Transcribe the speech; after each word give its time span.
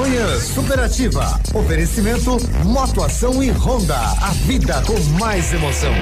Manhã 0.00 0.40
Superativa. 0.40 1.38
Oferecimento 1.52 2.38
Motoação 2.64 3.42
e 3.42 3.50
Honda. 3.50 3.98
A 3.98 4.30
vida 4.46 4.82
com 4.86 4.98
mais 5.18 5.52
emoção. 5.52 5.92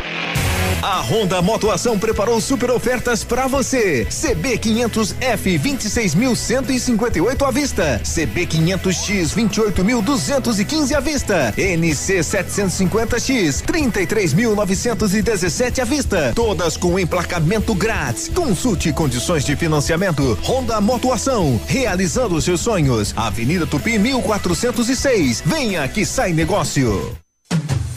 A 0.80 1.00
Honda 1.00 1.42
Motoação 1.42 1.98
preparou 1.98 2.40
super 2.40 2.70
ofertas 2.70 3.24
para 3.24 3.48
você. 3.48 4.06
CB 4.06 4.58
500F 4.58 5.60
26.158 5.60 7.42
à 7.42 7.50
vista. 7.50 8.00
CB 8.04 8.46
500X 8.46 9.34
28.215 9.34 10.94
à 10.94 11.00
vista. 11.00 11.52
NC 11.56 12.20
750X 12.20 13.64
33.917 13.64 15.80
à 15.80 15.84
vista. 15.84 16.32
Todas 16.32 16.76
com 16.76 16.96
emplacamento 16.96 17.74
grátis. 17.74 18.28
Consulte 18.28 18.92
condições 18.92 19.44
de 19.44 19.56
financiamento. 19.56 20.38
Honda 20.44 20.80
Motoação, 20.80 21.60
realizando 21.66 22.40
seus 22.40 22.60
sonhos. 22.60 23.12
Avenida 23.16 23.66
Tupi 23.66 23.98
1406. 23.98 25.42
Venha 25.44 25.88
que 25.88 26.06
sai 26.06 26.32
negócio. 26.32 27.18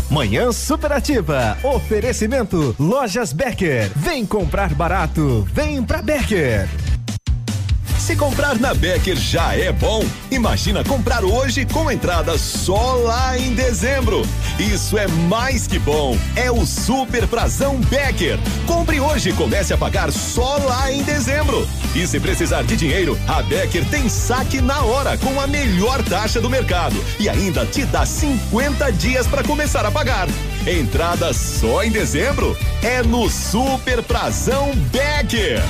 Manhã 0.10 0.52
Superativa. 0.52 1.58
Oferecimento 1.64 2.76
Lojas 2.78 3.34
Becker. 3.34 3.90
Vem 3.96 4.26
comprar 4.26 4.76
barato. 4.76 5.48
Vem 5.52 5.84
pra 5.84 6.04
Becker. 6.04 6.70
Se 8.04 8.18
comprar 8.18 8.60
na 8.60 8.74
Becker 8.74 9.16
já 9.16 9.56
é 9.56 9.72
bom, 9.72 10.04
imagina 10.30 10.84
comprar 10.84 11.24
hoje 11.24 11.66
com 11.66 11.90
entrada 11.90 12.38
só 12.38 12.96
lá 12.96 13.38
em 13.38 13.56
dezembro. 13.56 14.24
Isso 14.60 14.98
é 14.98 15.08
mais 15.08 15.68
que 15.68 15.80
bom. 15.80 16.18
É 16.36 16.52
o 16.52 16.66
Super 16.66 17.26
Prazão 17.26 17.80
Becker. 17.80 18.38
Compre 18.68 19.00
hoje 19.00 19.30
e 19.30 19.34
comece 19.34 19.74
a 19.74 19.78
pagar 19.78 20.12
só 20.12 20.58
lá 20.58 20.92
em 20.92 21.02
dezembro. 21.02 21.66
E 21.96 22.06
se 22.06 22.20
precisar 22.20 22.64
de 22.64 22.76
dinheiro, 22.76 23.18
a 23.26 23.42
Becker 23.42 23.86
tem 23.86 24.10
saque 24.10 24.60
na 24.60 24.82
hora 24.82 25.18
com 25.18 25.40
a 25.40 25.48
melhor 25.48 26.04
taxa 26.04 26.42
do 26.42 26.50
mercado 26.50 27.02
e 27.22 27.30
ainda 27.30 27.66
te 27.66 27.86
dá 27.86 28.06
50 28.06 28.92
dias 28.92 29.28
para 29.28 29.46
começar 29.46 29.86
a 29.86 29.92
pagar. 29.92 30.28
Entrada 30.68 31.34
só 31.34 31.82
em 31.82 31.90
dezembro 31.90 32.58
é 32.82 33.02
no 33.02 33.30
Super 33.30 34.04
Prazão 34.04 34.74
Becker. 34.92 35.64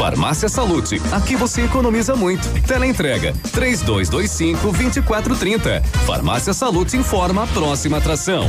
Farmácia 0.00 0.48
Salute, 0.48 0.98
aqui 1.12 1.36
você 1.36 1.60
economiza 1.60 2.16
muito. 2.16 2.48
Teleentrega, 2.62 3.34
três 3.52 3.82
dois, 3.82 4.08
dois 4.08 4.30
cinco, 4.30 4.72
vinte 4.72 5.02
quatro, 5.02 5.36
trinta. 5.36 5.82
Farmácia 6.06 6.54
Salute 6.54 6.96
informa 6.96 7.42
a 7.42 7.46
próxima 7.46 7.98
atração. 7.98 8.48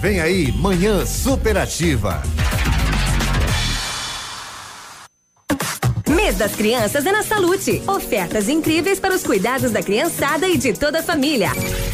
Vem 0.00 0.18
aí, 0.18 0.50
Manhã 0.50 1.06
Superativa. 1.06 2.20
Mês 6.26 6.38
das 6.38 6.56
Crianças 6.56 7.06
é 7.06 7.12
na 7.12 7.22
Salute. 7.22 7.80
Ofertas 7.86 8.48
incríveis 8.48 8.98
para 8.98 9.14
os 9.14 9.22
cuidados 9.22 9.70
da 9.70 9.80
criançada 9.80 10.48
e 10.48 10.58
de 10.58 10.72
toda 10.72 10.98
a 10.98 11.02
família. 11.02 11.50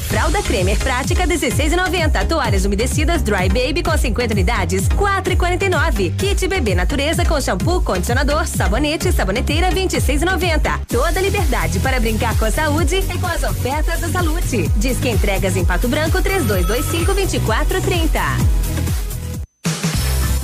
Fralda 0.08 0.42
Cremer 0.42 0.78
Prática 0.78 1.26
16,90. 1.26 2.26
Toalhas 2.26 2.64
umedecidas 2.64 3.20
Dry 3.20 3.50
Baby 3.50 3.82
com 3.82 3.94
50 3.94 4.32
unidades 4.32 4.88
4,49. 4.88 6.16
Kit 6.16 6.48
Bebê 6.48 6.74
Natureza 6.74 7.26
com 7.26 7.38
shampoo, 7.38 7.82
condicionador, 7.82 8.46
sabonete 8.46 9.08
e 9.08 9.12
saboneteira 9.12 9.70
26,90. 9.70 10.80
Toda 10.88 11.20
liberdade 11.20 11.78
para 11.80 12.00
brincar 12.00 12.34
com 12.38 12.46
a 12.46 12.50
saúde 12.50 13.04
e 13.14 13.18
com 13.18 13.26
as 13.26 13.42
ofertas 13.42 14.00
da 14.00 14.08
Salute. 14.08 14.66
Diz 14.78 14.96
que 14.96 15.10
entregas 15.10 15.58
em 15.58 15.64
Pato 15.66 15.88
Branco 15.88 16.22
3225 16.22 17.12
2430. 17.12 18.91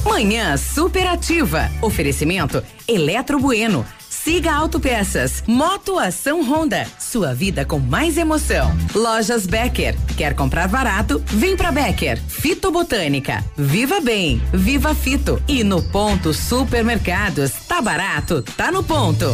Manhã 0.08 0.56
superativa. 0.56 1.70
Oferecimento 1.82 2.64
Eletro 2.88 3.38
Bueno. 3.38 3.84
Siga 4.08 4.54
Autopeças. 4.54 5.44
Moto 5.46 5.98
Ação 5.98 6.42
Honda. 6.42 6.86
Sua 6.98 7.34
vida 7.34 7.64
com 7.64 7.78
mais 7.78 8.16
emoção. 8.16 8.74
Lojas 8.94 9.46
Becker. 9.46 9.94
Quer 10.16 10.34
comprar 10.34 10.66
barato? 10.66 11.22
Vem 11.26 11.56
pra 11.56 11.70
Becker. 11.70 12.20
Fitobotânica. 12.26 13.44
Viva 13.54 14.00
Bem. 14.00 14.42
Viva 14.52 14.94
Fito. 14.94 15.42
E 15.46 15.62
no 15.62 15.82
Ponto 15.82 16.32
Supermercados. 16.32 17.52
Tá 17.68 17.82
barato? 17.82 18.42
Tá 18.56 18.72
no 18.72 18.82
ponto. 18.82 19.26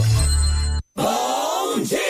Bom 0.96 1.80
dia! 1.82 2.03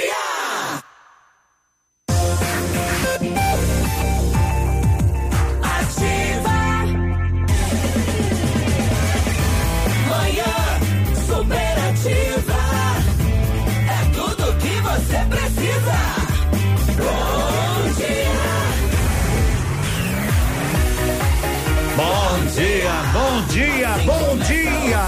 Dia, 23.55 23.91
bom 24.05 24.37
dia. 24.39 24.99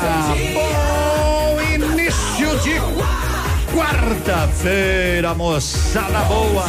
Bom 0.55 1.61
início 1.61 2.57
de 2.61 2.79
quarta-feira, 3.75 5.35
moçada 5.35 6.21
boa. 6.21 6.65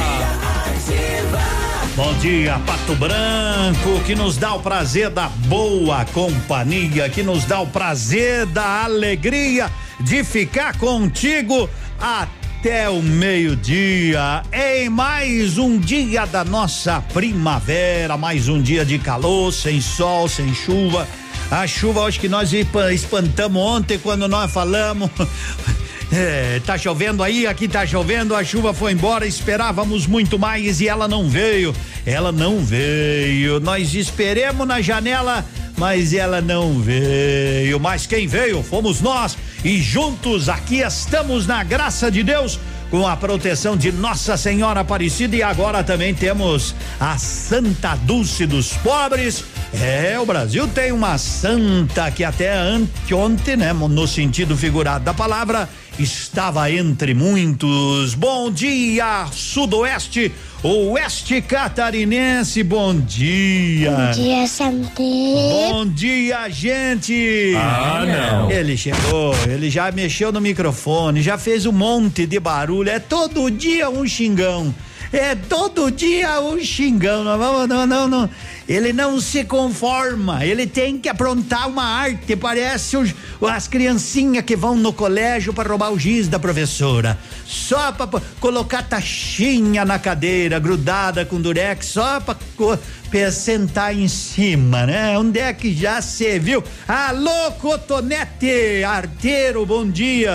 Bom 1.96 2.14
dia, 2.16 2.60
Pato 2.66 2.96
Branco, 2.96 4.04
que 4.08 4.16
nos 4.16 4.38
dá 4.38 4.56
o 4.56 4.60
prazer 4.60 5.12
da 5.12 5.30
boa 5.30 6.04
companhia, 6.06 7.10
que 7.10 7.22
nos 7.22 7.46
dá 7.46 7.60
o 7.60 7.68
prazer 7.68 8.48
da 8.48 8.86
alegria 8.86 9.72
de 10.00 10.24
ficar 10.24 10.80
contigo 10.80 11.70
até 12.02 12.90
o 12.90 13.04
meio-dia, 13.04 14.42
em 14.52 14.90
mais 14.90 15.60
um 15.60 15.78
dia 15.78 16.26
da 16.26 16.44
nossa 16.44 17.02
primavera, 17.14 18.18
mais 18.18 18.50
um 18.50 18.60
dia 18.60 18.84
de 18.84 18.98
calor, 18.98 19.54
sem 19.54 19.80
sol, 19.80 20.28
sem 20.28 20.52
chuva. 20.56 21.08
A 21.50 21.66
chuva, 21.66 22.06
acho 22.06 22.20
que 22.20 22.28
nós 22.28 22.52
espantamos 22.92 23.62
ontem 23.62 23.98
quando 23.98 24.28
nós 24.28 24.52
falamos. 24.52 25.10
É, 26.10 26.62
tá 26.66 26.78
chovendo 26.78 27.22
aí, 27.22 27.46
aqui 27.46 27.68
tá 27.68 27.86
chovendo, 27.86 28.34
a 28.34 28.42
chuva 28.42 28.74
foi 28.74 28.94
embora, 28.94 29.28
esperávamos 29.28 30.08
muito 30.08 30.40
mais 30.40 30.80
e 30.80 30.88
ela 30.88 31.06
não 31.06 31.28
veio. 31.28 31.76
Ela 32.06 32.32
não 32.32 32.64
veio. 32.64 33.60
Nós 33.60 33.94
esperemos 33.94 34.66
na 34.66 34.80
janela 34.82 35.44
mas 35.78 36.12
ela 36.12 36.42
não 36.42 36.80
veio. 36.80 37.80
Mas 37.80 38.06
quem 38.06 38.28
veio 38.28 38.64
fomos 38.64 39.00
nós 39.00 39.38
e 39.64 39.82
juntos 39.82 40.50
aqui 40.50 40.80
estamos 40.80 41.46
na 41.46 41.64
graça 41.64 42.12
de 42.12 42.24
Deus 42.24 42.60
com 42.90 43.06
a 43.06 43.16
proteção 43.16 43.78
de 43.78 43.92
Nossa 43.92 44.36
Senhora 44.36 44.80
Aparecida 44.80 45.36
e 45.36 45.44
agora 45.44 45.84
também 45.84 46.14
temos 46.14 46.74
a 47.00 47.18
Santa 47.18 47.96
Dulce 47.96 48.46
dos 48.46 48.74
Pobres. 48.74 49.44
É, 49.74 50.18
o 50.18 50.26
Brasil 50.26 50.68
tem 50.68 50.92
uma 50.92 51.18
santa 51.18 52.10
que 52.10 52.24
até 52.24 52.58
anteontem, 52.58 53.58
né, 53.58 53.74
no 53.74 54.08
sentido 54.08 54.56
figurado 54.56 55.04
da 55.04 55.14
palavra, 55.14 55.68
estava 56.00 56.72
entre 56.72 57.14
muitos. 57.14 58.14
Bom 58.14 58.50
dia, 58.50 59.28
Sudoeste, 59.32 60.32
Oeste 60.64 61.42
Catarinense, 61.42 62.64
bom 62.64 62.96
dia. 62.96 63.92
Bom 63.92 64.12
dia, 64.12 64.48
Santé. 64.48 65.04
Bom 65.04 65.86
dia, 65.86 66.50
gente. 66.50 67.54
Ah, 67.58 68.06
não. 68.06 68.50
Ele 68.50 68.78
chegou, 68.78 69.36
ele 69.48 69.70
já 69.70 69.92
mexeu 69.92 70.32
no 70.32 70.40
microfone, 70.40 71.22
já 71.22 71.38
fez 71.38 71.66
um 71.66 71.74
monte 71.74 72.26
de 72.26 72.40
barulho. 72.40 72.90
É 72.90 73.00
todo 73.00 73.52
dia 73.52 73.90
um 73.90 74.08
xingão. 74.08 74.74
É 75.12 75.36
todo 75.36 75.90
dia 75.90 76.42
um 76.42 76.60
xingão. 76.60 77.24
Não, 77.24 77.38
vamos, 77.38 77.68
não, 77.68 77.88
não, 77.88 78.08
não. 78.08 78.30
Ele 78.68 78.92
não 78.92 79.20
se 79.22 79.46
conforma. 79.46 80.46
Ele 80.46 80.68
tem 80.68 80.98
que 80.98 81.08
aprontar 81.08 81.70
uma 81.70 81.84
arte. 81.86 82.36
Parece 82.36 82.98
os, 82.98 83.14
as 83.50 83.66
criancinhas 83.68 84.44
que 84.44 84.58
vão 84.58 84.76
no 84.76 84.92
colégio 84.92 85.54
para 85.54 85.70
roubar 85.70 85.92
o 85.94 85.98
giz 85.98 86.28
da 86.28 86.38
professora. 86.38 87.18
Só 87.46 87.94
para 87.94 88.22
colocar 88.42 88.84
taxinha 88.84 89.86
na 89.86 89.98
cadeira, 89.98 90.60
grudada 90.60 91.24
com 91.26 91.40
durex, 91.40 91.86
só 91.86 92.20
para 92.20 93.32
sentar 93.32 93.96
em 93.96 94.10
cima, 94.10 94.86
né? 94.86 95.18
Onde 95.18 95.40
é 95.40 95.54
que 95.54 95.74
já 95.74 96.02
se 96.02 96.38
viu? 96.38 96.62
Alô, 96.86 97.52
Cotonete, 97.62 98.84
arteiro, 98.86 99.66
bom 99.66 99.90
dia. 99.90 100.30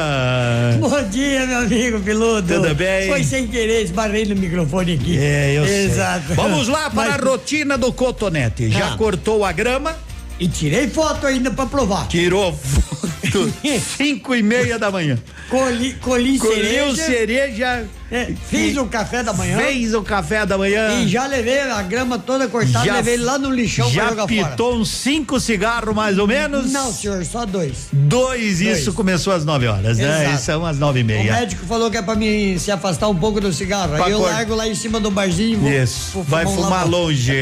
Bom 0.80 1.02
dia, 1.10 1.46
meu 1.46 1.58
amigo 1.58 2.00
piloto. 2.00 2.48
Tudo 2.48 2.74
bem? 2.74 3.08
Foi 3.10 3.22
sem 3.24 3.46
querer, 3.46 3.82
esbarrei 3.82 4.24
no 4.24 4.34
microfone 4.34 4.94
aqui. 4.94 5.18
É, 5.18 5.52
eu 5.58 5.66
Exato. 5.66 6.28
sei. 6.28 6.36
Vamos 6.36 6.68
lá 6.68 6.88
para 6.88 7.10
Mas- 7.10 7.20
a 7.20 7.24
rotina 7.28 7.76
do 7.76 7.92
Cotonete. 7.92 8.21
Já 8.70 8.94
Ah. 8.94 8.96
cortou 8.96 9.44
a 9.44 9.52
grama? 9.52 9.96
E 10.40 10.48
tirei 10.48 10.88
foto 10.88 11.26
ainda 11.26 11.50
pra 11.50 11.66
provar. 11.66 12.08
Tirou 12.08 12.52
foto. 12.52 13.52
Cinco 13.96 14.34
e 14.34 14.42
meia 14.42 14.78
da 14.78 14.90
manhã. 14.90 15.18
Colhi, 15.48 15.94
colhi 15.94 16.38
Colheu 16.38 16.94
cereja. 16.96 17.04
cereja. 17.06 17.88
É, 18.12 18.32
fiz 18.50 18.76
o 18.76 18.84
café 18.84 19.22
da 19.22 19.32
manhã. 19.32 19.56
Fez 19.56 19.94
o 19.94 20.02
café 20.02 20.44
da 20.44 20.58
manhã. 20.58 21.00
E 21.02 21.08
já 21.08 21.26
levei 21.26 21.60
a 21.62 21.80
grama 21.82 22.18
toda 22.18 22.46
cortada, 22.46 22.92
levei 22.92 23.16
lá 23.16 23.38
no 23.38 23.50
lixão 23.50 23.86
pra 23.90 23.94
Já 24.04 24.08
jogar 24.10 24.28
fora. 24.28 24.50
pitou 24.50 24.74
uns 24.76 24.90
cinco 24.90 25.40
cigarros 25.40 25.94
mais 25.94 26.18
ou 26.18 26.26
menos? 26.26 26.70
Não, 26.70 26.92
senhor, 26.92 27.24
só 27.24 27.46
dois. 27.46 27.88
Dois, 27.90 28.60
isso 28.60 28.84
Dois. 28.86 28.96
começou 28.96 29.32
às 29.32 29.44
nove 29.46 29.66
horas, 29.66 29.96
né? 29.98 30.24
Exato. 30.24 30.36
E 30.36 30.38
são 30.44 30.66
às 30.66 30.78
nove 30.78 31.00
e 31.00 31.02
O 31.02 31.06
meia. 31.06 31.32
médico 31.32 31.64
falou 31.64 31.90
que 31.90 31.96
é 31.96 32.02
pra 32.02 32.14
mim 32.14 32.58
se 32.58 32.70
afastar 32.70 33.08
um 33.08 33.16
pouco 33.16 33.40
do 33.40 33.50
cigarro. 33.52 33.94
Pra 33.96 34.04
Aí 34.04 34.12
eu 34.12 34.18
cor- 34.18 34.30
largo 34.30 34.54
lá 34.54 34.68
em 34.68 34.74
cima 34.74 35.00
do 35.00 35.10
barzinho 35.10 35.58
vou. 35.60 35.70
Isso, 35.72 36.10
vou 36.12 36.24
vai 36.24 36.44
um 36.44 36.54
fumar 36.54 36.86
longe. 36.86 37.32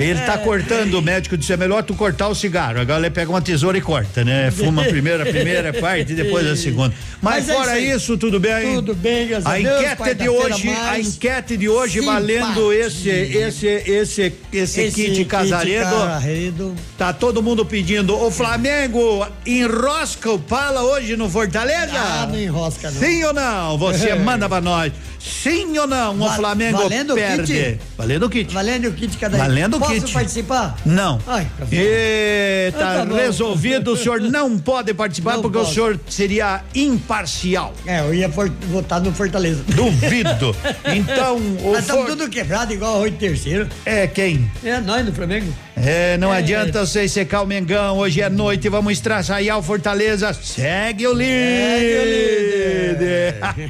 Ele 0.00 0.20
tá 0.22 0.36
cortando, 0.42 0.94
o 0.94 1.02
médico 1.02 1.36
disse: 1.36 1.52
é 1.52 1.56
melhor 1.56 1.84
tu 1.84 1.94
cortar 1.94 2.26
o 2.28 2.34
cigarro. 2.34 2.80
Agora 2.80 2.98
ele 2.98 3.10
pega 3.10 3.30
uma 3.30 3.40
tesoura 3.40 3.78
e 3.78 3.80
corta, 3.80 4.24
né? 4.24 4.50
Fuma 4.50 4.82
a 4.82 4.86
primeira, 4.86 5.22
a 5.22 5.26
primeira 5.26 5.72
parte 5.72 6.12
e 6.12 6.16
depois 6.16 6.44
a 6.46 6.56
segunda. 6.56 6.92
Mas, 7.22 7.46
Mas 7.46 7.48
é 7.48 7.54
fora 7.54 7.78
isso 7.78 7.90
aí. 7.92 7.96
isso, 7.96 8.18
tudo 8.18 8.40
bem? 8.40 8.74
Tudo 8.74 8.94
bem, 8.94 9.28
graças 9.28 9.46
a 9.46 9.50
A 9.54 9.58
Deus, 9.58 9.80
enquete 9.92 10.15
de 10.16 10.28
hoje, 10.28 10.68
a 10.68 10.98
enquete 10.98 11.56
de 11.56 11.68
hoje 11.68 12.00
valendo 12.00 12.72
esse, 12.72 13.08
esse, 13.08 13.66
esse, 13.66 14.34
esse, 14.52 14.90
kit 14.90 15.24
casaredo. 15.24 15.90
casaredo. 15.90 16.74
Tá 16.96 17.12
todo 17.12 17.42
mundo 17.42 17.64
pedindo. 17.64 18.16
O 18.16 18.30
Flamengo 18.30 19.26
enrosca 19.44 20.30
o 20.30 20.38
pala 20.38 20.82
hoje 20.82 21.16
no 21.16 21.28
Fortaleza? 21.28 21.92
Ah, 21.94 22.26
não 22.26 22.38
enrosca, 22.38 22.90
não. 22.90 23.00
Sim 23.00 23.24
ou 23.24 23.32
não? 23.32 23.78
Você 23.78 24.14
manda 24.18 24.48
pra 24.48 24.60
nós. 24.60 24.92
Sim 25.26 25.76
ou 25.78 25.86
não? 25.88 26.14
O 26.14 26.18
Va- 26.18 26.36
Flamengo 26.36 26.78
valendo 26.78 27.10
o 27.12 27.14
perde. 27.16 27.52
kit? 27.52 27.80
Valendo 27.98 28.26
o 28.26 28.30
kit. 28.30 28.54
Valendo 28.54 28.88
o 28.88 28.92
kit 28.92 29.16
cada 29.18 29.36
Valendo 29.36 29.76
o 29.76 29.80
Posso 29.80 29.92
kit. 29.94 30.12
participar? 30.12 30.76
Não. 30.86 31.20
Ai, 31.26 31.46
tá. 31.58 31.66
E 31.72 32.70
tá, 32.78 32.92
Ah, 32.92 32.94
tá 32.98 33.04
bom. 33.04 33.16
resolvido, 33.16 33.92
o 33.92 33.96
senhor 33.96 34.20
não 34.20 34.56
pode 34.58 34.94
participar 34.94 35.34
Não 35.34 35.42
porque 35.42 35.58
o 35.58 35.62
posso. 35.62 35.74
senhor 35.74 35.98
seria 36.08 36.62
imparcial. 36.74 37.74
É, 37.86 38.00
eu 38.00 38.14
ia 38.14 38.28
votar 38.28 39.00
no 39.00 39.12
Fortaleza. 39.12 39.62
Duvido. 39.68 40.54
Então, 40.94 41.36
o 41.36 41.72
Nós 41.72 41.80
estamos 41.80 42.02
For- 42.06 42.16
tudo 42.16 42.28
quebrado 42.30 42.72
igual 42.72 42.96
arroz 42.96 43.10
de 43.12 43.18
terceiro. 43.18 43.68
É 43.84 44.06
quem? 44.06 44.48
É, 44.64 44.80
nós 44.80 45.04
no 45.04 45.12
Flamengo. 45.12 45.52
É, 45.76 46.16
não 46.16 46.32
É. 46.32 46.38
adianta 46.38 46.84
você 46.86 47.06
secar 47.06 47.42
o 47.42 47.46
Mengão. 47.46 47.98
Hoje 47.98 48.20
é 48.22 48.28
noite, 48.30 48.68
vamos 48.68 48.94
estraçaiar 48.94 49.58
o 49.58 49.62
Fortaleza. 49.62 50.32
Segue 50.32 51.06
o 51.06 51.12
líder. 51.12 52.16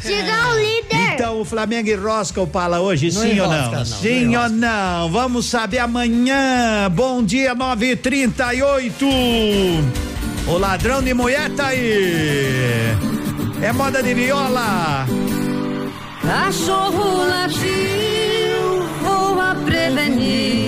Siga 0.01 0.49
o 0.51 0.55
líder. 0.59 1.15
Então 1.15 1.41
o 1.41 1.45
Flamengo 1.45 1.89
enrosca 1.91 2.41
o 2.41 2.47
pala 2.47 2.79
hoje, 2.81 3.11
Não 3.13 3.23
sim 3.23 3.41
ou 3.41 3.49
não? 3.49 3.71
não, 3.73 3.85
sim 3.85 4.27
não 4.27 4.43
ou 4.45 4.49
não? 4.49 5.11
Vamos 5.11 5.47
saber 5.47 5.79
amanhã. 5.79 6.89
Bom 6.93 7.23
dia, 7.25 7.55
9h38. 7.57 8.93
O 10.47 10.59
ladrão 10.59 11.03
de 11.03 11.13
mulher 11.13 11.51
tá 11.51 11.69
aí. 11.69 12.95
É 13.63 13.73
moda 13.73 14.01
de 14.03 14.15
viola. 14.15 15.07
Cachorro 16.23 17.27
latiu, 17.29 18.87
voa 19.03 19.55
prevenir. 19.65 20.66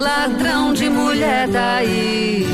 Ladrão 0.00 0.72
de 0.72 0.88
mulher 0.88 1.46
daí. 1.48 2.46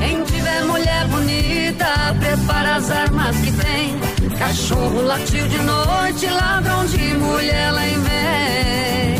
Quem 0.00 0.24
tiver 0.24 0.64
mulher 0.64 1.06
bonita, 1.06 1.86
prepara 2.18 2.74
as 2.74 2.90
armas 2.90 3.36
que 3.36 3.52
tem. 3.52 3.96
Cachorro 4.36 5.00
latiu 5.00 5.46
de 5.46 5.58
noite, 5.58 6.26
ladrão 6.26 6.84
de 6.86 7.14
mulher 7.14 7.70
lá 7.70 7.86
em 7.86 8.00
vem. 8.00 9.14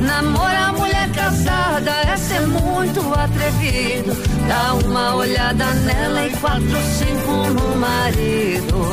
Namorar 0.00 0.72
mulher 0.72 1.10
casada 1.12 1.90
é 1.90 2.16
ser 2.16 2.46
muito 2.46 3.12
atrevido. 3.12 4.33
Dá 4.48 4.74
uma 4.74 5.14
olhada 5.14 5.64
nela 5.74 6.26
e 6.26 6.30
quatro, 6.36 6.76
cinco 6.98 7.32
no 7.54 7.76
marido. 7.76 8.84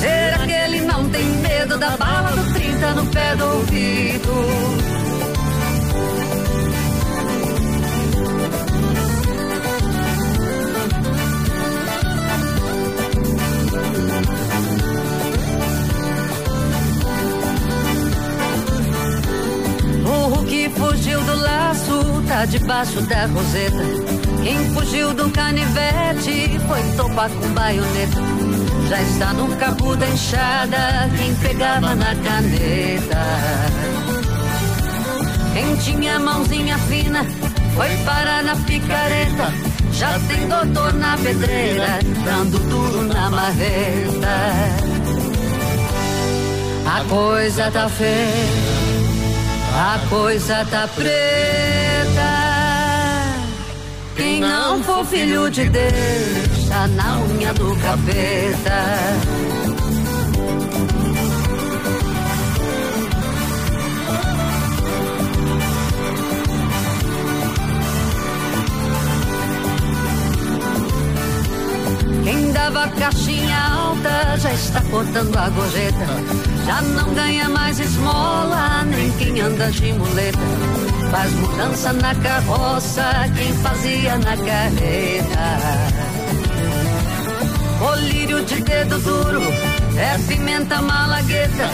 Será 0.00 0.38
que 0.38 0.52
ele 0.52 0.80
não 0.82 1.08
tem 1.08 1.24
medo 1.38 1.78
da 1.78 1.96
bala 1.96 2.30
do 2.32 2.52
30 2.52 2.94
no 2.94 3.06
pé 3.06 3.36
do 3.36 3.44
ouvido? 3.44 5.01
Que 20.52 20.68
fugiu 20.68 21.18
do 21.22 21.34
laço 21.34 22.22
tá 22.28 22.44
debaixo 22.44 23.00
da 23.00 23.24
roseta. 23.24 23.82
Quem 24.42 24.70
fugiu 24.74 25.14
do 25.14 25.30
canivete 25.30 26.60
foi 26.68 26.82
topar 26.94 27.30
com 27.30 27.48
baioneta. 27.54 28.20
Já 28.86 29.00
está 29.00 29.32
no 29.32 29.56
cabo 29.56 29.96
da 29.96 30.06
enxada 30.06 31.08
quem 31.16 31.34
pegava 31.36 31.94
na 31.94 32.14
caneta. 32.16 33.24
Quem 35.54 35.76
tinha 35.76 36.18
mãozinha 36.20 36.76
fina 36.80 37.24
foi 37.74 37.96
parar 38.04 38.42
na 38.42 38.54
picareta. 38.54 39.54
Já 39.94 40.18
tem 40.28 40.46
doutor 40.48 40.92
na 40.92 41.16
pedreira, 41.16 41.98
dando 42.26 42.58
duro 42.68 43.04
na 43.04 43.30
marreta. 43.30 44.28
A 46.84 47.04
coisa 47.08 47.70
tá 47.70 47.88
feia. 47.88 48.81
A 49.74 49.98
coisa 50.08 50.66
tá 50.70 50.86
preta. 50.94 51.12
Quem 54.14 54.40
não 54.40 54.82
for 54.82 55.04
filho 55.06 55.50
de 55.50 55.68
Deus, 55.68 56.68
tá 56.68 56.86
na 56.88 57.18
unha 57.20 57.54
do 57.54 57.74
capeta. 57.76 59.71
Quem 72.22 72.52
dava 72.52 72.88
caixinha 72.88 73.58
alta 73.58 74.38
já 74.38 74.52
está 74.52 74.80
cortando 74.82 75.36
a 75.36 75.48
gorjeta. 75.50 76.06
Já 76.64 76.80
não 76.82 77.12
ganha 77.14 77.48
mais 77.48 77.80
esmola, 77.80 78.84
nem 78.84 79.10
quem 79.12 79.40
anda 79.40 79.70
de 79.70 79.92
muleta. 79.92 80.38
Faz 81.10 81.32
mudança 81.32 81.92
na 81.92 82.14
carroça, 82.14 83.04
quem 83.36 83.52
fazia 83.54 84.16
na 84.18 84.36
carreta. 84.36 86.12
colírio 87.78 88.44
de 88.44 88.60
dedo 88.62 88.98
duro, 89.00 89.42
é 89.96 90.16
pimenta 90.28 90.80
malagueta, 90.80 91.68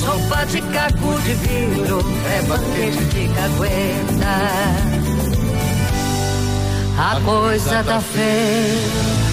sopa 0.00 0.46
de 0.46 0.62
caco 0.62 1.20
de 1.22 1.34
vidro, 1.34 2.00
é 2.26 2.42
banquete 2.42 3.04
de 3.04 3.28
cagueta. 3.28 4.40
A 6.98 7.20
coisa 7.20 7.84
tá 7.84 8.00
feia, 8.00 9.29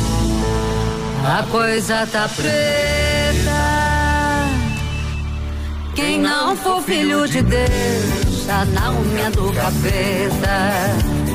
a 1.28 1.44
coisa 1.52 2.08
tá 2.08 2.30
preta. 2.30 2.48
Quem 5.94 6.20
não 6.22 6.56
for 6.56 6.82
filho 6.82 7.28
de 7.28 7.42
Deus, 7.42 8.46
tá 8.46 8.64
na 8.66 8.92
unha 8.92 9.30
do 9.32 9.52
capeta. 9.52 11.28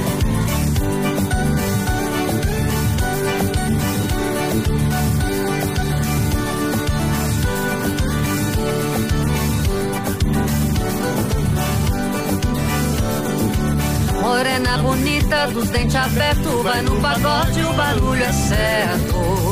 Morena 14.23 14.79
bonita, 14.79 15.49
dos 15.49 15.69
dentes 15.69 15.97
abertos, 15.97 16.63
vai 16.63 16.81
no 16.81 16.99
pagode, 17.01 17.61
o 17.63 17.73
barulho 17.75 18.23
é 18.23 18.33
certo. 18.33 19.52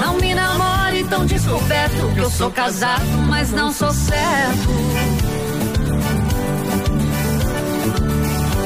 Não 0.00 0.16
me 0.16 0.34
namore 0.34 1.04
tão 1.04 1.26
descoberto, 1.26 2.14
que 2.14 2.20
eu 2.20 2.30
sou 2.30 2.50
casado, 2.50 3.06
mas 3.28 3.50
não 3.52 3.72
sou 3.72 3.92
certo. 3.92 4.68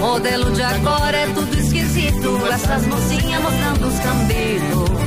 Modelo 0.00 0.52
de 0.52 0.62
agora 0.62 1.16
é 1.16 1.26
tudo 1.34 1.58
esquisito, 1.58 2.40
essas 2.52 2.86
mocinhas 2.86 3.42
mostrando 3.42 3.86
os 3.86 3.98
cambitos. 4.00 5.04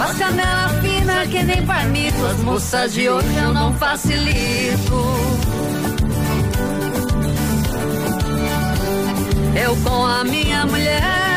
As 0.00 0.18
canela 0.18 0.68
fina 0.80 1.26
que 1.26 1.42
nem 1.42 1.66
parmito, 1.66 2.26
as 2.26 2.38
moças 2.38 2.92
de 2.92 3.08
hoje 3.08 3.36
eu 3.36 3.54
não 3.54 3.72
facilito. 3.74 5.04
Eu 9.60 9.76
com 9.76 10.06
a 10.06 10.24
minha 10.24 10.66
mulher 10.66 11.27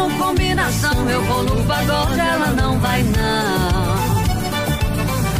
fizemos 0.00 0.12
combinação. 0.14 1.10
Eu 1.10 1.22
vou 1.24 1.42
no 1.42 1.64
pagode, 1.64 2.20
ela 2.20 2.46
não 2.48 2.78
vai 2.78 3.02
não. 3.02 4.00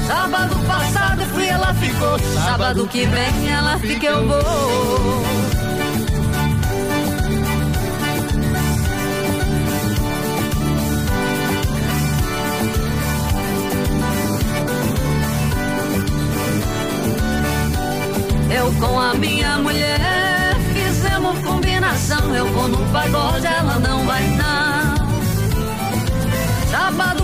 Sábado 0.07 0.57
passado 0.67 1.25
fui, 1.33 1.47
ela 1.47 1.73
ficou. 1.75 2.19
Sábado 2.19 2.87
que 2.87 3.07
vem 3.07 3.50
ela 3.50 3.79
fica, 3.79 4.07
eu 4.07 4.26
vou. 4.26 5.23
Eu 18.52 18.73
com 18.75 19.00
a 19.00 19.14
minha 19.14 19.59
mulher 19.59 20.21
combinação. 21.90 22.35
Eu 22.35 22.47
vou 22.52 22.69
no 22.69 22.85
pagode, 22.93 23.47
ela 23.47 23.79
não 23.79 24.05
vai 24.07 24.29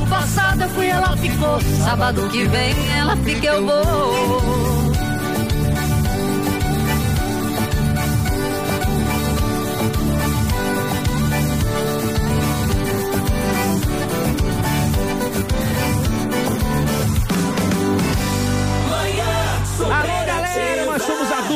Sábado 0.06 0.08
passado 0.08 0.62
eu 0.62 0.68
fui, 0.70 0.86
ela 0.86 1.16
ficou. 1.16 1.60
Sábado 1.84 2.28
que 2.28 2.44
vem 2.44 2.75
ela 2.96 3.16
fica, 3.16 3.46
eu 3.46 3.66
vou. 3.66 4.96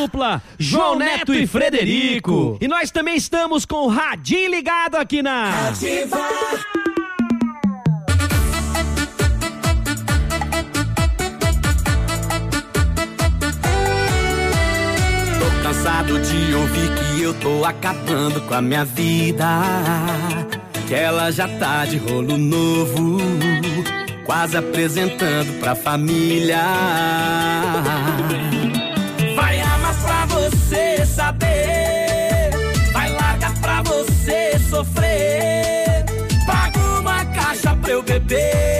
dupla 0.01 0.43
João 0.59 0.97
Neto 0.97 1.35
e 1.35 1.47
Frederico. 1.47 2.57
E 2.61 2.69
nós 2.69 2.91
também 2.91 3.17
estamos 3.17 3.67
com 3.67 3.87
o 3.87 3.89
Radinho 3.89 4.51
ligado 4.51 4.97
aqui 4.97 5.23
na 5.23 5.69
Ativa. 5.69 6.19
De 16.21 16.55
ouvir 16.55 16.91
que 16.95 17.23
eu 17.23 17.35
tô 17.35 17.65
acabando 17.65 18.41
com 18.43 18.55
a 18.55 18.63
minha 18.63 18.85
vida. 18.85 19.47
Que 20.87 20.95
ela 20.95 21.31
já 21.31 21.47
tá 21.47 21.85
de 21.85 21.99
rolo 21.99 22.37
novo, 22.37 23.19
quase 24.25 24.57
apresentando 24.57 25.61
pra 25.61 25.75
família 25.75 26.61
você 30.71 31.05
saber. 31.05 32.51
Vai 32.93 33.11
largar 33.11 33.55
pra 33.61 33.83
você 33.83 34.59
sofrer. 34.69 36.05
Paga 36.47 36.79
uma 37.01 37.25
caixa 37.27 37.75
pra 37.77 37.91
eu 37.91 38.03
beber. 38.03 38.80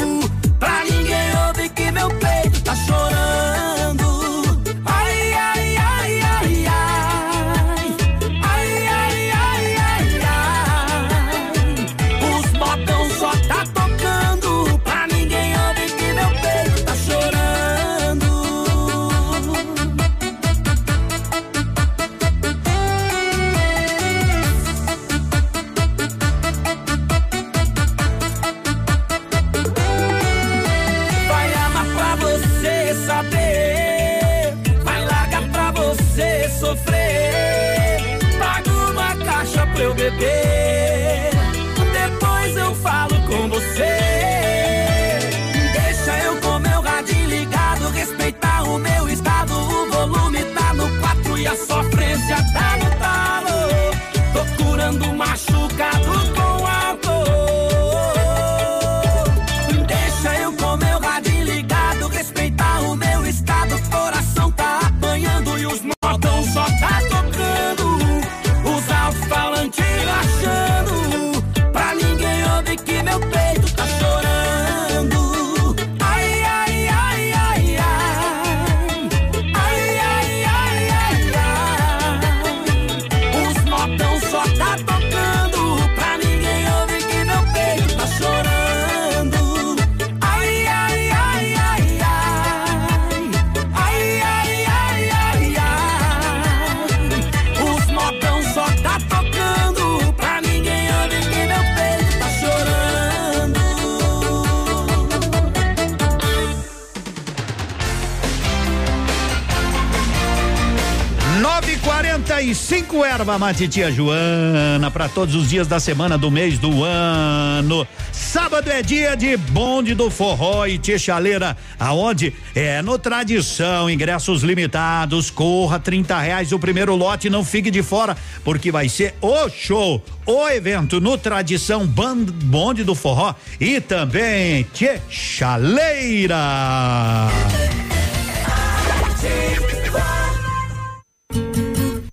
erva 113.31 113.39
mate 113.39 113.67
tia 113.67 113.89
Joana 113.89 114.91
para 114.91 115.07
todos 115.07 115.35
os 115.35 115.49
dias 115.49 115.65
da 115.65 115.79
semana 115.79 116.17
do 116.17 116.29
mês 116.29 116.59
do 116.59 116.83
ano. 116.83 117.87
Sábado 118.11 118.69
é 118.69 118.81
dia 118.81 119.15
de 119.15 119.37
bonde 119.37 119.93
do 119.93 120.09
forró 120.09 120.65
e 120.65 120.77
tia 120.77 120.99
chaleira, 120.99 121.55
aonde 121.79 122.33
é 122.53 122.81
no 122.81 122.99
tradição, 122.99 123.89
ingressos 123.89 124.43
limitados, 124.43 125.29
corra 125.29 125.79
trinta 125.79 126.19
reais 126.19 126.51
o 126.51 126.59
primeiro 126.59 126.93
lote, 126.95 127.29
não 127.29 127.43
fique 127.43 127.71
de 127.71 127.81
fora 127.81 128.17
porque 128.43 128.69
vai 128.69 128.89
ser 128.89 129.15
o 129.21 129.47
show, 129.49 130.03
o 130.25 130.49
evento 130.49 130.99
no 130.99 131.17
tradição 131.17 131.87
bonde 131.87 132.83
do 132.83 132.95
forró 132.95 133.33
e 133.59 133.79
também 133.79 134.67
tia. 134.73 135.01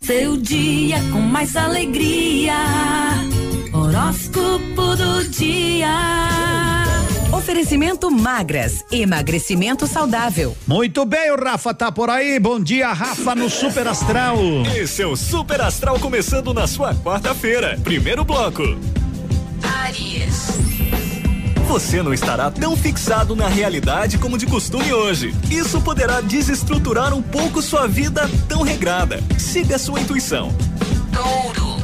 Seu 0.09 0.39
dia 0.39 0.97
com 1.13 1.21
mais 1.21 1.55
alegria. 1.55 2.55
Horóscopo 3.71 4.97
do 4.97 5.29
dia. 5.29 5.87
Oferecimento 7.31 8.11
magras, 8.11 8.83
emagrecimento 8.91 9.87
saudável. 9.87 10.57
Muito 10.67 11.05
bem, 11.05 11.31
o 11.31 11.37
Rafa 11.37 11.75
tá 11.75 11.93
por 11.93 12.09
aí. 12.09 12.41
Bom 12.41 12.59
dia, 12.59 12.91
Rafa, 12.91 13.35
no 13.35 13.51
Super 13.51 13.87
Astral. 13.87 14.39
Esse 14.75 15.03
é 15.03 15.07
o 15.07 15.15
Super 15.15 15.61
Astral 15.61 16.01
começando 16.01 16.55
na 16.55 16.67
sua 16.67 16.95
quarta-feira. 16.95 17.79
Primeiro 17.85 18.25
bloco. 18.25 18.63
Aries. 19.63 20.78
Você 21.69 22.03
não 22.03 22.15
estará 22.15 22.51
tão 22.51 22.75
fixado 22.75 23.37
na 23.37 23.47
realidade 23.47 24.17
como 24.17 24.39
de 24.39 24.47
costume 24.47 24.91
hoje. 24.91 25.35
Isso 25.51 25.79
poderá 25.83 26.23
desestruturar 26.23 27.13
um 27.13 27.21
pouco 27.21 27.61
sua 27.61 27.87
vida 27.87 28.29
tão 28.49 28.63
regrada. 28.63 29.23
Siga 29.39 29.79
sua 29.79 30.01
intuição. 30.01 30.51
Touro. 31.13 31.77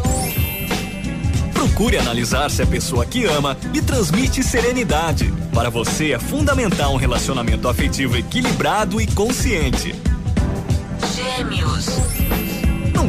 Procure 1.53 1.99
analisar 1.99 2.51
se 2.51 2.63
a 2.63 2.67
pessoa 2.67 3.05
que 3.05 3.27
ama 3.27 3.59
lhe 3.75 3.83
transmite 3.83 4.43
serenidade. 4.43 5.31
Para 5.53 5.69
você 5.69 6.13
é 6.13 6.19
fundamental 6.19 6.95
um 6.95 6.97
relacionamento 6.97 7.69
afetivo 7.69 8.17
equilibrado 8.17 8.99
e 9.03 9.07
consciente. 9.07 9.95
Gêmeos. 11.15 12.44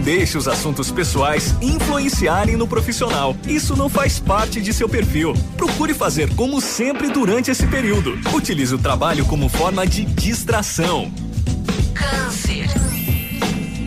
Deixe 0.06 0.38
os 0.38 0.48
assuntos 0.48 0.92
pessoais 0.92 1.56
influenciarem 1.60 2.56
no 2.56 2.68
profissional. 2.68 3.36
Isso 3.48 3.76
não 3.76 3.90
faz 3.90 4.20
parte 4.20 4.62
de 4.62 4.72
seu 4.72 4.88
perfil. 4.88 5.34
Procure 5.58 5.96
fazer 5.96 6.30
como 6.36 6.62
sempre 6.62 7.10
durante 7.10 7.50
esse 7.50 7.66
período. 7.66 8.14
Utilize 8.32 8.76
o 8.76 8.78
trabalho 8.78 9.26
como 9.26 9.50
forma 9.50 9.84
de 9.88 10.06
distração. 10.06 11.12
Câncer. 11.96 12.70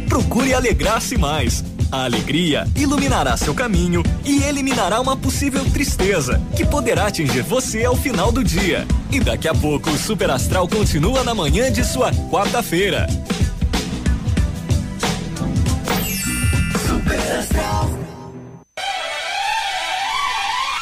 Procure 0.08 0.52
alegrar-se 0.52 1.16
mais. 1.16 1.64
A 1.92 2.02
alegria 2.06 2.66
iluminará 2.74 3.36
seu 3.36 3.54
caminho 3.54 4.02
e 4.24 4.42
eliminará 4.42 5.00
uma 5.00 5.16
possível 5.16 5.64
tristeza 5.66 6.42
que 6.56 6.66
poderá 6.66 7.06
atingir 7.06 7.42
você 7.42 7.84
ao 7.84 7.94
final 7.94 8.32
do 8.32 8.42
dia. 8.42 8.84
E 9.12 9.20
daqui 9.20 9.46
a 9.46 9.54
pouco 9.54 9.88
o 9.88 9.96
Super 9.96 10.30
Astral 10.30 10.66
continua 10.66 11.22
na 11.22 11.32
manhã 11.32 11.70
de 11.70 11.84
sua 11.84 12.10
quarta-feira. 12.28 13.06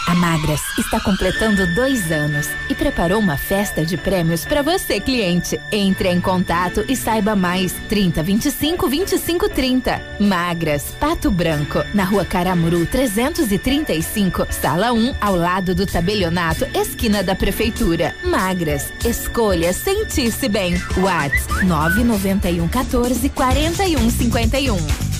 A 0.08 0.14
Magras 0.14 0.60
está 0.78 1.00
completando 1.00 1.66
dois 1.74 2.12
anos 2.12 2.48
e 2.70 2.74
preparou 2.76 3.18
uma 3.18 3.36
festa 3.36 3.84
de 3.84 3.96
prêmios 3.96 4.44
para 4.44 4.62
você, 4.62 5.00
cliente. 5.00 5.60
Entre 5.72 6.08
em 6.08 6.20
contato 6.20 6.84
e 6.88 6.94
saiba 6.94 7.34
mais. 7.34 7.72
30 7.88 8.22
25 8.22 8.88
25 8.88 9.48
30. 9.48 10.00
Magras, 10.20 10.94
Pato 11.00 11.28
Branco, 11.28 11.84
na 11.92 12.04
rua 12.04 12.24
Caramuru 12.24 12.86
335, 12.86 14.46
sala 14.50 14.92
1, 14.92 15.16
ao 15.20 15.34
lado 15.34 15.74
do 15.74 15.84
tabelionato, 15.84 16.64
esquina 16.72 17.24
da 17.24 17.34
prefeitura. 17.34 18.14
Magras, 18.22 18.92
escolha 19.04 19.72
sentir-se 19.72 20.48
bem. 20.48 20.80
Whats 20.98 21.46
991 21.64 22.68
14 22.68 23.28
41 23.30 24.10
51. 24.10 25.16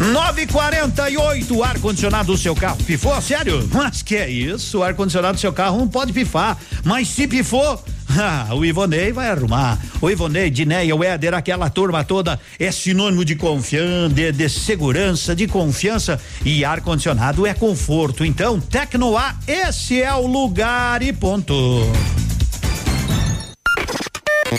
948, 0.00 1.54
o 1.54 1.62
ar-condicionado 1.62 2.32
do 2.32 2.38
seu 2.38 2.56
carro 2.56 2.78
pifou? 2.84 3.20
Sério? 3.20 3.68
Mas 3.70 4.00
que 4.00 4.16
é 4.16 4.30
isso? 4.30 4.78
O 4.78 4.82
ar-condicionado 4.82 5.34
do 5.34 5.40
seu 5.40 5.52
carro 5.52 5.78
não 5.78 5.86
pode 5.86 6.10
pifar. 6.10 6.56
Mas 6.82 7.08
se 7.08 7.28
pifou. 7.28 7.82
Ah, 8.12 8.48
o 8.52 8.64
Ivonei 8.64 9.12
vai 9.12 9.30
arrumar. 9.30 9.78
O 10.00 10.10
Ivonei, 10.10 10.50
Dineia, 10.50 10.96
o 10.96 11.04
Éder, 11.04 11.32
aquela 11.32 11.70
turma 11.70 12.02
toda 12.02 12.40
é 12.58 12.72
sinônimo 12.72 13.24
de 13.24 13.36
confiança, 13.36 14.12
de, 14.12 14.32
de 14.32 14.48
segurança, 14.48 15.32
de 15.36 15.46
confiança 15.46 16.20
e 16.44 16.64
ar-condicionado 16.64 17.46
é 17.46 17.54
conforto. 17.54 18.24
Então, 18.24 18.58
Tecnoar, 18.58 19.38
esse 19.46 20.02
é 20.02 20.12
o 20.12 20.26
lugar 20.26 21.02
e 21.02 21.12
ponto. 21.12 21.54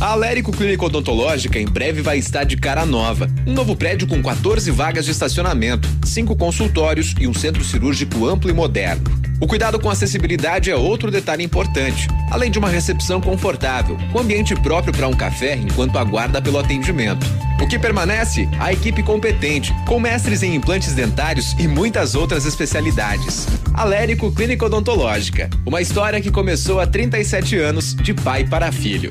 A 0.00 0.12
Alérico 0.12 0.52
Clínica 0.52 0.84
Odontológica 0.84 1.58
em 1.58 1.64
breve 1.64 2.02
vai 2.02 2.18
estar 2.18 2.44
de 2.44 2.56
cara 2.56 2.86
nova. 2.86 3.28
Um 3.44 3.52
novo 3.52 3.74
prédio 3.74 4.06
com 4.06 4.22
14 4.22 4.70
vagas 4.70 5.04
de 5.04 5.10
estacionamento, 5.10 5.88
cinco 6.04 6.36
consultórios 6.36 7.16
e 7.20 7.26
um 7.26 7.34
centro 7.34 7.64
cirúrgico 7.64 8.24
amplo 8.24 8.48
e 8.48 8.52
moderno. 8.52 9.02
O 9.40 9.46
cuidado 9.48 9.78
com 9.80 9.90
acessibilidade 9.90 10.70
é 10.70 10.76
outro 10.76 11.10
detalhe 11.10 11.42
importante, 11.42 12.06
além 12.30 12.48
de 12.48 12.60
uma 12.60 12.68
recepção 12.68 13.20
confortável, 13.20 13.98
com 14.12 14.20
ambiente 14.20 14.54
próprio 14.54 14.92
para 14.92 15.08
um 15.08 15.16
café 15.16 15.56
enquanto 15.56 15.98
aguarda 15.98 16.40
pelo 16.40 16.60
atendimento. 16.60 17.26
O 17.60 17.66
que 17.66 17.78
permanece? 17.78 18.48
A 18.60 18.72
equipe 18.72 19.02
competente, 19.02 19.74
com 19.84 19.98
mestres 19.98 20.44
em 20.44 20.54
implantes 20.54 20.94
dentários 20.94 21.56
e 21.58 21.66
muitas 21.66 22.14
outras 22.14 22.46
especialidades. 22.46 23.48
Alérico 23.74 24.30
Clínica 24.30 24.66
Odontológica, 24.66 25.50
uma 25.66 25.80
história 25.80 26.20
que 26.20 26.30
começou 26.30 26.78
há 26.78 26.86
37 26.86 27.56
anos, 27.56 27.96
de 27.96 28.14
pai 28.14 28.44
para 28.44 28.70
filho. 28.70 29.10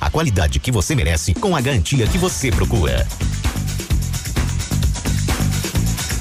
a 0.00 0.10
qualidade 0.10 0.58
que 0.58 0.72
você 0.72 0.94
merece 0.94 1.34
com 1.34 1.56
a 1.56 1.60
garantia 1.60 2.06
que 2.06 2.18
você 2.18 2.50
procura. 2.50 3.06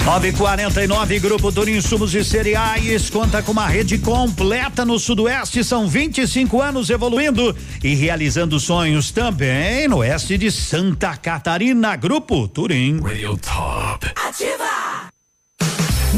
949 0.06 1.20
Grupo 1.20 1.52
Turim 1.52 1.78
Insumos 1.78 2.14
e 2.14 2.24
Cereais 2.24 3.10
conta 3.10 3.42
com 3.42 3.52
uma 3.52 3.66
rede 3.66 3.98
completa 3.98 4.86
no 4.86 5.00
Sudoeste. 5.00 5.64
São 5.64 5.88
25 5.88 6.62
anos 6.62 6.92
evoluindo 6.92 7.56
e 7.84 7.96
realizando 7.96 8.60
sonhos 8.60 9.10
também 9.10 9.88
no 9.88 9.98
oeste 9.98 10.38
de 10.38 10.52
Santa 10.52 11.18
Catarina. 11.18 11.96
Grupo 11.96 12.48
Turim. 12.48 13.02
Radio 13.02 13.36
Top. 13.38 14.06
Ativa. 14.28 14.95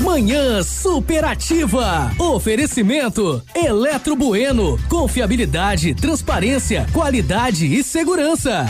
Manhã 0.08 0.64
superativa. 0.64 2.14
Oferecimento 2.18 3.44
Eletro 3.54 4.16
Bueno. 4.16 4.80
Confiabilidade, 4.88 5.94
transparência, 5.94 6.88
qualidade 6.94 7.66
e 7.66 7.84
segurança. 7.84 8.66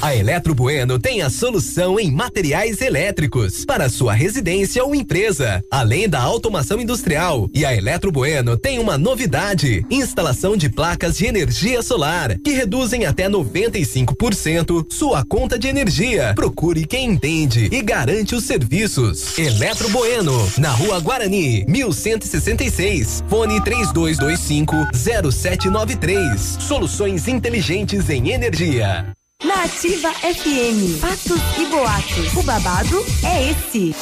A 0.00 0.14
Eletro 0.14 0.54
Bueno 0.54 0.96
tem 0.96 1.22
a 1.22 1.30
solução 1.30 1.98
em 1.98 2.10
materiais 2.10 2.80
elétricos 2.80 3.64
para 3.64 3.88
sua 3.88 4.12
residência 4.12 4.84
ou 4.84 4.94
empresa, 4.94 5.60
além 5.68 6.08
da 6.08 6.20
automação 6.20 6.80
industrial. 6.80 7.50
E 7.52 7.64
a 7.64 7.74
Eletro 7.74 8.12
Bueno 8.12 8.56
tem 8.56 8.78
uma 8.78 8.96
novidade: 8.96 9.84
instalação 9.90 10.56
de 10.56 10.68
placas 10.68 11.16
de 11.16 11.26
energia 11.26 11.82
solar 11.82 12.38
que 12.38 12.52
reduzem 12.52 13.06
até 13.06 13.28
95% 13.28 14.86
sua 14.88 15.24
conta 15.24 15.58
de 15.58 15.66
energia. 15.66 16.32
Procure 16.34 16.86
quem 16.86 17.10
entende 17.10 17.68
e 17.72 17.82
garante 17.82 18.36
os 18.36 18.44
serviços. 18.44 19.36
Eletro 19.36 19.88
Bueno, 19.88 20.48
na 20.58 20.70
Rua 20.70 21.00
Guarani, 21.00 21.64
1166. 21.68 23.22
Fone 23.28 23.62
3225 23.62 24.74
0793. 24.92 26.58
Soluções 26.60 27.28
inteligentes 27.28 28.10
em 28.10 28.30
energia. 28.30 29.12
Na 29.44 29.64
Ativa 29.64 30.12
FM, 30.14 30.98
fatos 31.00 31.40
e 31.58 31.66
boatos. 31.66 32.34
O 32.36 32.42
babado 32.42 33.04
é 33.24 33.50
esse. 33.50 33.94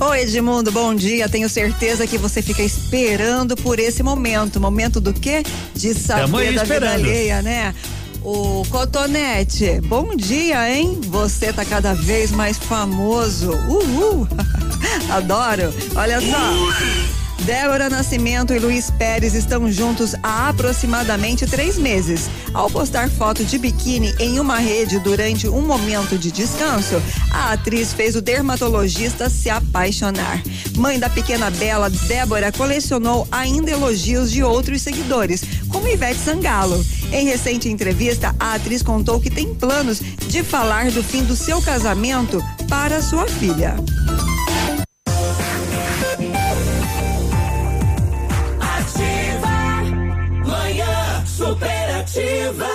Oi, 0.00 0.20
Edmundo, 0.20 0.70
bom 0.70 0.94
dia. 0.94 1.28
Tenho 1.28 1.48
certeza 1.48 2.06
que 2.06 2.16
você 2.16 2.40
fica 2.40 2.62
esperando 2.62 3.56
por 3.56 3.80
esse 3.80 4.02
momento. 4.02 4.60
Momento 4.60 5.00
do 5.00 5.12
quê? 5.12 5.42
De 5.74 5.92
saber 5.92 6.54
da 6.54 6.64
vida 6.64 6.92
alheia, 6.92 7.42
né? 7.42 7.74
O 8.22 8.64
Cotonete, 8.68 9.80
bom 9.82 10.16
dia, 10.16 10.70
hein? 10.70 11.00
Você 11.04 11.52
tá 11.52 11.64
cada 11.64 11.94
vez 11.94 12.32
mais 12.32 12.58
famoso. 12.58 13.52
Uhul! 13.52 14.26
Adoro. 15.10 15.72
Olha 15.94 16.20
só. 16.20 17.27
Débora 17.48 17.88
Nascimento 17.88 18.52
e 18.52 18.58
Luiz 18.58 18.90
Pérez 18.90 19.32
estão 19.32 19.72
juntos 19.72 20.14
há 20.22 20.50
aproximadamente 20.50 21.46
três 21.46 21.78
meses. 21.78 22.28
Ao 22.52 22.68
postar 22.68 23.08
foto 23.08 23.42
de 23.42 23.56
biquíni 23.56 24.14
em 24.18 24.38
uma 24.38 24.58
rede 24.58 24.98
durante 24.98 25.48
um 25.48 25.62
momento 25.62 26.18
de 26.18 26.30
descanso, 26.30 27.00
a 27.30 27.52
atriz 27.52 27.94
fez 27.94 28.14
o 28.14 28.20
dermatologista 28.20 29.30
se 29.30 29.48
apaixonar. 29.48 30.42
Mãe 30.76 30.98
da 30.98 31.08
pequena 31.08 31.50
Bela, 31.52 31.88
Débora 31.88 32.52
colecionou 32.52 33.26
ainda 33.32 33.70
elogios 33.70 34.30
de 34.30 34.42
outros 34.42 34.82
seguidores, 34.82 35.42
como 35.70 35.88
Ivete 35.88 36.20
Sangalo. 36.20 36.84
Em 37.10 37.24
recente 37.24 37.66
entrevista, 37.66 38.36
a 38.38 38.56
atriz 38.56 38.82
contou 38.82 39.18
que 39.18 39.30
tem 39.30 39.54
planos 39.54 40.00
de 40.00 40.42
falar 40.42 40.90
do 40.90 41.02
fim 41.02 41.24
do 41.24 41.34
seu 41.34 41.62
casamento 41.62 42.44
para 42.68 43.00
sua 43.00 43.26
filha. 43.26 43.74
Superativa. 52.18 52.66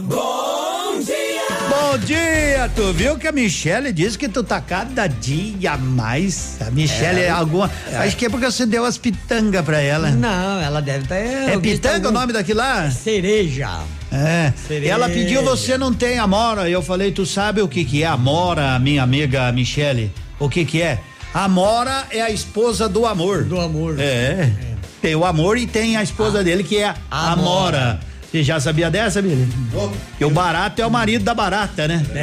Bom 0.00 1.00
dia. 1.00 1.42
Bom 1.70 1.98
dia, 1.98 2.70
tu 2.76 2.92
viu 2.92 3.16
que 3.16 3.26
a 3.26 3.32
Michelle 3.32 3.90
disse 3.90 4.18
que 4.18 4.28
tu 4.28 4.44
tá 4.44 4.60
cada 4.60 5.06
dia 5.06 5.78
mais. 5.78 6.58
A 6.60 6.70
Michelle 6.70 7.20
é, 7.20 7.24
é 7.24 7.30
alguma. 7.30 7.70
É. 7.90 7.96
Acho 7.96 8.16
que 8.16 8.26
é 8.26 8.28
porque 8.28 8.44
você 8.44 8.66
deu 8.66 8.84
as 8.84 8.98
pitangas 8.98 9.64
pra 9.64 9.80
ela. 9.80 10.10
Não, 10.10 10.60
ela 10.60 10.82
deve 10.82 11.04
estar. 11.04 11.14
Tá, 11.14 11.20
é, 11.20 11.54
é 11.54 11.58
pitanga 11.58 12.08
o 12.08 12.12
nome 12.12 12.32
daquilo 12.32 12.58
lá? 12.58 12.90
Cereja. 12.90 13.80
É. 14.12 14.52
Cereja. 14.66 14.92
Ela 14.92 15.08
pediu 15.08 15.42
você 15.42 15.78
não 15.78 15.94
tem 15.94 16.18
amora. 16.18 16.68
Eu 16.68 16.82
falei, 16.82 17.10
tu 17.10 17.24
sabe 17.24 17.62
o 17.62 17.68
que 17.68 17.84
que 17.84 18.02
é 18.02 18.06
amora, 18.06 18.78
minha 18.78 19.02
amiga 19.02 19.50
Michelle? 19.52 20.12
O 20.38 20.50
que 20.50 20.66
que 20.66 20.82
é? 20.82 20.98
Amora 21.32 22.06
é 22.10 22.20
a 22.20 22.30
esposa 22.30 22.88
do 22.88 23.06
amor. 23.06 23.44
Do 23.44 23.58
amor. 23.58 23.98
É. 23.98 24.02
é. 24.02 24.68
Tem 25.00 25.14
o 25.14 25.24
amor 25.24 25.56
e 25.56 25.66
tem 25.66 25.96
a 25.96 26.02
esposa 26.02 26.40
ah, 26.40 26.42
dele, 26.42 26.64
que 26.64 26.76
é 26.78 26.94
a 27.10 27.32
Amora. 27.32 28.00
Você 28.30 28.42
já 28.42 28.60
sabia 28.60 28.90
dessa, 28.90 29.22
Billy? 29.22 29.48
Que 30.18 30.24
o 30.24 30.28
barato 30.30 30.82
é 30.82 30.86
o 30.86 30.90
marido 30.90 31.24
da 31.24 31.34
barata, 31.34 31.88
né? 31.88 32.04
É. 32.14 32.20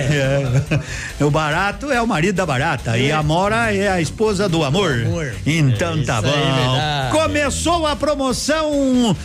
é. 1.20 1.24
O 1.26 1.32
barato 1.32 1.92
é 1.92 2.00
o 2.00 2.06
marido 2.06 2.36
da 2.36 2.46
barata. 2.46 2.96
É. 2.96 3.02
E 3.02 3.12
a 3.12 3.20
Amora 3.20 3.74
é 3.74 3.88
a 3.88 4.00
esposa 4.00 4.48
do 4.48 4.64
amor. 4.64 5.04
amor. 5.06 5.34
Então 5.46 5.98
é 6.00 6.04
tá 6.04 6.22
bom. 6.22 6.30
Começou 7.12 7.88
a 7.88 7.96
promoção 7.96 9.18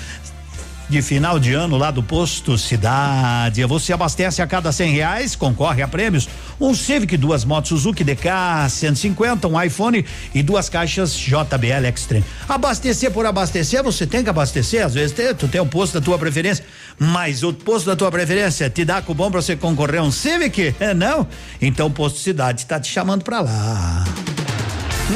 de 0.91 1.01
final 1.01 1.39
de 1.39 1.55
ano 1.55 1.77
lá 1.77 1.93
do 1.93 2.03
Posto 2.03 2.59
Cidade. 2.59 3.65
Você 3.65 3.93
abastece 3.93 4.43
a 4.43 4.47
cada 4.47 4.73
cem 4.73 4.93
reais, 4.93 5.37
concorre 5.37 5.83
a 5.83 5.89
prêmios, 5.89 6.29
um 6.61 6.75
Civic, 6.75 7.17
duas 7.17 7.45
motos 7.45 7.69
Suzuki 7.69 8.03
DK 8.03 8.69
150, 8.69 9.47
um 9.47 9.63
iPhone 9.63 10.05
e 10.35 10.43
duas 10.43 10.69
caixas 10.69 11.15
JBL 11.15 11.87
Extreme. 11.95 12.25
Abastecer 12.49 13.13
por 13.13 13.25
abastecer, 13.25 13.85
você 13.85 14.05
tem 14.05 14.25
que 14.25 14.31
abastecer, 14.31 14.85
às 14.85 14.95
vezes 14.95 15.13
tem, 15.13 15.33
tu 15.33 15.47
tem 15.47 15.61
um 15.61 15.69
posto 15.69 16.01
da 16.01 16.05
tua 16.05 16.19
preferência, 16.19 16.65
mas 16.99 17.45
o 17.45 17.53
posto 17.53 17.87
da 17.87 17.95
tua 17.95 18.11
preferência 18.11 18.69
te 18.69 18.85
dá 18.85 19.01
cupom 19.01 19.31
pra 19.31 19.41
você 19.41 19.55
concorrer 19.55 20.01
a 20.01 20.03
um 20.03 20.11
Civic? 20.11 20.75
É 20.81 20.93
não? 20.93 21.27
Então 21.63 21.87
o 21.87 21.91
Posto 21.91 22.19
Cidade 22.19 22.63
está 22.63 22.81
te 22.81 22.91
chamando 22.91 23.23
pra 23.23 23.41
lá. 23.41 24.05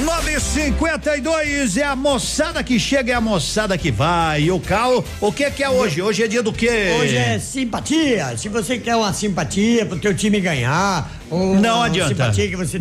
952 0.03 1.77
é 1.77 1.85
a 1.85 1.95
moçada 1.95 2.65
que 2.65 2.81
chega, 2.81 3.13
é 3.13 3.15
a 3.15 3.21
moçada 3.21 3.79
que 3.79 3.93
vai. 3.93 4.43
E 4.43 4.51
o 4.51 4.59
Cal, 4.59 5.05
o 5.21 5.33
que 5.33 5.49
que 5.53 5.63
é 5.63 5.71
hoje? 5.71 6.03
Hoje 6.03 6.25
é 6.25 6.27
dia 6.27 6.43
do 6.43 6.53
quê? 6.53 6.97
Hoje 6.99 7.17
é 7.17 7.39
simpatia. 7.39 8.37
Se 8.37 8.49
você 8.49 8.77
quer 8.77 8.97
uma 8.97 9.13
simpatia 9.13 9.87
pro 9.87 9.97
teu 9.97 10.13
time 10.13 10.41
ganhar, 10.41 11.09
ou 11.31 11.55
não 11.55 11.81
adianta. 11.81 12.33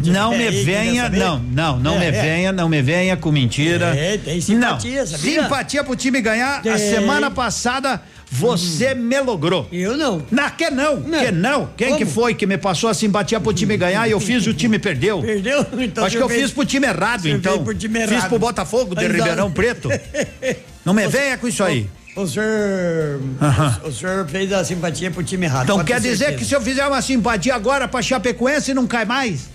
não 0.06 0.32
me 0.32 0.47
aí, 0.47 0.63
venha, 0.63 1.08
não, 1.08 1.38
não, 1.39 1.80
não 1.80 1.95
é, 1.95 1.99
me 1.99 2.06
é. 2.06 2.12
venha, 2.21 2.52
não 2.52 2.67
me 2.67 2.82
venha 2.82 3.15
com 3.15 3.32
mentira. 3.32 3.95
É, 3.95 4.17
tem 4.17 4.41
simpatia, 4.41 5.02
não. 5.02 5.08
sabia? 5.08 5.43
Simpatia 5.43 5.84
pro 5.84 5.95
time 5.95 6.19
ganhar. 6.19 6.63
Tem. 6.63 6.71
A 6.71 6.80
semana 6.80 7.30
passada 7.30 8.02
você 8.34 8.93
hum. 8.93 8.96
me 8.96 9.19
logrou. 9.22 9.67
Eu 9.72 9.96
não. 9.96 10.26
Na 10.32 10.50
que 10.50 10.69
não? 10.72 11.00
não. 11.00 11.19
Que 11.19 11.32
não? 11.32 11.69
Quem 11.78 11.88
Como? 11.89 12.00
que 12.00 12.06
foi 12.06 12.34
que 12.34 12.48
me 12.48 12.58
passou 12.58 12.89
a 12.89 12.93
simpatia 12.93 13.39
pro 13.39 13.54
time 13.54 13.78
ganhar 13.78 14.08
e 14.08 14.12
eu 14.12 14.19
fiz 14.19 14.43
e 14.46 14.50
o 14.50 14.54
time 14.54 14.80
perdeu? 14.80 15.22
Perdeu? 15.22 15.63
Então 15.78 16.04
Acho 16.04 16.17
que 16.17 16.24
eu 16.24 16.30
fiz 16.30 16.52
pro 16.52 16.65
time 16.65 16.88
errado, 16.88 17.28
então. 17.28 17.63
Pro 17.63 17.76
time 17.76 18.00
errado. 18.00 18.15
Fiz 18.15 18.26
pro 18.26 18.39
Botafogo 18.39 18.96
de 18.96 19.08
Ribeirão 19.08 19.52
Preto. 19.52 19.89
Não 20.84 20.93
me 20.93 21.08
venha 21.08 21.38
com 21.38 21.48
isso 21.48 21.63
aí. 21.63 21.88
O 22.15 22.28
senhor, 22.28 22.46
uh 22.46 23.39
-huh. 23.39 23.88
o, 23.88 23.91
senhor 23.91 24.28
fez 24.28 24.52
a 24.52 24.63
simpatia 24.63 25.10
pro 25.10 25.24
time 25.24 25.46
errado. 25.46 25.63
Então 25.63 25.84
quer 25.84 26.00
dizer 26.00 26.17
certeza. 26.17 26.38
que 26.38 26.46
se 26.46 26.56
eu 26.56 26.62
fizer 26.62 26.86
uma 26.86 27.02
simpatia 27.02 27.56
agora 27.56 27.88
pra 27.88 28.02
Chapecoense 28.02 28.74
não 28.74 28.86
cai 28.86 29.06
mais? 29.06 29.50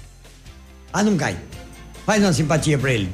Ah, 0.92 1.02
não 1.02 1.16
cai. 1.16 1.36
Faz 2.04 2.22
uma 2.22 2.32
simpatia 2.32 2.78
pra 2.78 2.92
ele. 2.92 3.08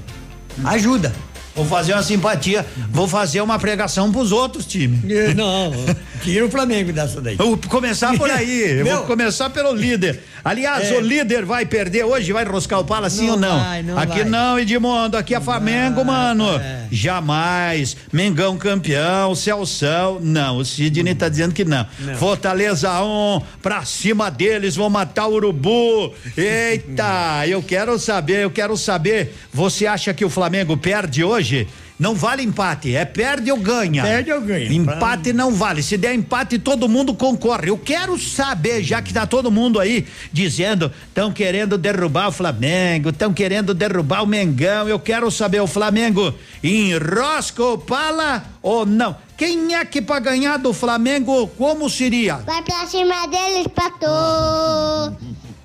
Ajuda. 0.64 1.12
Vou 1.54 1.64
fazer 1.64 1.92
uma 1.92 2.02
simpatia, 2.02 2.66
vou 2.90 3.06
fazer 3.06 3.40
uma 3.40 3.58
pregação 3.58 4.10
pros 4.10 4.32
outros 4.32 4.66
times. 4.66 5.00
Não, 5.36 5.72
tira 6.22 6.44
o 6.44 6.50
Flamengo 6.50 6.92
dessa 6.92 7.20
daí. 7.20 7.36
vou 7.36 7.56
começar 7.56 8.16
por 8.16 8.28
aí, 8.28 8.82
vou 8.82 9.02
começar 9.02 9.50
pelo 9.50 9.72
líder. 9.72 10.20
Aliás, 10.44 10.90
é. 10.90 10.96
o 10.96 11.00
líder 11.00 11.44
vai 11.44 11.64
perder 11.64 12.04
hoje, 12.04 12.32
vai 12.32 12.44
roscar 12.44 12.78
o 12.80 12.84
pala 12.84 13.08
sim 13.08 13.30
ou 13.30 13.36
não? 13.36 13.60
Vai, 13.60 13.82
não 13.82 13.96
aqui 13.96 14.20
vai. 14.20 14.24
não, 14.24 14.58
Edmundo, 14.58 15.16
aqui 15.16 15.34
é 15.34 15.40
Flamengo, 15.40 16.04
mano. 16.04 16.44
É. 16.58 16.86
Jamais. 16.90 17.96
Mengão 18.12 18.58
campeão, 18.58 19.34
Celção, 19.34 20.18
não, 20.20 20.58
o 20.58 20.64
Sidney 20.64 21.14
tá 21.14 21.28
dizendo 21.28 21.54
que 21.54 21.64
não. 21.64 21.86
não. 22.00 22.14
Fortaleza 22.16 22.90
1, 23.00 23.36
um, 23.36 23.40
pra 23.62 23.84
cima 23.84 24.30
deles, 24.30 24.76
vão 24.76 24.90
matar 24.90 25.26
o 25.28 25.34
urubu. 25.34 26.12
Eita, 26.36 27.46
eu 27.48 27.62
quero 27.62 27.98
saber, 27.98 28.44
eu 28.44 28.50
quero 28.50 28.76
saber, 28.76 29.34
você 29.52 29.86
acha 29.86 30.12
que 30.12 30.24
o 30.24 30.30
Flamengo 30.30 30.76
perde 30.76 31.24
hoje? 31.24 31.43
Hoje 31.44 31.68
não 31.96 32.14
vale 32.14 32.42
empate, 32.42 32.96
é 32.96 33.04
perde 33.04 33.52
ou 33.52 33.58
ganha. 33.58 34.02
Perde 34.02 34.32
ou 34.32 34.40
ganha. 34.40 34.72
Empate 34.72 35.32
não 35.32 35.52
vale. 35.52 35.80
Se 35.80 35.96
der 35.96 36.12
empate, 36.12 36.58
todo 36.58 36.88
mundo 36.88 37.14
concorre. 37.14 37.70
Eu 37.70 37.78
quero 37.78 38.18
saber, 38.18 38.82
já 38.82 39.00
que 39.00 39.12
tá 39.12 39.26
todo 39.26 39.50
mundo 39.50 39.78
aí 39.78 40.04
dizendo, 40.32 40.90
estão 41.06 41.30
querendo 41.30 41.78
derrubar 41.78 42.28
o 42.28 42.32
Flamengo, 42.32 43.10
estão 43.10 43.32
querendo 43.32 43.72
derrubar 43.72 44.24
o 44.24 44.26
Mengão. 44.26 44.88
Eu 44.88 44.98
quero 44.98 45.30
saber, 45.30 45.60
o 45.60 45.68
Flamengo 45.68 46.34
enrosca 46.64 47.62
o 47.62 47.78
pala 47.78 48.44
ou 48.60 48.84
não? 48.84 49.16
Quem 49.36 49.74
é 49.74 49.84
que 49.84 50.02
para 50.02 50.20
ganhar 50.20 50.56
do 50.56 50.72
Flamengo, 50.72 51.46
como 51.58 51.88
seria? 51.88 52.36
Vai 52.38 52.62
pra 52.62 52.86
cima 52.86 53.26
deles, 53.26 53.66
pato. 53.68 54.06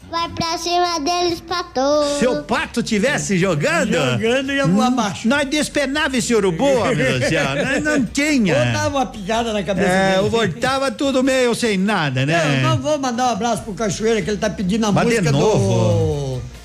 Vai 0.09 0.27
pra 0.29 0.57
cima 0.57 0.99
deles, 0.99 1.39
pato. 1.39 1.81
Se 2.17 2.25
o 2.25 2.41
pato 2.43 2.81
tivesse 2.81 3.37
jogando. 3.37 3.93
Jogando 3.93 4.51
ia 4.51 4.65
voar 4.65 4.87
abaixo. 4.87 5.27
Nós 5.27 5.47
despenava 5.47 6.17
esse 6.17 6.33
urubu, 6.33 6.83
meu 6.83 6.95
Deus 6.95 7.29
Nós 7.63 7.83
não 7.83 8.05
tinha. 8.05 8.57
Ou 8.57 8.65
dava 8.73 8.97
uma 8.97 9.05
picada 9.05 9.53
na 9.53 9.61
cabeça 9.61 9.87
é, 9.87 10.17
dele. 10.17 10.29
voltava 10.29 10.91
tudo 10.91 11.23
meio 11.23 11.53
sem 11.53 11.77
nada, 11.77 12.25
né? 12.25 12.61
Não, 12.63 12.69
não 12.71 12.81
vou 12.81 12.97
mandar 12.97 13.27
um 13.27 13.31
abraço 13.33 13.61
pro 13.61 13.73
Cachoeira 13.73 14.21
que 14.21 14.29
ele 14.31 14.37
tá 14.37 14.49
pedindo 14.49 14.87
a 14.87 14.91
Mas 14.91 15.05
música 15.05 15.31
do. 15.31 16.18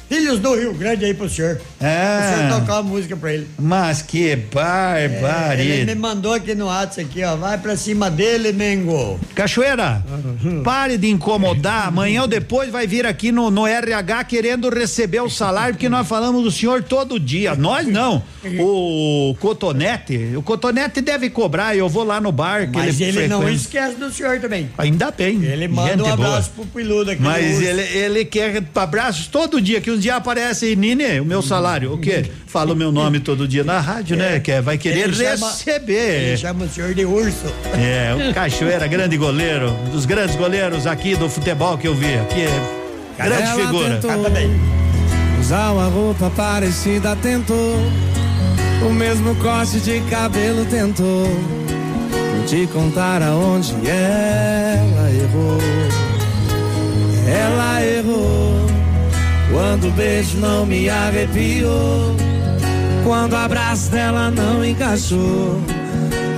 Filhos 0.08 0.38
do 0.38 0.54
Rio 0.54 0.74
Grande 0.74 1.04
aí 1.04 1.14
pro 1.14 1.28
senhor. 1.28 1.60
É. 1.80 2.18
O 2.18 2.36
senhor 2.36 2.60
tocar 2.60 2.80
uma 2.80 2.90
música 2.90 3.16
pra 3.16 3.32
ele. 3.32 3.48
Mas 3.58 4.02
que 4.02 4.36
barbaridade. 4.36 5.62
É, 5.62 5.64
ele 5.64 5.94
me 5.94 6.00
mandou 6.00 6.32
aqui 6.32 6.54
no 6.54 6.66
WhatsApp 6.66 7.02
aqui, 7.02 7.24
ó. 7.24 7.36
Vai 7.36 7.58
pra 7.58 7.76
cima 7.76 8.10
dele, 8.10 8.52
Mengo. 8.52 9.18
Cachoeira, 9.34 10.04
pare 10.62 10.98
de 10.98 11.08
incomodar. 11.08 11.88
Amanhã 11.88 12.22
ou 12.22 12.28
depois 12.28 12.70
vai 12.70 12.86
vir 12.86 13.06
aqui 13.06 13.32
no, 13.32 13.50
no 13.50 13.66
RH 13.66 14.24
querendo 14.24 14.68
receber 14.68 15.20
o 15.20 15.30
salário, 15.30 15.74
porque 15.74 15.88
nós 15.88 16.06
falamos 16.06 16.42
do 16.44 16.50
senhor 16.50 16.82
todo 16.82 17.18
dia. 17.18 17.54
Nós 17.54 17.86
não. 17.86 18.22
O 18.58 19.34
Cotonete, 19.40 20.34
o 20.36 20.42
Cotonete 20.42 21.00
deve 21.00 21.30
cobrar. 21.30 21.76
Eu 21.76 21.88
vou 21.88 22.04
lá 22.04 22.20
no 22.20 22.30
bar. 22.30 22.68
Mas 22.72 23.00
ele, 23.00 23.18
ele 23.18 23.28
não 23.28 23.48
esquece 23.48 23.96
do 23.96 24.12
senhor 24.12 24.38
também. 24.40 24.70
Ainda 24.76 25.10
bem. 25.10 25.42
Ele 25.42 25.68
manda 25.68 26.02
um 26.02 26.12
abraço 26.12 26.50
boa. 26.54 26.66
pro 26.66 26.82
Piludo 26.82 27.10
aqui. 27.10 27.22
Mas 27.22 27.60
ele, 27.62 27.82
ele 27.82 28.24
quer 28.24 28.62
abraços 28.74 29.26
todo 29.26 29.60
dia, 29.60 29.80
que 29.80 29.90
um 29.94 29.98
dia 29.98 30.16
aparece, 30.16 30.74
Nine, 30.76 31.20
o 31.20 31.24
meu 31.24 31.40
salário, 31.40 31.92
o 31.92 31.98
quê? 31.98 32.24
Fala 32.46 32.72
o 32.72 32.76
meu 32.76 32.90
nome 32.90 33.20
todo 33.20 33.46
dia 33.46 33.64
na 33.64 33.80
rádio, 33.80 34.16
né? 34.16 34.26
é. 34.26 34.30
né? 34.32 34.40
Que 34.40 34.60
vai 34.60 34.76
querer 34.76 35.04
ele 35.04 35.16
receber. 35.16 35.56
Chama, 35.64 35.92
ele 35.92 36.36
chama 36.36 36.64
o 36.64 36.68
senhor 36.68 36.94
de 36.94 37.04
urso. 37.04 37.46
É, 37.74 38.30
o 38.30 38.34
Cachoeira, 38.34 38.86
grande 38.86 39.16
goleiro, 39.16 39.70
um 39.86 39.90
dos 39.90 40.04
grandes 40.04 40.36
goleiros 40.36 40.86
aqui 40.86 41.16
do 41.16 41.28
futebol 41.28 41.78
que 41.78 41.86
eu 41.86 41.94
vi. 41.94 42.14
Aqui 42.14 42.42
é 42.42 43.24
grande 43.24 43.42
Ela 43.42 43.66
figura. 43.66 44.00
Usar 45.40 45.72
uma 45.72 45.88
roupa 45.88 46.30
parecida 46.30 47.14
tentou, 47.16 47.76
o 48.82 48.92
mesmo 48.92 49.34
corte 49.36 49.78
de 49.80 50.00
cabelo 50.10 50.64
tentou. 50.64 51.26
Vou 51.26 52.46
te 52.46 52.66
contar 52.68 53.22
aonde 53.22 53.74
ela 53.86 55.10
errou. 55.10 55.58
Ela 57.26 57.82
errou 57.84 58.63
quando 59.54 59.86
o 59.86 59.90
beijo 59.92 60.36
não 60.38 60.66
me 60.66 60.90
arrepiou. 60.90 62.16
Quando 63.04 63.34
o 63.34 63.36
abraço 63.36 63.88
dela 63.90 64.28
não 64.30 64.64
encaixou. 64.64 65.60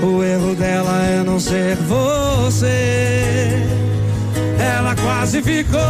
O 0.02 0.22
erro 0.22 0.54
dela 0.54 1.02
é 1.02 1.24
não 1.24 1.40
ser 1.40 1.76
você. 1.76 3.56
Ela 4.58 4.94
quase 4.96 5.42
ficou 5.42 5.80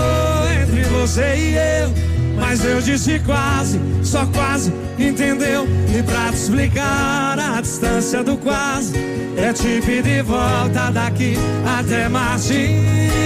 entre 0.63 0.83
você 0.85 1.35
e 1.37 1.55
eu. 1.57 1.93
Mas 2.37 2.65
eu 2.65 2.81
disse 2.81 3.19
quase, 3.21 3.81
só 4.05 4.25
quase, 4.27 4.73
entendeu? 4.99 5.67
E 5.99 6.03
pra 6.03 6.31
te 6.31 6.37
explicar 6.37 7.39
a 7.39 7.61
distância 7.61 8.23
do 8.23 8.37
quase, 8.37 8.95
é 9.37 9.53
te 9.53 9.81
pedir 9.85 10.23
volta 10.23 10.91
daqui 10.93 11.35
até 11.65 12.09
Martim. 12.09 13.17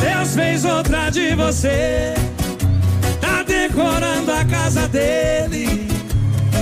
Deus 0.00 0.34
fez 0.34 0.64
outra 0.64 1.10
de 1.10 1.34
você, 1.34 2.14
tá 3.20 3.42
decorando 3.42 4.32
a 4.32 4.44
casa 4.44 4.88
dele. 4.88 5.88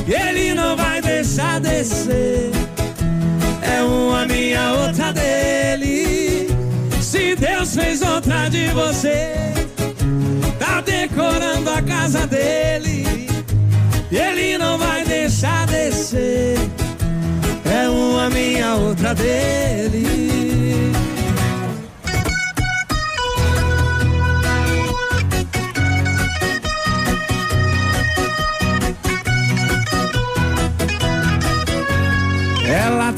Ele 0.07 0.55
não 0.55 0.77
vai 0.77 1.01
deixar 1.03 1.61
descer. 1.61 2.51
É 3.62 3.83
uma 3.83 4.27
minha, 4.27 4.72
outra 4.72 5.12
dele. 5.12 6.48
Se 7.01 7.37
Deus 7.37 7.74
fez 7.74 8.03
outra 8.03 8.48
de 8.48 8.68
você, 8.68 9.53
tá 10.59 10.81
decorando 10.81 11.70
a 11.70 11.83
casa 11.83 12.27
dele. 12.27 13.29
Ele 14.11 14.57
não 14.57 14.79
vai 14.79 15.05
deixar 15.05 15.66
descer. 15.66 16.59
É 17.70 17.88
uma 17.88 18.31
minha, 18.31 18.74
outra 18.77 19.14
dele. 19.14 20.57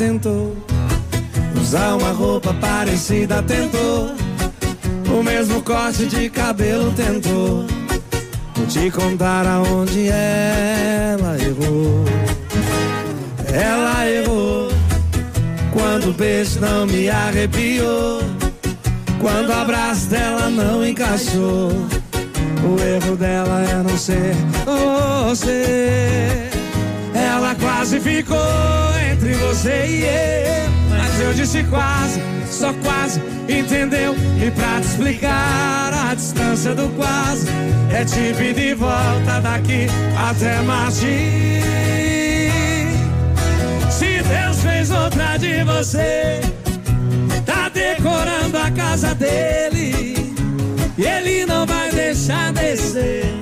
Tentou 0.00 0.56
usar 1.60 1.94
uma 1.94 2.10
roupa 2.12 2.54
parecida, 2.54 3.42
tentou 3.42 4.10
o 5.14 5.22
mesmo 5.22 5.60
corte 5.60 6.06
de 6.06 6.30
cabelo, 6.30 6.90
tentou 6.92 7.66
te 8.66 8.90
contar 8.90 9.46
aonde 9.46 10.08
ela 10.08 11.36
errou. 11.38 12.04
Ela 13.52 14.08
errou 14.08 14.68
quando 15.70 16.10
o 16.10 16.14
beijo 16.14 16.60
não 16.60 16.86
me 16.86 17.10
arrepiou, 17.10 18.22
quando 19.20 19.50
o 19.50 19.52
abraço 19.52 20.06
dela 20.06 20.48
não 20.48 20.86
encaixou. 20.86 21.72
O 22.62 22.80
erro 22.80 23.16
dela 23.16 23.62
é 23.68 23.82
não 23.82 23.98
ser 23.98 24.34
você. 24.64 26.48
Ela 27.12 27.54
quase 27.56 28.00
ficou 28.00 28.99
entre 29.20 29.34
você 29.34 29.86
e 29.86 30.02
eu. 30.04 30.70
Mas 30.88 31.20
eu 31.20 31.34
disse 31.34 31.62
quase, 31.64 32.20
só 32.50 32.72
quase, 32.82 33.20
entendeu? 33.48 34.14
E 34.42 34.50
pra 34.50 34.80
te 34.80 34.86
explicar 34.86 35.92
a 35.92 36.14
distância 36.14 36.74
do 36.74 36.88
quase, 36.96 37.46
é 37.92 38.04
te 38.04 38.34
pedir 38.34 38.74
volta 38.74 39.40
daqui 39.42 39.86
até 40.16 40.62
Martim. 40.62 41.60
Se 43.90 44.22
Deus 44.22 44.62
fez 44.62 44.90
outra 44.90 45.36
de 45.36 45.62
você, 45.64 46.40
tá 47.44 47.68
decorando 47.68 48.56
a 48.56 48.70
casa 48.70 49.14
dele, 49.14 50.34
e 50.96 51.04
ele 51.04 51.44
não 51.44 51.66
vai 51.66 51.90
deixar 51.90 52.52
descer. 52.52 53.34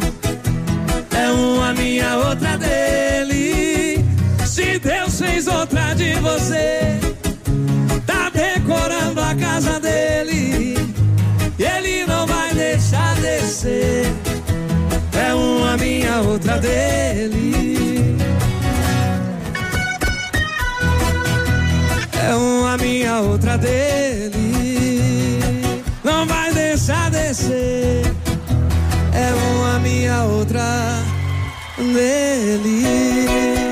É 1.17 1.31
uma 1.31 1.73
minha, 1.75 2.17
outra 2.17 2.57
dele. 2.57 3.38
Se 4.59 4.77
Deus 4.81 5.21
fez 5.21 5.47
outra 5.47 5.95
de 5.95 6.15
você, 6.15 6.99
tá 8.05 8.29
decorando 8.29 9.21
a 9.21 9.33
casa 9.33 9.79
dele. 9.79 10.75
E 11.57 11.63
ele 11.63 12.05
não 12.05 12.27
vai 12.27 12.53
deixar 12.53 13.15
descer. 13.21 14.13
É 15.17 15.33
uma 15.33 15.77
minha, 15.77 16.23
outra 16.23 16.59
dele. 16.59 18.17
É 22.21 22.35
uma 22.35 22.77
minha, 22.79 23.21
outra 23.21 23.57
dele. 23.57 24.91
Não 26.03 26.27
vai 26.27 26.53
deixar 26.53 27.13
descer. 27.13 28.03
É 29.15 29.33
uma 29.55 29.79
minha, 29.79 30.25
outra 30.25 31.01
dele. 31.77 33.68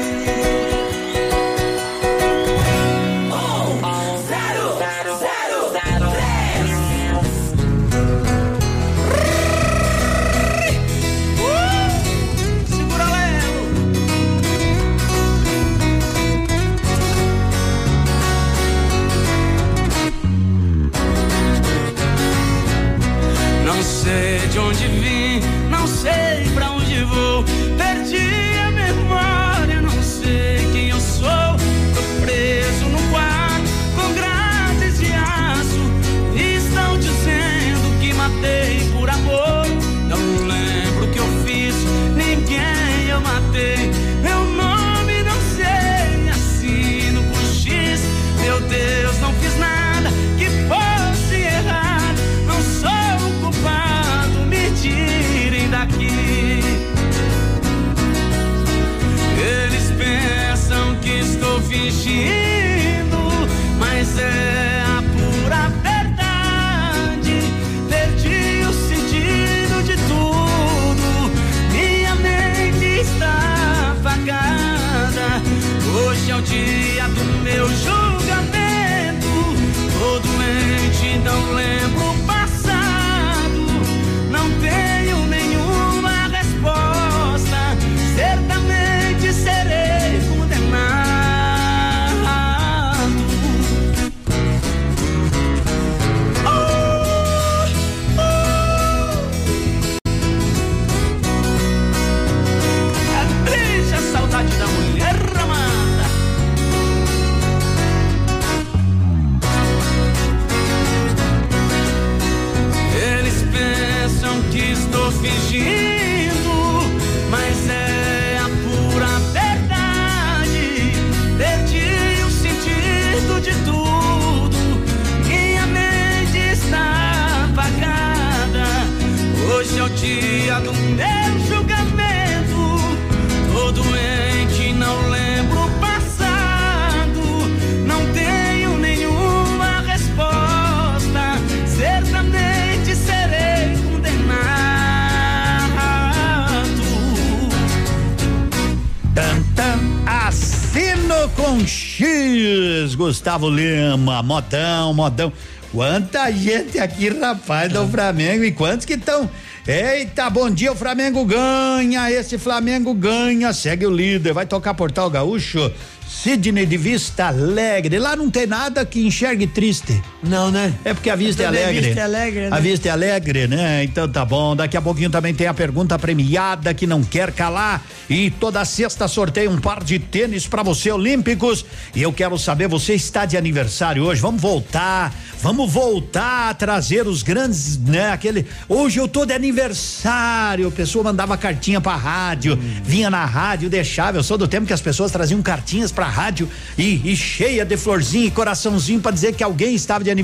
Gustavo 153.36 153.50
Lima, 153.50 154.22
modão, 154.22 154.94
modão. 154.94 155.32
Quanta 155.70 156.32
gente 156.32 156.78
aqui, 156.78 157.10
rapaz, 157.10 157.70
do 157.70 157.86
Flamengo 157.86 158.44
e 158.44 158.50
quantos 158.50 158.86
que 158.86 158.94
estão. 158.94 159.28
Eita, 159.66 160.30
bom 160.30 160.48
dia, 160.48 160.72
o 160.72 160.76
Flamengo 160.76 161.22
ganha, 161.24 162.10
esse 162.10 162.38
Flamengo 162.38 162.94
ganha, 162.94 163.52
segue 163.52 163.84
o 163.84 163.90
líder, 163.90 164.32
vai 164.32 164.46
tocar 164.46 164.72
Portal 164.72 165.10
Gaúcho. 165.10 165.70
Sidney 166.08 166.64
de 166.64 166.78
Vista 166.78 167.26
Alegre. 167.26 167.98
Lá 167.98 168.16
não 168.16 168.30
tem 168.30 168.46
nada 168.46 168.86
que 168.86 169.06
enxergue 169.06 169.46
triste. 169.46 170.00
Não, 170.28 170.50
né? 170.50 170.74
É 170.84 170.92
porque 170.92 171.08
a 171.08 171.16
vista 171.16 171.42
é 171.42 171.46
alegre. 171.46 171.78
A 171.78 171.82
vista 171.82 172.00
é 172.00 172.02
alegre, 172.02 172.40
né? 172.40 172.48
A 172.50 172.60
vista 172.60 172.88
é 172.88 172.90
alegre, 172.90 173.46
né? 173.46 173.84
Então 173.84 174.08
tá 174.08 174.24
bom. 174.24 174.56
Daqui 174.56 174.76
a 174.76 174.82
pouquinho 174.82 175.10
também 175.10 175.34
tem 175.34 175.46
a 175.46 175.54
pergunta 175.54 175.98
premiada 175.98 176.74
que 176.74 176.86
não 176.86 177.02
quer 177.02 177.32
calar. 177.32 177.82
E 178.08 178.30
toda 178.30 178.64
sexta 178.64 179.08
sorteio 179.08 179.50
um 179.50 179.58
par 179.58 179.82
de 179.82 179.98
tênis 179.98 180.46
para 180.46 180.62
você, 180.62 180.90
Olímpicos. 180.90 181.64
E 181.94 182.02
eu 182.02 182.12
quero 182.12 182.38
saber, 182.38 182.68
você 182.68 182.94
está 182.94 183.24
de 183.24 183.36
aniversário 183.36 184.04
hoje? 184.04 184.20
Vamos 184.20 184.40
voltar. 184.40 185.14
Vamos 185.40 185.72
voltar 185.72 186.50
a 186.50 186.54
trazer 186.54 187.06
os 187.06 187.22
grandes, 187.22 187.78
né? 187.78 188.10
Aquele. 188.10 188.46
Hoje 188.68 188.98
eu 188.98 189.06
tô 189.06 189.24
de 189.24 189.32
aniversário. 189.32 190.68
A 190.68 190.72
pessoa 190.72 191.04
mandava 191.04 191.36
cartinha 191.36 191.80
pra 191.80 191.94
rádio, 191.94 192.54
hum. 192.54 192.80
vinha 192.82 193.10
na 193.10 193.24
rádio, 193.24 193.70
deixava. 193.70 194.18
Eu 194.18 194.22
sou 194.22 194.36
do 194.36 194.48
tempo 194.48 194.66
que 194.66 194.72
as 194.72 194.80
pessoas 194.80 195.12
traziam 195.12 195.40
cartinhas 195.42 195.92
pra 195.92 196.08
rádio 196.08 196.48
e, 196.76 197.12
e 197.12 197.16
cheia 197.16 197.64
de 197.64 197.76
florzinha 197.76 198.26
e 198.26 198.30
coraçãozinho 198.30 199.00
para 199.00 199.12
dizer 199.12 199.34
que 199.34 199.44
alguém 199.44 199.74
estava 199.74 200.02
de 200.02 200.10
aniversário. 200.10 200.15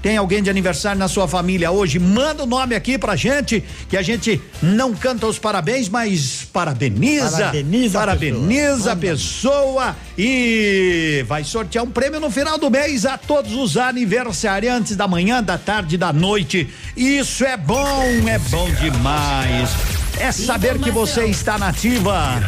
Tem 0.00 0.16
alguém 0.16 0.42
de 0.42 0.50
aniversário 0.50 0.98
na 0.98 1.08
sua 1.08 1.28
família 1.28 1.70
hoje? 1.70 1.98
Manda 1.98 2.42
o 2.42 2.46
nome 2.46 2.74
aqui 2.74 2.98
pra 2.98 3.14
gente, 3.14 3.62
que 3.88 3.96
a 3.96 4.02
gente 4.02 4.40
não 4.62 4.94
canta 4.94 5.26
os 5.26 5.38
parabéns, 5.38 5.88
mas 5.88 6.48
parabeniza. 6.52 7.30
Parabeniza, 7.30 7.98
parabeniza 7.98 8.92
a 8.92 8.96
pessoa. 8.96 9.62
pessoa 9.82 9.96
e 10.18 11.24
vai 11.26 11.44
sortear 11.44 11.84
um 11.84 11.90
prêmio 11.90 12.20
no 12.20 12.30
final 12.30 12.58
do 12.58 12.70
mês 12.70 13.06
a 13.06 13.16
todos 13.16 13.52
os 13.54 13.76
aniversariantes 13.76 14.96
da 14.96 15.06
manhã, 15.06 15.42
da 15.42 15.58
tarde, 15.58 15.96
da 15.96 16.12
noite. 16.12 16.68
Isso 16.96 17.44
é 17.44 17.56
bom, 17.56 18.02
é 18.28 18.38
bom 18.38 18.70
demais 18.74 20.01
é 20.18 20.32
saber 20.32 20.78
que 20.78 20.90
você 20.90 21.24
está 21.26 21.58
nativa. 21.58 22.40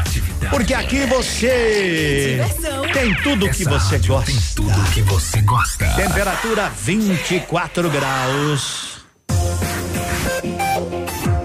Porque 0.50 0.74
aqui 0.74 1.06
você 1.06 2.44
tem 2.92 3.14
tudo 3.22 3.48
que 3.50 3.64
você 3.64 3.98
gosta. 3.98 4.30
Tem 4.30 4.40
tudo 4.54 4.90
que 4.92 5.02
você 5.02 5.40
gosta. 5.42 5.86
Temperatura 5.94 6.70
24 6.70 7.90
graus. 7.90 8.98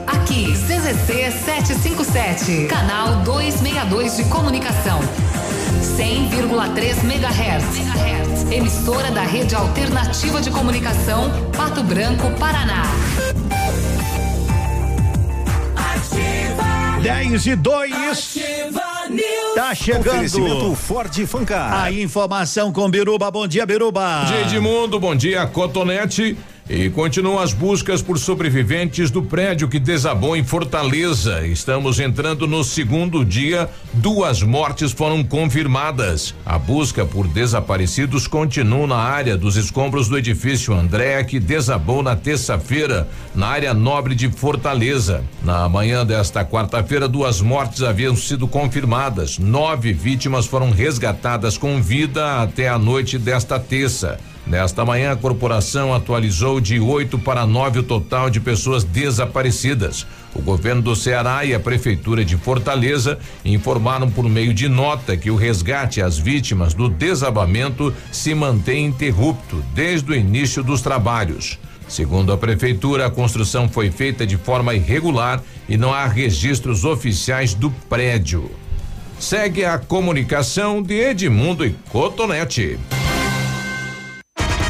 Aqui, 0.08 0.54
CZC 0.54 1.32
757, 1.46 2.68
canal 2.68 3.24
262 3.24 4.18
de 4.18 4.24
comunicação. 4.26 5.00
100,3 5.98 7.04
MHz. 7.04 8.52
Emissora 8.52 9.12
da 9.12 9.22
Rede 9.22 9.54
Alternativa 9.54 10.42
de 10.42 10.50
Comunicação, 10.50 11.30
Pato 11.56 11.84
Branco, 11.84 12.32
Paraná. 12.40 12.84
10 17.02 17.48
e 17.48 17.56
2. 17.56 17.92
Tá 19.56 19.74
chegando. 19.74 20.76
Ford 20.76 21.26
Fancar. 21.26 21.84
A 21.84 21.92
informação 21.92 22.72
com 22.74 22.90
Biruba. 22.90 23.32
Bom 23.32 23.48
dia, 23.48 23.66
Biruba. 23.66 24.22
Bom 24.22 24.26
dia, 24.26 24.42
Edmundo. 24.42 25.00
Bom 25.00 25.16
dia, 25.16 25.48
Cotonete. 25.48 26.38
E 26.70 26.88
continuam 26.88 27.40
as 27.40 27.52
buscas 27.52 28.00
por 28.00 28.20
sobreviventes 28.20 29.10
do 29.10 29.24
prédio 29.24 29.68
que 29.68 29.80
desabou 29.80 30.38
em 30.38 30.44
Fortaleza. 30.44 31.44
Estamos 31.48 32.00
entrando 32.00 32.46
no 32.46 32.64
segundo 32.64 33.26
dia. 33.26 33.68
Duas 33.92 34.44
mortes 34.44 34.92
foram 34.92 35.24
confirmadas. 35.24 36.36
A 36.46 36.60
busca 36.60 37.04
por 37.04 37.28
desaparecidos 37.28 38.28
continua 38.28 38.86
na 38.86 38.98
área 38.98 39.36
dos 39.36 39.56
escombros 39.56 40.08
do 40.08 40.16
edifício 40.16 40.72
André, 40.72 41.24
que 41.24 41.40
desabou 41.40 42.04
na 42.04 42.16
terça-feira, 42.16 43.08
na 43.34 43.48
área 43.48 43.74
nobre 43.74 44.14
de 44.14 44.30
Fortaleza. 44.30 45.24
Na 45.42 45.68
manhã 45.68 46.06
desta 46.06 46.46
quarta-feira, 46.46 47.08
duas 47.08 47.42
mortes 47.42 47.82
haviam 47.82 48.16
sido 48.16 48.48
confirmadas. 48.48 49.40
Nove 49.40 49.92
vítimas 49.92 50.46
foram 50.46 50.70
resgatadas 50.70 51.58
com 51.58 51.82
vida 51.82 52.44
até 52.44 52.70
a 52.70 52.78
noite 52.78 53.18
desta 53.18 53.60
terça. 53.60 54.20
Nesta 54.50 54.84
manhã, 54.84 55.12
a 55.12 55.16
corporação 55.16 55.94
atualizou 55.94 56.60
de 56.60 56.80
8 56.80 57.20
para 57.20 57.46
9 57.46 57.80
o 57.80 57.84
total 57.84 58.32
de 58.32 58.40
pessoas 58.40 58.84
desaparecidas. 58.84 60.08
O 60.34 60.42
governo 60.42 60.82
do 60.82 60.96
Ceará 60.96 61.46
e 61.46 61.54
a 61.54 61.60
prefeitura 61.60 62.26
de 62.26 62.36
Fortaleza 62.36 63.20
informaram 63.46 64.10
por 64.10 64.28
meio 64.28 64.52
de 64.52 64.68
nota 64.68 65.16
que 65.16 65.30
o 65.30 65.36
resgate 65.36 66.02
às 66.02 66.18
vítimas 66.18 66.74
do 66.74 66.90
desabamento 66.90 67.94
se 68.12 68.34
mantém 68.34 68.88
interrupto 68.88 69.64
desde 69.76 70.12
o 70.12 70.16
início 70.16 70.64
dos 70.64 70.82
trabalhos. 70.82 71.60
Segundo 71.88 72.34
a 72.34 72.38
prefeitura, 72.38 73.06
a 73.06 73.12
construção 73.12 73.70
foi 73.70 73.92
feita 73.92 74.26
de 74.26 74.36
forma 74.36 74.74
irregular 74.74 75.44
e 75.68 75.78
não 75.78 75.94
há 75.94 76.08
registros 76.08 76.86
oficiais 76.86 77.54
do 77.54 77.70
prédio. 77.88 78.50
Segue 79.20 79.64
a 79.64 79.78
comunicação 79.78 80.82
de 80.82 80.96
Edmundo 80.96 81.64
e 81.64 81.76
Cotonete. 81.92 82.80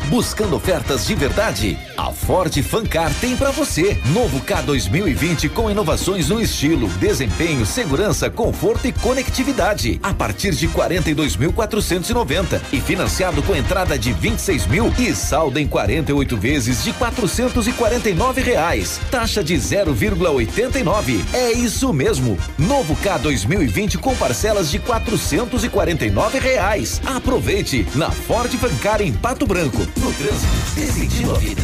Buscando 0.09 0.55
ofertas 0.55 1.05
de 1.05 1.13
verdade? 1.13 1.77
A 1.95 2.11
Ford 2.11 2.51
Fancar 2.63 3.13
tem 3.21 3.37
para 3.37 3.51
você. 3.51 3.95
Novo 4.07 4.39
K 4.39 4.59
2020 4.63 5.47
com 5.49 5.69
inovações 5.69 6.29
no 6.29 6.41
estilo, 6.41 6.89
desempenho, 6.99 7.63
segurança, 7.63 8.27
conforto 8.27 8.87
e 8.87 8.91
conectividade. 8.91 9.99
A 10.01 10.11
partir 10.11 10.55
de 10.55 10.67
42.490 10.67 12.59
e 12.73 12.81
financiado 12.81 13.43
com 13.43 13.55
entrada 13.55 13.99
de 13.99 14.11
26 14.11 14.65
mil 14.65 14.91
e 14.97 15.13
saldo 15.13 15.59
em 15.59 15.67
48 15.67 16.37
vezes 16.37 16.83
de 16.83 16.91
449 16.91 18.41
reais. 18.41 18.99
Taxa 19.11 19.43
de 19.43 19.53
0,89. 19.53 21.21
É 21.33 21.51
isso 21.51 21.93
mesmo. 21.93 22.35
Novo 22.57 22.95
K 22.95 23.19
2020 23.19 23.99
com 23.99 24.15
parcelas 24.15 24.71
de 24.71 24.79
449 24.79 26.39
reais. 26.39 26.99
Aproveite 27.05 27.85
na 27.93 28.09
Ford 28.09 28.51
Fancar 28.53 29.01
em 29.01 29.13
Pato 29.13 29.45
Branco 29.45 29.87
no 29.99 30.13
trânsito, 30.13 30.47
decidindo 30.75 31.31
a 31.35 31.37
vida. 31.39 31.61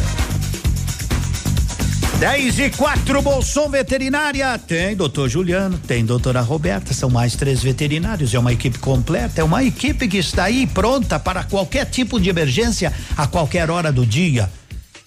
10 2.18 2.58
e 2.60 2.70
4, 2.70 3.22
Bolson 3.22 3.68
Veterinária. 3.68 4.58
Tem 4.58 4.96
doutor 4.96 5.28
Juliano, 5.28 5.78
tem 5.78 6.04
doutora 6.04 6.40
Roberta, 6.40 6.94
são 6.94 7.10
mais 7.10 7.36
três 7.36 7.62
veterinários. 7.62 8.32
É 8.32 8.38
uma 8.38 8.52
equipe 8.52 8.78
completa, 8.78 9.40
é 9.40 9.44
uma 9.44 9.62
equipe 9.62 10.08
que 10.08 10.18
está 10.18 10.44
aí 10.44 10.66
pronta 10.66 11.18
para 11.18 11.44
qualquer 11.44 11.84
tipo 11.86 12.18
de 12.18 12.30
emergência 12.30 12.92
a 13.16 13.26
qualquer 13.26 13.70
hora 13.70 13.92
do 13.92 14.06
dia. 14.06 14.50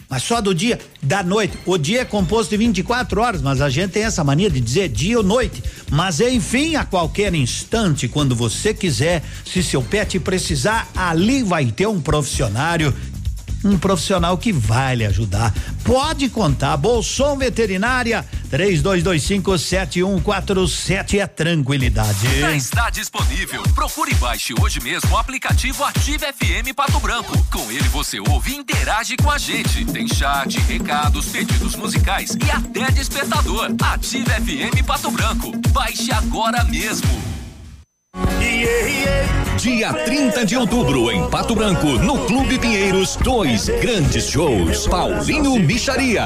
Mas 0.09 0.23
só 0.23 0.41
do 0.41 0.55
dia, 0.55 0.79
da 1.03 1.21
noite. 1.21 1.55
O 1.67 1.77
dia 1.77 2.01
é 2.01 2.05
composto 2.05 2.49
de 2.49 2.57
24 2.57 3.21
horas, 3.21 3.43
mas 3.43 3.61
a 3.61 3.69
gente 3.69 3.91
tem 3.91 4.03
essa 4.03 4.23
mania 4.23 4.49
de 4.49 4.59
dizer 4.59 4.89
dia 4.89 5.19
ou 5.19 5.23
noite. 5.23 5.63
Mas 5.91 6.19
enfim, 6.19 6.75
a 6.75 6.83
qualquer 6.83 7.31
instante, 7.35 8.07
quando 8.07 8.35
você 8.35 8.73
quiser, 8.73 9.23
se 9.45 9.61
seu 9.61 9.83
pet 9.83 10.19
precisar, 10.19 10.89
ali 10.95 11.43
vai 11.43 11.67
ter 11.67 11.87
um 11.87 12.01
profissionário 12.01 12.91
um 13.63 13.77
profissional 13.77 14.37
que 14.37 14.51
vai 14.51 14.95
lhe 14.95 15.05
ajudar. 15.05 15.53
Pode 15.83 16.29
contar, 16.29 16.77
Bolson 16.77 17.37
Veterinária, 17.37 18.25
três 18.49 18.81
dois, 18.81 19.03
dois 19.03 19.23
cinco 19.23 19.57
sete 19.57 20.03
um 20.03 20.19
quatro 20.19 20.67
sete 20.67 21.19
é 21.19 21.27
tranquilidade. 21.27 22.39
Já 22.39 22.55
está 22.55 22.89
disponível. 22.89 23.63
Procure 23.75 24.11
e 24.11 24.15
baixe 24.15 24.53
hoje 24.59 24.79
mesmo 24.81 25.11
o 25.11 25.17
aplicativo 25.17 25.83
Ative 25.83 26.25
FM 26.33 26.73
Pato 26.75 26.99
Branco. 26.99 27.37
Com 27.51 27.71
ele 27.71 27.87
você 27.89 28.19
ouve 28.19 28.51
e 28.51 28.57
interage 28.57 29.15
com 29.17 29.29
a 29.29 29.37
gente. 29.37 29.85
Tem 29.85 30.07
chat, 30.07 30.59
recados, 30.61 31.27
pedidos 31.27 31.75
musicais 31.75 32.37
e 32.45 32.51
até 32.51 32.91
despertador. 32.91 33.69
Ative 33.81 34.29
FM 34.29 34.85
Pato 34.85 35.11
Branco. 35.11 35.51
Baixe 35.69 36.11
agora 36.11 36.63
mesmo. 36.63 37.07
Dia 39.59 39.91
30 39.91 40.45
de 40.45 40.55
outubro, 40.55 41.11
em 41.11 41.29
Pato 41.29 41.53
Branco, 41.53 41.87
no 41.99 42.17
Clube 42.19 42.57
Pinheiros, 42.57 43.17
dois 43.17 43.67
grandes 43.67 44.29
shows. 44.29 44.87
Paulinho 44.87 45.59
Micharia. 45.59 46.23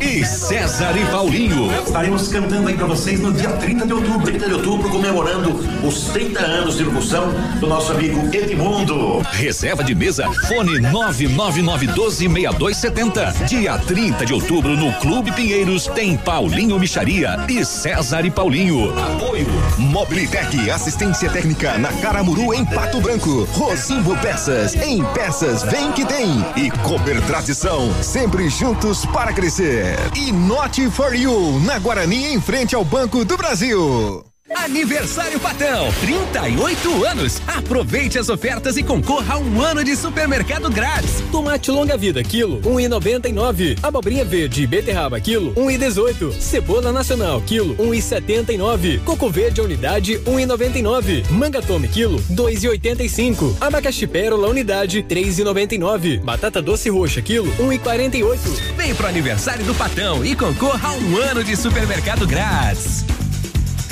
E 0.00 0.24
César 0.24 0.96
e 0.96 1.04
Paulinho. 1.10 1.70
Estaremos 1.84 2.28
cantando 2.28 2.68
aí 2.68 2.74
pra 2.74 2.86
vocês 2.86 3.20
no 3.20 3.30
dia 3.30 3.50
30 3.50 3.86
de 3.86 3.92
outubro. 3.92 4.24
30 4.24 4.46
de 4.46 4.54
outubro, 4.54 4.88
comemorando 4.88 5.60
os 5.86 6.04
30 6.04 6.40
anos 6.40 6.78
de 6.78 6.84
locução 6.84 7.34
do 7.60 7.66
nosso 7.66 7.92
amigo 7.92 8.34
Edmundo. 8.34 9.20
Reserva 9.32 9.84
de 9.84 9.94
mesa, 9.94 10.26
fone 10.48 10.80
999126270. 10.80 13.46
Dia 13.46 13.76
30 13.76 14.24
de 14.24 14.32
outubro, 14.32 14.74
no 14.74 14.90
Clube 14.94 15.32
Pinheiros, 15.32 15.86
tem 15.88 16.16
Paulinho 16.16 16.78
Micharia 16.78 17.44
e 17.46 17.62
César 17.62 18.24
e 18.24 18.30
Paulinho. 18.30 18.98
Apoio 18.98 19.46
Mobilitec, 19.76 20.70
assistência 20.70 21.28
técnica 21.28 21.76
na 21.76 21.89
Caramuru 21.92 22.54
em 22.54 22.64
Pato 22.64 23.00
Branco. 23.00 23.44
Rosimbo 23.52 24.16
Peças, 24.18 24.74
em 24.74 25.04
peças 25.12 25.62
vem 25.62 25.92
que 25.92 26.04
tem. 26.04 26.44
E 26.56 26.70
Cooper 26.70 27.20
Tradição, 27.26 27.92
sempre 28.02 28.48
juntos 28.48 29.04
para 29.06 29.32
crescer. 29.32 29.96
E 30.16 30.32
Not 30.32 30.90
for 30.90 31.14
You, 31.14 31.60
na 31.60 31.78
Guarani 31.78 32.32
em 32.32 32.40
frente 32.40 32.74
ao 32.74 32.84
Banco 32.84 33.24
do 33.24 33.36
Brasil. 33.36 34.29
Aniversário 34.54 35.38
Patão, 35.38 35.92
38 36.00 37.04
anos. 37.04 37.40
Aproveite 37.46 38.18
as 38.18 38.28
ofertas 38.28 38.76
e 38.76 38.82
concorra 38.82 39.34
a 39.34 39.38
um 39.38 39.62
ano 39.62 39.84
de 39.84 39.94
supermercado 39.94 40.68
grátis. 40.68 41.22
Tomate 41.30 41.70
longa 41.70 41.96
vida, 41.96 42.22
quilo, 42.22 42.60
um 42.66 42.78
e 42.78 42.88
noventa 42.88 43.28
e 43.28 43.32
nove. 43.32 43.76
Abobrinha 43.82 44.24
verde 44.24 44.62
e 44.62 44.66
beterraba, 44.66 45.20
quilo, 45.20 45.52
um 45.56 45.70
e 45.70 45.78
dezoito. 45.78 46.32
Cebola 46.32 46.92
nacional, 46.92 47.40
quilo, 47.40 47.76
um 47.78 47.94
e 47.94 48.02
setenta 48.02 48.52
e 48.52 48.58
nove. 48.58 48.98
Coco 49.04 49.30
verde, 49.30 49.60
unidade, 49.60 50.20
um 50.26 50.38
e 50.38 50.44
noventa 50.44 50.78
e 50.78 50.82
nove. 50.82 51.22
Manga 51.30 51.62
tome, 51.62 51.86
quilo, 51.86 52.20
dois 52.28 52.64
e 52.64 52.68
oitenta 52.68 53.04
e 53.04 53.08
cinco. 53.08 53.56
Abacaxi 53.60 54.06
pérola, 54.06 54.48
unidade, 54.48 55.02
três 55.02 55.38
e 55.38 55.44
noventa 55.44 55.74
e 55.74 55.78
nove. 55.78 56.18
Batata 56.18 56.60
doce 56.60 56.90
roxa, 56.90 57.22
quilo, 57.22 57.52
um 57.60 57.72
e 57.72 57.78
quarenta 57.78 58.16
e 58.16 58.24
oito. 58.24 58.50
Vem 58.76 58.94
pro 58.94 59.06
aniversário 59.06 59.64
do 59.64 59.74
Patão 59.74 60.24
e 60.24 60.34
concorra 60.34 60.88
a 60.88 60.92
um 60.92 61.16
ano 61.16 61.44
de 61.44 61.56
supermercado 61.56 62.26
grátis. 62.26 63.04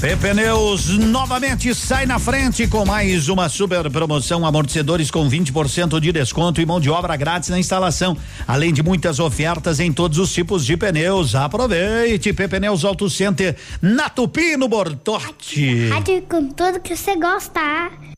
Pneus 0.01 0.91
novamente 0.97 1.75
sai 1.75 2.07
na 2.07 2.21
frente 2.21 2.69
com 2.69 2.85
mais 2.85 3.29
uma 3.29 3.49
super 3.49 3.91
promoção 3.91 4.47
amortecedores 4.47 5.11
com 5.11 5.29
20% 5.29 5.99
de 5.99 6.13
desconto 6.13 6.61
e 6.61 6.67
mão 6.67 6.79
de 6.79 6.89
obra 6.89 7.17
grátis 7.17 7.49
na 7.49 7.59
instalação, 7.59 8.17
além 8.47 8.73
de 8.73 8.81
muitas 8.81 9.19
ofertas 9.19 9.81
em 9.81 9.93
todos 9.93 10.19
os 10.19 10.33
tipos 10.33 10.65
de 10.65 10.77
pneus. 10.77 11.35
Aproveite 11.35 12.33
Pneus 12.33 12.85
Auto 12.85 13.11
Center 13.11 13.57
na 13.83 14.09
Tupi 14.09 14.57
no 14.57 14.69
Bortote. 14.69 15.89
Rádio 15.89 16.23
com 16.29 16.49
tudo 16.49 16.79
que 16.79 16.95
você 16.95 17.17
gosta. 17.17 18.18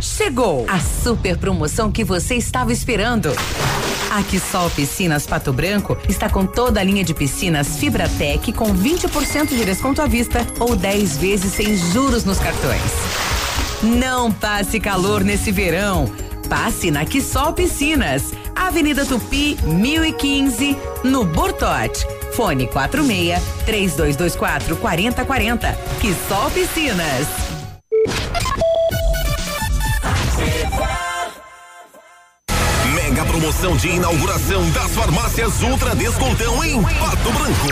Chegou 0.00 0.64
a 0.68 0.80
super 0.80 1.36
promoção 1.36 1.92
que 1.92 2.02
você 2.02 2.34
estava 2.34 2.72
esperando. 2.72 3.30
A 4.10 4.22
Quissol 4.22 4.70
Piscinas 4.70 5.26
Pato 5.26 5.52
Branco 5.52 5.96
está 6.08 6.28
com 6.28 6.46
toda 6.46 6.80
a 6.80 6.82
linha 6.82 7.04
de 7.04 7.14
piscinas 7.14 7.76
Fibratec 7.76 8.52
com 8.52 8.74
20% 8.74 9.48
de 9.48 9.64
desconto 9.64 10.00
à 10.00 10.06
vista 10.06 10.44
ou 10.58 10.74
10 10.74 11.18
vezes 11.18 11.52
sem 11.52 11.76
juros 11.76 12.24
nos 12.24 12.38
cartões. 12.38 12.80
Não 13.82 14.32
passe 14.32 14.80
calor 14.80 15.22
nesse 15.22 15.52
verão. 15.52 16.10
Passe 16.48 16.90
na 16.90 17.04
Quissol 17.04 17.52
Piscinas, 17.52 18.32
Avenida 18.56 19.06
Tupi, 19.06 19.56
1015, 19.62 20.76
no 21.04 21.24
Bortote. 21.24 22.04
Fone 22.32 22.66
46 22.66 23.40
3224 23.64 24.76
4040. 24.76 25.72
Quissol 26.00 26.50
Piscinas. 26.50 27.28
Promoção 33.40 33.74
de 33.74 33.88
inauguração 33.88 34.68
das 34.70 34.90
farmácias 34.90 35.62
Ultra 35.62 35.94
Descontão 35.94 36.62
em 36.62 36.82
Pato 36.82 37.32
Branco. 37.32 37.68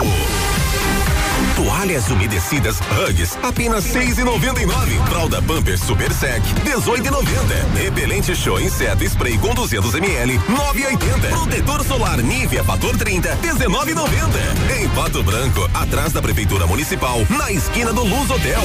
Toalhas 1.55 2.09
umedecidas 2.09 2.79
Hugs, 2.79 3.37
apenas 3.43 3.83
seis 3.83 4.17
e 4.17 4.23
noventa 4.23 4.59
e 4.59 4.65
nove. 4.65 4.99
Fralda 5.07 5.39
Pampers 5.43 5.81
Super 5.81 6.11
Sec, 6.11 6.41
dezoito 6.63 7.07
e 7.07 7.11
noventa. 7.11 7.53
Repelente 7.75 8.35
Show 8.35 8.59
Inseto 8.59 9.03
Spray 9.03 9.37
com 9.37 9.53
200 9.53 9.93
ml, 9.93 10.41
nove 10.49 10.81
e 10.81 10.85
oitenta. 10.87 11.27
Protetor 11.27 11.85
solar 11.85 12.17
Nivea 12.17 12.63
Fator 12.63 12.97
30, 12.97 13.35
dezenove 13.35 13.91
e 13.91 13.95
noventa. 13.95 14.39
Em 14.75 14.89
Pato 14.89 15.21
Branco, 15.21 15.69
atrás 15.75 16.11
da 16.11 16.21
Prefeitura 16.21 16.65
Municipal, 16.65 17.23
na 17.29 17.51
esquina 17.51 17.93
do 17.93 18.03
Luz 18.03 18.27
Hotel. 18.31 18.61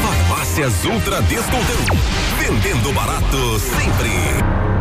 Farmácias 0.00 0.84
Ultra 0.84 1.20
Descontão. 1.22 1.98
Vendendo 2.38 2.92
barato 2.92 3.58
sempre. 3.58 4.79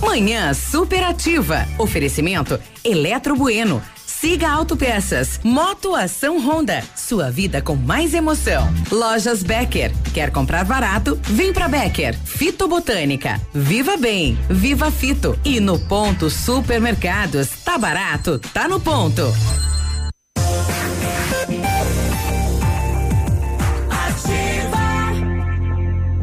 Manhã 0.00 0.52
superativa. 0.54 1.66
Oferecimento 1.78 2.58
Eletro 2.84 3.36
Bueno. 3.36 3.82
Siga 4.06 4.50
Autopeças. 4.50 5.40
Moto 5.42 5.94
Ação 5.94 6.38
Honda. 6.38 6.82
Sua 6.94 7.30
vida 7.30 7.62
com 7.62 7.74
mais 7.74 8.12
emoção. 8.12 8.70
Lojas 8.90 9.42
Becker. 9.42 9.92
Quer 10.12 10.30
comprar 10.30 10.64
barato? 10.64 11.18
Vem 11.22 11.54
pra 11.54 11.68
Becker. 11.68 12.18
Fito 12.24 12.68
Botânica. 12.68 13.40
Viva 13.54 13.96
Bem. 13.96 14.38
Viva 14.50 14.90
Fito. 14.90 15.38
E 15.42 15.58
no 15.58 15.78
Ponto 15.78 16.28
Supermercados. 16.28 17.48
Tá 17.64 17.78
barato? 17.78 18.38
Tá 18.52 18.68
no 18.68 18.78
ponto. 18.78 19.22
Ativa. 23.88 24.78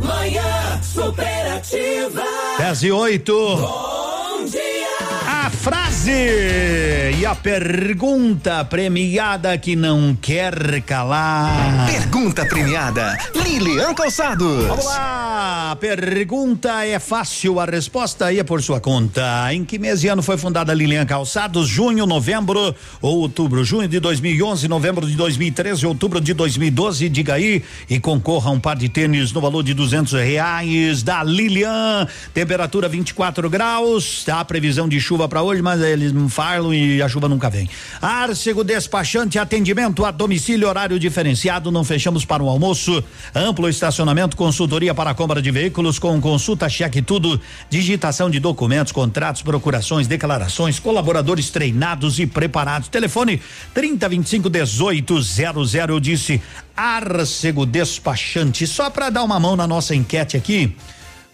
Manhã 0.05 0.82
superativa. 0.84 2.37
10 2.68 2.84
e 2.84 2.91
8. 2.91 3.32
Bom 3.32 4.43
dia. 4.43 4.88
A 5.26 5.49
frase 5.49 5.87
e 6.06 7.26
a 7.26 7.34
pergunta 7.34 8.64
premiada 8.66 9.58
que 9.58 9.76
não 9.76 10.16
quer 10.16 10.82
calar. 10.82 11.88
Pergunta 11.88 12.45
premiada, 12.45 13.18
Lilian 13.34 13.93
Calçados. 13.95 14.66
Vamos 14.66 14.86
lá, 14.86 15.72
a 15.72 15.76
pergunta 15.76 16.86
é 16.86 17.00
fácil, 17.00 17.60
a 17.60 17.66
resposta 17.66 18.26
aí 18.26 18.38
é 18.38 18.43
por 18.43 18.62
sua 18.62 18.80
conta. 18.80 19.52
Em 19.52 19.66
que 19.66 19.80
mês 19.80 20.04
e 20.04 20.08
ano 20.08 20.22
foi 20.22 20.38
fundada 20.38 20.74
Lilian 20.74 21.06
Calçados? 21.06 21.68
Junho, 21.68 22.06
novembro 22.06 22.76
ou 23.02 23.20
outubro? 23.20 23.64
Junho 23.64 23.88
de 23.88 24.00
2011, 24.00 24.68
novembro 24.68 25.08
de 25.08 25.16
2013, 25.16 25.88
outubro 25.88 26.22
de 26.22 26.34
2012. 26.34 27.10
Diga 27.10 27.34
aí 27.34 27.64
e 27.89 28.00
concorra 28.00 28.50
a 28.50 28.54
um 28.54 28.60
par 28.60 28.76
de 28.76 28.89
tênis 28.89 29.32
no 29.32 29.41
valor 29.41 29.64
de 29.64 29.74
duzentos 29.74 30.14
reais 30.14 31.02
da 31.02 31.24
Lilian. 31.24 32.08
Temperatura 32.34 32.88
24 32.88 33.50
graus. 33.50 34.24
Tá 34.24 34.41
a 34.41 34.45
previsão 34.45 34.88
de 34.88 35.00
chuva 35.00 35.28
para 35.28 35.41
hoje, 35.41 35.62
mas 35.62 35.87
eles 35.90 36.14
falam 36.30 36.74
e 36.74 37.02
a 37.02 37.10
chuva 37.10 37.28
nunca 37.28 37.50
vem. 37.50 37.70
Arcego 38.02 38.64
Despachante, 38.64 39.40
atendimento 39.40 40.06
a 40.06 40.12
domicílio, 40.12 40.68
horário 40.68 41.00
diferenciado, 41.00 41.72
não 41.72 41.84
fechamos 41.84 42.26
para 42.26 42.44
o 42.44 42.50
almoço. 42.50 43.04
Amplo 43.34 43.70
estacionamento, 43.70 44.36
consultoria 44.38 44.94
para 44.94 45.14
compra 45.14 45.42
de 45.42 45.52
veículos 45.52 46.00
com 46.00 46.20
consulta, 46.22 46.70
cheque 46.70 47.02
tudo, 47.02 47.40
digitação 47.70 48.30
de 48.30 48.40
documentos, 48.40 48.92
contratos, 48.92 49.42
procurações, 49.42 50.08
declarações, 50.08 50.80
colaboradores 50.80 51.50
treinados 51.50 52.20
e 52.20 52.28
preparados. 52.28 52.90
Telefone 52.90 53.42
30 53.74 54.10
25 54.10 54.50
18 54.50 55.22
00. 55.22 55.66
Eu 55.90 56.00
disse 56.00 56.42
Arcego 56.76 57.66
Despachante. 57.66 58.68
Só 58.68 58.90
para 58.90 59.10
dar 59.10 59.24
uma 59.24 59.40
mão 59.40 59.56
na 59.56 59.68
nossa 59.68 59.96
enquete 59.96 60.38
aqui. 60.38 60.76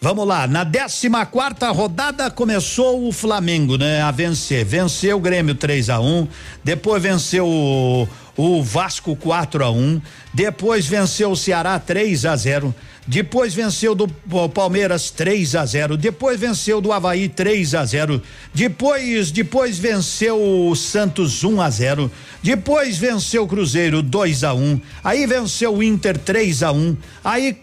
Vamos 0.03 0.27
lá, 0.27 0.45
na 0.47 0.65
14 0.65 1.07
quarta 1.31 1.71
rodada 1.71 2.29
começou 2.29 3.07
o 3.07 3.13
Flamengo, 3.13 3.77
né? 3.77 4.01
A 4.01 4.11
vencer. 4.11 4.65
Venceu 4.65 5.15
o 5.15 5.21
Grêmio 5.21 5.55
3 5.55 5.89
a 5.89 6.01
1 6.01 6.27
depois 6.61 7.01
venceu 7.01 7.47
o, 7.47 8.05
o 8.35 8.61
Vasco 8.61 9.15
4 9.15 9.63
a 9.63 9.71
1 9.71 10.01
depois 10.33 10.85
venceu 10.85 11.31
o 11.31 11.37
Ceará 11.37 11.79
3 11.79 12.25
a 12.25 12.35
0 12.35 12.75
depois 13.07 13.53
venceu 13.53 13.95
do 13.95 14.09
Palmeiras 14.49 15.09
3 15.09 15.55
a 15.55 15.65
0 15.65 15.95
depois 15.95 16.37
venceu 16.37 16.81
do 16.81 16.91
Havaí 16.91 17.29
3 17.29 17.73
a 17.73 17.85
0 17.85 18.21
depois 18.53 19.31
depois 19.31 19.77
venceu 19.77 20.37
o 20.69 20.75
Santos 20.75 21.45
1 21.45 21.61
a 21.61 21.69
0 21.69 22.11
depois 22.41 22.97
venceu 22.97 23.43
o 23.43 23.47
Cruzeiro 23.47 24.01
2 24.01 24.43
a 24.43 24.53
1 24.53 24.81
aí 25.01 25.25
venceu 25.25 25.75
o 25.75 25.81
Inter 25.81 26.17
3 26.17 26.63
a 26.63 26.73
1 26.73 26.97
aí 27.23 27.57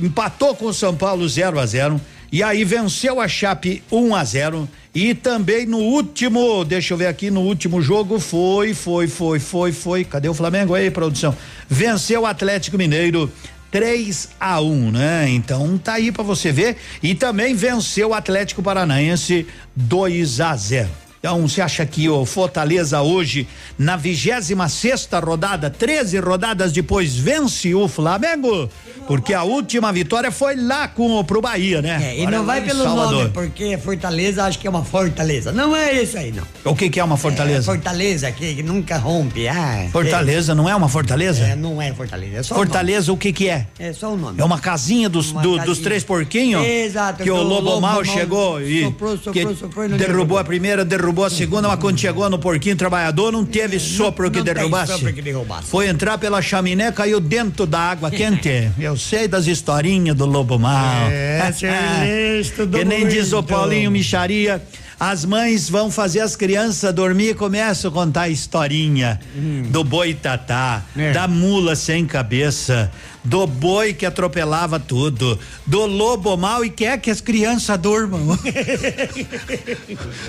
empatou 0.00 0.54
com 0.54 0.66
o 0.66 0.74
São 0.74 0.94
Paulo 0.94 1.28
0 1.28 1.58
a 1.58 1.66
0 1.66 2.00
e 2.30 2.42
aí 2.42 2.62
venceu 2.62 3.20
a 3.20 3.28
Chape 3.28 3.82
1 3.90 4.14
a 4.14 4.24
0 4.24 4.68
e 4.94 5.14
também 5.14 5.64
no 5.64 5.78
último, 5.78 6.64
deixa 6.64 6.92
eu 6.92 6.98
ver 6.98 7.06
aqui, 7.06 7.30
no 7.30 7.40
último 7.40 7.80
jogo 7.80 8.18
foi, 8.18 8.74
foi, 8.74 9.06
foi, 9.06 9.38
foi, 9.38 9.72
foi. 9.72 10.04
Cadê 10.04 10.28
o 10.28 10.34
Flamengo 10.34 10.74
aí, 10.74 10.90
produção? 10.90 11.34
Venceu 11.68 12.22
o 12.22 12.26
Atlético 12.26 12.76
Mineiro 12.76 13.30
3 13.70 14.30
a 14.40 14.60
1, 14.60 14.90
né? 14.90 15.30
Então 15.30 15.78
tá 15.78 15.94
aí 15.94 16.10
para 16.10 16.22
você 16.22 16.50
ver 16.50 16.76
e 17.02 17.14
também 17.14 17.54
venceu 17.54 18.10
o 18.10 18.14
Atlético 18.14 18.62
Paranaense 18.62 19.46
2 19.76 20.40
a 20.40 20.56
0. 20.56 21.07
Então, 21.18 21.48
você 21.48 21.60
acha 21.60 21.84
que 21.84 22.08
o 22.08 22.24
Fortaleza 22.24 23.02
hoje, 23.02 23.48
na 23.76 23.96
26 23.96 24.70
sexta 24.70 25.18
rodada, 25.18 25.68
13 25.68 26.18
rodadas 26.20 26.72
depois, 26.72 27.16
vence 27.16 27.74
o 27.74 27.88
Flamengo? 27.88 28.70
Porque 29.08 29.32
a 29.32 29.42
última 29.42 29.90
vitória 29.90 30.30
foi 30.30 30.54
lá 30.54 30.86
com 30.86 31.18
o 31.18 31.24
pro 31.24 31.40
Bahia, 31.40 31.80
né? 31.80 32.12
É, 32.12 32.20
e 32.20 32.26
não 32.26 32.44
vai 32.44 32.60
pelo 32.60 32.84
Salvador. 32.84 33.12
nome, 33.12 33.30
porque 33.30 33.78
Fortaleza 33.78 34.44
acho 34.44 34.58
que 34.58 34.66
é 34.66 34.70
uma 34.70 34.84
fortaleza. 34.84 35.50
Não 35.50 35.74
é 35.74 36.02
isso 36.02 36.18
aí, 36.18 36.30
não. 36.30 36.44
O 36.70 36.76
que, 36.76 36.90
que 36.90 37.00
é 37.00 37.04
uma 37.04 37.16
fortaleza? 37.16 37.60
É, 37.60 37.74
fortaleza, 37.74 38.30
que, 38.30 38.56
que, 38.56 38.62
nunca 38.62 38.98
rompe. 38.98 39.48
Ah, 39.48 39.88
fortaleza 39.90 40.54
não 40.54 40.68
é 40.68 40.76
uma 40.76 40.90
fortaleza? 40.90 41.42
É, 41.42 41.56
não 41.56 41.80
é 41.80 41.92
fortaleza. 41.94 42.38
É 42.38 42.42
fortaleza, 42.42 43.10
o, 43.10 43.14
o, 43.14 43.18
que 43.18 43.32
que 43.32 43.48
é? 43.48 43.66
É 43.78 43.94
só 43.94 44.12
o 44.12 44.16
nome. 44.16 44.40
É 44.40 44.44
uma 44.44 44.58
casinha 44.58 45.08
dos, 45.08 45.32
uma 45.32 45.40
do, 45.40 45.56
casinha. 45.56 45.66
dos 45.66 45.78
três 45.78 46.04
porquinhos? 46.04 46.64
Exato. 46.66 47.22
Que 47.22 47.30
o 47.30 47.42
Lobo, 47.42 47.70
Lobo 47.70 47.80
Mal 47.80 48.04
chegou 48.04 48.60
e 48.60 48.84
soprou, 48.84 49.16
soprou, 49.16 49.32
que 49.32 49.40
soprou, 49.56 49.88
derrubou, 49.88 50.06
derrubou 50.06 50.38
a 50.38 50.44
primeira, 50.44 50.84
derrubou 50.84 51.07
a 51.24 51.30
segunda, 51.30 51.68
mas 51.68 51.78
quando 51.78 51.98
chegou 51.98 52.28
no 52.30 52.38
porquinho 52.38 52.76
trabalhador, 52.76 53.32
não 53.32 53.44
teve 53.44 53.78
sopro 53.78 54.30
que 54.30 54.42
derrubasse. 54.42 54.92
Sopro 54.92 55.12
que 55.12 55.22
derrubasse. 55.22 55.68
Foi 55.68 55.88
entrar 55.88 56.18
pela 56.18 56.40
chaminé, 56.40 56.90
caiu 56.92 57.20
dentro 57.20 57.66
da 57.66 57.78
água 57.78 58.10
quente. 58.10 58.70
Eu 58.78 58.96
sei 58.96 59.28
das 59.28 59.46
historinhas 59.46 60.16
do 60.16 60.26
Lobo 60.26 60.58
Mal. 60.58 61.08
É, 61.10 61.40
Que 62.72 62.84
nem 62.84 63.06
diz 63.06 63.32
o 63.32 63.42
Paulinho 63.42 63.90
Micharia. 63.90 64.62
As 65.00 65.24
mães 65.24 65.70
vão 65.70 65.92
fazer 65.92 66.20
as 66.20 66.34
crianças 66.34 66.92
dormir 66.92 67.30
e 67.30 67.34
começam 67.34 67.88
a 67.88 67.94
contar 67.94 68.22
a 68.22 68.28
historinha 68.28 69.20
hum. 69.36 69.62
do 69.70 69.84
boi 69.84 70.12
tatá, 70.12 70.82
é. 70.96 71.12
da 71.12 71.28
mula 71.28 71.76
sem 71.76 72.04
cabeça, 72.04 72.90
do 73.28 73.46
boi 73.46 73.92
que 73.92 74.06
atropelava 74.06 74.80
tudo, 74.80 75.38
do 75.66 75.84
lobo 75.84 76.34
mal 76.36 76.64
e 76.64 76.70
quer 76.70 76.98
que 76.98 77.10
as 77.10 77.20
crianças 77.20 77.78
durmam. 77.78 78.38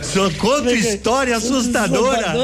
só 0.03 0.29
conta 0.31 0.73
história 0.73 1.37
assustadora. 1.37 2.35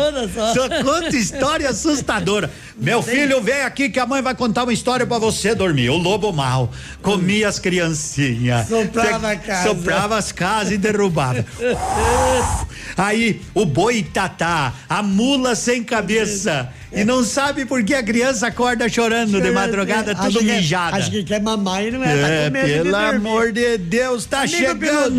Só 0.53 0.69
conta 0.81 1.15
história 1.15 1.69
assustadora. 1.69 2.49
Meu 2.77 3.03
filho, 3.03 3.41
vem 3.41 3.63
aqui 3.63 3.89
que 3.89 3.99
a 3.99 4.05
mãe 4.05 4.21
vai 4.21 4.33
contar 4.33 4.63
uma 4.63 4.71
história 4.71 5.05
para 5.05 5.19
você 5.19 5.53
dormir. 5.53 5.89
O 5.89 5.97
lobo 5.97 6.31
mal 6.31 6.71
comia 7.01 7.49
as 7.49 7.59
criancinhas. 7.59 8.67
Soprava 8.69 9.31
a 9.31 9.35
casa. 9.35 9.69
Soprava 9.69 10.17
as 10.17 10.31
casas 10.31 10.71
e 10.71 10.77
derrubava. 10.77 11.45
Aí 12.95 13.41
o 13.53 13.65
boi 13.65 14.03
tatá, 14.03 14.73
a 14.87 15.03
mula 15.03 15.53
sem 15.53 15.83
cabeça. 15.83 16.71
E 16.95 17.03
não 17.03 17.25
sabe 17.25 17.65
por 17.65 17.83
que 17.83 17.93
a 17.93 18.01
criança 18.01 18.47
acorda 18.47 18.87
chorando 18.87 19.41
de 19.41 19.51
madrugada, 19.51 20.15
tudo 20.15 20.39
acho 20.39 20.43
mijada. 20.43 20.95
Que, 20.95 21.01
acho 21.01 21.11
que 21.11 21.23
quer 21.25 21.41
mamar 21.41 21.83
e 21.83 21.91
não 21.91 22.01
é, 22.01 22.21
tá 22.21 22.27
é 22.29 22.45
com 22.45 22.53
medo 22.53 22.67
Pelo 22.67 22.89
de 22.89 22.95
amor 22.95 23.51
de 23.51 23.77
Deus, 23.77 24.25
tá 24.25 24.39
Amigo 24.39 24.55
chegando. 24.55 25.15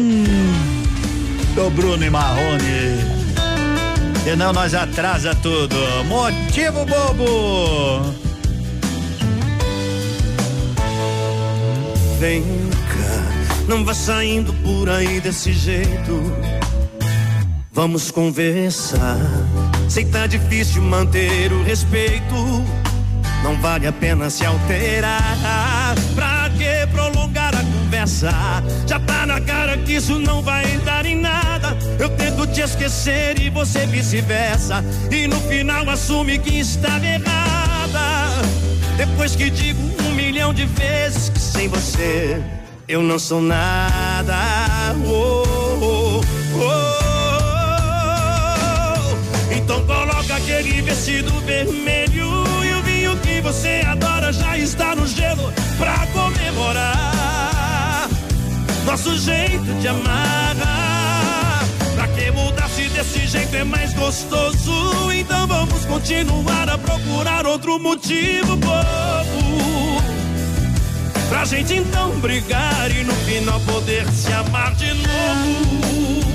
Do 1.54 1.70
Bruno 1.70 2.02
e 2.02 2.08
Marrone. 2.08 3.16
Senão 4.24 4.54
nós 4.54 4.72
atrasa 4.72 5.34
tudo. 5.34 5.76
Motivo 6.06 6.86
bobo. 6.86 8.14
Vem 12.18 12.42
cá, 12.42 13.66
não 13.68 13.84
vá 13.84 13.92
saindo 13.92 14.54
por 14.54 14.88
aí 14.88 15.20
desse 15.20 15.52
jeito. 15.52 16.32
Vamos 17.70 18.10
conversar. 18.10 19.18
Sei 19.88 20.04
tá 20.04 20.26
difícil 20.26 20.82
manter 20.82 21.52
o 21.52 21.62
respeito. 21.62 22.34
Não 23.42 23.60
vale 23.60 23.86
a 23.86 23.92
pena 23.92 24.28
se 24.28 24.44
alterar. 24.44 25.94
Pra 26.14 26.50
que 26.50 26.86
prolongar 26.92 27.54
a 27.54 27.62
conversa? 27.62 28.30
Já 28.86 28.98
tá 29.00 29.26
na 29.26 29.40
cara 29.40 29.76
que 29.78 29.94
isso 29.94 30.18
não 30.18 30.42
vai 30.42 30.66
dar 30.78 31.06
em 31.06 31.20
nada. 31.20 31.76
Eu 31.98 32.08
tento 32.10 32.46
te 32.46 32.60
esquecer 32.60 33.40
e 33.40 33.48
você 33.48 33.86
vice-versa. 33.86 34.84
E 35.10 35.26
no 35.26 35.40
final 35.42 35.88
assume 35.88 36.38
que 36.38 36.58
estava 36.58 37.06
errada. 37.06 38.42
Depois 38.96 39.36
que 39.36 39.50
digo 39.50 39.80
um 40.04 40.14
milhão 40.14 40.52
de 40.52 40.64
vezes 40.64 41.28
que 41.28 41.38
sem 41.38 41.68
você 41.68 42.42
eu 42.88 43.02
não 43.02 43.18
sou 43.18 43.42
nada. 43.42 44.34
Oh, 45.06 45.45
Então 49.66 49.84
coloca 49.84 50.36
aquele 50.36 50.80
vestido 50.80 51.40
vermelho 51.40 52.44
e 52.64 52.72
o 52.72 52.82
vinho 52.84 53.16
que 53.16 53.40
você 53.40 53.82
adora 53.84 54.32
já 54.32 54.56
está 54.56 54.94
no 54.94 55.04
gelo 55.08 55.52
pra 55.76 56.06
comemorar 56.12 58.08
nosso 58.84 59.18
jeito 59.18 59.64
de 59.80 59.88
amar. 59.88 60.54
Pra 61.96 62.06
que 62.06 62.30
mudar 62.30 62.68
se 62.68 62.88
desse 62.90 63.26
jeito 63.26 63.56
é 63.56 63.64
mais 63.64 63.92
gostoso? 63.92 65.10
Então 65.12 65.48
vamos 65.48 65.84
continuar 65.84 66.70
a 66.70 66.78
procurar 66.78 67.44
outro 67.44 67.80
motivo 67.80 68.54
bobo. 68.54 70.00
Pra 71.28 71.44
gente 71.44 71.74
então 71.74 72.10
brigar 72.20 72.88
e 72.92 73.02
no 73.02 73.14
final 73.14 73.58
poder 73.62 74.06
se 74.12 74.32
amar 74.32 74.76
de 74.76 74.94
novo. 74.94 76.25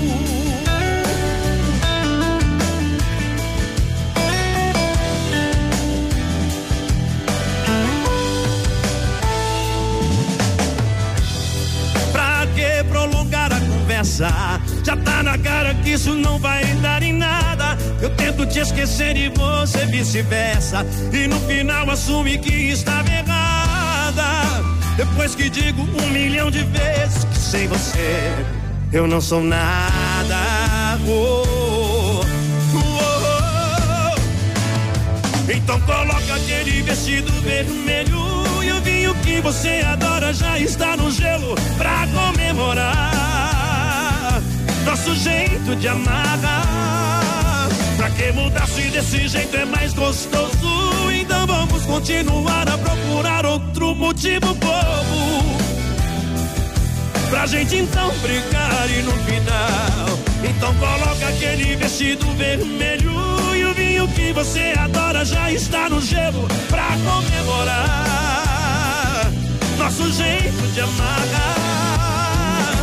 Conversa. 13.92 14.60
Já 14.82 14.96
tá 14.96 15.22
na 15.22 15.36
cara 15.38 15.74
que 15.74 15.90
isso 15.90 16.14
não 16.14 16.38
vai 16.38 16.64
dar 16.76 17.02
em 17.02 17.12
nada. 17.12 17.76
Eu 18.00 18.08
tento 18.10 18.46
te 18.46 18.60
esquecer 18.60 19.16
e 19.16 19.28
você 19.28 19.84
vice-versa. 19.86 20.86
E 21.12 21.26
no 21.26 21.38
final 21.40 21.90
assume 21.90 22.38
que 22.38 22.70
estava 22.70 23.08
errada. 23.08 24.22
Depois 24.96 25.34
que 25.34 25.50
digo 25.50 25.82
um 25.82 26.08
milhão 26.10 26.50
de 26.50 26.62
vezes 26.64 27.24
que 27.24 27.36
sem 27.36 27.68
você 27.68 28.32
eu 28.92 29.06
não 29.06 29.20
sou 29.20 29.42
nada. 29.42 30.98
Oh, 31.06 32.22
oh, 32.74 33.00
oh. 34.16 34.20
Então 35.50 35.80
coloca 35.80 36.34
aquele 36.34 36.82
vestido 36.82 37.32
vermelho 37.40 38.18
e 38.62 38.72
o 38.72 38.80
vinho 38.82 39.14
que 39.16 39.40
você 39.40 39.82
adora 39.86 40.32
já 40.34 40.58
está 40.58 40.94
no 40.96 41.10
gelo 41.10 41.54
pra 41.78 42.06
comemorar 42.08 43.21
nosso 44.84 45.14
jeito 45.14 45.76
de 45.76 45.88
amar. 45.88 46.38
Pra 47.96 48.10
que 48.10 48.32
mudar 48.32 48.66
se 48.66 48.82
desse 48.90 49.28
jeito 49.28 49.56
é 49.56 49.64
mais 49.64 49.92
gostoso? 49.94 51.10
Então 51.12 51.46
vamos 51.46 51.84
continuar 51.84 52.68
a 52.68 52.78
procurar 52.78 53.46
outro 53.46 53.94
motivo 53.94 54.54
bobo. 54.54 55.56
Pra 57.30 57.46
gente 57.46 57.76
então 57.76 58.12
brigar 58.20 58.90
e 58.90 59.02
no 59.02 59.12
final. 59.24 60.18
Então 60.44 60.74
coloca 60.74 61.28
aquele 61.28 61.76
vestido 61.76 62.26
vermelho 62.36 63.12
e 63.54 63.64
o 63.64 63.72
vinho 63.74 64.08
que 64.08 64.32
você 64.32 64.74
adora 64.76 65.24
já 65.24 65.50
está 65.52 65.88
no 65.88 66.00
gelo 66.00 66.48
pra 66.68 66.88
comemorar 67.04 68.12
nosso 69.78 70.12
jeito 70.12 70.72
de 70.74 70.80
amar. 70.80 71.22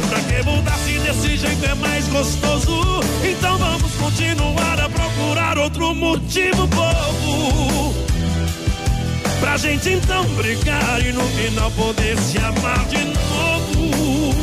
Pra 0.09 0.19
que 0.21 0.41
mudar 0.43 0.77
se 0.79 0.88
desse 1.09 1.37
jeito 1.37 1.65
é 1.65 1.73
mais 1.75 2.07
gostoso? 2.07 3.01
Então 3.23 3.57
vamos 3.57 3.91
continuar 3.93 4.79
a 4.79 4.89
procurar 4.89 5.57
outro 5.57 5.95
motivo 5.95 6.67
bobo. 6.67 7.95
Pra 9.39 9.57
gente 9.57 9.89
então 9.89 10.23
brigar 10.35 11.03
e 11.03 11.11
no 11.11 11.23
final 11.29 11.71
poder 11.71 12.17
se 12.19 12.37
amar 12.37 12.85
de 12.85 13.05
novo. 13.05 14.35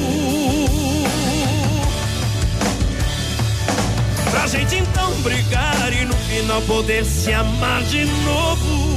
Pra 4.31 4.47
gente 4.49 4.77
então 4.77 5.13
brigar 5.23 5.93
e 5.93 6.05
no 6.05 6.15
final 6.15 6.63
poder 6.63 7.05
se 7.05 7.33
amar 7.33 7.83
de 7.85 8.05
novo. 8.05 8.97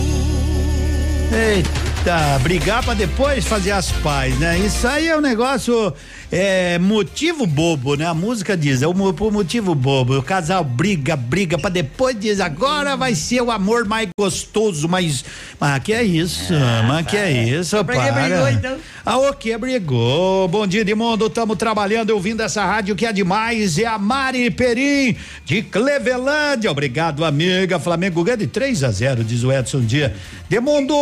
Eita, 1.32 2.40
brigar 2.42 2.84
pra 2.84 2.96
depois 2.96 3.46
fazer 3.46 3.72
as 3.72 3.92
paz, 3.92 4.36
né? 4.40 4.58
Isso 4.58 4.88
aí 4.88 5.08
é 5.08 5.16
um 5.16 5.22
negócio 5.22 5.94
é 6.32 6.78
motivo 6.78 7.48
bobo, 7.48 7.96
né? 7.96 8.06
A 8.06 8.14
música 8.14 8.56
diz, 8.56 8.82
é 8.82 8.88
o 8.88 8.94
motivo 8.94 9.74
bobo. 9.74 10.18
O 10.18 10.24
casal 10.24 10.64
briga, 10.64 11.16
briga, 11.16 11.58
pra 11.58 11.70
depois 11.70 12.16
diz, 12.20 12.40
agora 12.40 12.96
vai 12.96 13.16
ser 13.16 13.42
o 13.42 13.50
amor 13.50 13.86
mais 13.86 14.10
gostoso, 14.18 14.88
mais. 14.88 15.26
Mas 15.60 15.84
que 15.84 15.92
é 15.92 16.04
isso? 16.04 16.54
Ah, 16.54 16.86
mas 16.88 17.08
que 17.08 17.18
é 17.18 17.32
isso, 17.32 17.84
para. 17.84 18.06
Que 18.06 18.12
brigou, 18.12 18.50
então? 18.50 18.78
Ah, 19.06 19.18
o 19.18 19.34
que 19.34 19.58
brigou? 19.58 20.48
Bom 20.48 20.68
dia, 20.68 20.86
de 20.86 20.94
mundo. 20.94 21.30
Tamo 21.30 21.56
trabalhando, 21.56 22.12
ouvindo 22.12 22.42
essa 22.42 22.64
rádio 22.64 22.96
que 22.96 23.08
é 23.08 23.12
demais. 23.12 23.80
É 23.80 23.86
a 23.86 23.98
Mari 23.98 24.52
Perim, 24.52 25.16
de 25.46 25.64
Clevelândia. 25.64 26.70
Obrigado, 26.70 27.26
amiga. 27.26 27.80
Flamengo 27.80 28.24
ganha 28.24 28.38
de 28.38 28.46
3 28.48 28.84
a 28.84 28.92
0, 28.92 29.24
diz 29.24 29.44
o 29.44 29.52
Edson 29.52 29.82
Dia. 29.82 30.14
Demundo! 30.48 30.94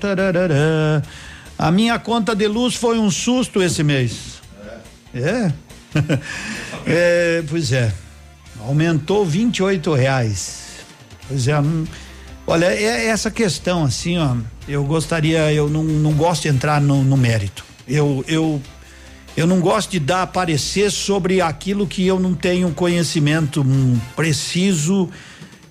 Tararara. 0.00 1.02
A 1.58 1.70
minha 1.70 1.98
conta 1.98 2.34
de 2.34 2.46
luz 2.46 2.74
foi 2.74 2.98
um 2.98 3.10
susto 3.10 3.62
esse 3.62 3.82
mês. 3.82 4.40
É? 5.14 5.20
é? 5.20 5.52
É, 6.86 7.42
pois 7.48 7.72
é. 7.72 7.90
Aumentou 8.60 9.24
28 9.24 9.94
reais. 9.94 10.64
Pois 11.26 11.48
é. 11.48 11.58
Hum, 11.58 11.86
olha, 12.46 12.66
é 12.66 13.06
essa 13.06 13.30
questão 13.30 13.84
assim, 13.84 14.18
ó. 14.18 14.36
Eu 14.68 14.84
gostaria, 14.84 15.50
eu 15.50 15.70
não, 15.70 15.82
não 15.82 16.12
gosto 16.12 16.42
de 16.42 16.48
entrar 16.48 16.82
no, 16.82 17.02
no 17.02 17.16
mérito. 17.16 17.64
Eu, 17.88 18.22
eu 18.28 18.60
eu 19.36 19.48
não 19.48 19.60
gosto 19.60 19.90
de 19.90 19.98
dar 19.98 20.28
parecer 20.28 20.92
sobre 20.92 21.40
aquilo 21.40 21.88
que 21.88 22.06
eu 22.06 22.20
não 22.20 22.34
tenho 22.34 22.70
conhecimento 22.70 23.62
hum, 23.62 23.98
preciso. 24.14 25.10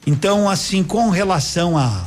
Então, 0.05 0.49
assim, 0.49 0.83
com 0.83 1.09
relação 1.09 1.77
a. 1.77 2.05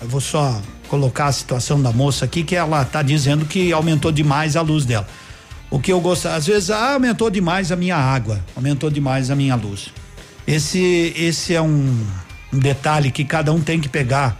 Eu 0.00 0.08
vou 0.08 0.20
só 0.20 0.60
colocar 0.88 1.26
a 1.26 1.32
situação 1.32 1.80
da 1.80 1.92
moça 1.92 2.24
aqui, 2.24 2.42
que 2.42 2.54
ela 2.54 2.82
está 2.82 3.02
dizendo 3.02 3.44
que 3.44 3.72
aumentou 3.72 4.12
demais 4.12 4.56
a 4.56 4.62
luz 4.62 4.84
dela. 4.84 5.06
O 5.70 5.78
que 5.78 5.92
eu 5.92 6.00
gosto, 6.00 6.28
às 6.28 6.46
vezes, 6.46 6.70
ah, 6.70 6.94
aumentou 6.94 7.30
demais 7.30 7.72
a 7.72 7.76
minha 7.76 7.96
água, 7.96 8.40
aumentou 8.54 8.90
demais 8.90 9.30
a 9.30 9.36
minha 9.36 9.54
luz. 9.54 9.88
Esse, 10.46 11.12
esse 11.16 11.54
é 11.54 11.60
um, 11.60 12.06
um 12.52 12.58
detalhe 12.58 13.10
que 13.10 13.24
cada 13.24 13.52
um 13.52 13.60
tem 13.60 13.80
que 13.80 13.88
pegar. 13.88 14.38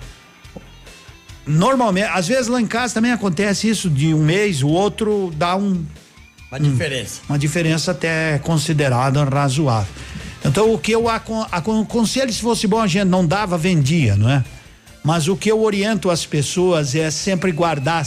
Normalmente, 1.46 2.08
às 2.12 2.28
vezes 2.28 2.46
lá 2.46 2.60
em 2.60 2.66
casa 2.66 2.94
também 2.94 3.12
acontece 3.12 3.68
isso 3.68 3.90
de 3.90 4.14
um 4.14 4.22
mês, 4.22 4.62
o 4.62 4.68
outro 4.68 5.32
dá 5.36 5.56
um 5.56 5.84
uma 6.50 6.60
diferença. 6.60 7.20
Uma 7.28 7.38
diferença 7.38 7.90
até 7.90 8.38
considerada 8.38 9.24
razoável. 9.24 9.92
Então, 10.44 10.72
o 10.72 10.78
que 10.78 10.92
eu 10.92 11.06
aconselho, 11.08 12.32
se 12.32 12.40
fosse 12.40 12.66
bom, 12.66 12.80
a 12.80 12.86
gente 12.86 13.06
não 13.08 13.26
dava, 13.26 13.58
vendia, 13.58 14.14
não 14.14 14.30
é? 14.30 14.44
Mas 15.04 15.28
o 15.28 15.36
que 15.36 15.52
eu 15.52 15.62
oriento 15.62 16.10
as 16.10 16.24
pessoas 16.24 16.94
é 16.94 17.10
sempre 17.10 17.52
guardar 17.52 18.04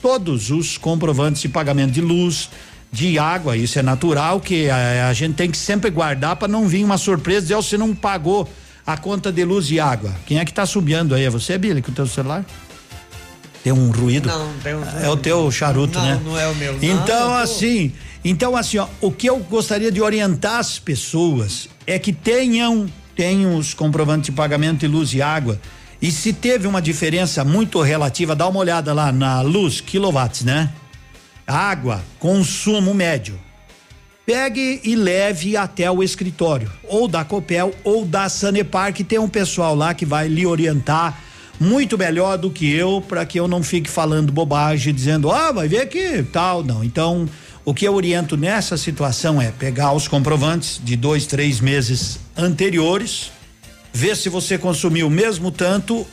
todos 0.00 0.50
os 0.50 0.78
comprovantes 0.78 1.42
de 1.42 1.48
pagamento 1.48 1.92
de 1.92 2.00
luz, 2.00 2.48
de 2.90 3.18
água, 3.18 3.56
isso 3.56 3.78
é 3.78 3.82
natural 3.82 4.40
que 4.40 4.68
a, 4.68 5.08
a 5.08 5.12
gente 5.12 5.34
tem 5.34 5.50
que 5.50 5.56
sempre 5.56 5.90
guardar 5.90 6.36
para 6.36 6.48
não 6.48 6.66
vir 6.66 6.84
uma 6.84 6.98
surpresa 6.98 7.42
dizer, 7.42 7.54
oh, 7.54 7.62
você 7.62 7.78
não 7.78 7.94
pagou 7.94 8.48
a 8.86 8.96
conta 8.96 9.30
de 9.30 9.44
luz 9.44 9.70
e 9.70 9.78
água. 9.78 10.14
Quem 10.26 10.38
é 10.38 10.44
que 10.44 10.52
tá 10.52 10.66
subindo 10.66 11.14
aí? 11.14 11.24
É 11.24 11.30
você, 11.30 11.56
Billy, 11.56 11.80
com 11.80 11.92
o 11.92 11.94
teu 11.94 12.06
celular? 12.06 12.44
Tem 13.62 13.72
um 13.72 13.90
ruído? 13.90 14.28
Não, 14.28 14.52
tem 14.62 14.74
um. 14.74 14.82
É 15.02 15.08
o 15.08 15.16
teu 15.16 15.50
charuto, 15.50 15.98
não, 15.98 16.04
né? 16.04 16.20
Não 16.24 16.38
é 16.38 16.48
o 16.48 16.54
meu. 16.56 16.76
Então, 16.82 17.28
não, 17.28 17.36
assim, 17.36 17.92
então 18.24 18.56
assim, 18.56 18.78
ó, 18.78 18.88
o 19.00 19.12
que 19.12 19.28
eu 19.28 19.38
gostaria 19.38 19.90
de 19.90 20.02
orientar 20.02 20.58
as 20.58 20.78
pessoas 20.78 21.68
é 21.86 21.98
que 21.98 22.12
tenham, 22.12 22.86
tenham 23.14 23.56
os 23.56 23.72
comprovantes 23.72 24.26
de 24.26 24.32
pagamento 24.32 24.80
de 24.80 24.88
luz 24.88 25.14
e 25.14 25.22
água. 25.22 25.60
E 26.02 26.10
se 26.10 26.32
teve 26.32 26.66
uma 26.66 26.82
diferença 26.82 27.44
muito 27.44 27.80
relativa, 27.80 28.34
dá 28.34 28.48
uma 28.48 28.58
olhada 28.58 28.92
lá 28.92 29.12
na 29.12 29.40
luz, 29.40 29.80
quilowatts, 29.80 30.42
né? 30.42 30.68
Água, 31.46 32.02
consumo 32.18 32.92
médio. 32.92 33.38
Pegue 34.26 34.80
e 34.82 34.96
leve 34.96 35.56
até 35.56 35.88
o 35.88 36.02
escritório, 36.02 36.70
ou 36.88 37.06
da 37.06 37.24
Copel 37.24 37.72
ou 37.84 38.04
da 38.04 38.28
Sanepar, 38.28 38.92
que 38.92 39.04
tem 39.04 39.20
um 39.20 39.28
pessoal 39.28 39.76
lá 39.76 39.94
que 39.94 40.04
vai 40.04 40.26
lhe 40.26 40.44
orientar 40.44 41.20
muito 41.60 41.96
melhor 41.96 42.36
do 42.36 42.50
que 42.50 42.68
eu, 42.68 43.00
para 43.00 43.24
que 43.24 43.38
eu 43.38 43.46
não 43.46 43.62
fique 43.62 43.88
falando 43.88 44.32
bobagem, 44.32 44.92
dizendo, 44.92 45.30
ah, 45.30 45.52
vai 45.52 45.68
ver 45.68 45.86
que 45.86 46.24
tal, 46.24 46.64
não. 46.64 46.82
Então, 46.82 47.28
o 47.64 47.72
que 47.72 47.86
eu 47.86 47.94
oriento 47.94 48.36
nessa 48.36 48.76
situação 48.76 49.40
é 49.40 49.52
pegar 49.52 49.92
os 49.92 50.08
comprovantes 50.08 50.80
de 50.82 50.96
dois, 50.96 51.26
três 51.26 51.60
meses 51.60 52.18
anteriores, 52.36 53.30
ver 53.92 54.16
se 54.16 54.28
você 54.28 54.56
consumiu 54.56 55.06
o 55.06 55.10
mesmo 55.10 55.50
tanto. 55.50 56.06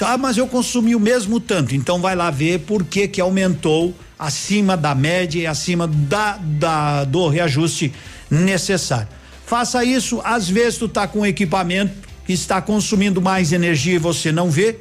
Ah, 0.00 0.16
mas 0.16 0.36
eu 0.36 0.46
consumi 0.46 0.94
o 0.94 1.00
mesmo 1.00 1.38
tanto. 1.38 1.74
Então 1.74 2.00
vai 2.00 2.16
lá 2.16 2.30
ver 2.30 2.60
por 2.60 2.84
que 2.84 3.06
que 3.06 3.20
aumentou 3.20 3.94
acima 4.18 4.76
da 4.76 4.94
média 4.94 5.40
e 5.40 5.46
acima 5.46 5.86
da, 5.86 6.38
da 6.38 7.04
do 7.04 7.28
reajuste 7.28 7.92
necessário. 8.30 9.08
Faça 9.46 9.84
isso, 9.84 10.20
às 10.22 10.48
vezes 10.48 10.78
tu 10.78 10.88
tá 10.88 11.08
com 11.08 11.26
equipamento 11.26 11.92
que 12.24 12.32
está 12.32 12.62
consumindo 12.62 13.20
mais 13.20 13.52
energia 13.52 13.94
e 13.94 13.98
você 13.98 14.30
não 14.30 14.50
vê. 14.50 14.78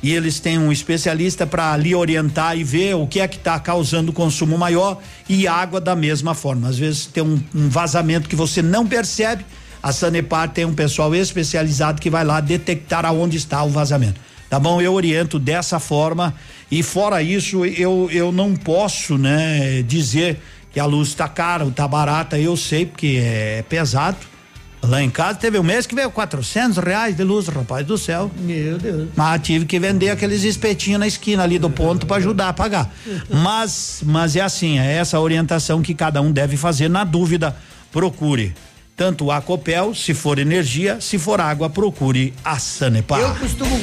E 0.00 0.14
eles 0.14 0.38
têm 0.38 0.58
um 0.58 0.70
especialista 0.70 1.44
para 1.44 1.76
lhe 1.76 1.92
orientar 1.92 2.56
e 2.56 2.62
ver 2.62 2.94
o 2.94 3.06
que 3.06 3.18
é 3.18 3.26
que 3.26 3.36
está 3.36 3.58
causando 3.58 4.12
consumo 4.12 4.56
maior 4.56 5.00
e 5.28 5.48
água 5.48 5.80
da 5.80 5.96
mesma 5.96 6.34
forma. 6.34 6.68
Às 6.68 6.78
vezes 6.78 7.06
tem 7.06 7.24
um, 7.24 7.42
um 7.52 7.68
vazamento 7.68 8.28
que 8.28 8.36
você 8.36 8.62
não 8.62 8.86
percebe. 8.86 9.44
A 9.88 9.92
Sanepar 9.92 10.50
tem 10.50 10.66
um 10.66 10.74
pessoal 10.74 11.14
especializado 11.14 11.98
que 11.98 12.10
vai 12.10 12.22
lá 12.22 12.40
detectar 12.40 13.06
aonde 13.06 13.38
está 13.38 13.64
o 13.64 13.70
vazamento. 13.70 14.20
Tá 14.50 14.60
bom? 14.60 14.82
Eu 14.82 14.92
oriento 14.92 15.38
dessa 15.38 15.80
forma 15.80 16.34
e 16.70 16.82
fora 16.82 17.22
isso 17.22 17.64
eu 17.64 18.06
eu 18.12 18.30
não 18.30 18.54
posso, 18.54 19.16
né, 19.16 19.82
dizer 19.82 20.42
que 20.70 20.78
a 20.78 20.84
luz 20.84 21.08
está 21.08 21.26
cara 21.26 21.64
ou 21.64 21.70
está 21.70 21.88
barata. 21.88 22.38
Eu 22.38 22.54
sei 22.54 22.84
porque 22.84 23.18
é 23.22 23.64
pesado 23.66 24.18
Lá 24.82 25.02
em 25.02 25.08
casa 25.08 25.38
teve 25.38 25.58
um 25.58 25.62
mês 25.62 25.86
que 25.86 25.94
veio 25.94 26.10
400 26.10 26.76
reais 26.76 27.16
de 27.16 27.24
luz, 27.24 27.48
rapaz 27.48 27.86
do 27.86 27.96
céu. 27.96 28.30
Meu 28.38 28.76
Deus. 28.78 29.08
Mas 29.16 29.40
tive 29.42 29.64
que 29.64 29.80
vender 29.80 30.10
aqueles 30.10 30.44
espetinhos 30.44 31.00
na 31.00 31.06
esquina 31.06 31.42
ali 31.42 31.58
do 31.58 31.70
ponto 31.70 32.06
para 32.06 32.18
ajudar 32.18 32.50
a 32.50 32.52
pagar. 32.52 32.94
Mas, 33.28 34.02
mas 34.04 34.36
é 34.36 34.40
assim, 34.42 34.78
é 34.78 34.92
essa 34.98 35.18
orientação 35.18 35.80
que 35.80 35.94
cada 35.94 36.20
um 36.20 36.30
deve 36.30 36.56
fazer. 36.56 36.88
Na 36.88 37.04
dúvida, 37.04 37.56
procure 37.90 38.54
tanto 38.98 39.30
a 39.30 39.40
Copel, 39.40 39.94
se 39.94 40.12
for 40.12 40.40
energia, 40.40 41.00
se 41.00 41.18
for 41.18 41.40
água, 41.40 41.70
procure 41.70 42.34
a 42.44 42.58
Sanepar. 42.58 43.20
Eu 43.20 43.34
costumo 43.36 43.78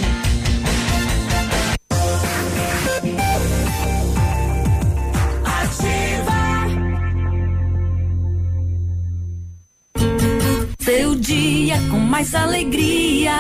dia 11.26 11.80
com 11.89 11.97
mais 11.97 12.36
alegria. 12.36 13.34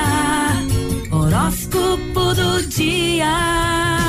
Horóscopo 1.11 2.33
do 2.33 2.67
dia. 2.67 4.04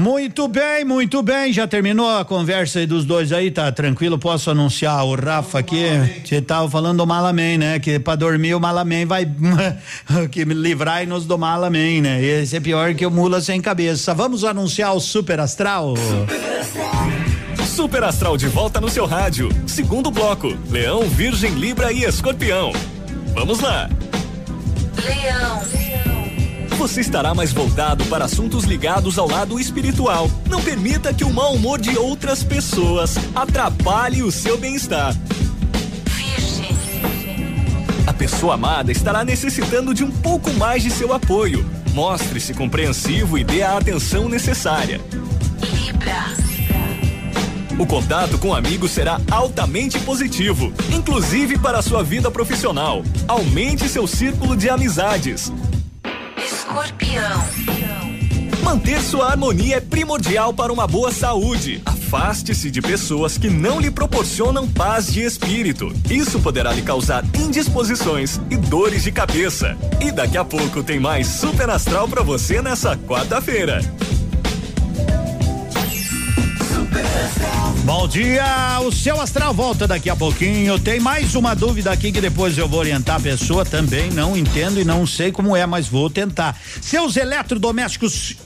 Muito 0.00 0.48
bem, 0.48 0.82
muito 0.82 1.22
bem. 1.22 1.52
Já 1.52 1.66
terminou 1.68 2.08
a 2.08 2.24
conversa 2.24 2.78
aí 2.78 2.86
dos 2.86 3.04
dois 3.04 3.32
aí, 3.32 3.50
tá 3.50 3.70
tranquilo? 3.70 4.18
Posso 4.18 4.50
anunciar 4.50 5.04
o 5.04 5.14
Rafa 5.14 5.58
aqui? 5.58 5.84
Você 6.24 6.40
tava 6.40 6.70
falando 6.70 6.96
do 6.96 7.06
Malamém, 7.06 7.58
né? 7.58 7.78
Que 7.78 7.98
pra 7.98 8.16
dormir 8.16 8.54
o 8.54 8.60
Malamém 8.60 9.04
vai 9.04 9.30
que 10.32 10.42
livrai-nos 10.44 11.26
do 11.26 11.36
Malamém, 11.36 12.00
né? 12.00 12.22
Esse 12.24 12.56
é 12.56 12.60
pior 12.60 12.94
que 12.94 13.04
o 13.04 13.10
mula 13.10 13.42
sem 13.42 13.60
cabeça. 13.60 14.14
Vamos 14.14 14.42
anunciar 14.42 14.94
o 14.96 15.00
Super 15.00 15.38
Astral? 15.38 15.94
Super 15.98 16.60
Astral. 16.60 17.66
Super 17.66 18.04
Astral 18.04 18.36
de 18.38 18.46
volta 18.46 18.80
no 18.80 18.88
seu 18.88 19.04
rádio. 19.04 19.50
Segundo 19.66 20.10
bloco: 20.10 20.56
Leão, 20.70 21.02
Virgem, 21.10 21.52
Libra 21.52 21.92
e 21.92 22.04
Escorpião. 22.04 22.72
Vamos 23.34 23.60
lá. 23.60 23.90
Leão. 25.04 25.79
Você 26.80 27.02
estará 27.02 27.34
mais 27.34 27.52
voltado 27.52 28.06
para 28.06 28.24
assuntos 28.24 28.64
ligados 28.64 29.18
ao 29.18 29.28
lado 29.28 29.60
espiritual. 29.60 30.30
Não 30.48 30.62
permita 30.62 31.12
que 31.12 31.24
o 31.24 31.30
mau 31.30 31.54
humor 31.54 31.78
de 31.78 31.98
outras 31.98 32.42
pessoas 32.42 33.16
atrapalhe 33.34 34.22
o 34.22 34.32
seu 34.32 34.56
bem-estar. 34.56 35.14
A 38.06 38.14
pessoa 38.14 38.54
amada 38.54 38.90
estará 38.90 39.22
necessitando 39.26 39.92
de 39.92 40.02
um 40.02 40.10
pouco 40.10 40.50
mais 40.54 40.82
de 40.82 40.90
seu 40.90 41.12
apoio. 41.12 41.68
Mostre-se 41.92 42.54
compreensivo 42.54 43.36
e 43.36 43.44
dê 43.44 43.62
a 43.62 43.76
atenção 43.76 44.26
necessária. 44.26 45.02
O 47.78 47.84
contato 47.86 48.38
com 48.38 48.54
amigos 48.54 48.92
será 48.92 49.20
altamente 49.30 49.98
positivo, 49.98 50.72
inclusive 50.90 51.58
para 51.58 51.82
sua 51.82 52.02
vida 52.02 52.30
profissional. 52.30 53.02
Aumente 53.28 53.86
seu 53.86 54.06
círculo 54.06 54.56
de 54.56 54.70
amizades. 54.70 55.52
Escorpião. 56.70 57.44
Manter 58.62 59.00
sua 59.02 59.30
harmonia 59.32 59.78
é 59.78 59.80
primordial 59.80 60.54
para 60.54 60.72
uma 60.72 60.86
boa 60.86 61.10
saúde. 61.10 61.82
Afaste-se 61.84 62.70
de 62.70 62.80
pessoas 62.80 63.36
que 63.36 63.50
não 63.50 63.80
lhe 63.80 63.90
proporcionam 63.90 64.68
paz 64.68 65.12
de 65.12 65.20
espírito. 65.20 65.92
Isso 66.08 66.38
poderá 66.38 66.72
lhe 66.72 66.82
causar 66.82 67.24
indisposições 67.36 68.40
e 68.48 68.56
dores 68.56 69.02
de 69.02 69.10
cabeça. 69.10 69.76
E 70.00 70.12
daqui 70.12 70.38
a 70.38 70.44
pouco 70.44 70.80
tem 70.80 71.00
mais 71.00 71.26
Super 71.26 71.68
Astral 71.70 72.06
para 72.06 72.22
você 72.22 72.62
nessa 72.62 72.96
quarta-feira. 72.96 73.80
Bom 77.92 78.06
dia, 78.06 78.78
o 78.86 78.92
seu 78.92 79.20
astral 79.20 79.52
volta 79.52 79.84
daqui 79.84 80.08
a 80.08 80.14
pouquinho. 80.14 80.78
Tem 80.78 81.00
mais 81.00 81.34
uma 81.34 81.56
dúvida 81.56 81.90
aqui 81.90 82.12
que 82.12 82.20
depois 82.20 82.56
eu 82.56 82.68
vou 82.68 82.78
orientar 82.78 83.16
a 83.16 83.20
pessoa 83.20 83.64
também. 83.64 84.12
Não 84.12 84.36
entendo 84.36 84.80
e 84.80 84.84
não 84.84 85.04
sei 85.04 85.32
como 85.32 85.56
é, 85.56 85.66
mas 85.66 85.88
vou 85.88 86.08
tentar. 86.08 86.56
Seus 86.80 87.16
eletrodomésticos 87.16 88.36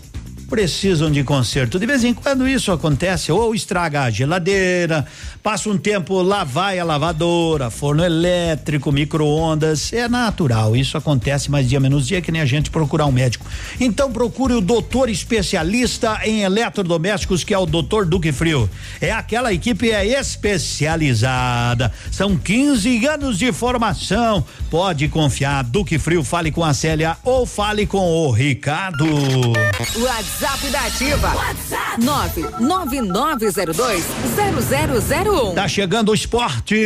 precisam 0.55 1.11
de 1.11 1.25
conserto. 1.25 1.81
De 1.81 1.85
vez 1.85 2.05
em 2.05 2.15
quando 2.15 2.47
isso 2.47 2.71
acontece, 2.71 3.33
ou 3.33 3.57
estraga 3.57 4.03
a 4.03 4.11
geladeira, 4.11 5.05
passa 5.43 5.69
um 5.69 5.77
tempo, 5.77 6.23
lá 6.23 6.45
vai 6.45 6.79
a 6.79 6.85
lavadora, 6.85 7.71
forno 7.71 8.05
elétrico, 8.05 8.93
micro-ondas. 8.93 9.93
É 9.93 10.09
natural, 10.09 10.77
isso 10.77 10.97
acontece 10.97 11.51
mais 11.51 11.69
dia 11.69 11.81
menos 11.81 12.07
dia 12.07 12.23
que 12.23 12.31
nem 12.31 12.41
a 12.41 12.47
gente 12.47 12.71
procurar 12.71 13.07
um 13.07 13.11
médico. 13.11 13.45
Então 13.81 14.13
procure 14.13 14.55
o 14.55 14.61
doutor 14.61 15.09
especialista 15.09 16.21
em 16.23 16.43
eletrodomésticos, 16.43 17.43
que 17.43 17.53
é 17.53 17.59
o 17.59 17.67
doutor 17.67 18.07
Duque 18.07 18.31
Frio. 18.31 18.71
É 19.01 19.11
aquela 19.11 19.53
equipe 19.53 19.91
é 19.91 20.07
especializada. 20.07 21.93
São 22.13 22.37
15 22.37 23.05
anos 23.07 23.39
de 23.41 23.53
formação. 23.53 24.45
Pode 24.71 25.09
confiar. 25.09 25.65
Duque 25.65 25.99
Frio, 25.99 26.23
fale 26.23 26.53
com 26.53 26.63
a 26.63 26.73
Célia 26.73 27.17
ou 27.25 27.45
fale 27.45 27.87
com 27.87 27.99
o 27.99 28.31
Ricardo. 28.31 29.05
Da 30.45 30.53
Ativa. 30.85 31.33
WhatsApp 31.35 32.03
999020001. 32.61 35.55
Tá 35.55 35.67
chegando 35.67 36.11
o 36.11 36.15
esporte. 36.15 36.77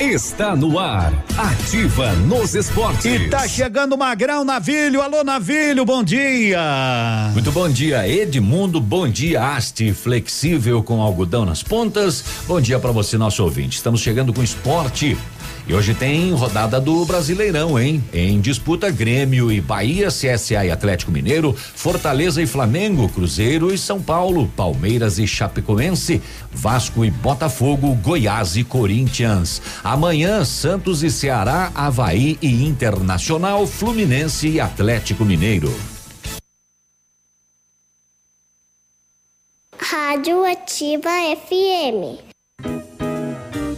Está 0.00 0.56
no 0.56 0.76
ar. 0.76 1.12
Ativa 1.36 2.14
nos 2.14 2.56
esportes. 2.56 3.04
E 3.04 3.28
tá 3.28 3.46
chegando 3.46 3.94
o 3.94 3.98
Magrão 3.98 4.44
Navilho. 4.44 5.00
Alô, 5.00 5.22
Navilho, 5.22 5.84
bom 5.84 6.02
dia. 6.02 7.30
Muito 7.32 7.52
bom 7.52 7.68
dia, 7.68 8.08
Edmundo. 8.08 8.80
Bom 8.80 9.08
dia, 9.08 9.40
haste 9.40 9.92
flexível 9.92 10.82
com 10.82 11.00
algodão 11.00 11.44
nas 11.44 11.62
pontas. 11.62 12.24
Bom 12.48 12.60
dia 12.60 12.80
para 12.80 12.90
você, 12.90 13.16
nosso 13.16 13.44
ouvinte. 13.44 13.76
Estamos 13.76 14.00
chegando 14.00 14.32
com 14.32 14.42
esporte 14.42 15.16
e 15.68 15.74
hoje 15.74 15.92
tem 15.92 16.32
rodada 16.32 16.80
do 16.80 17.04
Brasileirão, 17.04 17.78
hein? 17.78 18.02
Em 18.10 18.40
disputa 18.40 18.90
Grêmio 18.90 19.52
e 19.52 19.60
Bahia, 19.60 20.08
CSA 20.08 20.64
e 20.64 20.70
Atlético 20.70 21.12
Mineiro, 21.12 21.54
Fortaleza 21.54 22.40
e 22.40 22.46
Flamengo, 22.46 23.06
Cruzeiro 23.10 23.72
e 23.72 23.76
São 23.76 24.00
Paulo, 24.00 24.50
Palmeiras 24.56 25.18
e 25.18 25.26
Chapecoense, 25.26 26.22
Vasco 26.50 27.04
e 27.04 27.10
Botafogo, 27.10 27.94
Goiás 27.96 28.56
e 28.56 28.64
Corinthians. 28.64 29.60
Amanhã, 29.84 30.42
Santos 30.42 31.02
e 31.02 31.10
Ceará, 31.10 31.70
Havaí 31.74 32.38
e 32.40 32.64
Internacional, 32.64 33.66
Fluminense 33.66 34.48
e 34.48 34.60
Atlético 34.60 35.22
Mineiro. 35.22 35.72
Rádio 39.78 40.44
Ativa 40.44 41.10
FM. 41.36 42.27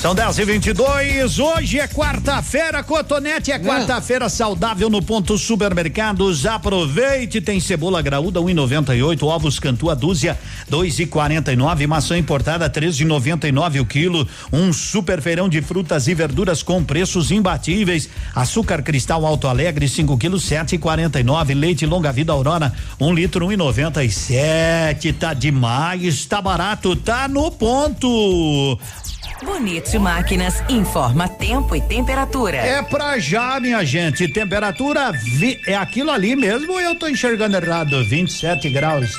São 0.00 0.14
10 0.14 0.38
e 0.38 0.44
22 0.44 1.40
hoje 1.40 1.80
é 1.80 1.88
quarta-feira, 1.88 2.84
Cotonete, 2.84 3.50
é 3.50 3.58
quarta-feira 3.58 4.28
saudável 4.28 4.88
no 4.88 5.02
ponto 5.02 5.36
supermercados. 5.36 6.46
Aproveite, 6.46 7.40
tem 7.40 7.58
cebola 7.58 8.00
graúda 8.00 8.38
1,98, 8.38 9.24
ovos 9.24 9.58
cantu 9.58 9.90
a 9.90 9.96
dúzia 9.96 10.38
2,49, 10.70 11.88
maçã 11.88 12.16
importada 12.16 12.70
13,99 12.70 13.80
o 13.80 13.84
quilo, 13.84 14.28
um 14.52 14.72
super 14.72 15.20
feirão 15.20 15.48
de 15.48 15.60
frutas 15.60 16.06
e 16.06 16.14
verduras 16.14 16.62
com 16.62 16.84
preços 16.84 17.32
imbatíveis. 17.32 18.08
Açúcar 18.36 18.82
cristal 18.82 19.26
Alto 19.26 19.48
Alegre 19.48 19.88
5 19.88 20.16
quilos 20.16 20.48
7,49, 20.48 21.58
leite 21.58 21.84
longa 21.84 22.12
vida 22.12 22.32
Aurora 22.32 22.72
1 23.00 23.04
um 23.04 23.12
litro 23.12 23.48
1,97. 23.48 25.12
Tá 25.18 25.34
demais, 25.34 26.24
tá 26.24 26.40
barato, 26.40 26.94
tá 26.94 27.26
no 27.26 27.50
ponto. 27.50 28.78
Bonito 29.44 30.00
Máquinas 30.00 30.62
informa 30.68 31.28
tempo 31.28 31.74
e 31.76 31.80
temperatura. 31.80 32.56
É 32.56 32.82
pra 32.82 33.18
já, 33.18 33.60
minha 33.60 33.84
gente. 33.84 34.26
Temperatura 34.26 35.12
vi, 35.12 35.60
é 35.66 35.76
aquilo 35.76 36.10
ali 36.10 36.34
mesmo 36.34 36.78
eu 36.80 36.94
tô 36.96 37.06
enxergando 37.08 37.56
errado? 37.56 38.04
27 38.04 38.68
graus. 38.70 39.10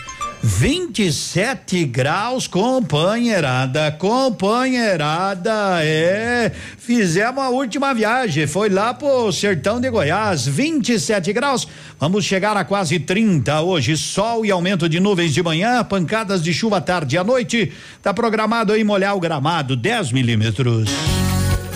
27 0.41 1.83
graus, 1.85 2.47
companheirada, 2.47 3.91
companheirada, 3.91 5.83
é. 5.83 6.51
Fizemos 6.77 7.43
a 7.43 7.49
última 7.49 7.93
viagem, 7.93 8.47
foi 8.47 8.69
lá 8.69 8.93
pro 8.93 9.31
sertão 9.33 9.81
de 9.81 9.89
Goiás, 9.89 10.47
27 10.47 11.33
graus. 11.33 11.67
Vamos 11.99 12.23
chegar 12.23 12.55
a 12.55 12.63
quase 12.63 12.99
30 12.99 13.61
hoje. 13.61 13.97
Sol 13.97 14.45
e 14.45 14.51
aumento 14.51 14.87
de 14.87 14.99
nuvens 14.99 15.33
de 15.33 15.43
manhã, 15.43 15.83
pancadas 15.83 16.41
de 16.41 16.53
chuva 16.53 16.79
tarde 16.79 17.15
e 17.15 17.19
à 17.19 17.23
noite. 17.23 17.73
Tá 18.01 18.13
programado 18.13 18.71
aí 18.71 18.83
molhar 18.83 19.15
o 19.15 19.19
gramado, 19.19 19.75
10 19.75 20.13
milímetros. 20.13 20.89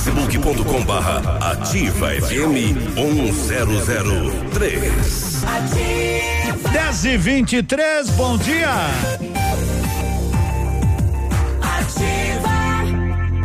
facebook.com 0.00 0.82
barra 0.84 1.20
ativa 1.52 2.08
FM 2.08 2.56
1003. 2.96 5.44
Ativa. 5.44 6.68
10 6.70 7.04
e 7.04 7.16
23 7.18 8.10
bom 8.10 8.36
dia. 8.38 8.70
Ativa. 11.60 12.48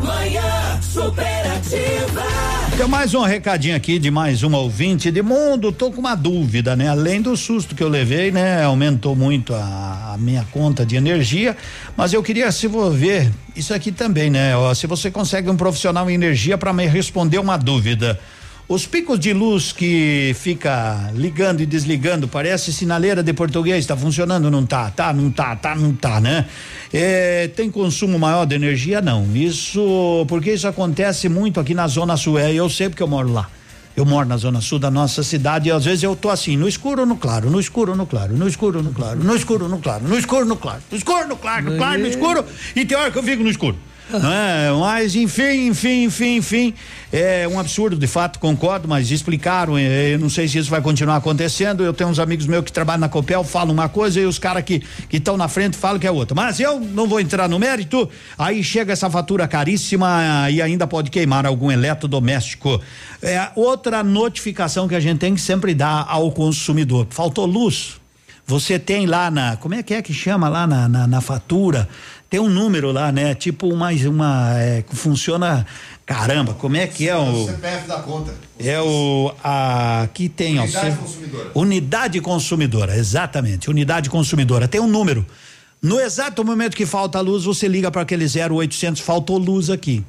Manhã 0.01 0.79
superativa. 0.81 2.54
Tem 2.77 2.87
mais 2.89 3.13
um 3.13 3.21
recadinho 3.21 3.73
aqui 3.73 3.97
de 3.97 4.11
mais 4.11 4.43
uma 4.43 4.57
ouvinte 4.57 5.09
de 5.09 5.21
mundo. 5.21 5.71
Tô 5.71 5.89
com 5.91 6.01
uma 6.01 6.13
dúvida, 6.13 6.75
né? 6.75 6.89
Além 6.89 7.21
do 7.21 7.35
susto 7.37 7.73
que 7.73 7.81
eu 7.81 7.87
levei, 7.87 8.31
né? 8.31 8.61
Aumentou 8.63 9.15
muito 9.15 9.55
a, 9.55 10.11
a 10.13 10.17
minha 10.17 10.45
conta 10.51 10.85
de 10.85 10.97
energia, 10.97 11.55
mas 11.95 12.11
eu 12.11 12.21
queria 12.21 12.51
se 12.51 12.67
vou 12.67 12.91
ver 12.91 13.31
isso 13.55 13.73
aqui 13.73 13.93
também, 13.93 14.29
né? 14.29 14.57
Ó, 14.57 14.73
se 14.73 14.87
você 14.87 15.09
consegue 15.09 15.49
um 15.49 15.55
profissional 15.55 16.09
em 16.09 16.15
energia 16.15 16.57
para 16.57 16.73
me 16.73 16.85
responder 16.85 17.39
uma 17.39 17.55
dúvida. 17.55 18.19
Os 18.67 18.87
picos 18.87 19.19
de 19.19 19.31
luz 19.31 19.71
que 19.71 20.35
fica 20.39 21.11
ligando 21.13 21.61
e 21.61 21.67
desligando, 21.67 22.27
parece 22.27 22.73
sinaleira 22.73 23.21
de 23.21 23.31
português, 23.31 23.77
está 23.77 23.95
funcionando? 23.95 24.49
Não 24.49 24.65
tá, 24.65 24.89
tá, 24.89 25.13
não 25.13 25.29
tá, 25.29 25.55
tá, 25.55 25.75
não 25.75 25.93
tá, 25.93 26.19
né? 26.19 26.47
É, 26.91 27.47
tem 27.49 27.69
consumo 27.69 28.17
maior 28.17 28.43
de 28.45 28.55
energia? 28.55 29.01
Não. 29.01 29.23
Isso, 29.35 30.25
porque 30.27 30.51
isso 30.51 30.67
acontece 30.67 31.29
muito 31.29 31.59
aqui 31.59 31.75
na 31.75 31.87
Zona 31.87 32.17
Sul. 32.17 32.39
É, 32.39 32.51
eu 32.51 32.67
sei 32.67 32.89
porque 32.89 33.03
eu 33.03 33.07
moro 33.07 33.31
lá. 33.31 33.47
Eu 33.95 34.03
moro 34.03 34.27
na 34.27 34.35
zona 34.35 34.59
sul 34.59 34.77
da 34.77 34.91
nossa 34.91 35.23
cidade 35.23 35.69
e 35.69 35.71
às 35.71 35.85
vezes 35.85 36.03
eu 36.03 36.17
tô 36.17 36.29
assim, 36.29 36.57
no 36.57 36.67
escuro 36.67 37.05
no 37.05 37.15
claro, 37.15 37.49
no 37.49 37.61
escuro 37.61 37.95
no 37.95 38.05
claro, 38.05 38.35
no 38.35 38.45
escuro 38.45 38.83
no 38.83 38.91
claro, 38.91 39.23
no 39.23 39.33
escuro 39.33 39.69
no 39.69 39.77
claro, 39.79 40.05
no 40.05 40.17
escuro 40.17 40.45
no 40.45 40.57
claro, 40.57 40.81
no 40.91 40.97
escuro 40.97 41.27
no 41.29 41.37
claro, 41.37 41.71
no 41.71 41.77
claro, 41.77 42.01
no 42.01 42.07
escuro, 42.07 42.43
e 42.75 42.83
tem 42.83 42.97
hora 42.97 43.09
que 43.09 43.17
eu 43.17 43.23
fico 43.23 43.41
no 43.41 43.49
escuro. 43.49 43.77
É, 44.13 44.71
mas 44.79 45.15
enfim, 45.15 45.67
enfim, 45.67 46.03
enfim, 46.03 46.35
enfim, 46.35 46.73
é 47.11 47.47
um 47.47 47.59
absurdo 47.59 47.97
de 47.97 48.05
fato, 48.05 48.37
concordo, 48.37 48.87
mas 48.87 49.09
explicaram, 49.09 49.75
é, 49.77 50.13
eu 50.13 50.19
não 50.19 50.29
sei 50.29 50.47
se 50.47 50.59
isso 50.59 50.69
vai 50.69 50.79
continuar 50.79 51.15
acontecendo, 51.15 51.83
eu 51.83 51.91
tenho 51.91 52.11
uns 52.11 52.19
amigos 52.19 52.45
meus 52.45 52.63
que 52.63 52.71
trabalham 52.71 53.01
na 53.01 53.09
Copel, 53.09 53.43
falam 53.43 53.73
uma 53.73 53.89
coisa 53.89 54.19
e 54.19 54.25
os 54.25 54.37
caras 54.37 54.63
que 54.63 54.83
estão 55.11 55.35
na 55.35 55.47
frente 55.47 55.75
falam 55.75 55.99
que 55.99 56.05
é 56.05 56.11
outra, 56.11 56.35
mas 56.35 56.59
eu 56.59 56.79
não 56.79 57.07
vou 57.07 57.19
entrar 57.19 57.49
no 57.49 57.57
mérito, 57.57 58.07
aí 58.37 58.63
chega 58.63 58.93
essa 58.93 59.09
fatura 59.09 59.47
caríssima 59.47 60.49
e 60.51 60.61
ainda 60.61 60.85
pode 60.85 61.09
queimar 61.09 61.45
algum 61.45 61.71
eletrodoméstico. 61.71 62.79
É 63.23 63.49
outra 63.55 64.03
notificação 64.03 64.87
que 64.87 64.93
a 64.93 64.99
gente 64.99 65.17
tem 65.17 65.33
que 65.33 65.41
sempre 65.41 65.73
dar 65.73 66.05
ao 66.07 66.31
consumidor, 66.31 67.07
faltou 67.09 67.47
luz, 67.47 67.95
você 68.47 68.77
tem 68.77 69.07
lá 69.07 69.31
na, 69.31 69.57
como 69.57 69.73
é 69.73 69.81
que 69.81 69.93
é 69.93 70.01
que 70.03 70.13
chama 70.13 70.47
lá 70.47 70.67
na, 70.67 70.87
na, 70.87 71.07
na 71.07 71.19
fatura, 71.21 71.89
tem 72.29 72.39
um 72.39 72.49
número 72.49 72.91
lá, 72.91 73.11
né? 73.11 73.35
Tipo 73.35 73.75
mais 73.75 74.05
uma, 74.05 74.59
é, 74.59 74.81
que 74.81 74.95
funciona, 74.95 75.65
caramba, 76.05 76.53
como 76.53 76.75
é 76.75 76.87
que 76.87 77.07
é 77.07 77.15
o 77.15 77.45
CPF 77.45 77.87
da 77.87 77.99
conta. 78.01 78.33
é 78.59 78.81
o 78.81 79.33
a, 79.43 80.01
aqui 80.03 80.27
tem 80.27 80.59
Unidade 80.59 80.89
ó, 80.89 81.01
consumidora. 81.01 81.51
unidade 81.55 82.21
consumidora, 82.21 82.97
exatamente, 82.97 83.69
unidade 83.69 84.09
consumidora 84.09 84.67
tem 84.67 84.81
um 84.81 84.87
número. 84.87 85.25
No 85.81 85.99
exato 85.99 86.43
momento 86.43 86.75
que 86.75 86.85
falta 86.85 87.19
luz, 87.21 87.43
você 87.43 87.67
liga 87.67 87.91
para 87.91 88.01
aquele 88.01 88.25
0800 88.25 89.01
faltou 89.01 89.37
luz 89.37 89.69
aqui. 89.69 90.03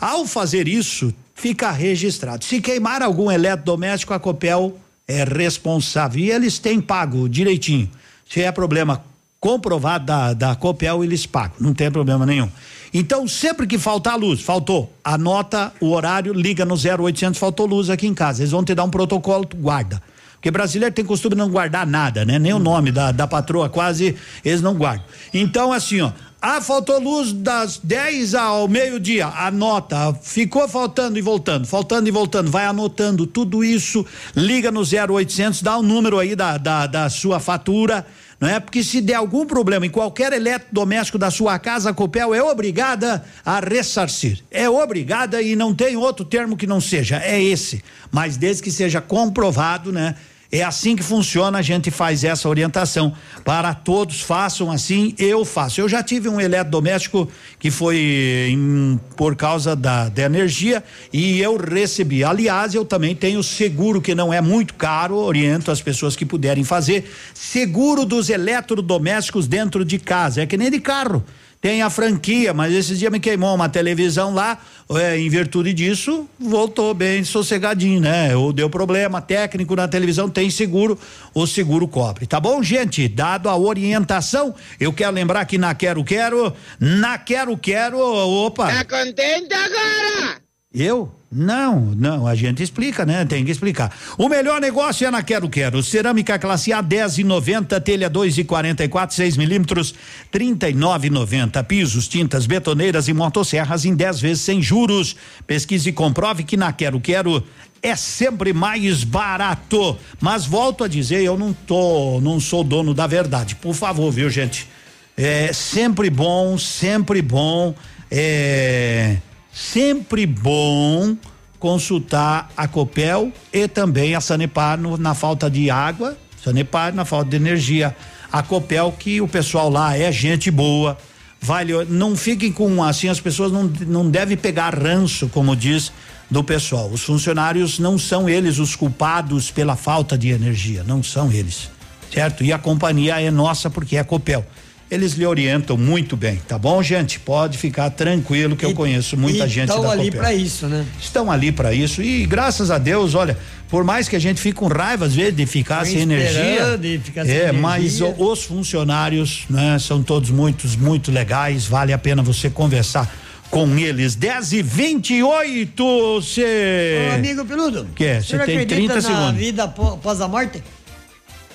Ao 0.00 0.26
fazer 0.26 0.66
isso, 0.66 1.14
fica 1.34 1.70
registrado. 1.70 2.44
Se 2.44 2.60
queimar 2.60 3.02
algum 3.02 3.30
eletrodoméstico, 3.30 4.12
a 4.12 4.18
Copel 4.18 4.76
é 5.06 5.22
responsável. 5.22 6.20
E 6.24 6.30
eles 6.30 6.58
têm 6.58 6.80
pago 6.80 7.28
direitinho. 7.28 7.88
Se 8.28 8.42
é 8.42 8.50
problema 8.50 9.04
comprovado 9.40 10.06
da, 10.06 10.32
da 10.32 10.54
Copel, 10.54 11.04
eles 11.04 11.26
pagam. 11.26 11.56
Não 11.60 11.74
tem 11.74 11.90
problema 11.90 12.24
nenhum. 12.26 12.48
Então, 12.92 13.28
sempre 13.28 13.66
que 13.66 13.78
faltar 13.78 14.18
luz, 14.18 14.40
faltou, 14.40 14.92
anota 15.04 15.72
o 15.80 15.90
horário, 15.90 16.32
liga 16.32 16.64
no 16.64 16.74
0800, 16.74 17.38
faltou 17.38 17.66
luz 17.66 17.90
aqui 17.90 18.06
em 18.06 18.14
casa. 18.14 18.42
Eles 18.42 18.52
vão 18.52 18.64
te 18.64 18.74
dar 18.74 18.84
um 18.84 18.90
protocolo, 18.90 19.44
tu 19.44 19.56
guarda. 19.56 20.02
Porque 20.34 20.50
brasileiro 20.50 20.94
tem 20.94 21.04
costume 21.04 21.34
de 21.34 21.40
não 21.40 21.50
guardar 21.50 21.86
nada, 21.86 22.24
né? 22.24 22.38
Nem 22.38 22.52
o 22.52 22.58
nome 22.58 22.92
da, 22.92 23.10
da 23.10 23.26
patroa 23.26 23.68
quase 23.68 24.16
eles 24.44 24.62
não 24.62 24.74
guardam. 24.74 25.04
Então, 25.34 25.72
assim, 25.72 26.00
ó. 26.00 26.12
Ah, 26.40 26.60
faltou 26.60 27.00
luz 27.00 27.32
das 27.32 27.80
10 27.82 28.34
ao 28.34 28.68
meio-dia. 28.68 29.26
Anota. 29.26 30.16
Ficou 30.22 30.68
faltando 30.68 31.18
e 31.18 31.22
voltando, 31.22 31.66
faltando 31.66 32.08
e 32.08 32.12
voltando. 32.12 32.50
Vai 32.50 32.66
anotando 32.66 33.26
tudo 33.26 33.64
isso. 33.64 34.06
Liga 34.36 34.70
no 34.70 34.82
0800, 34.82 35.62
dá 35.62 35.76
o 35.76 35.82
número 35.82 36.18
aí 36.18 36.36
da, 36.36 36.56
da, 36.58 36.86
da 36.86 37.10
sua 37.10 37.40
fatura 37.40 38.06
não 38.40 38.48
é? 38.48 38.60
Porque 38.60 38.82
se 38.82 39.00
der 39.00 39.14
algum 39.14 39.46
problema 39.46 39.86
em 39.86 39.90
qualquer 39.90 40.32
eletrodoméstico 40.32 41.18
da 41.18 41.30
sua 41.30 41.58
casa, 41.58 41.90
a 41.90 41.94
Copel 41.94 42.34
é 42.34 42.42
obrigada 42.42 43.24
a 43.44 43.60
ressarcir. 43.60 44.42
É 44.50 44.68
obrigada 44.68 45.40
e 45.40 45.56
não 45.56 45.74
tem 45.74 45.96
outro 45.96 46.24
termo 46.24 46.56
que 46.56 46.66
não 46.66 46.80
seja, 46.80 47.16
é 47.24 47.42
esse. 47.42 47.82
Mas 48.10 48.36
desde 48.36 48.62
que 48.62 48.70
seja 48.70 49.00
comprovado, 49.00 49.90
né? 49.90 50.14
É 50.50 50.62
assim 50.62 50.94
que 50.94 51.02
funciona, 51.02 51.58
a 51.58 51.62
gente 51.62 51.90
faz 51.90 52.22
essa 52.22 52.48
orientação 52.48 53.12
para 53.44 53.74
todos, 53.74 54.20
façam 54.20 54.70
assim, 54.70 55.14
eu 55.18 55.44
faço. 55.44 55.80
Eu 55.80 55.88
já 55.88 56.02
tive 56.02 56.28
um 56.28 56.40
eletrodoméstico 56.40 57.28
que 57.58 57.70
foi 57.70 58.48
em, 58.50 59.00
por 59.16 59.34
causa 59.34 59.74
da, 59.74 60.08
da 60.08 60.22
energia 60.22 60.82
e 61.12 61.40
eu 61.40 61.56
recebi. 61.56 62.22
Aliás, 62.22 62.74
eu 62.74 62.84
também 62.84 63.14
tenho 63.14 63.42
seguro 63.42 64.00
que 64.00 64.14
não 64.14 64.32
é 64.32 64.40
muito 64.40 64.74
caro, 64.74 65.16
oriento 65.16 65.70
as 65.70 65.80
pessoas 65.80 66.14
que 66.14 66.24
puderem 66.24 66.64
fazer. 66.64 67.10
Seguro 67.34 68.04
dos 68.04 68.30
eletrodomésticos 68.30 69.46
dentro 69.48 69.84
de 69.84 69.98
casa, 69.98 70.42
é 70.42 70.46
que 70.46 70.56
nem 70.56 70.70
de 70.70 70.80
carro 70.80 71.24
tem 71.60 71.82
a 71.82 71.90
franquia, 71.90 72.54
mas 72.54 72.72
esses 72.72 72.98
dias 72.98 73.10
me 73.10 73.20
queimou 73.20 73.54
uma 73.54 73.68
televisão 73.68 74.32
lá, 74.32 74.58
é, 74.90 75.18
em 75.18 75.28
virtude 75.28 75.72
disso, 75.72 76.28
voltou 76.38 76.94
bem 76.94 77.24
sossegadinho, 77.24 78.00
né? 78.00 78.36
Ou 78.36 78.52
deu 78.52 78.70
problema 78.70 79.20
técnico 79.20 79.74
na 79.74 79.88
televisão, 79.88 80.28
tem 80.28 80.48
seguro, 80.50 80.98
o 81.34 81.46
seguro 81.46 81.88
cobre. 81.88 82.26
Tá 82.26 82.38
bom, 82.38 82.62
gente? 82.62 83.08
Dado 83.08 83.48
a 83.48 83.56
orientação, 83.56 84.54
eu 84.78 84.92
quero 84.92 85.12
lembrar 85.12 85.44
que 85.44 85.58
na 85.58 85.74
Quero 85.74 86.04
Quero, 86.04 86.54
na 86.78 87.18
Quero 87.18 87.56
Quero, 87.58 87.98
opa. 87.98 88.68
Tá 88.68 88.84
contente 88.84 89.52
agora? 89.52 90.45
Eu? 90.76 91.10
Não, 91.32 91.80
não, 91.96 92.26
a 92.26 92.34
gente 92.34 92.62
explica, 92.62 93.06
né? 93.06 93.24
Tem 93.24 93.42
que 93.42 93.50
explicar. 93.50 93.96
O 94.18 94.28
melhor 94.28 94.60
negócio 94.60 95.06
é 95.06 95.10
na 95.10 95.22
Quero 95.22 95.48
Quero. 95.48 95.82
Cerâmica 95.82 96.38
classe 96.38 96.70
A 96.70 96.82
10 96.82 97.18
e 97.18 97.24
90, 97.24 97.80
telha 97.80 98.10
2 98.10 98.36
e 98.36 98.44
44, 98.44 99.16
6 99.16 99.38
milímetros, 99.38 99.94
39 100.30 101.06
e 101.06 101.10
90. 101.10 101.64
Pisos, 101.64 102.06
tintas, 102.06 102.46
betoneiras 102.46 103.08
e 103.08 103.14
motosserras 103.14 103.86
em 103.86 103.94
10 103.94 104.20
vezes 104.20 104.42
sem 104.42 104.60
juros. 104.60 105.16
Pesquise 105.46 105.88
e 105.88 105.92
comprove 105.94 106.44
que 106.44 106.58
na 106.58 106.70
Quero 106.74 107.00
Quero 107.00 107.42
é 107.82 107.96
sempre 107.96 108.52
mais 108.52 109.02
barato. 109.02 109.96
Mas 110.20 110.44
volto 110.44 110.84
a 110.84 110.88
dizer, 110.88 111.22
eu 111.22 111.38
não 111.38 111.54
tô, 111.54 112.20
não 112.20 112.38
sou 112.38 112.62
dono 112.62 112.92
da 112.92 113.06
verdade. 113.06 113.56
Por 113.56 113.72
favor, 113.72 114.12
viu, 114.12 114.28
gente? 114.28 114.68
É 115.16 115.54
sempre 115.54 116.10
bom, 116.10 116.58
sempre 116.58 117.22
bom. 117.22 117.74
É 118.10 119.16
sempre 119.56 120.26
bom 120.26 121.16
consultar 121.58 122.50
a 122.54 122.68
Copel 122.68 123.32
e 123.50 123.66
também 123.66 124.14
a 124.14 124.20
Sanepar 124.20 124.78
no, 124.78 124.98
na 124.98 125.14
falta 125.14 125.50
de 125.50 125.70
água, 125.70 126.14
Sanepar 126.44 126.94
na 126.94 127.06
falta 127.06 127.30
de 127.30 127.36
energia. 127.36 127.96
A 128.30 128.42
Copel 128.42 128.92
que 128.92 129.18
o 129.22 129.26
pessoal 129.26 129.70
lá 129.70 129.96
é 129.96 130.12
gente 130.12 130.50
boa, 130.50 130.98
vale, 131.40 131.72
não 131.86 132.14
fiquem 132.14 132.52
com 132.52 132.84
assim 132.84 133.08
as 133.08 133.18
pessoas 133.18 133.50
não 133.50 133.64
não 133.86 134.10
devem 134.10 134.36
pegar 134.36 134.76
ranço, 134.76 135.28
como 135.28 135.56
diz 135.56 135.90
do 136.30 136.44
pessoal. 136.44 136.90
Os 136.90 137.02
funcionários 137.02 137.78
não 137.78 137.96
são 137.98 138.28
eles 138.28 138.58
os 138.58 138.76
culpados 138.76 139.50
pela 139.50 139.74
falta 139.74 140.18
de 140.18 140.28
energia, 140.28 140.84
não 140.84 141.02
são 141.02 141.32
eles. 141.32 141.70
Certo? 142.12 142.44
E 142.44 142.52
a 142.52 142.58
companhia 142.58 143.20
é 143.20 143.30
nossa 143.30 143.70
porque 143.70 143.96
é 143.96 144.00
a 144.00 144.04
Copel 144.04 144.44
eles 144.90 145.14
lhe 145.14 145.26
orientam 145.26 145.76
muito 145.76 146.16
bem, 146.16 146.40
tá 146.46 146.56
bom, 146.56 146.80
gente? 146.82 147.18
Pode 147.18 147.58
ficar 147.58 147.90
tranquilo 147.90 148.54
que 148.54 148.64
e, 148.64 148.68
eu 148.70 148.74
conheço 148.74 149.16
muita 149.16 149.48
gente 149.48 149.68
da 149.68 149.74
Estão 149.74 149.90
ali 149.90 150.10
para 150.10 150.32
isso, 150.32 150.66
né? 150.66 150.86
Estão 151.00 151.30
ali 151.30 151.50
para 151.50 151.72
isso 151.72 152.02
e 152.02 152.24
graças 152.24 152.70
a 152.70 152.78
Deus, 152.78 153.14
olha, 153.14 153.36
por 153.68 153.82
mais 153.82 154.08
que 154.08 154.14
a 154.14 154.18
gente 154.18 154.40
fique 154.40 154.58
com 154.58 154.68
raiva 154.68 155.06
às 155.06 155.14
vezes 155.14 155.34
de 155.34 155.44
ficar 155.44 155.84
sem 155.84 156.00
energia, 156.00 156.78
de 156.78 156.98
ficar 156.98 157.24
sem 157.24 157.34
é, 157.34 157.42
energia. 157.48 157.60
mas 157.60 158.00
os 158.00 158.44
funcionários, 158.44 159.44
né, 159.50 159.76
são 159.78 160.02
todos 160.02 160.30
muitos 160.30 160.76
muito 160.76 161.10
legais, 161.10 161.66
vale 161.66 161.92
a 161.92 161.98
pena 161.98 162.22
você 162.22 162.48
conversar 162.48 163.12
com 163.50 163.76
eles. 163.78 164.14
10 164.14 164.52
e 164.52 164.62
28 164.62 165.84
você. 166.20 167.08
Ô, 167.10 167.14
amigo 167.14 167.44
Peludo. 167.44 167.86
Que? 167.94 168.20
Você 168.20 168.38
tem 168.40 168.66
30 168.66 168.94
na 168.94 169.00
segundos. 169.00 169.34
vida 169.34 169.64
após 169.64 170.20
a 170.20 170.28
morte? 170.28 170.62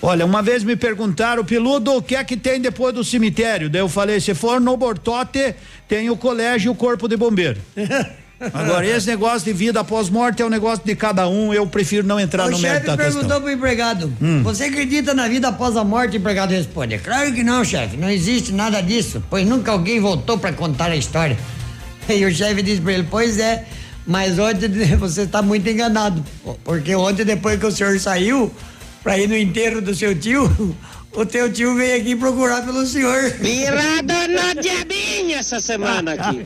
Olha, 0.01 0.25
uma 0.25 0.41
vez 0.41 0.63
me 0.63 0.75
perguntaram, 0.75 1.45
Peludo, 1.45 1.95
o 1.95 2.01
que 2.01 2.15
é 2.15 2.23
que 2.23 2.35
tem 2.35 2.59
depois 2.59 2.93
do 2.93 3.03
cemitério? 3.03 3.69
Daí 3.69 3.81
eu 3.81 3.89
falei, 3.89 4.19
se 4.19 4.33
for 4.33 4.59
no 4.59 4.75
Bortote, 4.75 5.53
tem 5.87 6.09
o 6.09 6.17
colégio 6.17 6.69
e 6.69 6.71
o 6.71 6.75
corpo 6.75 7.07
de 7.07 7.15
bombeiro. 7.15 7.59
Agora, 8.53 8.87
esse 8.87 9.05
negócio 9.05 9.45
de 9.45 9.53
vida 9.53 9.81
após 9.81 10.09
morte 10.09 10.41
é 10.41 10.45
um 10.45 10.49
negócio 10.49 10.83
de 10.83 10.95
cada 10.95 11.27
um, 11.27 11.53
eu 11.53 11.67
prefiro 11.67 12.07
não 12.07 12.19
entrar 12.19 12.47
o 12.47 12.49
no 12.49 12.57
mérito 12.57 12.87
da 12.87 12.93
questão. 12.93 12.95
O 12.95 12.97
chefe 12.97 13.13
perguntou 13.13 13.41
pro 13.41 13.51
empregado, 13.51 14.13
hum. 14.19 14.41
você 14.41 14.63
acredita 14.63 15.13
na 15.13 15.27
vida 15.27 15.49
após 15.49 15.77
a 15.77 15.83
morte? 15.83 16.15
O 16.15 16.17
empregado 16.17 16.49
responde, 16.49 16.97
claro 16.97 17.31
que 17.33 17.43
não, 17.43 17.63
chefe, 17.63 17.97
não 17.97 18.09
existe 18.09 18.51
nada 18.51 18.81
disso, 18.81 19.23
pois 19.29 19.47
nunca 19.47 19.71
alguém 19.71 19.99
voltou 19.99 20.39
para 20.39 20.53
contar 20.53 20.89
a 20.89 20.95
história. 20.95 21.37
E 22.09 22.25
o 22.25 22.33
chefe 22.33 22.63
disse 22.63 22.81
para 22.81 22.93
ele, 22.93 23.07
pois 23.09 23.37
é, 23.37 23.63
mas 24.07 24.37
ontem 24.37 24.67
você 24.97 25.21
está 25.21 25.41
muito 25.41 25.69
enganado, 25.69 26.25
porque 26.63 26.93
ontem 26.95 27.23
depois 27.23 27.57
que 27.59 27.65
o 27.65 27.71
senhor 27.71 27.97
saiu, 27.99 28.51
para 29.03 29.17
ir 29.17 29.27
no 29.27 29.35
enterro 29.35 29.81
do 29.81 29.93
seu 29.95 30.17
tio, 30.17 30.75
o 31.13 31.25
teu 31.25 31.51
tio 31.51 31.75
veio 31.75 31.99
aqui 31.99 32.15
procurar 32.15 32.61
pelo 32.63 32.85
senhor. 32.85 33.31
Virado 33.39 34.13
no 34.29 34.61
diabinho 34.61 35.37
essa 35.37 35.59
semana 35.59 36.13
aqui. 36.13 36.45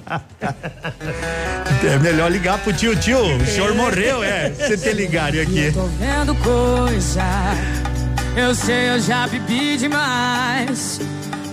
É 1.86 2.00
melhor 2.00 2.32
ligar 2.32 2.58
pro 2.60 2.74
tio, 2.74 2.96
tio. 2.96 3.20
O 3.38 3.46
senhor 3.46 3.76
morreu, 3.76 4.24
é. 4.24 4.50
Você 4.50 4.78
ter 4.78 4.94
ligado 4.94 5.40
aqui. 5.40 5.66
Eu 5.66 5.74
tô 5.74 5.86
vendo 6.00 6.36
coisa. 6.36 7.24
Eu 8.36 8.56
sei, 8.56 8.90
eu 8.90 9.00
já 9.00 9.28
bebi 9.28 9.78
demais. 9.78 11.00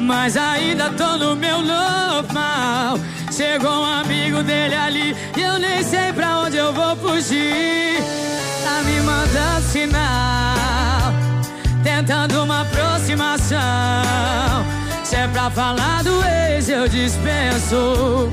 Mas 0.02 0.36
ainda 0.36 0.90
tô 0.90 1.16
no 1.16 1.36
meu 1.36 1.62
normal. 1.62 2.98
Chegou 3.30 3.70
um 3.70 3.84
amigo 3.84 4.42
dele 4.42 4.74
ali 4.74 5.16
e 5.36 5.40
eu 5.40 5.58
nem 5.58 5.82
sei 5.82 6.12
pra 6.12 6.40
onde 6.40 6.56
eu 6.56 6.72
vou 6.72 6.96
fugir. 6.96 8.02
Tá 8.64 8.82
me 8.82 9.00
mandando 9.00 9.66
sinal, 9.68 11.12
tentando 11.82 12.42
uma 12.42 12.62
aproximação. 12.62 13.58
Se 15.04 15.16
é 15.16 15.28
pra 15.28 15.50
falar 15.50 16.02
do 16.02 16.22
ex, 16.24 16.68
eu 16.68 16.88
dispenso. 16.88 18.30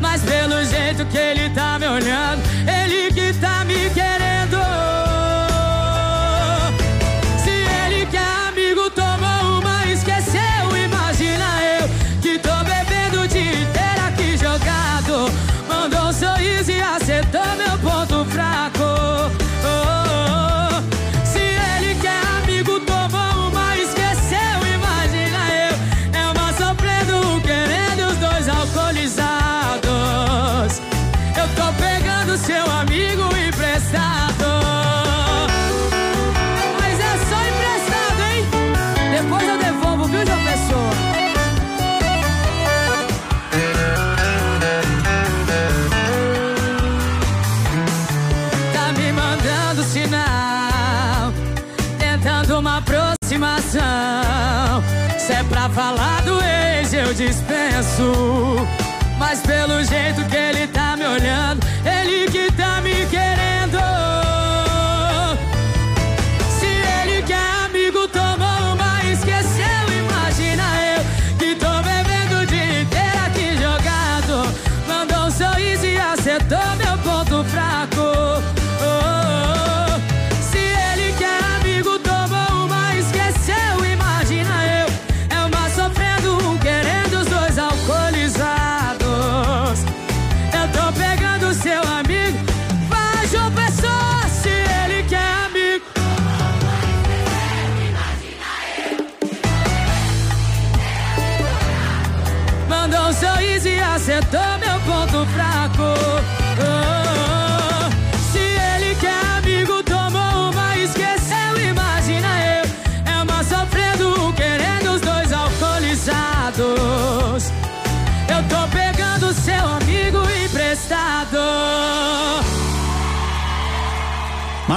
Mas 0.00 0.22
pelo 0.22 0.64
jeito 0.64 1.04
que 1.06 1.18
ele 1.18 1.50
tá 1.50 1.78
me 1.78 1.86
olhando, 1.86 2.42
ele 2.66 3.12
que 3.12 3.38
tá 3.38 3.64
me 3.64 3.90
querendo. 3.90 4.33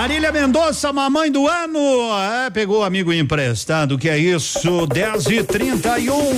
Marília 0.08 0.32
Mendonça, 0.32 0.93
mamãe 0.93 1.30
do 1.30 1.45
ano. 1.49 1.80
É, 2.18 2.49
pegou 2.49 2.82
amigo 2.82 3.12
emprestado, 3.12 3.97
que 3.97 4.08
é 4.08 4.18
isso? 4.18 4.88
10 4.88 5.26
e 5.26 5.43
31 5.43 6.32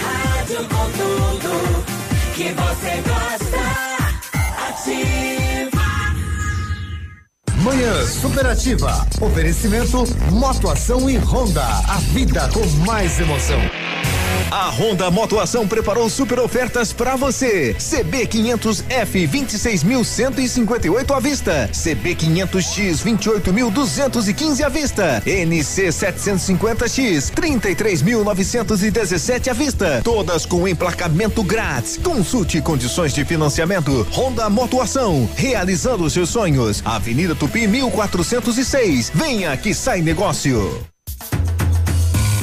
Rádio 0.00 0.56
com 0.56 0.90
tudo 0.92 1.84
que 2.34 2.54
você 2.54 3.02
gosta. 3.06 3.60
Ativa. 4.66 5.82
Manhã 7.62 8.06
Superativa. 8.06 9.06
Oferecimento 9.20 10.04
Motoação 10.32 11.10
e 11.10 11.18
Honda. 11.18 11.66
A 11.86 11.98
vida 12.14 12.48
com 12.48 12.64
mais 12.86 13.20
emoção. 13.20 13.60
A 14.50 14.68
Honda 14.68 15.08
Motoação 15.12 15.68
preparou 15.68 16.10
super 16.10 16.40
ofertas 16.40 16.92
para 16.92 17.14
você. 17.14 17.72
CB 17.74 18.26
500F 18.26 19.28
26.158 19.28 21.16
à 21.16 21.20
vista. 21.20 21.70
CB 21.72 22.16
500X 22.16 23.04
28.215 23.04 24.64
à 24.64 24.68
vista. 24.68 25.22
NC 25.24 25.90
750X 25.90 27.32
33.917 27.32 29.48
à 29.48 29.52
vista. 29.52 30.00
Todas 30.02 30.44
com 30.44 30.66
emplacamento 30.66 31.44
grátis. 31.44 31.96
Consulte 31.98 32.60
condições 32.60 33.14
de 33.14 33.24
financiamento. 33.24 34.04
Honda 34.10 34.50
Motoação, 34.50 35.30
realizando 35.36 36.10
seus 36.10 36.28
sonhos. 36.28 36.82
Avenida 36.84 37.36
Tupi 37.36 37.68
1406. 37.68 39.12
Venha 39.14 39.56
que 39.56 39.72
sai 39.72 40.02
negócio. 40.02 40.89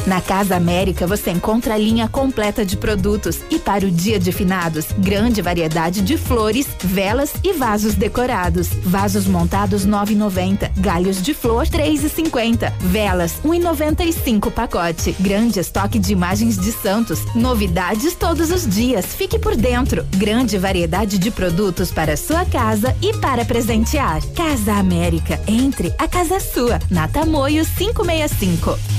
Na 0.07 0.21
Casa 0.21 0.55
América 0.55 1.05
você 1.05 1.31
encontra 1.31 1.73
a 1.73 1.77
linha 1.77 2.07
completa 2.07 2.65
de 2.65 2.77
produtos 2.77 3.41
e 3.49 3.59
para 3.59 3.85
o 3.85 3.91
dia 3.91 4.17
de 4.17 4.31
finados, 4.31 4.85
grande 4.97 5.41
variedade 5.41 6.01
de 6.01 6.17
flores, 6.17 6.65
velas 6.81 7.33
e 7.43 7.51
vasos 7.51 7.93
decorados. 7.93 8.69
Vasos 8.85 9.27
montados 9.27 9.85
9,90, 9.85 10.71
galhos 10.77 11.21
de 11.21 11.33
flor 11.33 11.67
3,50, 11.67 12.71
velas 12.79 13.41
1,95 13.43 14.49
pacote. 14.49 15.13
Grande 15.19 15.59
estoque 15.59 15.99
de 15.99 16.13
imagens 16.13 16.57
de 16.57 16.71
santos, 16.71 17.19
novidades 17.35 18.15
todos 18.15 18.49
os 18.49 18.65
dias. 18.65 19.07
Fique 19.07 19.37
por 19.37 19.57
dentro. 19.57 20.07
Grande 20.15 20.57
variedade 20.57 21.17
de 21.17 21.29
produtos 21.29 21.91
para 21.91 22.15
sua 22.15 22.45
casa 22.45 22.95
e 23.01 23.11
para 23.17 23.43
presentear. 23.43 24.25
Casa 24.27 24.71
América, 24.75 25.37
entre 25.45 25.93
a 25.99 26.07
casa 26.07 26.39
sua. 26.39 26.79
Na 26.89 27.09
Tamoio 27.09 27.65
565. 27.65 28.96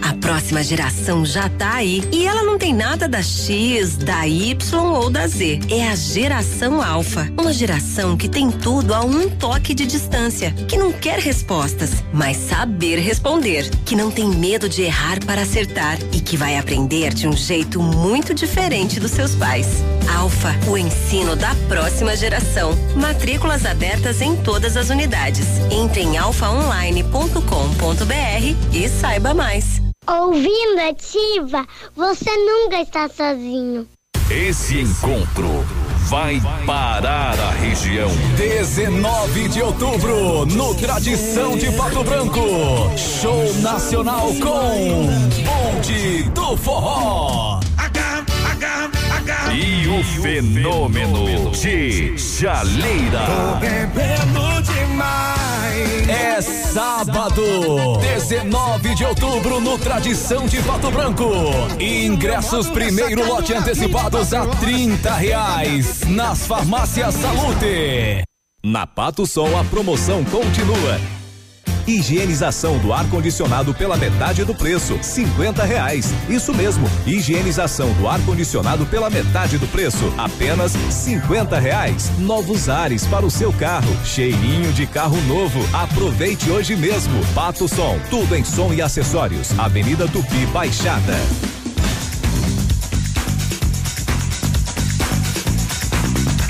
A 0.00 0.14
próxima 0.14 0.62
geração 0.62 1.22
já 1.22 1.50
tá 1.50 1.74
aí 1.74 2.02
e 2.10 2.26
ela 2.26 2.42
não 2.42 2.56
tem 2.56 2.72
nada 2.72 3.06
da 3.06 3.22
X, 3.22 3.96
da 3.96 4.26
Y 4.26 4.56
ou 4.74 5.10
da 5.10 5.26
Z. 5.26 5.60
É 5.68 5.88
a 5.88 5.94
geração 5.94 6.82
Alfa, 6.82 7.30
uma 7.38 7.52
geração 7.52 8.16
que 8.16 8.26
tem 8.26 8.50
tudo 8.50 8.94
a 8.94 9.04
um 9.04 9.28
toque 9.28 9.74
de 9.74 9.84
distância, 9.84 10.50
que 10.66 10.78
não 10.78 10.92
quer 10.92 11.18
respostas, 11.18 12.02
mas 12.10 12.38
saber 12.38 12.98
responder, 13.00 13.68
que 13.84 13.94
não 13.94 14.10
tem 14.10 14.28
medo 14.28 14.66
de 14.66 14.80
errar 14.80 15.22
para 15.26 15.42
acertar 15.42 15.98
e 16.10 16.20
que 16.20 16.38
vai 16.38 16.56
aprender 16.56 17.12
de 17.12 17.28
um 17.28 17.36
jeito 17.36 17.82
muito 17.82 18.32
diferente 18.32 18.98
dos 18.98 19.10
seus 19.10 19.34
pais. 19.34 19.84
Alfa, 20.16 20.54
o 20.70 20.78
ensino 20.78 21.36
da 21.36 21.54
próxima 21.68 22.16
geração. 22.16 22.72
Matrículas 22.96 23.66
abertas 23.66 24.22
em 24.22 24.36
todas 24.36 24.76
as 24.76 24.88
unidades. 24.88 25.46
Entre 25.70 26.00
em 26.00 26.16
alfaonline.com.br 26.16 28.56
e 28.72 28.88
saiba 28.88 29.34
mais. 29.34 29.81
Ouvindo 30.06 30.80
Ativa, 30.80 31.64
você 31.94 32.30
nunca 32.36 32.80
está 32.80 33.08
sozinho. 33.08 33.86
Esse 34.28 34.80
encontro 34.80 35.64
vai 36.08 36.40
parar 36.66 37.38
a 37.38 37.50
região. 37.52 38.10
19 38.36 39.48
de 39.48 39.62
outubro, 39.62 40.44
no 40.46 40.74
Tradição 40.74 41.56
de 41.56 41.70
Pato 41.72 42.02
Branco. 42.02 42.40
Show 42.96 43.54
nacional 43.60 44.28
com 44.34 45.06
Bonde 45.44 46.24
do 46.30 46.56
Forró. 46.56 47.60
E 49.54 49.86
o 49.86 50.02
fenômeno 50.20 51.50
de 51.52 52.18
Chaleira. 52.18 53.58
bebendo 53.60 54.62
demais. 54.62 54.81
É 56.08 56.40
sábado, 56.40 57.98
19 58.00 58.94
de 58.94 59.04
outubro, 59.04 59.60
no 59.60 59.78
Tradição 59.78 60.46
de 60.46 60.60
Pato 60.62 60.90
Branco. 60.90 61.30
Ingressos 61.80 62.68
primeiro 62.68 63.26
lote 63.26 63.54
antecipados 63.54 64.32
a 64.34 64.46
30 64.46 65.14
reais 65.14 66.02
nas 66.06 66.46
farmácias 66.46 67.14
Salute. 67.14 68.24
Na 68.64 68.86
Pato 68.86 69.26
Sol 69.26 69.58
a 69.58 69.64
promoção 69.64 70.24
continua. 70.24 71.21
Higienização 71.86 72.78
do 72.78 72.92
ar-condicionado 72.92 73.74
pela 73.74 73.96
metade 73.96 74.44
do 74.44 74.54
preço, 74.54 74.98
cinquenta 75.02 75.64
reais. 75.64 76.12
Isso 76.28 76.54
mesmo, 76.54 76.88
higienização 77.06 77.92
do 77.94 78.08
ar-condicionado 78.08 78.86
pela 78.86 79.10
metade 79.10 79.58
do 79.58 79.66
preço, 79.66 80.12
apenas 80.16 80.72
cinquenta 80.90 81.58
reais. 81.58 82.10
Novos 82.18 82.68
ares 82.68 83.06
para 83.06 83.26
o 83.26 83.30
seu 83.30 83.52
carro, 83.52 83.94
cheirinho 84.04 84.72
de 84.72 84.86
carro 84.86 85.20
novo. 85.22 85.60
Aproveite 85.72 86.50
hoje 86.50 86.76
mesmo. 86.76 87.24
Pato 87.34 87.68
Som, 87.68 87.98
tudo 88.10 88.36
em 88.36 88.44
som 88.44 88.72
e 88.72 88.80
acessórios. 88.80 89.58
Avenida 89.58 90.06
Tupi 90.06 90.46
Baixada. 90.52 91.16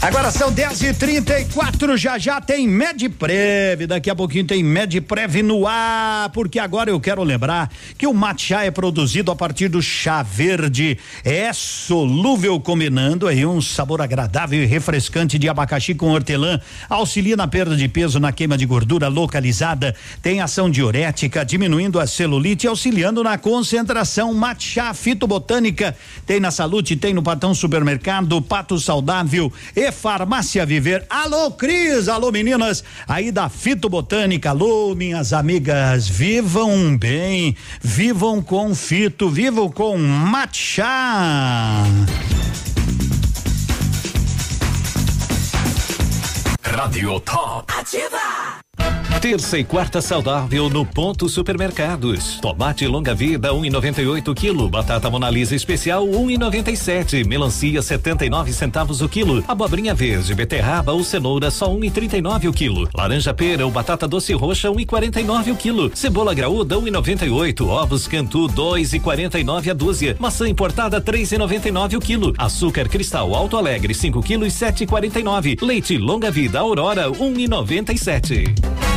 Agora 0.03 0.32
são 0.32 0.50
10 0.50 0.82
e 0.82 0.94
34 0.94 1.96
já 1.96 2.18
já 2.18 2.40
tem 2.40 2.66
Medprev. 2.66 3.86
Daqui 3.86 4.11
a 4.11 4.16
pouquinho 4.16 4.44
tem 4.44 4.61
Medprev 4.61 5.44
no 5.44 5.64
ar, 5.64 6.28
porque 6.30 6.59
agora 6.59 6.90
eu 6.90 6.98
quero 6.98 7.22
lembrar 7.22 7.70
que 7.96 8.05
o 8.05 8.12
matcha 8.12 8.64
é 8.64 8.70
produzido 8.72 9.30
a 9.30 9.36
partir 9.36 9.68
do 9.68 9.80
chá 9.80 10.20
verde. 10.20 10.98
É 11.24 11.53
solúvel 11.53 12.59
combinando 12.59 13.28
aí 13.28 13.46
um 13.46 13.62
sabor 13.62 14.03
agradável 14.03 14.61
e 14.61 14.66
refrescante 14.66 15.38
de 15.38 15.48
abacaxi 15.48 15.94
com 15.94 16.11
hortelã. 16.11 16.61
Auxilia 16.90 17.36
na 17.36 17.46
perda 17.46 17.76
de 17.76 17.86
peso, 17.86 18.18
na 18.18 18.32
queima 18.32 18.59
de 18.59 18.66
gordura 18.66 19.07
localizada. 19.07 19.94
Tem 20.20 20.40
ação 20.40 20.68
diurética, 20.68 21.44
diminuindo 21.44 22.00
a 22.00 22.09
celulite 22.09 22.66
e 22.66 22.68
auxiliando 22.68 23.22
na 23.22 23.38
concentração. 23.38 24.34
Matcha 24.34 24.92
fitobotânica. 24.94 25.96
Tem 26.26 26.40
na 26.40 26.50
Salute, 26.50 26.96
tem 26.96 27.14
no 27.14 27.22
Patão 27.22 27.55
Supermercado, 27.55 28.42
Pato 28.42 28.80
Saudável 28.80 29.53
e 29.76 29.91
Farmácia 29.93 30.66
Viver. 30.66 31.07
Alô, 31.09 31.53
Cris, 31.53 32.09
alô, 32.09 32.32
meninas, 32.32 32.82
aí 33.07 33.30
da 33.30 33.49
Fitobotânica. 33.49 34.51
Alô, 34.51 34.95
minhas 34.95 35.32
amigas, 35.32 36.09
vivam 36.09 36.97
bem, 36.99 37.57
vivam 37.80 38.43
com 38.43 38.74
fito, 38.74 39.28
vivam 39.28 39.70
com 39.70 39.97
matcha. 39.97 40.84
Radio 46.62 47.20
Top. 47.20 47.72
Ativa. 47.78 49.01
Terça 49.22 49.56
e 49.56 49.62
quarta 49.62 50.00
saudável 50.02 50.68
no 50.68 50.84
Ponto 50.84 51.28
Supermercados. 51.28 52.40
Tomate 52.40 52.88
longa 52.88 53.14
vida 53.14 53.50
1,98 53.50 54.34
quilo. 54.34 54.68
Batata 54.68 55.08
Monalisa 55.08 55.54
especial 55.54 56.04
1,97. 56.04 57.24
Melancia 57.24 57.80
79 57.80 58.52
centavos 58.52 59.00
o 59.00 59.08
quilo. 59.08 59.44
Abobrinha 59.46 59.94
verde, 59.94 60.34
beterraba 60.34 60.90
ou 60.90 61.04
cenoura 61.04 61.52
só 61.52 61.72
1,39 61.72 62.48
o 62.48 62.52
quilo. 62.52 62.88
Laranja 62.92 63.32
pera 63.32 63.64
ou 63.64 63.70
batata 63.70 64.08
doce 64.08 64.32
roxa 64.32 64.68
1,49 64.68 65.52
o 65.52 65.56
quilo. 65.56 65.92
Cebola 65.94 66.34
graúda 66.34 66.74
1,98. 66.74 67.64
Ovos 67.64 68.08
Cantu 68.08 68.48
2,49 68.48 69.70
a 69.70 69.72
dúzia. 69.72 70.16
Maçã 70.18 70.48
importada 70.48 71.00
3,99 71.00 71.96
o 71.96 72.00
quilo. 72.00 72.34
Açúcar 72.36 72.88
cristal 72.88 73.36
Alto 73.36 73.56
Alegre 73.56 73.94
5 73.94 74.20
quilos 74.20 74.52
7,49. 74.54 75.62
Leite 75.62 75.96
longa 75.96 76.28
vida 76.28 76.58
Aurora 76.58 77.08
1,97. 77.08 78.91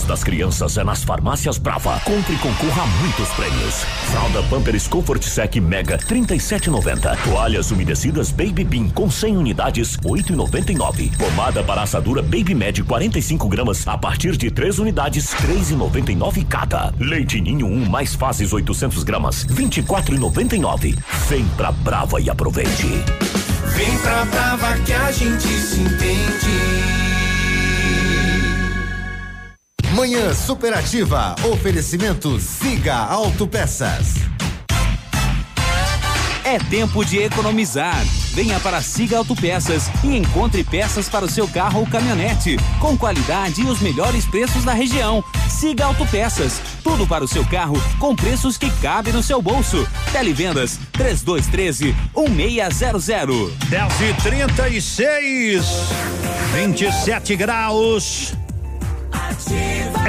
Mês 0.00 0.04
das 0.04 0.24
crianças 0.24 0.78
é 0.78 0.84
nas 0.84 1.02
farmácias 1.02 1.58
Brava. 1.58 2.00
Compre 2.04 2.34
e 2.34 2.38
concorra 2.38 2.82
a 2.82 2.86
muitos 2.86 3.28
prêmios. 3.30 3.74
Fralda 4.10 4.42
Pampers 4.44 4.88
Comfort 4.88 5.22
Sec 5.22 5.56
Mega 5.56 5.98
37,90. 5.98 7.16
Toalhas 7.24 7.70
umedecidas 7.70 8.30
Baby 8.30 8.64
Bean 8.64 8.88
com 8.88 9.10
100 9.10 9.36
unidades 9.36 9.96
8,99. 9.98 11.16
Pomada 11.16 11.62
para 11.62 11.82
assadura 11.82 12.22
Baby 12.22 12.54
Med 12.54 12.82
45 12.82 13.48
gramas 13.48 13.86
a 13.86 13.98
partir 13.98 14.36
de 14.36 14.50
3 14.50 14.78
unidades 14.78 15.34
3,99 15.34 16.46
cada. 16.46 16.94
Leite 16.98 17.40
Ninho 17.40 17.66
1 17.66 17.88
mais 17.88 18.14
fases 18.14 18.52
800 18.52 19.02
gramas 19.02 19.44
24,99. 19.46 20.96
Vem 21.28 21.44
pra 21.56 21.72
Brava 21.72 22.20
e 22.20 22.30
aproveite. 22.30 22.86
Vem 23.76 23.98
pra 23.98 24.24
Brava 24.26 24.78
que 24.84 24.92
a 24.92 25.12
gente 25.12 25.48
se 25.48 25.80
entende. 25.80 27.09
Manhã 29.94 30.32
superativa. 30.32 31.34
Oferecimento 31.50 32.38
Siga 32.38 32.94
Autopeças. 32.94 34.14
É 36.44 36.58
tempo 36.58 37.04
de 37.04 37.18
economizar. 37.18 38.00
Venha 38.32 38.60
para 38.60 38.80
Siga 38.80 39.18
Autopeças 39.18 39.90
e 40.04 40.16
encontre 40.16 40.62
peças 40.62 41.08
para 41.08 41.24
o 41.24 41.28
seu 41.28 41.48
carro 41.48 41.80
ou 41.80 41.86
caminhonete, 41.86 42.56
com 42.78 42.96
qualidade 42.96 43.62
e 43.62 43.66
os 43.66 43.80
melhores 43.80 44.24
preços 44.26 44.64
da 44.64 44.72
região. 44.72 45.24
Siga 45.48 45.86
Autopeças, 45.86 46.60
tudo 46.84 47.04
para 47.04 47.24
o 47.24 47.28
seu 47.28 47.44
carro 47.44 47.74
com 47.98 48.14
preços 48.14 48.56
que 48.56 48.70
cabem 48.80 49.12
no 49.12 49.24
seu 49.24 49.42
bolso. 49.42 49.86
Televendas 50.12 50.78
3213 50.92 51.96
1600. 52.16 53.52
10 53.68 54.00
e 54.00 54.22
36, 54.22 55.66
27 56.54 57.36
graus. 57.36 58.34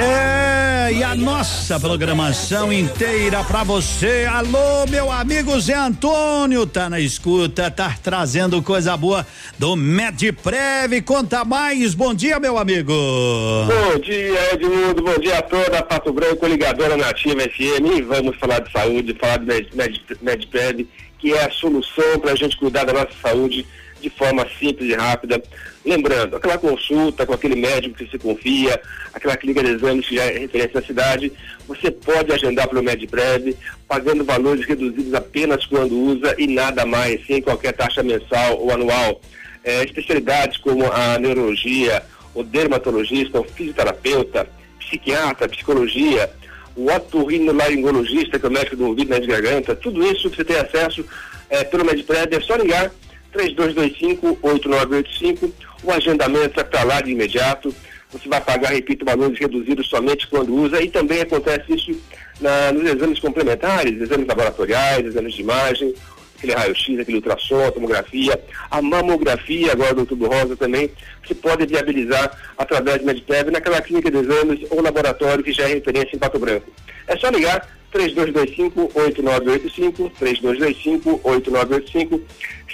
É, 0.00 0.92
e 0.92 1.02
a 1.02 1.14
nossa 1.14 1.78
programação 1.78 2.72
inteira 2.72 3.44
pra 3.44 3.62
você. 3.62 4.26
Alô, 4.30 4.86
meu 4.88 5.10
amigo 5.12 5.58
Zé 5.60 5.74
Antônio, 5.74 6.66
tá 6.66 6.88
na 6.88 6.98
escuta, 6.98 7.70
tá 7.70 7.94
trazendo 8.02 8.62
coisa 8.62 8.96
boa 8.96 9.26
do 9.58 9.76
Medprev. 9.76 11.00
Conta 11.04 11.44
mais. 11.44 11.94
Bom 11.94 12.14
dia, 12.14 12.40
meu 12.40 12.58
amigo. 12.58 12.92
Bom 12.92 13.98
dia, 14.00 14.54
Edmundo. 14.54 15.02
Bom 15.02 15.18
dia 15.18 15.38
a 15.38 15.42
toda 15.42 15.78
a 15.78 15.82
Pato 15.82 16.12
Branco, 16.12 16.46
ligadora 16.46 16.96
nativa 16.96 17.42
FM. 17.42 17.98
E 17.98 18.02
vamos 18.02 18.36
falar 18.38 18.60
de 18.60 18.72
saúde, 18.72 19.16
falar 19.20 19.38
do 19.38 19.46
Med- 19.46 19.68
Med- 19.74 20.00
Medprev, 20.22 20.86
que 21.18 21.32
é 21.32 21.44
a 21.44 21.50
solução 21.50 22.18
para 22.20 22.32
a 22.32 22.36
gente 22.36 22.56
cuidar 22.56 22.84
da 22.84 22.92
nossa 22.92 23.12
saúde 23.22 23.66
de 24.02 24.10
forma 24.10 24.46
simples 24.58 24.90
e 24.90 24.94
rápida. 24.94 25.42
Lembrando, 25.84 26.36
aquela 26.36 26.58
consulta 26.58 27.24
com 27.24 27.32
aquele 27.32 27.56
médico 27.56 27.96
que 27.96 28.10
se 28.10 28.18
confia, 28.18 28.80
aquela 29.12 29.36
clínica 29.36 29.64
de 29.64 29.70
exames 29.70 30.06
que 30.06 30.16
já 30.16 30.24
é 30.24 30.38
referência 30.38 30.80
na 30.80 30.86
cidade, 30.86 31.32
você 31.66 31.90
pode 31.90 32.32
agendar 32.32 32.68
pelo 32.68 32.82
Medprev, 32.82 33.56
pagando 33.88 34.24
valores 34.24 34.66
reduzidos 34.66 35.14
apenas 35.14 35.64
quando 35.66 35.96
usa 35.96 36.34
e 36.38 36.46
nada 36.46 36.84
mais, 36.84 37.24
sem 37.26 37.40
qualquer 37.40 37.72
taxa 37.72 38.02
mensal 38.02 38.58
ou 38.58 38.70
anual. 38.70 39.20
É, 39.64 39.84
especialidades 39.84 40.58
como 40.58 40.90
a 40.92 41.18
neurologia, 41.18 42.02
o 42.34 42.42
dermatologista, 42.42 43.40
o 43.40 43.44
fisioterapeuta, 43.44 44.48
psiquiatra, 44.80 45.48
psicologia, 45.48 46.30
o 46.74 46.90
otorrinolaringologista, 46.90 48.38
que 48.38 48.46
é 48.46 48.48
o 48.48 48.52
médico 48.52 48.76
do 48.76 48.86
ouvido 48.86 49.08
e 49.08 49.10
nariz 49.10 49.26
e 49.26 49.30
garganta, 49.30 49.76
tudo 49.76 50.04
isso 50.04 50.30
você 50.30 50.44
tem 50.44 50.56
acesso 50.56 51.04
é, 51.50 51.62
pelo 51.64 51.84
Medprev, 51.84 52.34
é 52.34 52.40
só 52.40 52.56
ligar 52.56 52.90
3225-8985, 53.32 55.50
o 55.82 55.90
agendamento 55.90 56.60
é 56.60 56.64
para 56.64 56.82
lá 56.84 57.00
de 57.00 57.10
imediato, 57.12 57.74
você 58.10 58.28
vai 58.28 58.40
pagar, 58.40 58.72
repito, 58.72 59.04
valores 59.04 59.38
reduzidos 59.38 59.88
somente 59.88 60.26
quando 60.28 60.54
usa. 60.54 60.80
E 60.82 60.90
também 60.90 61.20
acontece 61.22 61.72
isso 61.74 61.98
na- 62.40 62.72
nos 62.72 62.84
exames 62.84 63.18
complementares, 63.18 64.00
exames 64.00 64.26
laboratoriais, 64.26 65.06
exames 65.06 65.34
de 65.34 65.40
imagem, 65.40 65.94
aquele 66.42 66.54
raio-x, 66.54 66.98
aquele 66.98 67.18
ultrassom, 67.18 67.64
a 67.64 67.70
tomografia, 67.70 68.42
a 68.70 68.80
mamografia 68.82 69.72
agora 69.72 69.94
do 69.94 70.04
tubo 70.04 70.26
rosa 70.26 70.56
também, 70.56 70.90
você 71.24 71.34
pode 71.34 71.64
viabilizar 71.66 72.36
através 72.58 72.98
do 72.98 73.06
Medprev 73.06 73.48
naquela 73.50 73.80
clínica 73.80 74.10
de 74.10 74.18
exames 74.18 74.66
ou 74.70 74.82
laboratório 74.82 75.44
que 75.44 75.52
já 75.52 75.68
é 75.68 75.74
referência 75.74 76.16
em 76.16 76.18
Pato 76.18 76.40
Branco. 76.40 76.66
É 77.06 77.16
só 77.16 77.28
ligar 77.28 77.68
3225-8985, 77.94 80.10
3225-8985, 80.20 82.20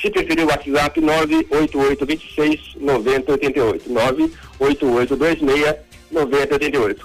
se 0.01 0.09
preferir 0.11 0.45
o 0.45 0.49
WhatsApp 0.49 1.01
98826-9088, 1.01 3.83
98826-9088. 6.11 6.97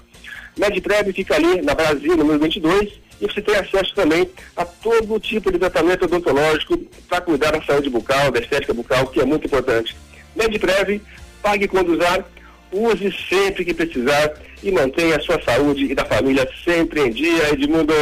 Medprev 0.55 1.11
fica 1.13 1.35
ali 1.35 1.63
na 1.63 1.73
Brasil, 1.73 2.15
número 2.15 2.37
22, 2.39 3.01
e 3.23 3.33
você 3.33 3.41
tem 3.41 3.55
acesso 3.55 3.95
também 3.95 4.29
a 4.55 4.65
todo 4.65 5.19
tipo 5.19 5.49
de 5.49 5.57
tratamento 5.57 6.03
odontológico 6.03 6.77
para 7.07 7.21
cuidar 7.21 7.51
da 7.51 7.61
saúde 7.63 7.89
bucal, 7.89 8.29
da 8.31 8.39
estética 8.39 8.73
bucal, 8.73 9.07
que 9.07 9.21
é 9.21 9.25
muito 9.25 9.47
importante. 9.47 9.95
Medprev, 10.35 11.01
pague 11.41 11.67
quando 11.67 11.93
usar, 11.93 12.25
use 12.69 13.15
sempre 13.29 13.63
que 13.63 13.73
precisar 13.73 14.33
e 14.63 14.71
mantenha 14.71 15.17
a 15.17 15.19
sua 15.19 15.39
saúde 15.43 15.85
e 15.91 15.95
da 15.95 16.05
família 16.05 16.47
sempre 16.63 17.01
em 17.01 17.11
dia, 17.11 17.51
Edmundo. 17.51 17.93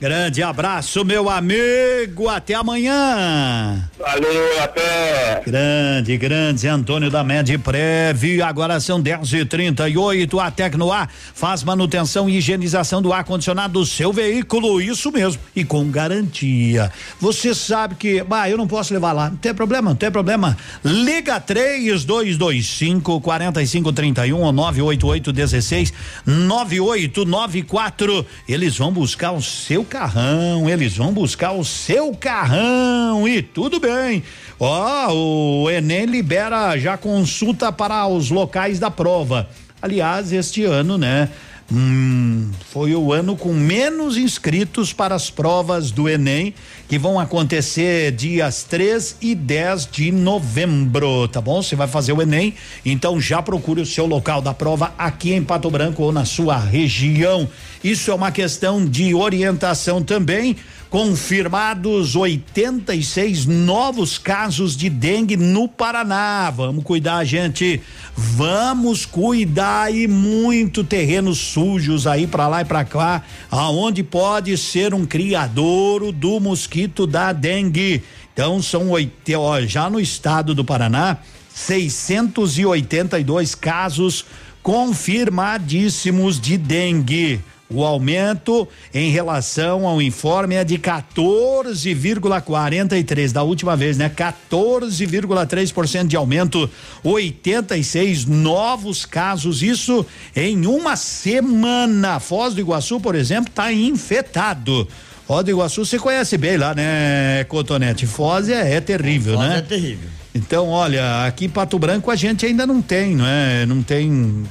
Grande 0.00 0.42
abraço, 0.42 1.04
meu 1.04 1.28
amigo. 1.28 2.28
Até 2.28 2.54
amanhã. 2.54 3.88
Valeu, 3.98 4.62
até. 4.62 5.42
Grande, 5.44 6.16
grande 6.16 6.68
Antônio 6.68 7.10
da 7.10 7.24
Medprev. 7.24 8.40
Agora 8.42 8.78
são 8.78 9.00
10 9.00 9.32
e 9.32 9.44
38 9.44 10.38
A 10.38 10.50
Tecnoar 10.50 11.08
faz 11.34 11.64
manutenção 11.64 12.28
e 12.28 12.36
higienização 12.36 13.02
do 13.02 13.12
ar-condicionado 13.12 13.74
do 13.74 13.84
seu 13.84 14.12
veículo. 14.12 14.80
Isso 14.80 15.10
mesmo. 15.10 15.42
E 15.54 15.64
com 15.64 15.90
garantia. 15.90 16.92
Você 17.20 17.54
sabe 17.54 17.96
que, 17.96 18.22
bah, 18.22 18.48
eu 18.48 18.56
não 18.56 18.68
posso 18.68 18.94
levar 18.94 19.12
lá. 19.12 19.30
Não 19.30 19.36
tem 19.36 19.52
problema, 19.52 19.90
não 19.90 19.96
tem 19.96 20.10
problema. 20.10 20.56
Liga 20.84 21.40
3225 21.40 23.20
4531 23.20 24.40
ou 24.40 24.52
988 24.52 25.32
16 25.32 25.92
9894. 26.26 28.26
Eles 28.48 28.78
vão 28.78 28.90
buscar 28.92 29.32
o 29.32 29.42
seu 29.42 29.84
carrão, 29.84 30.68
eles 30.68 30.96
vão 30.96 31.12
buscar 31.12 31.52
o 31.52 31.64
seu 31.64 32.14
carrão 32.14 33.28
e 33.28 33.42
tudo 33.42 33.80
bem. 33.80 34.22
Ó, 34.58 35.12
o 35.12 35.70
Enem 35.70 36.06
libera 36.06 36.78
já 36.78 36.96
consulta 36.96 37.70
para 37.72 38.06
os 38.06 38.30
locais 38.30 38.78
da 38.78 38.90
prova. 38.90 39.48
Aliás, 39.82 40.32
este 40.32 40.64
ano, 40.64 40.96
né? 40.96 41.28
Hum, 41.72 42.50
foi 42.70 42.94
o 42.94 43.10
ano 43.10 43.36
com 43.36 43.54
menos 43.54 44.18
inscritos 44.18 44.92
para 44.92 45.14
as 45.14 45.30
provas 45.30 45.90
do 45.90 46.08
Enem, 46.08 46.54
que 46.86 46.98
vão 46.98 47.18
acontecer 47.18 48.12
dias 48.12 48.64
3 48.64 49.16
e 49.22 49.34
10 49.34 49.88
de 49.90 50.12
novembro, 50.12 51.26
tá 51.26 51.40
bom? 51.40 51.62
Você 51.62 51.74
vai 51.74 51.88
fazer 51.88 52.12
o 52.12 52.20
Enem, 52.20 52.54
então 52.84 53.18
já 53.18 53.40
procure 53.40 53.80
o 53.80 53.86
seu 53.86 54.04
local 54.04 54.42
da 54.42 54.52
prova 54.52 54.92
aqui 54.98 55.32
em 55.32 55.42
Pato 55.42 55.70
Branco 55.70 56.02
ou 56.02 56.12
na 56.12 56.26
sua 56.26 56.58
região. 56.58 57.48
Isso 57.82 58.10
é 58.10 58.14
uma 58.14 58.30
questão 58.30 58.84
de 58.84 59.14
orientação 59.14 60.02
também. 60.02 60.56
Confirmados 60.94 62.14
86 62.14 63.46
novos 63.46 64.16
casos 64.16 64.76
de 64.76 64.88
dengue 64.88 65.36
no 65.36 65.66
Paraná. 65.66 66.48
Vamos 66.50 66.84
cuidar, 66.84 67.24
gente. 67.24 67.80
Vamos 68.16 69.04
cuidar 69.04 69.92
e 69.92 70.06
muito 70.06 70.84
terrenos 70.84 71.38
sujos 71.38 72.06
aí 72.06 72.28
para 72.28 72.46
lá 72.46 72.60
e 72.60 72.64
para 72.64 72.84
cá, 72.84 73.24
aonde 73.50 74.04
pode 74.04 74.56
ser 74.56 74.94
um 74.94 75.04
criadouro 75.04 76.12
do 76.12 76.38
mosquito 76.38 77.08
da 77.08 77.32
dengue. 77.32 78.00
Então 78.32 78.62
são 78.62 78.88
oito, 78.90 79.32
ó, 79.36 79.60
já 79.62 79.90
no 79.90 79.98
estado 79.98 80.54
do 80.54 80.64
Paraná, 80.64 81.18
682 81.52 83.56
casos 83.56 84.24
confirmadíssimos 84.62 86.40
de 86.40 86.56
dengue. 86.56 87.40
O 87.70 87.82
aumento 87.82 88.68
em 88.92 89.10
relação 89.10 89.86
ao 89.86 90.02
informe 90.02 90.54
é 90.54 90.62
de 90.62 90.78
14,43 90.78 93.32
da 93.32 93.42
última 93.42 93.74
vez, 93.74 93.96
né? 93.96 94.10
14,3% 94.10 96.06
de 96.06 96.14
aumento, 96.14 96.68
86 97.02 98.26
novos 98.26 99.06
casos, 99.06 99.62
isso 99.62 100.04
em 100.36 100.66
uma 100.66 100.94
semana. 100.94 102.20
Foz 102.20 102.52
do 102.54 102.60
Iguaçu, 102.60 103.00
por 103.00 103.14
exemplo, 103.14 103.48
está 103.48 103.72
infectado. 103.72 104.86
Foz 105.26 105.42
do 105.42 105.50
Iguaçu 105.50 105.86
você 105.86 105.98
conhece 105.98 106.36
bem 106.36 106.58
lá, 106.58 106.74
né, 106.74 107.44
Cotonete? 107.44 108.06
Foz 108.06 108.50
é, 108.50 108.74
é 108.74 108.80
terrível, 108.80 109.36
Foz 109.36 109.48
né? 109.48 109.56
é 109.58 109.62
terrível. 109.62 110.10
Então, 110.34 110.68
olha, 110.68 111.24
aqui 111.24 111.46
em 111.46 111.48
Pato 111.48 111.78
Branco 111.78 112.10
a 112.10 112.16
gente 112.16 112.44
ainda 112.44 112.66
não 112.66 112.82
tem, 112.82 113.16
não 113.16 113.26
é? 113.26 113.64
Não 113.64 113.82
tem 113.82 114.44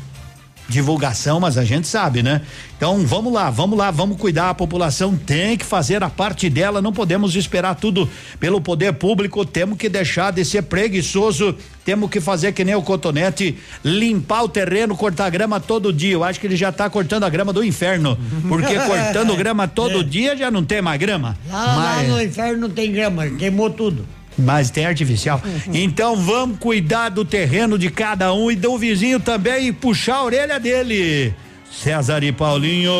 divulgação, 0.67 1.39
mas 1.39 1.57
a 1.57 1.63
gente 1.63 1.87
sabe, 1.87 2.23
né? 2.23 2.41
Então, 2.75 3.05
vamos 3.05 3.31
lá, 3.31 3.49
vamos 3.49 3.77
lá, 3.77 3.91
vamos 3.91 4.17
cuidar. 4.17 4.49
A 4.49 4.53
população 4.53 5.15
tem 5.15 5.57
que 5.57 5.65
fazer 5.65 6.03
a 6.03 6.09
parte 6.09 6.49
dela. 6.49 6.81
Não 6.81 6.91
podemos 6.91 7.35
esperar 7.35 7.75
tudo 7.75 8.09
pelo 8.39 8.59
poder 8.59 8.93
público. 8.93 9.45
Temos 9.45 9.77
que 9.77 9.87
deixar 9.87 10.31
de 10.31 10.43
ser 10.43 10.63
preguiçoso. 10.63 11.55
Temos 11.85 12.09
que 12.09 12.19
fazer 12.19 12.51
que 12.53 12.63
nem 12.63 12.75
o 12.75 12.81
cotonete, 12.81 13.57
limpar 13.83 14.43
o 14.43 14.49
terreno, 14.49 14.95
cortar 14.95 15.29
grama 15.29 15.59
todo 15.59 15.93
dia. 15.93 16.13
Eu 16.13 16.23
acho 16.23 16.39
que 16.39 16.47
ele 16.47 16.55
já 16.55 16.71
tá 16.71 16.89
cortando 16.89 17.23
a 17.23 17.29
grama 17.29 17.51
do 17.53 17.63
inferno, 17.63 18.17
porque 18.47 18.75
cortando 18.87 19.35
grama 19.35 19.67
todo 19.67 20.03
dia 20.03 20.35
já 20.35 20.49
não 20.49 20.63
tem 20.63 20.81
mais 20.81 20.99
grama. 20.99 21.37
Lá, 21.49 21.75
lá 21.75 22.03
no 22.03 22.21
inferno 22.21 22.61
não 22.61 22.69
tem 22.69 22.91
grama, 22.91 23.29
queimou 23.29 23.69
tudo. 23.69 24.05
Mas 24.37 24.69
tem 24.69 24.85
artificial. 24.85 25.41
Então 25.71 26.15
vamos 26.15 26.57
cuidar 26.59 27.09
do 27.09 27.23
terreno 27.23 27.77
de 27.77 27.89
cada 27.89 28.33
um 28.33 28.49
e 28.49 28.55
do 28.55 28.77
vizinho 28.77 29.19
também 29.19 29.67
e 29.67 29.71
puxar 29.71 30.15
a 30.15 30.23
orelha 30.23 30.59
dele. 30.59 31.33
César 31.71 32.23
e 32.23 32.31
Paulinho. 32.31 32.93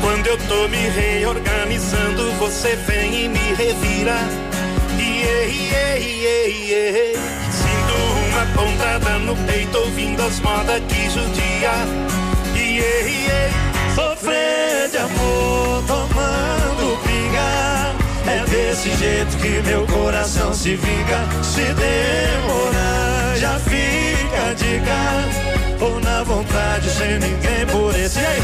Quando 0.00 0.26
eu 0.26 0.38
tô 0.48 0.68
me 0.68 0.88
reorganizando, 0.88 2.32
você 2.32 2.76
vem 2.86 3.24
e 3.24 3.28
me 3.28 3.54
revira. 3.54 4.16
Iê, 4.98 5.48
iê, 5.48 5.98
iê, 5.98 6.48
iê. 6.48 7.12
Sinto 7.50 7.94
uma 8.28 8.46
pontada 8.54 9.18
no 9.18 9.36
peito, 9.46 9.78
ouvindo 9.78 10.22
as 10.22 10.40
modas 10.40 10.82
que 10.88 11.10
judia. 11.10 12.19
Desse 18.80 18.96
jeito 18.96 19.36
que 19.36 19.68
meu 19.68 19.86
coração 19.86 20.54
se 20.54 20.74
vinga. 20.74 21.28
Se 21.42 21.60
demorar, 21.60 23.36
já 23.36 23.58
fica 23.58 24.48
a 24.48 24.54
dica. 24.54 25.84
Ou 25.84 26.00
na 26.00 26.22
vontade, 26.22 26.88
sem 26.88 27.18
ninguém 27.18 27.66
por 27.70 27.94
esse 27.94 28.18
aí. 28.18 28.42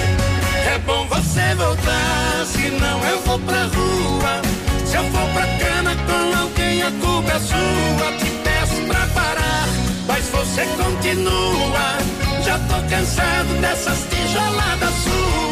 É 0.75 0.79
bom 0.81 1.07
você 1.07 1.55
voltar, 1.55 2.45
senão 2.47 3.05
eu 3.09 3.21
vou 3.23 3.39
pra 3.41 3.63
rua. 3.65 4.43
Se 4.85 4.97
eu 4.97 5.05
for 5.05 5.29
pra 5.33 5.47
cama 5.59 5.97
com 6.07 6.39
alguém, 6.39 6.83
a 6.83 6.91
culpa 6.91 7.33
é 7.33 7.41
sua. 7.41 8.13
Te 8.19 8.31
peço 8.45 8.83
pra 8.87 9.07
parar, 9.15 9.69
mas 10.07 10.27
você 10.29 10.67
continua. 10.77 11.97
Já 12.45 12.59
tô 12.59 12.75
cansado 12.91 13.61
dessas 13.61 13.99
tijoladas 14.11 14.95
suas. 15.03 15.46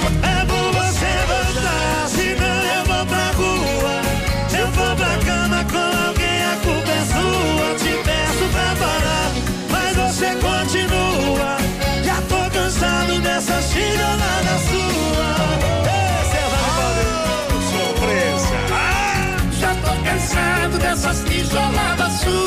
Você 10.24 10.34
continua. 10.36 11.59
Já 12.02 12.16
tô 12.28 12.51
cansado 12.51 13.20
dessas 13.20 13.70
tijoladas 13.70 14.60
suas. 14.70 15.64
Ei, 15.86 16.24
César 16.30 16.64
Surpresa. 17.70 18.55
Ah, 18.72 19.36
já 19.60 19.74
tô 19.74 19.92
cansado 20.02 20.78
dessas 20.78 21.24
tijoladas 21.24 22.12
suas. 22.20 22.44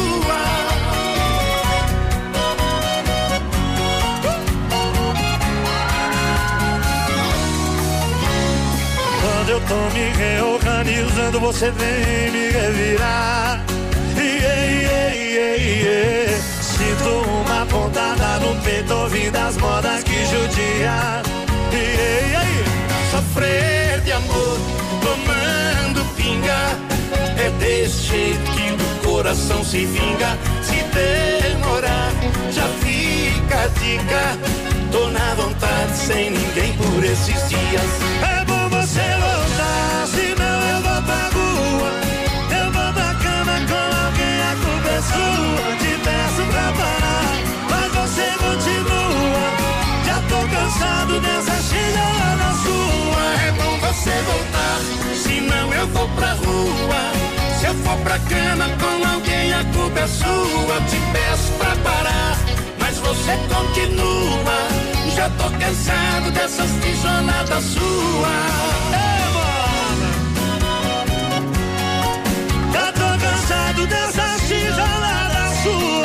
Quando 9.21 9.49
eu 9.49 9.61
tô 9.61 9.75
me 9.93 10.09
reorganizando, 10.17 11.39
você 11.39 11.71
vem 11.71 12.31
me 12.31 12.49
revirar. 12.49 13.63
Iê, 14.15 14.25
iê, 14.81 15.15
iê, 15.15 15.57
iê. 15.57 16.26
Sinto 16.87 17.09
uma 17.09 17.65
pontada 17.65 18.39
no 18.39 18.55
peito, 18.61 18.93
ouvindo 18.93 19.35
as 19.35 19.57
modas 19.57 20.03
que 20.03 20.25
judia. 20.25 21.21
Iê, 21.73 22.31
iê, 22.31 23.11
Sofrer 23.11 23.99
de 24.05 24.13
amor, 24.13 24.57
tomando 25.01 26.15
pinga. 26.15 26.77
É 27.43 27.49
desse 27.59 28.07
jeito 28.07 28.51
que 28.53 28.71
o 28.71 29.11
coração 29.11 29.65
se 29.65 29.85
vinga. 29.85 30.37
Se 30.63 30.81
demorar, 30.95 32.13
já 32.53 32.67
fica 32.79 33.63
a 33.63 33.67
dica. 33.67 34.37
Tô 34.89 35.09
na 35.09 35.35
vontade, 35.35 35.93
sem 35.93 36.29
ninguém 36.29 36.71
por 36.77 37.03
esses 37.03 37.49
dias. 37.49 37.91
É 38.23 38.45
bom 38.45 38.69
você 38.69 39.03
voltar, 39.25 40.07
senão 40.07 40.61
eu 40.69 40.81
vou 40.81 41.01
pra 41.03 41.29
rua. 41.35 41.91
Eu 42.57 42.71
vou 42.71 42.93
pra 42.93 43.13
cama 43.15 43.59
com 43.67 44.05
alguém, 44.05 44.41
a 44.41 44.55
culpa 44.55 44.89
é 44.89 45.01
sua. 45.01 45.86
Parar, 46.67 47.31
mas 47.69 47.91
você 47.93 48.25
continua. 48.37 49.45
Já 50.05 50.21
tô 50.27 50.39
cansado 50.53 51.19
dessa 51.21 51.55
chegada 51.63 52.53
sua. 52.63 53.23
É 53.47 53.51
bom 53.51 53.77
você 53.79 54.11
voltar, 54.11 54.79
senão 55.23 55.73
eu 55.73 55.87
vou 55.87 56.07
pra 56.09 56.33
rua. 56.33 57.01
Se 57.59 57.65
eu 57.67 57.75
for 57.75 57.97
pra 57.99 58.19
cama 58.19 58.65
com 58.79 59.07
alguém, 59.07 59.53
a 59.53 59.63
culpa 59.73 59.99
é 60.01 60.07
sua. 60.07 60.81
Te 60.89 60.99
peço 61.13 61.51
pra 61.57 61.75
parar, 61.77 62.37
mas 62.79 62.97
você 62.97 63.37
continua. 63.47 64.59
Já 65.15 65.29
tô 65.31 65.49
cansado 65.57 66.31
dessas 66.31 66.69
tijoladas 66.81 67.63
suas. 67.63 68.67
Já 72.73 72.91
tô 72.91 73.09
cansado 73.25 73.87
dessas 73.87 74.41
tijoladas 74.47 75.63
suas. 75.63 75.96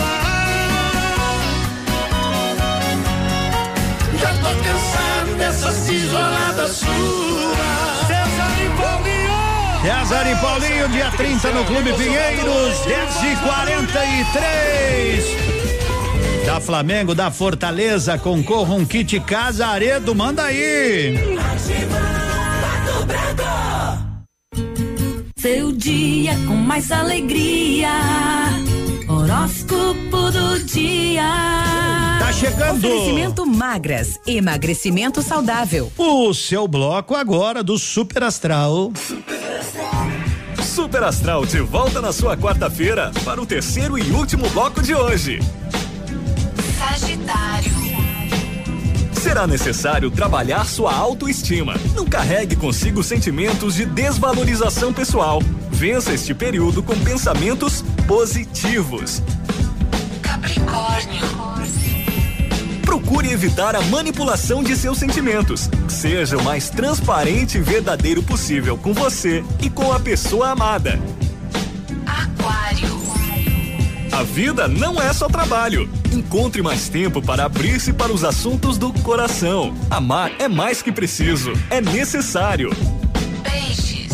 Dessas 5.72 5.86
tijoladas 5.86 6.70
suas. 6.72 6.88
César 8.06 8.52
e 8.62 8.68
Paulinho. 8.76 9.32
César 9.82 10.30
e 10.30 10.36
Paulinho, 10.36 10.88
dia 10.90 11.10
30 11.10 11.50
no 11.52 11.64
Clube 11.64 11.92
Pinheiros, 11.94 12.78
10 12.86 13.22
e 13.22 13.36
43 13.36 15.24
Da 16.46 16.60
Flamengo, 16.60 17.14
da 17.14 17.30
Fortaleza, 17.30 18.18
concorra 18.18 18.74
um 18.74 18.84
kit 18.84 19.18
Casa 19.20 19.66
Aredo, 19.66 20.14
manda 20.14 20.44
aí. 20.44 21.14
Seu 25.36 25.72
dia 25.72 26.34
com 26.46 26.54
mais 26.54 26.92
alegria. 26.92 27.88
Horóscopo 29.32 30.30
do 30.30 30.58
dia. 30.62 31.22
Tá 32.18 32.30
chegando. 32.34 32.86
Oferecimento 32.86 33.46
magras, 33.46 34.20
emagrecimento 34.26 35.22
saudável. 35.22 35.90
O 35.96 36.34
seu 36.34 36.68
bloco 36.68 37.14
agora 37.14 37.62
do 37.62 37.78
Super 37.78 38.24
Astral. 38.24 38.92
Super 40.62 41.04
Astral 41.04 41.46
de 41.46 41.60
volta 41.60 42.02
na 42.02 42.12
sua 42.12 42.36
quarta-feira 42.36 43.10
para 43.24 43.40
o 43.40 43.46
terceiro 43.46 43.98
e 43.98 44.10
último 44.10 44.50
bloco 44.50 44.82
de 44.82 44.94
hoje. 44.94 45.40
Será 49.22 49.46
necessário 49.46 50.10
trabalhar 50.10 50.66
sua 50.66 50.92
autoestima. 50.92 51.74
Não 51.94 52.04
carregue 52.04 52.56
consigo 52.56 53.04
sentimentos 53.04 53.76
de 53.76 53.86
desvalorização 53.86 54.92
pessoal. 54.92 55.40
Vença 55.70 56.12
este 56.12 56.34
período 56.34 56.82
com 56.82 56.98
pensamentos 56.98 57.84
positivos. 58.08 59.22
Capricórnio. 60.20 61.22
Procure 62.84 63.30
evitar 63.30 63.76
a 63.76 63.82
manipulação 63.82 64.60
de 64.60 64.74
seus 64.74 64.98
sentimentos. 64.98 65.70
Seja 65.88 66.36
o 66.36 66.42
mais 66.42 66.68
transparente 66.68 67.58
e 67.58 67.62
verdadeiro 67.62 68.24
possível 68.24 68.76
com 68.76 68.92
você 68.92 69.44
e 69.62 69.70
com 69.70 69.92
a 69.92 70.00
pessoa 70.00 70.50
amada. 70.50 70.98
Aquário. 72.04 72.91
A 74.12 74.22
vida 74.22 74.68
não 74.68 75.00
é 75.00 75.10
só 75.12 75.26
trabalho. 75.26 75.88
Encontre 76.12 76.60
mais 76.60 76.86
tempo 76.86 77.22
para 77.22 77.46
abrir-se 77.46 77.94
para 77.94 78.12
os 78.12 78.22
assuntos 78.22 78.76
do 78.76 78.92
coração. 78.92 79.74
Amar 79.90 80.30
é 80.38 80.48
mais 80.48 80.82
que 80.82 80.92
preciso, 80.92 81.52
é 81.70 81.80
necessário. 81.80 82.70
Peixes. 83.42 84.12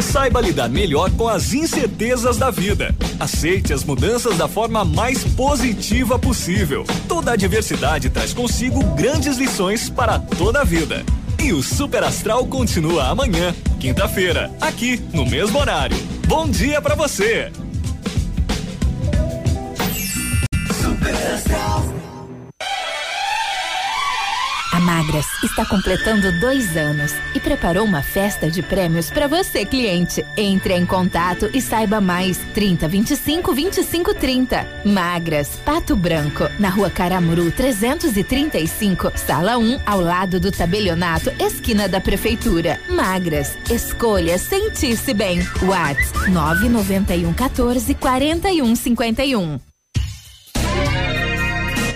Saiba 0.00 0.40
lidar 0.40 0.68
melhor 0.68 1.12
com 1.12 1.28
as 1.28 1.54
incertezas 1.54 2.36
da 2.36 2.50
vida. 2.50 2.92
Aceite 3.20 3.72
as 3.72 3.84
mudanças 3.84 4.36
da 4.36 4.48
forma 4.48 4.84
mais 4.84 5.22
positiva 5.22 6.18
possível. 6.18 6.84
Toda 7.06 7.32
a 7.32 7.36
diversidade 7.36 8.10
traz 8.10 8.34
consigo 8.34 8.82
grandes 8.96 9.36
lições 9.36 9.88
para 9.88 10.18
toda 10.18 10.62
a 10.62 10.64
vida. 10.64 11.04
E 11.40 11.52
o 11.52 11.62
Super 11.62 12.02
Astral 12.02 12.44
continua 12.46 13.08
amanhã, 13.08 13.54
quinta-feira, 13.78 14.50
aqui 14.60 15.00
no 15.12 15.24
mesmo 15.24 15.58
horário. 15.58 15.96
Bom 16.26 16.48
dia 16.48 16.82
para 16.82 16.96
você! 16.96 17.50
A 24.72 24.80
Magras 24.80 25.26
está 25.44 25.66
completando 25.66 26.32
dois 26.40 26.76
anos 26.78 27.12
e 27.34 27.40
preparou 27.40 27.84
uma 27.84 28.02
festa 28.02 28.50
de 28.50 28.62
prêmios 28.62 29.10
para 29.10 29.28
você, 29.28 29.66
cliente. 29.66 30.24
Entre 30.36 30.74
em 30.74 30.86
contato 30.86 31.50
e 31.52 31.60
saiba 31.60 32.00
mais. 32.00 32.38
30 32.54 32.88
25 32.88 33.52
25 33.52 34.14
30. 34.14 34.66
Magras, 34.86 35.50
Pato 35.64 35.94
Branco, 35.94 36.44
na 36.58 36.70
rua 36.70 36.88
Caramuru 36.88 37.50
335, 37.50 39.12
sala 39.14 39.58
1, 39.58 39.80
ao 39.84 40.00
lado 40.00 40.40
do 40.40 40.50
tabelionato, 40.50 41.30
esquina 41.38 41.86
da 41.86 42.00
prefeitura. 42.00 42.80
Magras, 42.88 43.56
escolha 43.70 44.38
sentir-se 44.38 45.12
bem. 45.12 45.38
Whats 45.62 46.12
991 46.28 47.32
14 47.34 47.94
41 47.94 48.74
51. 48.74 49.71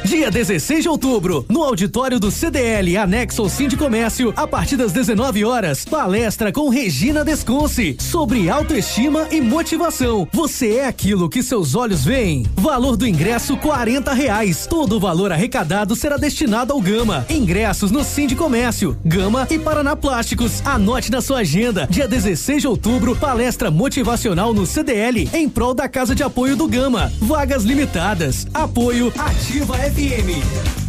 Dia 0.07 0.31
16 0.31 0.85
de 0.85 0.89
outubro, 0.89 1.45
no 1.49 1.65
auditório 1.65 2.21
do 2.21 2.31
CDL, 2.31 2.97
anexo 2.97 3.43
ao 3.43 3.49
de 3.49 3.77
Comércio, 3.77 4.33
a 4.37 4.47
partir 4.47 4.77
das 4.77 4.93
19 4.93 5.45
horas, 5.45 5.85
palestra 5.85 6.53
com 6.53 6.69
Regina 6.69 7.25
Desconce 7.25 7.97
sobre 7.99 8.49
autoestima 8.49 9.27
e 9.33 9.41
motivação. 9.41 10.29
Você 10.33 10.77
é 10.77 10.87
aquilo 10.87 11.29
que 11.29 11.43
seus 11.43 11.75
olhos 11.75 12.05
veem. 12.05 12.47
Valor 12.55 12.97
do 12.97 13.05
ingresso 13.05 13.57
quarenta 13.57 14.13
reais. 14.13 14.65
Todo 14.65 14.95
o 14.95 15.01
valor 15.01 15.33
arrecadado 15.33 15.97
será 15.97 16.17
destinado 16.17 16.73
ao 16.73 16.81
Gama. 16.81 17.27
Ingressos 17.29 17.91
no 17.91 18.05
Sim 18.05 18.29
de 18.29 18.37
Comércio, 18.37 18.97
Gama 19.05 19.49
e 19.51 19.59
Paraná 19.59 19.97
Plásticos. 19.97 20.65
Anote 20.65 21.11
na 21.11 21.21
sua 21.21 21.39
agenda. 21.39 21.89
Dia 21.91 22.07
16 22.07 22.63
de 22.63 22.69
outubro, 22.69 23.17
palestra 23.17 23.73
motivacional 23.73 24.55
no 24.55 24.67
CDL 24.67 25.29
em 25.33 25.49
prol 25.49 25.75
da 25.75 25.89
Casa 25.89 26.15
de 26.15 26.23
Apoio 26.23 26.55
do 26.55 26.69
Gama. 26.69 27.11
Vagas 27.21 27.65
limitadas. 27.65 28.47
Apoio 28.55 29.13
Ativa 29.19 29.75
FM. 29.75 29.96
EMI. 29.99 30.86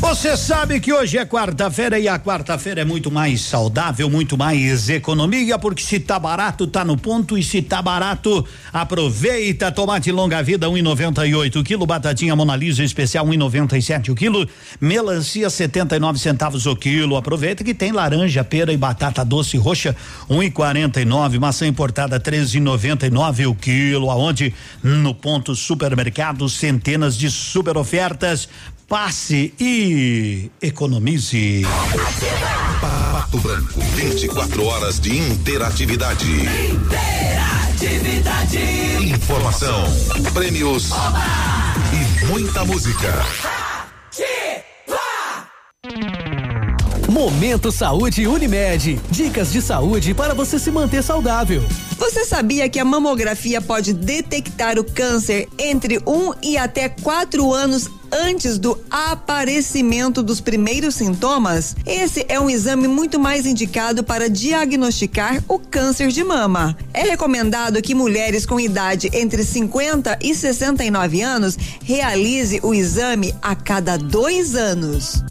Você 0.00 0.36
sabe 0.36 0.78
que 0.78 0.92
hoje 0.92 1.18
é 1.18 1.26
quarta-feira 1.26 1.98
e 1.98 2.06
a 2.06 2.20
quarta-feira 2.20 2.82
é 2.82 2.84
muito 2.84 3.10
mais 3.10 3.40
saudável, 3.40 4.08
muito 4.08 4.38
mais 4.38 4.88
economia, 4.88 5.58
porque 5.58 5.82
se 5.82 5.98
tá 5.98 6.20
barato, 6.20 6.68
tá 6.68 6.84
no 6.84 6.96
ponto 6.96 7.36
e 7.36 7.42
se 7.42 7.60
tá 7.60 7.82
barato, 7.82 8.46
aproveita. 8.72 9.72
Tomate 9.72 10.12
longa 10.12 10.40
vida 10.40 10.68
1,98 10.68 11.64
quilo, 11.64 11.84
batatinha 11.84 12.36
Monalisa 12.36 12.84
especial 12.84 13.26
1,97 13.26 14.10
o 14.10 14.14
quilo, 14.14 14.48
melancia 14.80 15.50
79 15.50 16.16
centavos 16.20 16.64
o 16.64 16.76
quilo. 16.76 17.16
Aproveita 17.16 17.64
que 17.64 17.74
tem 17.74 17.90
laranja, 17.90 18.44
pera 18.44 18.72
e 18.72 18.76
batata 18.76 19.24
doce 19.24 19.56
roxa 19.56 19.96
1,49, 20.30 21.40
maçã 21.40 21.66
importada 21.66 22.20
13,99 22.20 23.50
o 23.50 23.54
quilo. 23.54 24.10
Aonde? 24.10 24.54
No 24.80 25.12
ponto 25.12 25.56
supermercado, 25.56 26.48
centenas 26.48 27.16
de 27.16 27.28
super 27.28 27.76
ofertas 27.76 28.48
passe 28.88 29.52
e 29.60 30.50
economize. 30.62 31.62
Pato 32.80 33.38
Branco, 33.38 33.78
24 33.94 34.64
horas 34.64 34.98
de 34.98 35.16
interatividade. 35.16 36.26
Interatividade. 36.70 38.58
Informação, 39.02 39.84
prêmios 40.32 40.90
Oba! 40.90 41.22
e 41.92 42.24
muita 42.26 42.64
música. 42.64 43.12
Momento 47.18 47.72
Saúde 47.72 48.28
Unimed. 48.28 49.00
Dicas 49.10 49.50
de 49.50 49.60
saúde 49.60 50.14
para 50.14 50.34
você 50.34 50.56
se 50.56 50.70
manter 50.70 51.02
saudável. 51.02 51.60
Você 51.98 52.24
sabia 52.24 52.68
que 52.68 52.78
a 52.78 52.84
mamografia 52.84 53.60
pode 53.60 53.92
detectar 53.92 54.78
o 54.78 54.84
câncer 54.84 55.48
entre 55.58 55.98
um 56.06 56.32
e 56.40 56.56
até 56.56 56.88
quatro 56.88 57.52
anos 57.52 57.90
antes 58.12 58.56
do 58.56 58.78
aparecimento 58.88 60.22
dos 60.22 60.40
primeiros 60.40 60.94
sintomas? 60.94 61.74
Esse 61.84 62.24
é 62.28 62.38
um 62.38 62.48
exame 62.48 62.86
muito 62.86 63.18
mais 63.18 63.46
indicado 63.46 64.04
para 64.04 64.30
diagnosticar 64.30 65.42
o 65.48 65.58
câncer 65.58 66.10
de 66.10 66.22
mama. 66.22 66.78
É 66.94 67.02
recomendado 67.02 67.82
que 67.82 67.96
mulheres 67.96 68.46
com 68.46 68.60
idade 68.60 69.10
entre 69.12 69.42
50 69.42 70.20
e 70.22 70.36
69 70.36 71.20
anos 71.20 71.58
realize 71.82 72.60
o 72.62 72.72
exame 72.72 73.34
a 73.42 73.56
cada 73.56 73.96
dois 73.96 74.54
anos. 74.54 75.24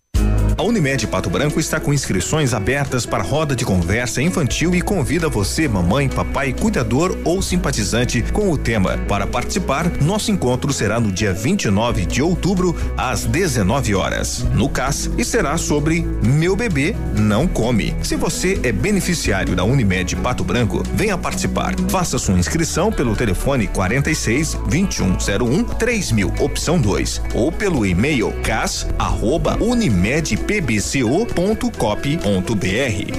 A 0.58 0.64
Unimed 0.64 1.06
Pato 1.06 1.30
Branco 1.30 1.60
está 1.60 1.80
com 1.80 1.94
inscrições 1.94 2.52
abertas 2.52 3.06
para 3.06 3.22
roda 3.22 3.56
de 3.56 3.64
conversa 3.64 4.24
infantil 4.24 4.74
e 4.74 4.82
convida 4.82 5.30
você, 5.30 5.68
mamãe, 5.68 6.10
papai, 6.10 6.52
cuidador 6.52 7.16
ou 7.24 7.44
simpatizante 7.44 8.24
com 8.34 8.50
o 8.50 8.58
tema. 8.58 8.98
Para 9.08 9.28
participar, 9.28 9.88
nosso 10.02 10.32
encontro 10.32 10.74
será 10.74 11.00
no 11.00 11.12
dia 11.12 11.32
29 11.32 12.08
de 12.08 12.24
outubro, 12.24 12.76
às 12.98 13.24
19 13.24 13.94
horas, 13.94 14.48
no 14.52 14.68
CAS, 14.68 15.12
e 15.16 15.24
será 15.24 15.60
sobre 15.60 16.02
Meu 16.24 16.56
Bebê 16.56 16.96
Não 17.16 17.48
Come. 17.48 17.96
Se 18.02 18.16
você 18.16 18.60
é 18.64 18.72
beneficiário 18.72 19.56
da 19.56 19.64
Unimed 19.64 20.16
Pato 20.16 20.44
Branco, 20.44 20.82
venha 20.92 21.20
participar. 21.20 21.76
Faça 21.88 22.18
sua 22.18 22.34
inscrição 22.40 22.92
pelo 22.92 23.16
telefone 23.16 23.68
46 23.68 24.56
2101 24.68 25.64
3000, 25.66 26.34
opção 26.40 26.82
2, 26.82 27.22
ou 27.36 27.52
pelo 27.52 27.86
e-mail 27.86 28.34
cas 28.42 28.88
arroba 28.98 29.56
unimed 29.62 30.47
pbco.cop.br. 30.48 31.28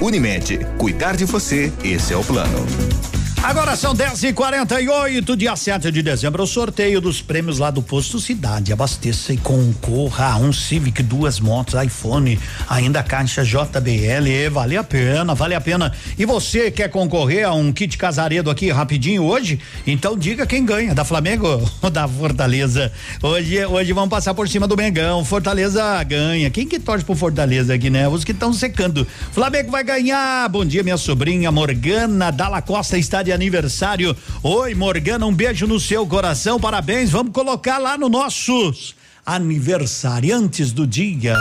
Unimed, 0.01 0.65
cuidar 0.77 1.15
de 1.15 1.25
você, 1.25 1.71
esse 1.83 2.13
é 2.13 2.17
o 2.17 2.23
plano. 2.23 3.18
Agora 3.41 3.73
são 3.77 3.95
10 3.95 4.23
e 4.23 4.33
48 4.33 5.37
dia 5.37 5.55
7 5.55 5.89
de 5.91 6.01
dezembro, 6.01 6.43
o 6.43 6.47
sorteio 6.47 6.99
dos 6.99 7.21
prêmios 7.21 7.57
lá 7.57 7.71
do 7.71 7.81
Posto 7.81 8.19
Cidade. 8.19 8.73
Abasteça 8.73 9.31
e 9.31 9.37
concorra 9.37 10.33
a 10.33 10.37
um 10.37 10.51
Civic, 10.51 11.01
duas 11.01 11.39
motos, 11.39 11.81
iPhone, 11.81 12.37
ainda 12.67 13.01
caixa 13.01 13.45
JBL. 13.45 14.51
Vale 14.51 14.75
a 14.75 14.83
pena, 14.83 15.33
vale 15.33 15.55
a 15.55 15.61
pena. 15.61 15.93
E 16.17 16.25
você 16.25 16.69
quer 16.69 16.89
concorrer 16.89 17.47
a 17.47 17.53
um 17.53 17.71
kit 17.71 17.97
casaredo 17.97 18.51
aqui 18.51 18.69
rapidinho 18.71 19.23
hoje? 19.23 19.57
Então 19.87 20.17
diga 20.17 20.45
quem 20.45 20.65
ganha, 20.65 20.93
da 20.93 21.05
Flamengo 21.05 21.47
ou 21.81 21.89
da 21.89 22.05
Fortaleza? 22.09 22.91
Hoje, 23.23 23.65
hoje 23.65 23.93
vamos 23.93 24.09
passar 24.09 24.33
por 24.33 24.49
cima 24.49 24.67
do 24.67 24.75
Mengão. 24.75 25.23
Fortaleza 25.23 26.03
ganha. 26.03 26.49
Quem 26.49 26.67
que 26.67 26.77
torce 26.77 27.05
pro 27.05 27.15
Fortaleza 27.15 27.73
aqui, 27.73 27.89
né? 27.89 28.05
Os 28.05 28.25
que 28.25 28.33
estão 28.33 28.51
secando. 28.51 29.07
Flamengo 29.31 29.71
vai 29.71 29.83
ganhar. 29.83 30.49
Bom 30.49 30.65
dia, 30.65 30.83
minha 30.83 30.97
sobrinha 30.97 31.49
Morgana 31.53 32.31
Dalla 32.31 32.61
Costa 32.61 32.97
está 32.97 33.23
de 33.23 33.28
aniversário. 33.31 34.15
Oi, 34.43 34.75
Morgana, 34.75 35.25
um 35.25 35.33
beijo 35.33 35.65
no 35.67 35.79
seu 35.79 36.05
coração, 36.05 36.59
parabéns. 36.59 37.11
Vamos 37.11 37.31
colocar 37.31 37.77
lá 37.77 37.97
no 37.97 38.09
nossos 38.09 38.93
aniversariantes 39.25 40.71
do 40.71 40.87
dia. 40.87 41.35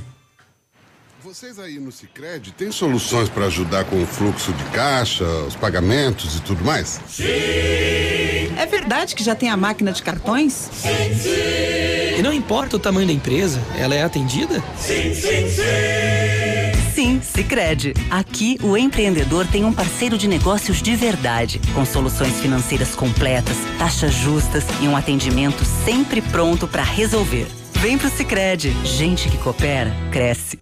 Vocês 1.23 1.59
aí 1.59 1.79
no 1.79 1.93
Cicred 1.93 2.53
têm 2.53 2.73
soluções 2.73 3.29
para 3.29 3.47
ajudar 3.47 3.85
com 3.85 4.03
o 4.03 4.07
fluxo 4.07 4.53
de 4.53 4.65
caixa, 4.71 5.25
os 5.47 5.55
pagamentos 5.55 6.37
e 6.37 6.41
tudo 6.41 6.65
mais? 6.65 7.01
Sim! 7.07 8.40
É 8.61 8.67
verdade 8.67 9.15
que 9.15 9.25
já 9.25 9.35
tem 9.35 9.49
a 9.49 9.57
máquina 9.57 9.91
de 9.91 10.03
cartões? 10.03 10.53
Sim, 10.53 11.15
sim! 11.15 12.19
E 12.19 12.23
não 12.23 12.31
importa 12.31 12.77
o 12.77 12.79
tamanho 12.79 13.07
da 13.07 13.13
empresa, 13.15 13.59
ela 13.75 13.95
é 13.95 14.03
atendida? 14.03 14.63
Sim, 14.77 15.15
sim, 15.15 15.49
sim! 15.49 16.93
Sim, 16.95 17.23
Sicredi. 17.23 17.95
Aqui 18.11 18.59
o 18.63 18.77
empreendedor 18.77 19.47
tem 19.47 19.65
um 19.65 19.73
parceiro 19.73 20.19
de 20.19 20.29
negócios 20.29 20.83
de 20.83 20.95
verdade, 20.95 21.59
com 21.73 21.87
soluções 21.87 22.39
financeiras 22.39 22.95
completas, 22.95 23.57
taxas 23.79 24.13
justas 24.13 24.65
e 24.83 24.87
um 24.87 24.95
atendimento 24.95 25.65
sempre 25.87 26.21
pronto 26.21 26.69
para 26.69 26.83
resolver. 26.83 27.47
Vem 27.77 27.97
pro 27.97 28.11
Sicredi. 28.11 28.77
Gente 28.85 29.31
que 29.31 29.39
coopera, 29.39 29.91
cresce. 30.13 30.59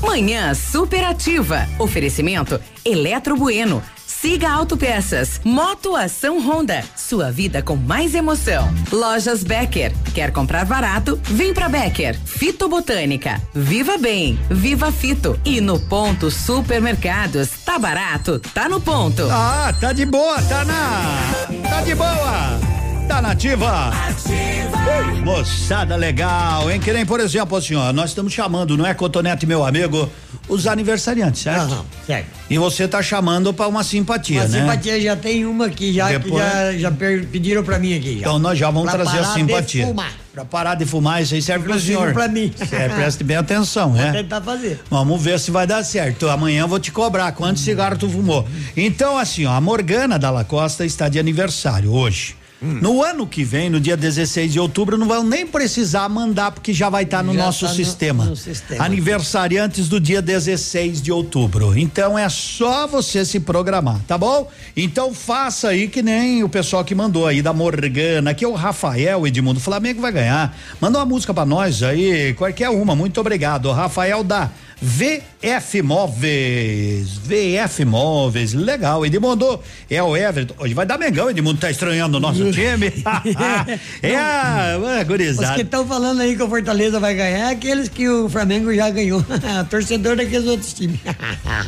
Manhã 0.00 0.54
superativa. 0.54 1.68
Oferecimento 1.78 2.58
Eletro 2.86 3.36
Bueno. 3.36 3.82
Siga 4.20 4.50
Autopeças. 4.50 5.40
Moto 5.44 5.94
Ação 5.94 6.38
Honda. 6.40 6.82
Sua 6.96 7.30
vida 7.30 7.62
com 7.62 7.76
mais 7.76 8.14
emoção. 8.14 8.72
Lojas 8.90 9.44
Becker. 9.44 9.92
Quer 10.14 10.32
comprar 10.32 10.64
barato? 10.64 11.20
Vem 11.24 11.52
pra 11.52 11.68
Becker. 11.68 12.18
Fito 12.24 12.68
Botânica. 12.68 13.40
Viva 13.54 13.98
Bem. 13.98 14.38
Viva 14.50 14.90
Fito. 14.90 15.38
E 15.44 15.60
no 15.60 15.78
Ponto 15.78 16.30
Supermercados. 16.30 17.50
Tá 17.64 17.78
barato? 17.78 18.40
Tá 18.54 18.68
no 18.68 18.80
ponto. 18.80 19.28
Ah, 19.30 19.74
tá 19.78 19.92
de 19.92 20.06
boa, 20.06 20.40
tá 20.42 20.64
na. 20.64 21.68
Tá 21.68 21.82
de 21.82 21.94
boa. 21.94 22.76
Tá 23.06 23.22
nativa. 23.22 23.92
Ei, 24.28 25.20
Moçada 25.22 25.94
legal, 25.94 26.70
hein? 26.70 26.80
Que 26.80 26.92
nem, 26.92 27.06
por 27.06 27.20
exemplo, 27.20 27.56
assim, 27.56 27.74
ó, 27.74 27.92
nós 27.92 28.10
estamos 28.10 28.32
chamando, 28.32 28.76
não 28.76 28.84
é, 28.86 28.94
Cotonete, 28.94 29.46
meu 29.46 29.64
amigo, 29.64 30.10
os 30.48 30.66
aniversariantes, 30.66 31.42
certo? 31.42 31.84
certo. 32.06 32.26
E 32.48 32.56
você 32.58 32.86
tá 32.86 33.02
chamando 33.02 33.52
pra 33.52 33.66
uma 33.66 33.82
simpatia, 33.82 34.42
Uma 34.42 34.48
né? 34.48 34.60
simpatia 34.60 35.00
já 35.00 35.16
tem 35.16 35.44
uma 35.44 35.66
aqui, 35.66 35.92
já, 35.92 36.06
que 36.08 36.18
Depois- 36.18 36.44
já, 36.44 36.72
já 36.78 36.90
pediram 36.90 37.62
pra 37.64 37.78
mim 37.78 37.96
aqui. 37.96 38.12
Já. 38.14 38.18
Então 38.20 38.38
nós 38.38 38.58
já 38.58 38.70
vamos 38.70 38.90
Pra 38.90 38.92
trazer 39.02 39.18
a 39.18 39.22
parar 39.22 39.34
de 39.34 39.40
simpatia. 39.40 39.86
fumar. 39.86 40.12
Pra 40.32 40.44
parar 40.44 40.74
de 40.74 40.84
fumar, 40.84 41.22
isso 41.22 41.34
aí 41.34 41.40
serve 41.42 41.64
pro 41.64 41.72
Inclusive 41.72 41.98
senhor. 41.98 42.12
pra 42.12 42.28
mim. 42.28 42.52
É, 42.70 42.88
preste 42.94 43.24
bem 43.24 43.36
atenção, 43.38 43.90
Vou 43.92 43.98
né? 44.00 44.12
tentar 44.12 44.40
fazer. 44.42 44.80
Vamos 44.90 45.20
ver 45.22 45.40
se 45.40 45.50
vai 45.50 45.66
dar 45.66 45.82
certo. 45.82 46.28
Amanhã 46.28 46.60
eu 46.62 46.68
vou 46.68 46.78
te 46.78 46.92
cobrar 46.92 47.32
quantos 47.32 47.62
cigarros 47.62 47.98
tu 47.98 48.08
fumou. 48.08 48.46
Então, 48.76 49.16
assim, 49.18 49.46
ó, 49.46 49.52
a 49.52 49.60
Morgana 49.60 50.18
da 50.18 50.44
Costa 50.44 50.84
está 50.84 51.08
de 51.08 51.18
aniversário 51.18 51.90
hoje. 51.90 52.36
Hum. 52.62 52.78
No 52.80 53.02
ano 53.04 53.26
que 53.26 53.44
vem, 53.44 53.68
no 53.68 53.78
dia 53.78 53.96
16 53.96 54.52
de 54.52 54.58
outubro, 54.58 54.96
não 54.96 55.06
vão 55.06 55.22
nem 55.22 55.46
precisar 55.46 56.08
mandar, 56.08 56.50
porque 56.52 56.72
já 56.72 56.88
vai 56.88 57.04
estar 57.04 57.22
no 57.22 57.34
Já 57.34 57.44
nosso 57.44 57.66
tá 57.66 57.72
sistema. 57.72 58.24
no 58.24 58.36
sistema. 58.36 58.82
Aniversariantes 58.84 59.88
do 59.88 60.00
dia 60.00 60.22
16 60.22 61.02
de 61.02 61.12
outubro. 61.12 61.76
Então 61.78 62.18
é 62.18 62.28
só 62.28 62.86
você 62.86 63.24
se 63.24 63.40
programar, 63.40 64.00
tá 64.06 64.16
bom? 64.16 64.50
Então 64.76 65.12
faça 65.12 65.68
aí 65.68 65.88
que 65.88 66.02
nem 66.02 66.42
o 66.42 66.48
pessoal 66.48 66.84
que 66.84 66.94
mandou 66.94 67.26
aí 67.26 67.42
da 67.42 67.52
Morgana, 67.52 68.32
que 68.32 68.44
é 68.44 68.48
o 68.48 68.54
Rafael 68.54 69.26
Edmundo. 69.26 69.60
Flamengo 69.60 70.00
vai 70.00 70.12
ganhar. 70.12 70.56
Manda 70.80 70.98
uma 70.98 71.06
música 71.06 71.34
pra 71.34 71.44
nós 71.44 71.82
aí, 71.82 72.32
qualquer 72.34 72.70
uma. 72.70 72.96
Muito 72.96 73.20
obrigado. 73.20 73.70
Rafael 73.70 74.24
da 74.24 74.50
VF 74.80 75.80
Móveis. 75.82 77.08
VF 77.24 77.84
Móveis, 77.86 78.52
legal. 78.52 79.06
Edmundo 79.06 79.58
é 79.90 80.02
o 80.02 80.14
Everton. 80.14 80.54
Hoje 80.58 80.74
vai 80.74 80.84
dar 80.84 80.98
Mengão, 80.98 81.30
Edmundo 81.30 81.58
tá 81.58 81.70
estranhando 81.70 82.18
o 82.18 82.20
nosso 82.20 82.44
time. 82.52 82.92
é, 84.02 84.16
a 84.16 84.76
Os 84.78 84.98
que 84.98 85.04
gurizada. 85.04 85.62
estão 85.62 85.86
falando 85.86 86.20
aí 86.20 86.36
que 86.36 86.42
o 86.42 86.48
Fortaleza 86.48 87.00
vai 87.00 87.14
ganhar 87.14 87.48
é 87.48 87.50
aqueles 87.52 87.88
que 87.88 88.06
o 88.06 88.28
Flamengo 88.28 88.72
já 88.74 88.90
ganhou. 88.90 89.24
Torcedor 89.70 90.14
daqueles 90.16 90.46
outros 90.46 90.74
times. 90.74 91.00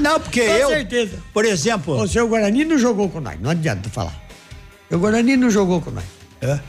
Não, 0.00 0.20
porque 0.20 0.42
Com 0.42 0.52
eu, 0.52 0.68
certeza. 0.68 1.18
por 1.32 1.46
exemplo. 1.46 1.98
O 2.02 2.06
seu 2.06 2.28
Guarani 2.28 2.64
não 2.66 2.78
jogou 2.78 3.08
com 3.08 3.20
nós, 3.20 3.40
não 3.40 3.50
adianta 3.50 3.88
falar. 3.88 4.14
O 4.90 4.98
Guarani 4.98 5.36
não 5.36 5.50
jogou 5.50 5.80
com 5.80 5.90
nós. 5.90 6.04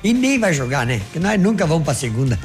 E 0.04 0.14
nem 0.14 0.40
vai 0.40 0.54
jogar, 0.54 0.86
né? 0.86 1.00
Porque 1.00 1.20
nós 1.20 1.40
nunca 1.40 1.66
vamos 1.68 1.84
pra 1.84 1.94
segunda. 1.94 2.40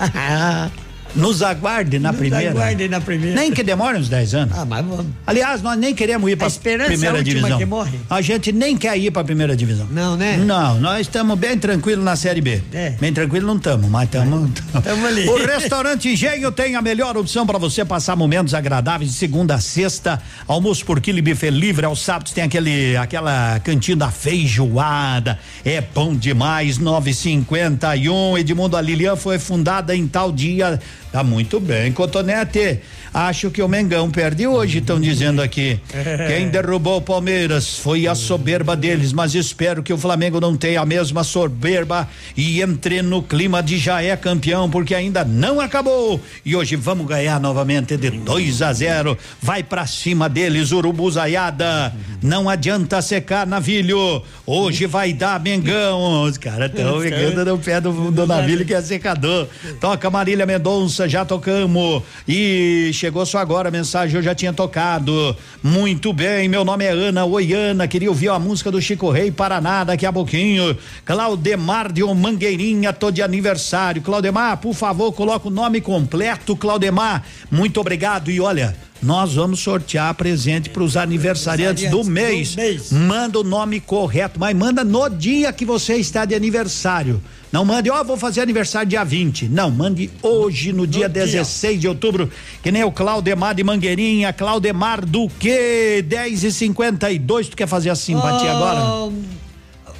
Nos 1.14 1.42
aguarde 1.42 1.98
na 1.98 2.10
Nos 2.10 2.18
primeira. 2.18 2.50
aguarde 2.50 2.88
na 2.88 3.00
primeira. 3.00 3.40
Nem 3.40 3.52
que 3.52 3.62
demore 3.62 3.98
uns 3.98 4.08
10 4.08 4.34
anos. 4.34 4.58
Ah, 4.58 4.64
mas 4.64 4.84
vamos. 4.84 5.06
Aliás, 5.26 5.62
nós 5.62 5.78
nem 5.78 5.94
queremos 5.94 6.28
ir 6.30 6.36
para 6.36 6.46
esperança 6.48 6.90
é 6.90 6.94
a 6.94 6.96
primeira 6.96 7.18
última 7.18 7.34
divisão. 7.40 7.58
que 7.58 7.64
morre. 7.64 7.98
A 8.10 8.20
gente 8.20 8.50
nem 8.52 8.76
quer 8.76 8.98
ir 8.98 9.10
para 9.10 9.22
primeira 9.24 9.56
divisão. 9.56 9.86
Não, 9.90 10.16
né? 10.16 10.36
Não, 10.36 10.80
nós 10.80 11.02
estamos 11.02 11.38
bem 11.38 11.56
tranquilos 11.58 12.04
na 12.04 12.16
série 12.16 12.40
B. 12.40 12.60
É. 12.72 12.90
Bem 13.00 13.12
tranquilo 13.12 13.46
não 13.46 13.56
estamos, 13.56 13.88
mas 13.88 14.04
estamos. 14.04 14.50
Tamo 14.82 15.06
ali. 15.06 15.28
O 15.28 15.36
restaurante 15.46 16.08
Engenho 16.08 16.50
tem 16.50 16.74
a 16.76 16.82
melhor 16.82 17.16
opção 17.16 17.46
para 17.46 17.58
você 17.58 17.84
passar 17.84 18.16
momentos 18.16 18.52
agradáveis 18.54 19.10
de 19.10 19.16
segunda 19.16 19.54
a 19.54 19.60
sexta. 19.60 20.20
Almoço 20.48 20.84
por 20.84 21.00
quilo 21.00 21.18
e 21.18 21.22
buffet 21.22 21.50
livre. 21.50 21.86
Aos 21.86 22.00
sábados 22.02 22.32
tem 22.32 22.42
aquele 22.44 22.96
aquela 22.96 23.60
cantina 23.60 24.10
feijoada. 24.10 25.38
É 25.64 25.80
bom 25.80 26.14
demais. 26.14 26.78
951. 26.78 28.38
Edmundo 28.38 28.76
a 28.76 28.80
Lilian 28.80 29.16
foi 29.16 29.38
fundada 29.38 29.94
em 29.94 30.06
tal 30.06 30.32
dia. 30.32 30.80
Tá 31.14 31.22
muito 31.22 31.60
bem, 31.60 31.92
Cotonete. 31.92 32.80
Acho 33.14 33.48
que 33.48 33.62
o 33.62 33.68
Mengão 33.68 34.10
perde 34.10 34.44
hoje, 34.44 34.78
estão 34.78 35.00
dizendo 35.00 35.40
aqui. 35.40 35.78
Quem 36.26 36.48
derrubou 36.48 36.96
o 36.96 37.00
Palmeiras 37.00 37.78
foi 37.78 38.08
a 38.08 38.14
soberba 38.16 38.74
deles, 38.76 39.12
mas 39.12 39.36
espero 39.36 39.84
que 39.84 39.92
o 39.92 39.96
Flamengo 39.96 40.40
não 40.40 40.56
tenha 40.56 40.80
a 40.80 40.84
mesma 40.84 41.22
soberba 41.22 42.08
e 42.36 42.60
entre 42.60 43.02
no 43.02 43.22
clima 43.22 43.62
de 43.62 43.78
já 43.78 44.02
é 44.02 44.16
campeão, 44.16 44.68
porque 44.68 44.96
ainda 44.96 45.24
não 45.24 45.60
acabou. 45.60 46.20
E 46.44 46.56
hoje 46.56 46.74
vamos 46.74 47.06
ganhar 47.06 47.38
novamente 47.38 47.96
de 47.96 48.10
2 48.10 48.62
a 48.62 48.72
0. 48.72 49.16
Vai 49.40 49.62
pra 49.62 49.86
cima 49.86 50.28
deles, 50.28 50.72
Urubuzaiada. 50.72 51.94
Não 52.20 52.48
adianta 52.48 53.00
secar 53.00 53.46
navilho. 53.46 54.24
Hoje 54.44 54.86
vai 54.86 55.12
dar 55.12 55.38
Mengão. 55.38 56.24
Os 56.24 56.36
caras 56.36 56.68
estão 56.68 57.00
ficando 57.00 57.44
no 57.44 57.58
pé 57.58 57.80
do, 57.80 58.10
do 58.10 58.26
navilho 58.26 58.64
que 58.64 58.74
é 58.74 58.82
secador. 58.82 59.46
Toca 59.80 60.10
Marília 60.10 60.44
Mendonça, 60.44 61.08
já 61.08 61.24
tocamos. 61.24 62.02
E 62.26 62.90
chegou 63.04 63.26
só 63.26 63.36
agora 63.36 63.68
a 63.68 63.70
mensagem, 63.70 64.16
eu 64.16 64.22
já 64.22 64.34
tinha 64.34 64.50
tocado. 64.50 65.36
Muito 65.62 66.10
bem, 66.10 66.48
meu 66.48 66.64
nome 66.64 66.86
é 66.86 66.90
Ana 66.90 67.26
Oiana, 67.26 67.86
queria 67.86 68.08
ouvir 68.08 68.30
a 68.30 68.38
música 68.38 68.70
do 68.70 68.80
Chico 68.80 69.10
Rei 69.10 69.30
Paraná 69.30 69.84
daqui 69.84 70.06
a 70.06 70.12
pouquinho. 70.12 70.74
Claudemar 71.04 71.92
de 71.92 72.02
Mangueirinha, 72.02 72.94
tô 72.94 73.10
de 73.10 73.20
aniversário. 73.20 74.00
Claudemar, 74.00 74.56
por 74.56 74.72
favor, 74.72 75.12
coloca 75.12 75.48
o 75.48 75.50
nome 75.50 75.82
completo, 75.82 76.56
Claudemar. 76.56 77.22
Muito 77.50 77.78
obrigado 77.78 78.30
e 78.30 78.40
olha, 78.40 78.74
nós 79.04 79.34
vamos 79.34 79.60
sortear 79.60 80.14
presente 80.14 80.70
para 80.70 80.82
os 80.82 80.96
aniversariantes 80.96 81.90
do 81.90 82.02
mês. 82.04 82.56
Manda 82.90 83.38
o 83.38 83.44
nome 83.44 83.78
correto, 83.78 84.40
mas 84.40 84.56
manda 84.56 84.82
no 84.82 85.08
dia 85.10 85.52
que 85.52 85.64
você 85.64 85.96
está 85.96 86.24
de 86.24 86.34
aniversário. 86.34 87.22
Não 87.52 87.64
mande, 87.64 87.90
ó, 87.90 88.02
vou 88.02 88.16
fazer 88.16 88.40
aniversário 88.40 88.88
dia 88.88 89.04
20. 89.04 89.48
Não, 89.48 89.70
mande 89.70 90.10
hoje, 90.22 90.72
no, 90.72 90.86
dia 90.86 91.08
16 91.08 91.80
de 91.80 91.86
outubro, 91.86 92.30
que 92.62 92.72
nem 92.72 92.82
o 92.82 92.90
Claudemar 92.90 93.54
de 93.54 93.62
Mangueirinha, 93.62 94.32
Claudemar 94.32 95.04
do 95.04 95.28
quê? 95.38 96.02
10 96.04 96.44
e 96.44 96.50
52 96.50 97.48
Tu 97.48 97.56
quer 97.56 97.68
fazer 97.68 97.90
a 97.90 97.94
simpatia 97.94 98.52
Oh, 98.52 98.56
agora? 98.56 99.12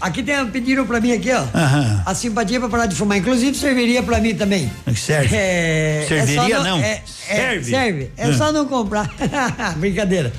Aqui 0.05 0.23
tem, 0.23 0.47
pediram 0.51 0.87
pra 0.87 1.01
mim 1.01 1.13
aqui, 1.13 1.31
ó. 1.33 1.45
Aham. 1.55 2.03
A 2.05 2.15
simpatia 2.15 2.61
pra 2.61 2.69
parar 2.69 2.85
de 2.85 2.95
fumar. 2.95 3.17
Inclusive 3.17 3.57
serviria 3.57 4.03
pra 4.03 4.21
mim 4.21 4.35
também. 4.35 4.71
Serve. 4.95 5.35
É, 5.35 6.05
Serviria 6.07 6.43
é 6.55 6.59
só 6.59 6.63
não. 6.65 6.79
É, 6.79 6.91
é, 6.91 7.03
Serve. 7.37 7.65
serve. 7.71 8.11
É 8.19 8.27
Ah. 8.27 8.33
só 8.35 8.53
não 8.53 8.67
comprar. 8.67 9.11
Brincadeira. 9.79 10.31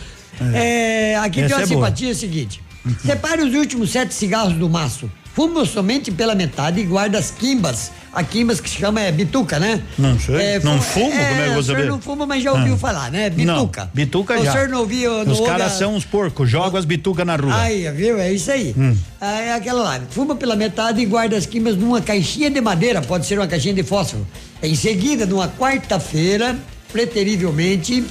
É, 0.53 1.15
aqui 1.17 1.41
Essa 1.41 1.55
tem 1.55 1.57
uma 1.57 1.63
é 1.63 1.67
boa. 1.67 1.87
simpatia 1.87 2.13
seguinte. 2.13 2.61
Separe 3.03 3.41
os 3.41 3.55
últimos 3.55 3.91
sete 3.91 4.13
cigarros 4.13 4.53
do 4.53 4.69
maço. 4.69 5.09
Fuma 5.33 5.65
somente 5.65 6.11
pela 6.11 6.35
metade 6.35 6.79
e 6.79 6.83
guarda 6.83 7.17
as 7.17 7.31
quimbas. 7.31 7.91
A 8.15 8.23
quimbas 8.23 8.61
que 8.61 8.69
se 8.69 8.77
chama 8.77 9.01
é 9.01 9.11
bituca, 9.11 9.59
né? 9.59 9.81
Não 9.97 10.17
sei. 10.17 10.59
não 10.63 10.81
fu- 10.81 11.01
fumo? 11.01 11.11
Como 11.11 11.21
é 11.21 11.35
que 11.35 11.41
eu 11.41 11.51
vou 11.51 11.59
O 11.59 11.63
senhor 11.63 11.85
não 11.85 11.99
fuma, 12.01 12.25
mas 12.25 12.41
já 12.41 12.53
ouviu 12.53 12.75
Ah. 12.75 12.77
falar, 12.77 13.11
né? 13.11 13.29
Bituca. 13.29 13.81
Não, 13.81 13.89
bituca 13.93 14.39
o 14.39 14.43
já. 14.45 14.51
senhor 14.53 14.69
não 14.69 14.79
ouviu? 14.79 15.25
não 15.25 15.33
Os 15.33 15.41
caras 15.41 15.73
são 15.73 15.93
uns 15.95 16.05
porcos, 16.05 16.49
jogam 16.49 16.79
as 16.79 16.85
bitucas 16.85 17.25
na 17.27 17.35
rua. 17.35 17.53
Aí, 17.61 17.91
viu? 17.91 18.17
É 18.17 18.31
isso 18.31 18.49
aí. 18.49 18.73
Hum. 18.77 18.95
É 19.19 19.53
aquela 19.53 19.83
lá. 19.83 19.99
Fuma 20.11 20.33
pela 20.33 20.55
metade 20.55 21.01
e 21.01 21.05
guarda 21.05 21.35
as 21.35 21.45
quimas 21.45 21.75
numa 21.75 21.99
caixinha 22.01 22.49
de 22.49 22.61
madeira, 22.61 23.01
pode 23.01 23.25
ser 23.25 23.37
uma 23.37 23.47
caixinha 23.47 23.73
de 23.73 23.83
fósforo. 23.83 24.25
Em 24.63 24.73
seguida, 24.75 25.25
numa 25.25 25.49
quarta-feira, 25.49 26.55
preterivelmente, 26.93 28.05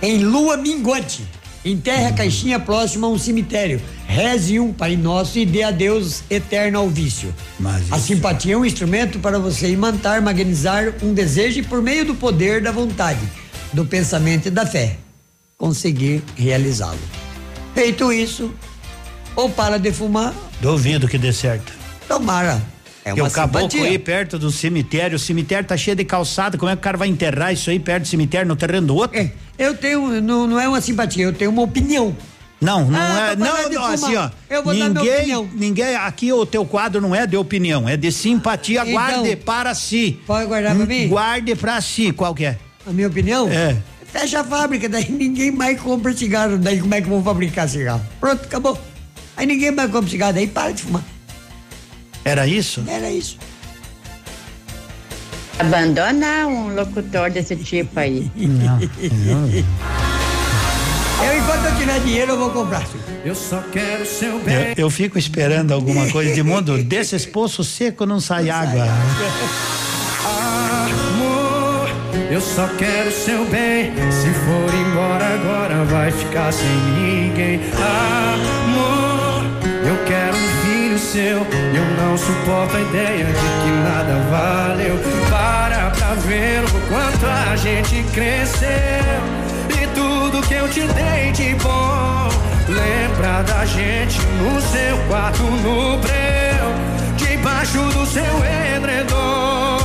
em 0.00 0.18
lua 0.24 0.56
minguante, 0.56 1.24
enterre 1.64 2.06
a 2.06 2.12
caixinha 2.12 2.58
próxima 2.58 3.06
a 3.06 3.10
um 3.10 3.18
cemitério. 3.18 3.80
Reze 4.06 4.58
um 4.58 4.72
Pai 4.72 4.96
Nosso 4.96 5.38
e 5.38 5.46
dê 5.46 5.62
adeus 5.62 6.22
eterno 6.30 6.78
ao 6.78 6.88
vício. 6.88 7.34
a 7.90 7.98
simpatia 7.98 8.54
é 8.54 8.56
um 8.56 8.64
instrumento 8.64 9.18
para 9.18 9.38
você 9.38 9.70
imantar, 9.70 10.22
magnizar 10.22 10.94
um 11.02 11.12
desejo 11.12 11.60
e, 11.60 11.62
por 11.62 11.82
meio 11.82 12.04
do 12.04 12.14
poder 12.14 12.62
da 12.62 12.72
vontade, 12.72 13.20
do 13.72 13.84
pensamento 13.84 14.46
e 14.46 14.50
da 14.50 14.64
fé, 14.64 14.96
conseguir 15.56 16.22
realizá-lo. 16.36 16.98
Feito 17.74 18.12
isso, 18.12 18.52
ou 19.36 19.48
para 19.50 19.78
de 19.78 19.92
fumar, 19.92 20.34
Duvido 20.60 21.06
que 21.06 21.18
dê 21.18 21.32
certo. 21.32 21.72
tomara. 22.08 22.60
É 23.08 23.14
uma 23.14 23.28
o 23.28 23.30
caboclo 23.30 23.82
aí 23.82 23.98
perto 23.98 24.38
do 24.38 24.50
cemitério, 24.50 25.16
o 25.16 25.18
cemitério 25.18 25.66
tá 25.66 25.76
cheio 25.76 25.96
de 25.96 26.04
calçada, 26.04 26.56
como 26.58 26.70
é 26.70 26.74
que 26.74 26.80
o 26.80 26.82
cara 26.82 26.96
vai 26.96 27.08
enterrar 27.08 27.52
isso 27.52 27.70
aí 27.70 27.78
perto 27.78 28.02
do 28.02 28.08
cemitério, 28.08 28.46
no 28.46 28.56
terreno 28.56 28.86
do 28.88 28.96
outro? 28.96 29.18
Eu 29.58 29.76
tenho, 29.76 30.20
não, 30.20 30.46
não 30.46 30.60
é 30.60 30.68
uma 30.68 30.80
simpatia, 30.80 31.24
eu 31.24 31.32
tenho 31.32 31.50
uma 31.50 31.62
opinião. 31.62 32.16
Não, 32.60 32.90
não 32.90 32.98
Ah, 32.98 33.30
é, 33.32 33.36
não, 33.36 33.70
não, 33.70 33.84
assim, 33.86 34.16
ó. 34.16 34.30
Eu 34.50 34.64
vou 34.64 34.72
dar 34.72 34.88
minha 34.88 34.88
ninguém, 34.88 35.16
opinião. 35.16 35.50
ninguém, 35.54 35.94
aqui 35.96 36.32
o 36.32 36.44
teu 36.44 36.64
quadro 36.64 37.00
não 37.00 37.14
é 37.14 37.26
de 37.26 37.36
opinião, 37.36 37.88
é 37.88 37.96
de 37.96 38.10
simpatia, 38.10 38.80
Então, 38.80 38.92
guarde 38.92 39.36
para 39.36 39.74
si. 39.74 40.18
Pode 40.26 40.46
guardar 40.46 40.74
pra 40.74 40.86
mim? 40.86 41.08
Guarde 41.08 41.54
para 41.54 41.80
si, 41.80 42.12
qual 42.12 42.34
que 42.34 42.44
é? 42.46 42.58
A 42.86 42.90
minha 42.90 43.06
opinião? 43.06 43.48
É. 43.48 43.76
Fecha 44.12 44.40
a 44.40 44.44
fábrica, 44.44 44.88
daí 44.88 45.08
ninguém 45.10 45.52
mais 45.52 45.78
compra 45.80 46.12
cigarro. 46.16 46.58
Daí 46.58 46.80
como 46.80 46.94
é 46.94 47.00
que 47.00 47.08
vão 47.08 47.22
fabricar 47.22 47.68
cigarro? 47.68 48.00
Pronto, 48.18 48.42
acabou. 48.44 48.80
Aí 49.36 49.46
ninguém 49.46 49.70
mais 49.70 49.90
compra 49.90 50.10
cigarro, 50.10 50.32
daí 50.32 50.46
para 50.46 50.72
de 50.72 50.82
fumar. 50.82 51.04
Era 52.28 52.46
isso? 52.46 52.84
Era 52.86 53.10
isso. 53.10 53.38
Abandona 55.58 56.46
um 56.46 56.74
locutor 56.74 57.30
desse 57.30 57.56
tipo 57.56 57.98
aí. 57.98 58.30
Não, 58.36 58.78
não. 58.78 59.48
Eu, 61.24 61.36
enquanto 61.38 61.64
eu 61.64 61.76
tiver 61.76 61.98
dinheiro, 62.00 62.32
eu 62.32 62.38
vou 62.38 62.50
comprar. 62.50 62.86
sim. 62.86 62.98
Eu 63.24 63.34
só 63.34 63.62
quero 63.72 64.04
seu 64.06 64.34
Eu, 64.34 64.74
eu 64.76 64.90
fico 64.90 65.18
esperando 65.18 65.72
alguma 65.72 66.06
coisa 66.10 66.32
de 66.34 66.42
mundo. 66.42 66.84
Desses 66.84 67.24
poços 67.24 67.66
secos 67.68 68.06
não 68.06 68.20
sai 68.20 68.50
água. 68.50 68.84
Amor, 70.24 71.88
eu 72.30 72.40
só 72.42 72.68
quero 72.76 73.10
seu 73.10 73.46
bem. 73.46 73.90
Se 74.12 74.28
for 74.34 74.74
embora 74.74 75.34
agora, 75.34 75.84
vai 75.86 76.12
ficar 76.12 76.52
sem 76.52 76.68
ninguém. 77.00 77.60
Amor, 77.74 79.44
eu 79.88 80.04
quero 80.06 80.27
eu 80.98 81.44
não 82.02 82.18
suporto 82.18 82.76
a 82.76 82.80
ideia 82.80 83.24
de 83.24 83.32
que 83.32 83.70
nada 83.84 84.20
valeu. 84.28 84.98
Para 85.30 85.90
pra 85.90 86.14
ver 86.14 86.64
o 86.64 86.88
quanto 86.88 87.24
a 87.24 87.54
gente 87.54 88.02
cresceu. 88.12 88.68
E 89.80 89.86
tudo 89.94 90.44
que 90.48 90.54
eu 90.54 90.68
te 90.68 90.80
dei 90.80 91.30
de 91.30 91.54
bom. 91.62 92.28
Lembra 92.68 93.42
da 93.44 93.64
gente 93.64 94.18
no 94.42 94.60
seu 94.60 94.98
quarto 95.06 95.42
no 95.44 95.98
breu. 95.98 96.74
Debaixo 97.16 97.78
do 97.78 98.04
seu 98.04 98.74
edredom. 98.74 99.78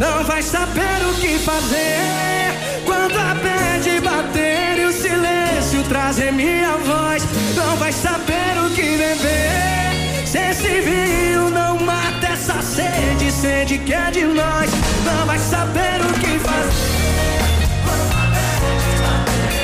Não 0.00 0.24
vai 0.24 0.42
saber 0.42 1.04
o 1.10 1.14
que 1.20 1.38
fazer 1.38 2.54
quando 2.86 3.14
a 3.18 3.34
bad 3.34 4.00
bater 4.00 4.78
e 4.78 4.84
o 4.86 4.92
silêncio 4.92 5.82
trazer 5.86 6.32
minha 6.32 6.78
voz. 6.78 7.22
Não 7.54 7.76
vai 7.76 7.92
saber 7.92 8.56
o 8.66 8.70
que 8.70 8.96
beber. 8.96 9.95
Se 10.36 10.42
esse 10.50 10.80
vinho 10.82 11.48
não 11.48 11.78
mata 11.78 12.26
essa 12.26 12.60
sede, 12.60 13.32
sede 13.32 13.78
que 13.78 13.94
é 13.94 14.10
de 14.10 14.22
nós. 14.24 14.70
Não 15.02 15.24
vai 15.24 15.38
saber 15.38 15.98
o 16.02 16.12
que 16.12 16.38
fazer. 16.38 16.92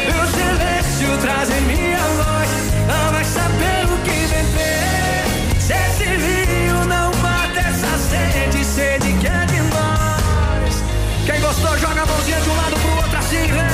O 0.09 0.27
silêncio 0.35 1.19
trazer 1.20 1.61
minha 1.61 1.99
voz. 1.99 2.49
Não 2.89 3.12
vai 3.12 3.23
saber 3.23 3.85
o 3.85 3.99
que 3.99 4.19
beber. 4.32 5.61
Se 5.61 5.74
esse 5.74 6.16
vinho 6.16 6.86
não 6.86 7.12
mata 7.20 7.61
essa 7.61 7.99
sede, 8.09 8.65
sede 8.65 9.12
que 9.20 9.27
é 9.27 9.44
de 9.44 9.61
nós. 9.74 10.82
Quem 11.27 11.39
gostou, 11.43 11.77
joga 11.81 12.01
a 12.01 12.07
mãozinha 12.07 12.40
de 12.40 12.49
um 12.49 12.57
lado 12.57 12.81
pro 12.81 12.97
outro 12.97 13.19
assim, 13.19 13.47
vem. 13.47 13.72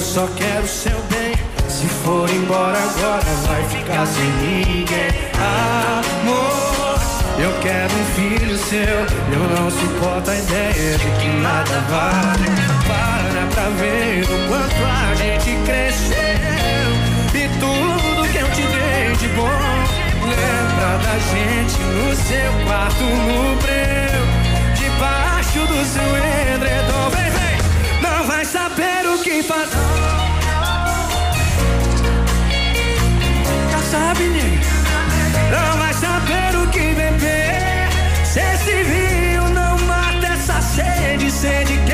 Eu 0.00 0.04
só 0.04 0.26
quero 0.34 0.66
seu 0.66 0.98
bem. 1.10 1.34
Se 1.68 1.86
for 1.86 2.28
embora 2.30 2.78
agora, 2.78 3.22
vai 3.46 3.62
ficar 3.64 4.06
sem 4.06 4.24
ninguém. 4.40 5.10
Amor, 6.24 6.98
eu 7.38 7.52
quero 7.60 7.92
um 7.92 8.04
filho 8.16 8.56
seu. 8.56 8.80
Eu 8.80 9.44
não 9.54 9.70
suporto 9.70 10.30
a 10.30 10.36
ideia 10.36 10.96
de 10.96 11.10
que 11.20 11.28
nada 11.42 11.80
vale. 11.90 12.48
Para 12.88 13.46
pra 13.54 13.68
ver 13.78 14.24
o 14.24 14.48
quanto 14.48 14.80
a 14.86 15.14
gente 15.16 15.58
cresceu. 15.66 16.90
E 17.34 17.48
tudo 17.60 18.32
que 18.32 18.38
eu 18.38 18.50
te 18.52 18.62
dei 18.62 19.16
de 19.16 19.28
bom. 19.36 19.50
Lembra 20.24 20.96
da 20.96 21.18
gente 21.28 21.78
no 21.78 22.16
seu 22.16 22.66
quarto 22.66 23.02
no 23.02 23.54
breu. 23.60 24.24
Debaixo 24.76 25.58
do 25.66 25.84
seu 25.84 26.16
edredom. 26.16 27.00
Não 28.20 28.26
vai 28.26 28.44
saber 28.44 29.06
o 29.06 29.18
que 29.22 29.42
fazer. 29.42 29.78
Já 33.70 33.78
sabe, 33.90 34.24
nego. 34.24 34.62
Não 35.50 35.78
vai 35.78 35.94
saber 35.94 36.54
o 36.54 36.66
que 36.68 36.92
beber. 36.92 37.88
Se 38.26 38.40
esse 38.40 38.82
vinho 38.82 39.48
não 39.48 39.78
mata 39.86 40.26
essa 40.34 40.60
sede, 40.60 41.30
sede 41.30 41.78
que 41.86 41.89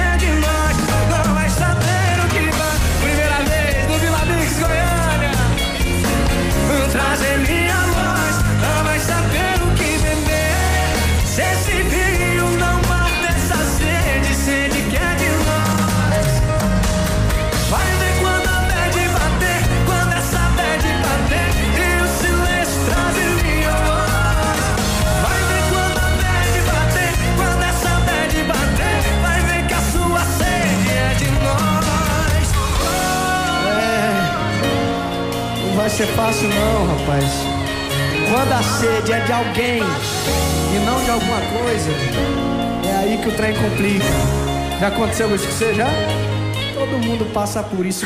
ser 35.96 36.06
fácil 36.08 36.46
não, 36.50 36.86
rapaz. 36.98 37.24
Quando 38.30 38.52
a 38.52 38.62
sede 38.62 39.12
é 39.14 39.20
de 39.20 39.32
alguém 39.32 39.80
e 39.80 40.78
não 40.84 41.02
de 41.02 41.10
alguma 41.10 41.40
coisa, 41.58 41.90
é 42.86 42.96
aí 42.98 43.18
que 43.22 43.30
o 43.30 43.32
trem 43.32 43.54
complica. 43.54 44.04
Já 44.78 44.88
aconteceu 44.88 45.34
isso 45.34 45.46
com 45.46 45.52
você 45.52 45.72
já? 45.72 45.88
Todo 46.74 47.02
mundo 47.02 47.32
passa 47.32 47.62
por 47.62 47.86
isso. 47.86 48.04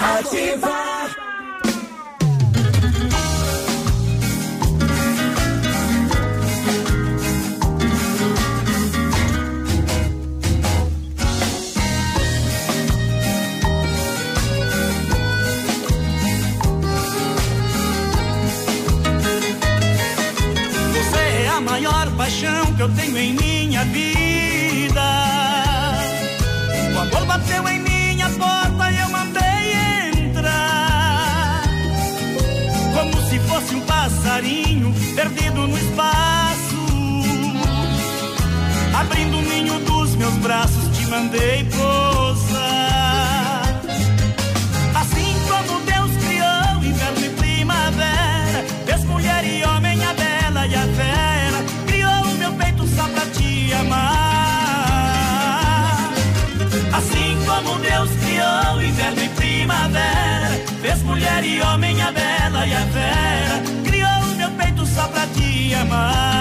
Te 65.89 66.39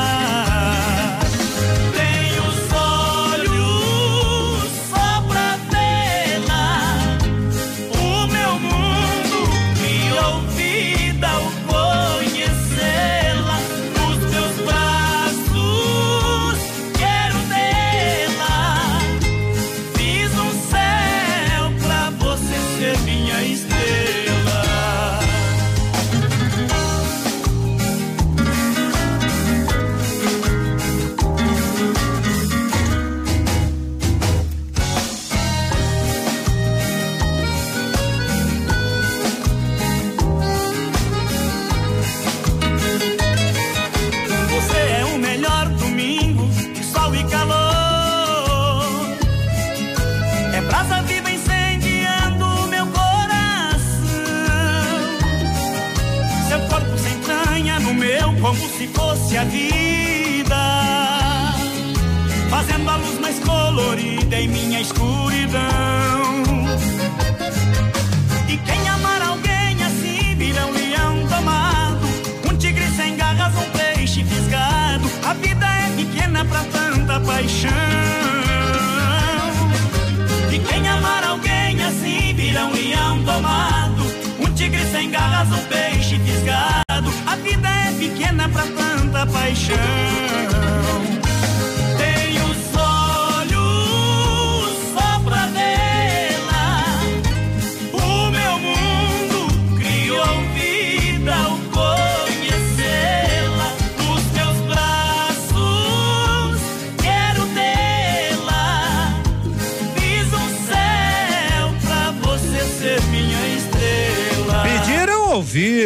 sem 85.00 85.12
garras, 85.12 85.48
um 85.50 85.66
peixe 85.68 86.20
fisgado. 86.20 87.10
A 87.26 87.36
vida 87.38 87.70
é 87.70 87.92
pequena 87.98 88.50
pra 88.50 88.64
tanta 88.64 89.26
paixão. 89.28 89.78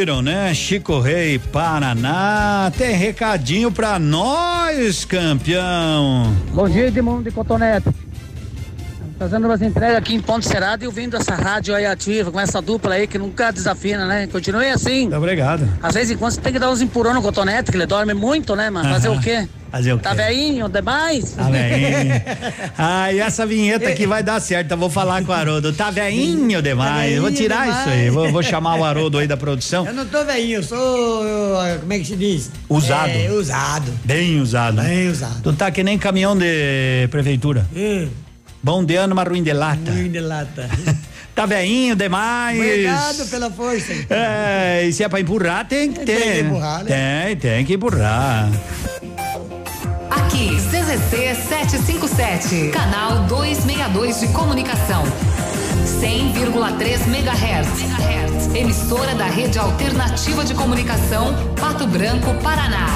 Ouviram, 0.03 0.21
né? 0.21 0.53
Chico 0.53 0.99
Rei, 0.99 1.39
Paraná. 1.39 2.71
Tem 2.77 2.93
recadinho 2.93 3.71
pra 3.71 3.97
nós, 3.97 5.05
campeão. 5.05 6.35
Bom 6.51 6.67
dia, 6.67 6.87
Edmundo 6.87 7.23
de 7.23 7.31
Cotonete. 7.31 7.87
Fazendo 9.17 9.45
umas 9.45 9.61
entregas 9.61 9.95
aqui 9.95 10.13
em 10.13 10.19
Ponte 10.19 10.45
Serado 10.45 10.83
e 10.83 10.87
ouvindo 10.87 11.15
essa 11.15 11.35
rádio 11.35 11.73
aí 11.73 11.85
ativa, 11.85 12.31
com 12.31 12.39
essa 12.39 12.61
dupla 12.61 12.95
aí 12.95 13.07
que 13.07 13.17
nunca 13.17 13.51
desafina, 13.51 14.05
né? 14.05 14.27
Continue 14.27 14.67
assim. 14.67 15.03
Muito 15.03 15.15
obrigado. 15.15 15.65
Às 15.81 15.93
vezes 15.93 16.11
em 16.11 16.17
quando 16.17 16.33
você 16.33 16.41
tem 16.41 16.51
que 16.51 16.59
dar 16.59 16.69
uns 16.69 16.81
empurrão 16.81 17.13
no 17.13 17.21
cotonete, 17.21 17.71
que 17.71 17.77
ele 17.77 17.85
dorme 17.85 18.13
muito, 18.13 18.55
né, 18.55 18.69
mano? 18.69 18.89
Fazer 18.89 19.07
o 19.07 19.19
quê? 19.21 19.47
Fazer 19.73 19.91
o 19.91 19.97
Tá 19.97 20.11
quê? 20.11 20.17
veinho 20.17 20.69
demais? 20.69 21.31
Tá 21.31 21.49
veinho. 21.49 22.21
Ah, 22.77 23.11
e 23.11 23.19
essa 23.19 23.43
vinheta 23.43 23.89
aqui 23.89 24.05
vai 24.05 24.21
dar 24.21 24.39
certo. 24.39 24.69
Eu 24.69 24.77
vou 24.77 24.87
falar 24.87 25.23
com 25.25 25.31
o 25.31 25.33
Haroldo. 25.35 25.73
Tá 25.73 25.89
veinho 25.89 26.61
demais. 26.61 27.15
Eu 27.15 27.23
vou 27.23 27.31
tirar 27.31 27.63
demais. 27.65 27.79
isso 27.79 27.89
aí. 27.89 28.09
Vou, 28.11 28.31
vou 28.31 28.43
chamar 28.43 28.75
o 28.79 28.83
Haroldo 28.83 29.17
aí 29.17 29.25
da 29.25 29.35
produção. 29.35 29.87
Eu 29.87 29.93
não 29.95 30.05
tô 30.05 30.23
velhinho, 30.23 30.59
eu 30.59 30.63
sou. 30.63 31.25
eu, 31.25 31.79
como 31.79 31.91
é 31.91 31.97
que 31.97 32.05
se 32.05 32.15
diz? 32.15 32.51
Usado. 32.69 33.09
É, 33.09 33.31
usado. 33.31 33.91
Bem 34.05 34.39
usado. 34.39 34.79
Bem 34.79 35.07
usado. 35.09 35.41
Tu 35.41 35.53
tá 35.53 35.71
que 35.71 35.83
nem 35.83 35.97
caminhão 35.97 36.37
de 36.37 37.07
prefeitura. 37.09 37.65
Hum. 37.75 38.09
Bom 38.61 38.85
de 38.85 38.95
ano, 38.95 39.15
mas 39.15 39.27
ruim 39.27 39.41
de 39.41 39.53
lata. 39.53 39.91
Ruim 39.91 40.11
de 40.11 40.19
lata. 40.19 40.69
Tá 41.33 41.47
veinho 41.47 41.95
demais. 41.95 42.59
Obrigado 42.59 43.27
pela 43.27 43.49
força. 43.49 43.91
É, 44.07 44.83
e 44.85 44.93
se 44.93 45.03
é 45.03 45.09
pra 45.09 45.19
empurrar, 45.19 45.67
tem 45.67 45.91
que 45.91 46.01
ter. 46.01 46.15
Tem 46.15 46.31
que 46.33 46.39
empurrar, 46.41 46.83
né? 46.83 47.25
Tem, 47.25 47.35
tem 47.37 47.65
que 47.65 47.73
empurrar. 47.73 48.51
Aqui, 50.33 50.55
CZC 50.55 51.35
757, 51.47 52.69
canal 52.69 53.19
262 53.27 54.19
de 54.19 54.27
comunicação. 54.29 55.03
100,3 55.85 57.07
MHz. 57.07 58.55
Emissora 58.55 59.13
da 59.13 59.25
Rede 59.25 59.59
Alternativa 59.59 60.43
de 60.43 60.55
Comunicação, 60.55 61.35
Pato 61.61 61.85
Branco, 61.85 62.33
Paraná. 62.41 62.87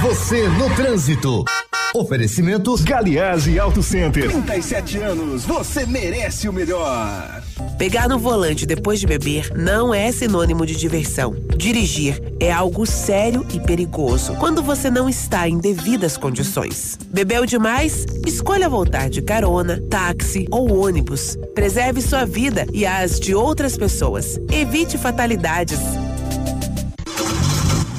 Você 0.00 0.48
no 0.48 0.74
trânsito. 0.74 1.44
Oferecimento 1.92 2.76
Galiase 2.84 3.58
Auto 3.58 3.82
Center. 3.82 4.30
37 4.30 4.98
anos, 4.98 5.44
você 5.44 5.84
merece 5.84 6.48
o 6.48 6.52
melhor. 6.52 7.42
Pegar 7.78 8.08
no 8.08 8.16
volante 8.16 8.64
depois 8.64 9.00
de 9.00 9.08
beber 9.08 9.50
não 9.56 9.92
é 9.92 10.12
sinônimo 10.12 10.64
de 10.64 10.76
diversão. 10.76 11.34
Dirigir 11.56 12.22
é 12.38 12.52
algo 12.52 12.86
sério 12.86 13.44
e 13.52 13.58
perigoso 13.58 14.36
quando 14.36 14.62
você 14.62 14.88
não 14.88 15.08
está 15.08 15.48
em 15.48 15.58
devidas 15.58 16.16
condições. 16.16 16.96
Bebeu 17.12 17.44
demais? 17.44 18.06
Escolha 18.24 18.68
voltar 18.68 19.10
de 19.10 19.20
carona, 19.20 19.82
táxi 19.90 20.46
ou 20.48 20.72
ônibus. 20.72 21.36
Preserve 21.56 22.00
sua 22.00 22.24
vida 22.24 22.66
e 22.72 22.86
as 22.86 23.18
de 23.18 23.34
outras 23.34 23.76
pessoas. 23.76 24.38
Evite 24.52 24.96
fatalidades. 24.96 25.80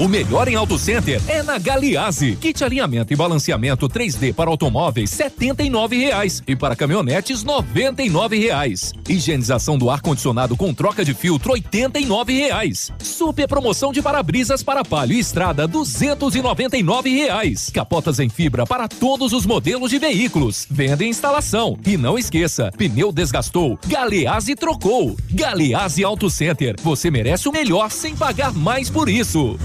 O 0.02 0.08
melhor 0.08 0.48
em 0.48 0.56
Auto 0.56 0.80
Center 0.80 1.22
é 1.28 1.44
na 1.44 1.60
Galiase. 1.60 2.36
Kit 2.38 2.64
alinhamento 2.64 3.14
e 3.14 3.16
balanceamento 3.16 3.88
3D 3.88 4.34
para 4.34 4.50
automóveis 4.50 5.12
79 5.12 5.96
reais 5.96 6.42
e 6.48 6.56
para 6.56 6.76
caminhonetes 6.76 7.44
99 7.44 8.40
reais. 8.40 8.94
Higienização 9.08 9.78
do 9.78 9.92
ar 9.92 10.02
condicionado 10.02 10.58
com 10.58 10.74
troca 10.74 11.06
de 11.06 11.14
filtro 11.14 11.52
89 11.52 12.34
reais. 12.34 12.92
Super 12.98 13.48
promoção 13.48 13.94
de 13.94 14.02
para-brisas 14.02 14.64
para 14.64 14.84
palio 14.84 15.18
e 15.18 15.20
estrada 15.20 15.68
299 15.68 17.12
reais. 17.12 17.70
Capotas 17.70 18.20
em 18.20 18.28
fibra 18.28 18.66
para 18.66 18.88
todos 18.88 19.34
os 19.34 19.46
modelos 19.46 19.92
de 19.92 20.00
veículos. 20.00 20.66
Venda 20.68 21.04
e 21.04 21.10
instalação. 21.10 21.78
E 21.86 21.96
não 21.96 22.18
esqueça, 22.18 22.72
pneu 22.76 23.12
desgastou, 23.12 23.78
Galeazzi 23.86 24.56
trocou. 24.56 25.16
Galeazzi 25.30 26.04
Auto 26.04 26.28
Center. 26.28 26.76
Você 26.82 27.12
merece 27.12 27.48
o 27.48 27.52
melhor 27.52 27.92
sem 27.92 28.16
pagar 28.16 28.52
mais 28.52 28.90
por 28.90 29.08
isso. 29.08 29.60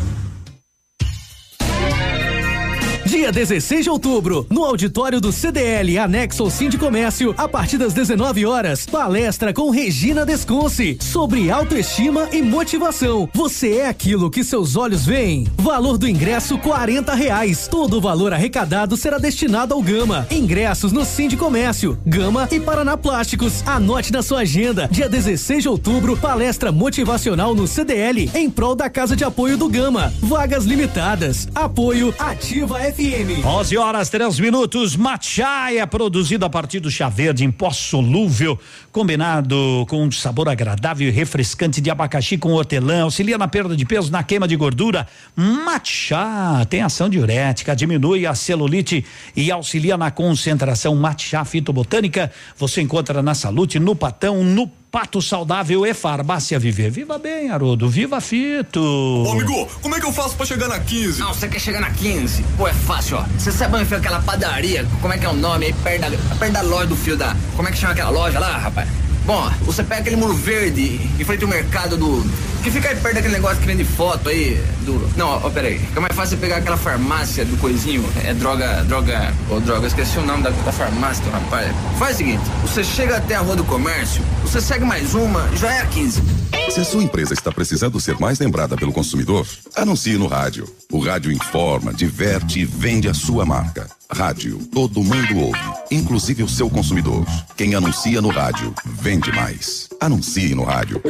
Dia 3.07 3.31
16 3.31 3.85
de 3.85 3.89
outubro, 3.89 4.45
no 4.51 4.65
auditório 4.65 5.21
do 5.21 5.31
CDL, 5.31 5.97
anexo 5.97 6.43
ao 6.43 6.51
Sim 6.51 6.69
de 6.69 6.77
Comércio, 6.77 7.33
a 7.39 7.47
partir 7.47 7.79
das 7.79 7.95
19 7.95 8.45
horas, 8.45 8.85
palestra 8.85 9.53
com 9.53 9.71
Regina 9.71 10.27
Desconce 10.27 10.99
sobre 11.01 11.49
autoestima 11.49 12.29
e 12.33 12.43
motivação. 12.43 13.29
Você 13.33 13.77
é 13.77 13.89
aquilo 13.89 14.29
que 14.29 14.43
seus 14.43 14.75
olhos 14.75 15.07
veem. 15.07 15.47
Valor 15.57 15.97
do 15.97 16.09
ingresso 16.09 16.59
40 16.59 17.15
reais. 17.15 17.69
Todo 17.69 17.99
o 17.99 18.01
valor 18.01 18.33
arrecadado 18.33 18.97
será 18.97 19.19
destinado 19.19 19.73
ao 19.73 19.81
Gama. 19.81 20.27
Ingressos 20.29 20.91
no 20.91 21.05
Sim 21.05 21.29
de 21.29 21.37
Comércio, 21.37 21.97
Gama 22.05 22.49
e 22.51 22.59
Paraná 22.59 22.97
Plásticos. 22.97 23.63
Anote 23.69 24.13
na 24.13 24.21
sua 24.21 24.41
agenda. 24.41 24.89
Dia 24.91 25.09
16 25.09 25.63
de 25.63 25.69
outubro, 25.69 26.17
palestra 26.17 26.73
motivacional 26.73 27.55
no 27.55 27.69
CDL 27.69 28.29
em 28.35 28.51
prol 28.51 28.75
da 28.75 28.91
Casa 28.91 29.15
de 29.15 29.23
Apoio 29.23 29.57
do 29.57 29.69
Gama. 29.69 30.13
Vagas 30.21 30.65
limitadas. 30.65 31.47
Apoio 31.55 32.13
Ativa 32.19 32.81
FM. 32.81 32.96
11 32.99 33.77
horas, 33.77 34.09
3 34.09 34.41
minutos. 34.41 34.97
Matcha 34.97 35.71
é 35.71 35.85
produzido 35.85 36.47
a 36.47 36.51
partir 36.51 36.81
do 36.81 36.91
chá 36.91 37.11
verde 37.11 37.45
em 37.45 37.51
pó 37.51 37.71
solúvel, 37.71 38.59
combinado 38.91 39.85
com 39.87 40.03
um 40.03 40.11
sabor 40.11 40.49
agradável 40.49 41.07
e 41.07 41.11
refrescante 41.11 41.79
de 41.83 41.91
abacaxi 41.91 42.39
com 42.39 42.53
hortelã, 42.53 43.03
auxilia 43.03 43.37
na 43.37 43.47
perda 43.47 43.77
de 43.77 43.85
peso, 43.85 44.11
na 44.11 44.23
queima 44.23 44.49
de 44.49 44.57
gordura. 44.57 45.07
Matcha 45.37 46.65
tem 46.71 46.81
ação 46.81 47.11
diurética, 47.11 47.77
diminui 47.77 48.27
a 48.27 48.35
celulite 48.35 49.05
e 49.37 49.51
auxilia 49.51 49.99
na 49.99 50.11
concentração. 50.11 50.97
Matcha 50.97 51.45
fitobotânica 51.45 52.33
você 52.57 52.81
encontra 52.81 53.23
na 53.23 53.35
Salute, 53.35 53.79
no 53.79 53.95
Patão, 53.95 54.43
no 54.43 54.71
Pato 54.97 55.21
Saudável 55.21 55.85
e 55.85 55.93
Farmácia 55.93 56.59
Viver. 56.59 56.91
Viva 56.91 57.19
bem, 57.19 57.51
Haroldo. 57.51 57.87
Viva 57.87 58.19
Fito. 58.19 58.81
Ô, 58.81 59.33
amigo, 59.33 59.69
como 59.83 59.95
é 59.95 60.01
que 60.01 60.07
eu 60.07 60.11
faço 60.11 60.35
pra 60.35 60.47
chegar 60.47 60.69
na 60.69 60.81
15? 60.81 61.21
Não, 61.21 61.35
você 61.35 61.47
quer 61.47 61.59
chegar 61.59 61.81
na 61.83 61.91
15? 61.91 62.43
Pô, 62.57 62.67
é 62.67 62.73
fácil, 62.73 63.19
ó. 63.19 63.25
Você 63.39 63.53
sabe 63.53 63.77
onde 63.77 63.85
fica 63.85 63.99
aquela 63.99 64.23
padaria? 64.23 64.87
Como 65.03 65.13
é 65.13 65.19
que 65.19 65.27
é 65.27 65.29
o 65.29 65.35
nome 65.35 65.67
aí? 65.67 65.75
Perto 65.75 66.01
da, 66.01 66.37
perto 66.37 66.53
da 66.55 66.63
loja 66.63 66.87
do 66.87 66.97
fio 66.97 67.15
da. 67.15 67.37
Como 67.57 67.69
é 67.69 67.73
que 67.73 67.77
chama 67.77 67.93
aquela 67.93 68.09
loja 68.09 68.39
lá, 68.39 68.57
rapaz? 68.57 68.89
Bom, 69.27 69.51
você 69.63 69.83
pega 69.83 70.03
aquele 70.03 70.15
muro 70.15 70.35
verde 70.35 71.01
em 71.19 71.25
frente 71.25 71.43
ao 71.43 71.51
mercado 71.51 71.97
do. 71.97 72.25
Que 72.63 72.71
fica 72.71 72.89
aí 72.89 72.97
perto 72.97 73.17
daquele 73.17 73.35
negócio 73.35 73.59
que 73.59 73.67
vende 73.67 73.85
foto 73.85 74.29
aí. 74.29 74.63
Do. 74.83 75.11
Não, 75.17 75.27
ó, 75.45 75.51
peraí. 75.51 75.81
Fica 75.81 76.01
mais 76.01 76.15
fácil 76.15 76.39
pegar 76.39 76.59
aquela 76.59 76.77
farmácia 76.77 77.45
do 77.45 77.57
coisinho. 77.57 78.09
É 78.25 78.33
droga. 78.33 78.85
Droga. 78.85 79.35
Ô, 79.51 79.59
droga, 79.59 79.89
esqueci 79.89 80.17
o 80.19 80.25
nome 80.25 80.45
da, 80.45 80.51
da 80.51 80.71
farmácia, 80.71 81.25
rapaz. 81.33 81.75
Faz 81.99 82.15
o 82.15 82.19
seguinte: 82.19 82.43
você 82.63 82.85
chega 82.85 83.17
até 83.17 83.35
a 83.35 83.41
Rua 83.41 83.57
do 83.57 83.65
Comércio, 83.65 84.23
você 84.43 84.61
segue 84.61 84.85
mais 84.85 85.13
uma, 85.13 85.49
já 85.57 85.73
é 85.75 85.81
a 85.81 85.87
15. 85.87 86.23
Se 86.71 86.81
a 86.81 86.85
sua 86.85 87.03
empresa 87.03 87.35
está 87.35 87.51
precisando 87.51 88.01
ser 88.01 88.19
mais 88.21 88.39
lembrada 88.39 88.77
pelo 88.77 88.93
consumidor, 88.93 89.47
anuncie 89.75 90.17
no 90.17 90.29
rádio. 90.29 90.69
O 90.93 91.01
rádio 91.01 91.33
informa, 91.33 91.93
diverte 91.93 92.61
e 92.61 92.65
vende 92.65 93.09
a 93.09 93.15
sua 93.15 93.45
marca. 93.45 93.89
Rádio, 94.11 94.59
todo 94.73 95.03
mundo 95.03 95.37
ouve, 95.37 95.59
inclusive 95.91 96.43
o 96.43 96.49
seu 96.49 96.71
consumidor. 96.71 97.27
Quem 97.57 97.75
anuncia 97.75 98.23
no 98.23 98.29
rádio, 98.29 98.73
vende 98.85 99.33
mais. 99.33 99.89
Anuncie 100.01 100.55
no 100.55 100.65
rádio. 100.65 101.03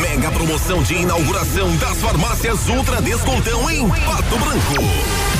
Mega 0.00 0.30
promoção 0.32 0.82
de 0.82 0.94
inauguração 0.94 1.76
das 1.76 1.98
farmácias 1.98 2.68
Ultra 2.68 3.00
Descontão 3.00 3.70
em 3.70 3.88
Pato 3.88 4.38
Branco. 4.38 5.31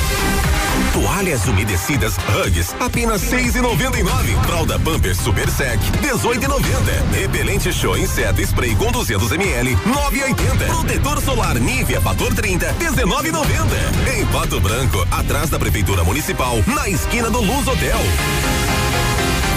Toalhas 0.93 1.47
umedecidas 1.47 2.15
Hugs, 2.17 2.75
apenas 2.81 3.21
seis 3.23 3.55
e 3.55 3.61
noventa 3.61 3.99
e 3.99 4.03
nove. 4.03 4.37
Fralda 4.47 4.79
Pampers 4.79 5.19
Super 5.19 5.49
Sec, 5.51 5.81
dezoito 6.01 6.45
e 6.45 6.49
noventa. 6.49 6.93
Repelente 7.13 7.73
Show 7.73 7.97
Inseto 7.97 8.41
Spray 8.43 8.75
com 8.77 8.91
200 8.91 9.33
ml, 9.33 9.79
nove 9.87 10.19
e 10.19 10.23
oitenta. 10.25 10.65
Protetor 10.67 11.21
solar 11.23 11.59
Nivea 11.59 12.01
Fator 12.01 12.35
30, 12.35 12.73
dezenove 12.75 13.29
e 13.29 13.33
noventa. 13.33 13.77
Em 14.17 14.27
Pato 14.27 14.61
Branco, 14.61 15.07
atrás 15.11 15.51
da 15.51 15.59
Prefeitura 15.59 16.05
Municipal, 16.05 16.63
na 16.67 16.89
esquina 16.89 17.31
do 17.31 17.41
Luz 17.41 17.67
Hotel. 17.67 17.99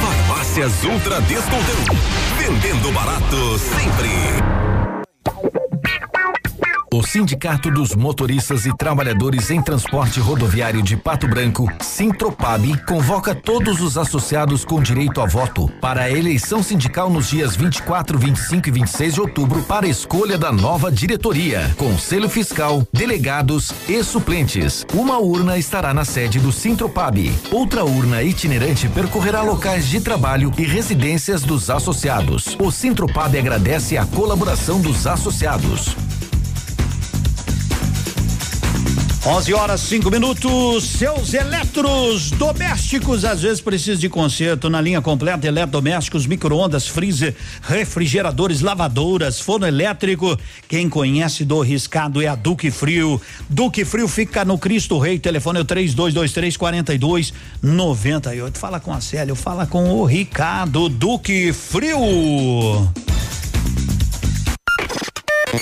Farmácias 0.01 0.83
Ultra 0.83 1.21
Descontão. 1.21 1.97
Vendendo 2.37 2.91
barato 2.91 3.59
sempre. 3.59 4.74
O 6.95 7.03
Sindicato 7.03 7.69
dos 7.69 7.93
Motoristas 7.93 8.65
e 8.65 8.73
Trabalhadores 8.73 9.51
em 9.51 9.61
Transporte 9.61 10.21
Rodoviário 10.21 10.81
de 10.81 10.95
Pato 10.95 11.27
Branco, 11.27 11.69
Sintropab, 11.81 12.85
convoca 12.85 13.35
todos 13.35 13.81
os 13.81 13.97
associados 13.97 14.63
com 14.63 14.81
direito 14.81 15.19
a 15.19 15.25
voto 15.25 15.69
para 15.81 16.03
a 16.03 16.09
eleição 16.09 16.63
sindical 16.63 17.09
nos 17.09 17.27
dias 17.27 17.53
24, 17.53 18.17
25 18.17 18.69
e 18.69 18.71
26 18.71 19.13
de 19.15 19.19
outubro 19.19 19.61
para 19.63 19.89
escolha 19.89 20.37
da 20.37 20.53
nova 20.53 20.89
diretoria, 20.89 21.69
conselho 21.75 22.29
fiscal, 22.29 22.87
delegados 22.93 23.73
e 23.89 24.01
suplentes. 24.01 24.85
Uma 24.93 25.17
urna 25.17 25.57
estará 25.57 25.93
na 25.93 26.05
sede 26.05 26.39
do 26.39 26.53
Sintropab. 26.53 27.29
Outra 27.51 27.83
urna 27.83 28.23
itinerante 28.23 28.87
percorrerá 28.87 29.41
locais 29.41 29.89
de 29.89 29.99
trabalho 29.99 30.49
e 30.57 30.63
residências 30.63 31.41
dos 31.41 31.69
associados. 31.69 32.55
O 32.57 32.71
Sintropab 32.71 33.37
agradece 33.37 33.97
a 33.97 34.05
colaboração 34.05 34.79
dos 34.79 35.05
associados. 35.05 35.93
11 39.27 39.53
horas 39.55 39.81
5 39.81 40.11
minutos. 40.11 40.83
Seus 40.83 41.33
eletros 41.33 42.29
domésticos 42.29 43.25
às 43.25 43.41
vezes 43.41 43.59
precisam 43.59 43.99
de 43.99 44.07
conserto 44.07 44.69
na 44.69 44.79
linha 44.79 45.01
completa 45.01 45.47
eletrodomésticos, 45.47 46.27
microondas, 46.27 46.87
freezer, 46.87 47.35
refrigeradores, 47.63 48.61
lavadoras, 48.61 49.39
forno 49.39 49.65
elétrico. 49.65 50.37
Quem 50.69 50.87
conhece 50.87 51.43
do 51.43 51.59
riscado 51.61 52.21
é 52.21 52.27
a 52.27 52.35
Duque 52.35 52.69
Frio. 52.69 53.19
Duque 53.49 53.83
Frio 53.83 54.07
fica 54.07 54.45
no 54.45 54.59
Cristo 54.59 54.99
Rei. 54.99 55.17
Telefone 55.17 55.57
é 55.57 55.61
o 55.63 55.65
3223 55.65 56.55
42 56.55 57.33
98. 57.63 58.59
Fala 58.59 58.79
com 58.79 58.93
a 58.93 59.01
Célia, 59.01 59.33
fala 59.33 59.65
com 59.65 59.89
o 59.89 60.05
Ricardo 60.05 60.87
Duque 60.87 61.51
Frio. 61.51 61.97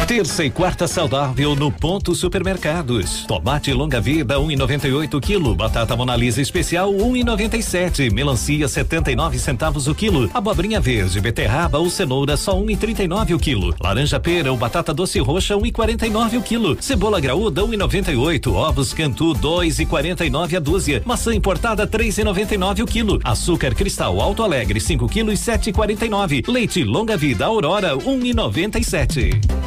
Terça 0.08 0.42
e 0.42 0.48
quarta 0.48 0.88
saudável 0.88 1.54
no 1.54 1.70
Ponto 1.70 2.14
Supermercados. 2.14 3.26
Tomate 3.26 3.74
longa 3.74 4.00
vida 4.00 4.36
1,98 4.36 5.14
um 5.14 5.20
quilo. 5.20 5.54
Batata 5.54 5.94
Monalisa 5.94 6.40
especial 6.40 6.90
1,97. 6.90 8.10
Um 8.10 8.14
Melancia 8.14 8.66
79 8.66 9.38
centavos 9.38 9.86
o 9.86 9.94
quilo. 9.94 10.30
Abobrinha 10.32 10.80
verde, 10.80 11.20
beterraba 11.20 11.78
ou 11.78 11.90
cenoura 11.90 12.38
só 12.38 12.58
1,39 12.58 13.32
um 13.32 13.36
o 13.36 13.38
quilo. 13.38 13.74
Laranja 13.78 14.18
pera 14.18 14.50
ou 14.50 14.56
batata 14.56 14.94
doce 14.94 15.18
roxa 15.18 15.54
1,49 15.54 16.38
o 16.38 16.42
quilo. 16.42 16.78
Cebola 16.80 17.20
graúda 17.20 17.60
1,98. 17.60 18.50
Ovos 18.50 18.94
Cantu 18.94 19.34
2,49 19.34 20.56
a 20.56 20.58
dúzia. 20.58 21.02
Maçã 21.04 21.34
importada 21.34 21.86
3,99 21.86 22.82
o 22.82 22.86
quilo. 22.86 23.20
Açúcar 23.22 23.74
cristal 23.74 24.22
Alto 24.22 24.42
Alegre 24.42 24.80
5 24.80 25.06
quilos 25.06 25.38
7,49. 25.40 26.48
Leite 26.48 26.82
longa 26.82 27.14
vida 27.14 27.44
Aurora 27.44 27.94
1,97. 27.94 29.57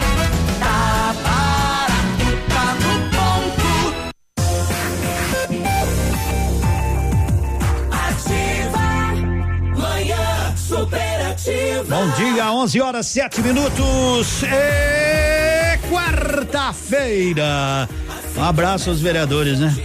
Bom 11.91 12.09
dia, 12.11 12.49
11 12.49 12.79
horas 12.79 13.05
7 13.07 13.41
minutos. 13.41 14.43
É 14.43 15.77
quarta-feira. 15.89 17.89
Um 18.37 18.43
abraço 18.45 18.91
aos 18.91 19.01
vereadores, 19.01 19.59
né? 19.59 19.75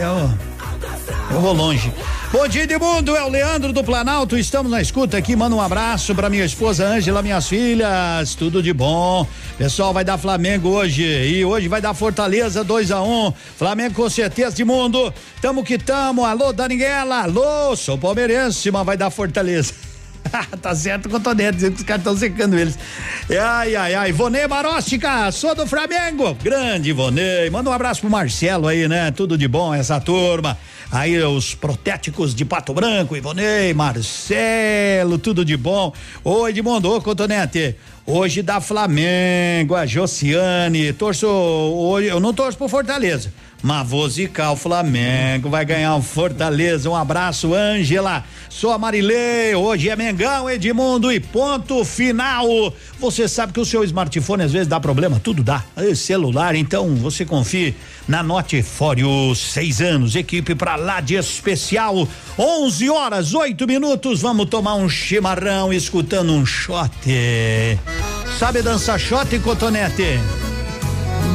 Eu, 0.00 1.34
eu 1.34 1.40
vou 1.42 1.52
longe. 1.52 1.92
Bom 2.32 2.48
dia, 2.48 2.62
Edmundo. 2.62 3.14
É 3.14 3.22
o 3.22 3.28
Leandro 3.28 3.74
do 3.74 3.84
Planalto. 3.84 4.38
Estamos 4.38 4.72
na 4.72 4.80
escuta 4.80 5.18
aqui. 5.18 5.36
Manda 5.36 5.54
um 5.54 5.60
abraço 5.60 6.14
para 6.14 6.30
minha 6.30 6.46
esposa 6.46 6.86
Ângela, 6.86 7.20
minhas 7.20 7.46
filhas. 7.46 8.34
Tudo 8.34 8.62
de 8.62 8.72
bom. 8.72 9.26
Pessoal, 9.58 9.92
vai 9.92 10.02
dar 10.02 10.16
Flamengo 10.16 10.70
hoje. 10.70 11.04
E 11.04 11.44
hoje 11.44 11.68
vai 11.68 11.82
dar 11.82 11.92
Fortaleza 11.92 12.64
2 12.64 12.90
a 12.90 13.02
1 13.02 13.26
um. 13.26 13.32
Flamengo 13.58 13.96
com 13.96 14.08
certeza, 14.08 14.56
Edmundo. 14.56 15.12
Tamo 15.42 15.62
que 15.62 15.76
tamo. 15.76 16.24
Alô, 16.24 16.54
Daniela. 16.54 17.24
Alô, 17.24 17.76
sou 17.76 17.98
palmeirense, 17.98 18.70
mas 18.70 18.86
vai 18.86 18.96
dar 18.96 19.10
Fortaleza. 19.10 19.93
tá 20.60 20.74
certo 20.74 21.08
com 21.08 21.16
o 21.16 21.20
Tonete, 21.20 21.56
dizendo 21.56 21.74
que 21.74 21.80
os 21.80 21.86
caras 21.86 22.00
estão 22.00 22.16
secando 22.16 22.58
eles. 22.58 22.78
Ai, 23.30 23.76
ai, 23.76 23.94
ai. 23.94 24.12
Vonei 24.12 24.46
Maróstica, 24.46 25.30
sou 25.32 25.54
do 25.54 25.66
Flamengo. 25.66 26.34
Grande 26.42 26.92
Vonei. 26.92 27.50
Manda 27.50 27.70
um 27.70 27.72
abraço 27.72 28.00
pro 28.00 28.10
Marcelo 28.10 28.68
aí, 28.68 28.88
né? 28.88 29.10
Tudo 29.10 29.38
de 29.38 29.48
bom, 29.48 29.72
essa 29.74 30.00
turma. 30.00 30.58
Aí 30.90 31.20
os 31.22 31.54
protéticos 31.54 32.34
de 32.34 32.44
Pato 32.44 32.72
Branco, 32.72 33.16
Ivonei, 33.16 33.74
Marcelo, 33.74 35.18
tudo 35.18 35.44
de 35.44 35.56
bom. 35.56 35.92
Oi, 36.22 36.50
Edmundo, 36.50 36.92
ô 36.92 37.00
Cotonete. 37.00 37.76
Hoje 38.06 38.42
dá 38.42 38.60
Flamengo, 38.60 39.74
a 39.74 39.86
Josiane, 39.86 40.92
torço, 40.92 41.26
hoje, 41.26 42.08
eu 42.08 42.20
não 42.20 42.34
torço 42.34 42.58
pro 42.58 42.68
Fortaleza, 42.68 43.32
mas 43.64 43.88
vou 43.88 44.06
Flamengo, 44.58 45.48
vai 45.48 45.64
ganhar 45.64 45.96
o 45.96 46.02
Fortaleza, 46.02 46.90
um 46.90 46.94
abraço, 46.94 47.54
Ângela, 47.54 48.22
sou 48.50 48.70
a 48.70 48.78
Marilei, 48.78 49.54
hoje 49.54 49.88
é 49.88 49.96
Mengão, 49.96 50.50
Edmundo 50.50 51.10
e 51.10 51.18
ponto 51.18 51.82
final, 51.82 52.46
você 53.00 53.26
sabe 53.26 53.54
que 53.54 53.60
o 53.60 53.64
seu 53.64 53.82
smartphone 53.82 54.42
às 54.42 54.52
vezes 54.52 54.68
dá 54.68 54.78
problema, 54.78 55.18
tudo 55.18 55.42
dá, 55.42 55.64
é 55.76 55.94
celular, 55.94 56.54
então 56.54 56.94
você 56.96 57.24
confie 57.24 57.74
na 58.06 58.22
Note 58.22 58.62
Fório, 58.62 59.34
seis 59.34 59.80
anos, 59.80 60.14
equipe 60.14 60.54
pra 60.54 60.76
lá 60.76 61.00
de 61.00 61.14
especial, 61.14 62.06
11 62.38 62.90
horas, 62.90 63.32
8 63.32 63.66
minutos, 63.66 64.20
vamos 64.20 64.50
tomar 64.50 64.74
um 64.74 64.90
chimarrão 64.90 65.72
escutando 65.72 66.34
um 66.34 66.44
shot. 66.44 66.90
Sabe 68.38 68.60
dançar 68.60 69.00
shot, 69.00 69.38
Cotonete? 69.38 70.20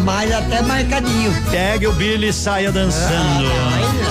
Mas 0.03 0.31
até 0.31 0.61
marcadinho. 0.61 1.31
Pegue 1.49 1.88
o 1.88 1.93
Billy 1.93 2.30
e 2.30 2.34
saia 2.34 2.71
dançando. 2.71 3.45
Ah, 3.47 4.09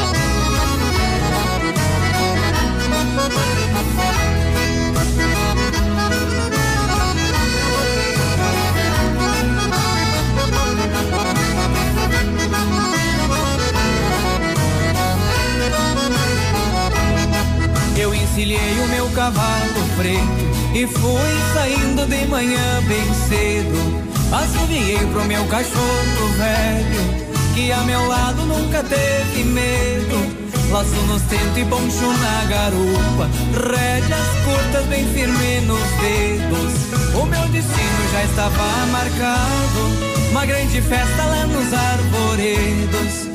Eu 17.97 18.15
encilhei 18.15 18.81
o 18.85 18.89
meu 18.89 19.09
cavalo 19.11 19.89
preto 19.97 20.49
e 20.73 20.87
fui 20.87 21.53
saindo 21.53 22.07
de 22.07 22.27
manhã 22.27 22.81
bem 22.87 23.13
cedo. 23.29 24.08
Assoviei 24.31 24.99
pro 25.11 25.25
meu 25.25 25.45
cachorro 25.47 26.29
velho, 26.37 27.29
que 27.55 27.73
a 27.73 27.79
meu 27.79 28.07
lado 28.07 28.45
nunca 28.45 28.83
teve 28.83 29.45
medo. 29.45 30.49
Laço 30.71 30.95
nos 31.07 31.23
tentos 31.23 31.57
e 31.57 31.65
poncho 31.65 32.07
na 32.19 32.45
garupa, 32.45 33.31
rédeas 33.55 34.29
curtas 34.45 34.85
bem 34.87 35.07
firme 35.15 35.61
nos 35.63 35.81
dedos. 36.01 36.75
O 37.15 37.25
meu 37.25 37.49
destino 37.49 38.11
já 38.13 38.25
estava 38.25 38.87
marcado, 38.93 40.31
uma 40.31 40.45
grande 40.45 40.83
festa 40.83 41.25
lá 41.25 41.47
nos 41.47 41.73
arvoredos. 41.73 43.29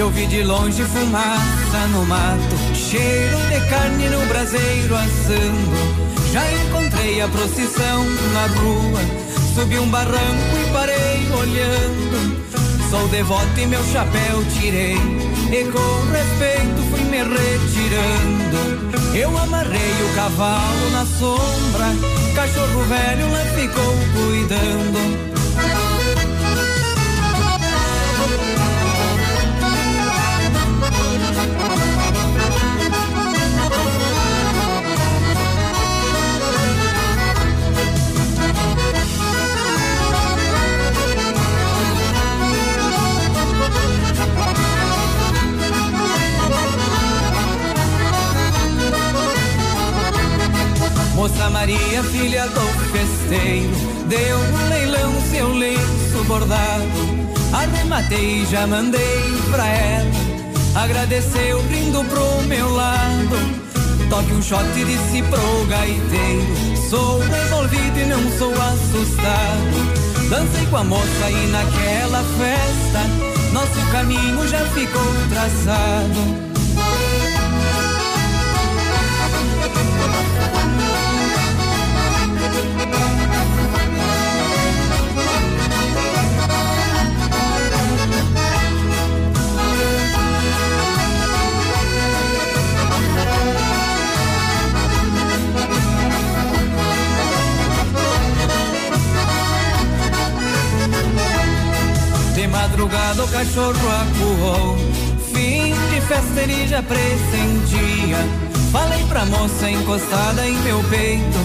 Eu 0.00 0.08
vi 0.08 0.26
de 0.26 0.42
longe 0.42 0.82
fumaça 0.82 1.86
no 1.92 2.06
mato, 2.06 2.56
cheiro 2.74 3.36
de 3.50 3.60
carne 3.68 4.08
no 4.08 4.24
braseiro 4.28 4.94
assando. 4.96 6.32
Já 6.32 6.42
encontrei 6.50 7.20
a 7.20 7.28
procissão 7.28 8.06
na 8.32 8.46
rua, 8.46 9.00
subi 9.54 9.78
um 9.78 9.86
barranco 9.90 10.56
e 10.58 10.72
parei 10.72 11.30
olhando. 11.38 12.34
Sou 12.88 13.06
devoto 13.08 13.60
e 13.60 13.66
meu 13.66 13.84
chapéu 13.92 14.42
tirei, 14.58 14.96
e 14.96 15.64
com 15.70 16.10
respeito 16.12 16.80
fui 16.90 17.04
me 17.04 17.18
retirando. 17.18 19.14
Eu 19.14 19.36
amarrei 19.36 19.92
o 20.02 20.14
cavalo 20.14 20.90
na 20.92 21.04
sombra, 21.04 21.94
cachorro 22.34 22.84
velho 22.84 23.30
lá 23.30 23.44
ficou 23.54 23.94
cuidando. 24.14 25.39
Moça 51.20 51.50
Maria, 51.50 52.02
filha 52.04 52.48
do 52.48 52.60
festeiro, 52.90 53.68
deu 54.08 54.38
um 54.38 54.68
leilão 54.70 55.12
seu 55.30 55.52
lenço 55.52 56.24
bordado. 56.26 57.28
Arrematei 57.52 58.40
e 58.40 58.46
já 58.46 58.66
mandei 58.66 59.20
pra 59.50 59.66
ela. 59.66 60.10
Agradeceu 60.76 61.60
rindo 61.68 62.02
pro 62.04 62.42
meu 62.48 62.72
lado. 62.74 63.36
Toque 64.08 64.32
um 64.32 64.40
shot 64.40 64.64
e 64.78 64.84
disse 64.86 65.22
pro 65.24 65.66
gaiteiro. 65.66 66.88
Sou 66.88 67.20
resolvido 67.20 67.98
e 68.00 68.06
não 68.06 68.38
sou 68.38 68.54
assustado. 68.54 70.30
Dancei 70.30 70.64
com 70.70 70.78
a 70.78 70.84
moça 70.84 71.30
e 71.30 71.46
naquela 71.48 72.24
festa. 72.38 73.52
Nosso 73.52 73.92
caminho 73.92 74.48
já 74.48 74.64
ficou 74.68 75.04
traçado. 75.28 76.50
Madrugada 102.80 103.24
o 103.24 103.28
cachorro 103.28 103.88
acuou 104.00 104.76
Fim 105.32 105.74
de 105.90 106.00
festa 106.02 106.40
ele 106.40 106.66
já 106.66 106.82
pressentia 106.82 108.16
Falei 108.72 109.04
pra 109.08 109.26
moça 109.26 109.68
encostada 109.68 110.46
em 110.46 110.54
meu 110.60 110.78
peito. 110.84 111.38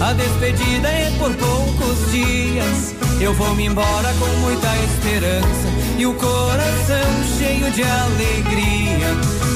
A 0.00 0.12
despedida 0.12 0.86
é 0.86 1.10
por 1.18 1.34
poucos 1.34 2.12
dias. 2.12 2.94
Eu 3.20 3.34
vou 3.34 3.52
me 3.56 3.66
embora 3.66 4.14
com 4.14 4.28
muita 4.42 4.68
esperança. 4.76 5.68
E 5.98 6.06
o 6.06 6.14
coração 6.14 7.36
cheio 7.36 7.68
de 7.72 7.82
alegria. 7.82 9.08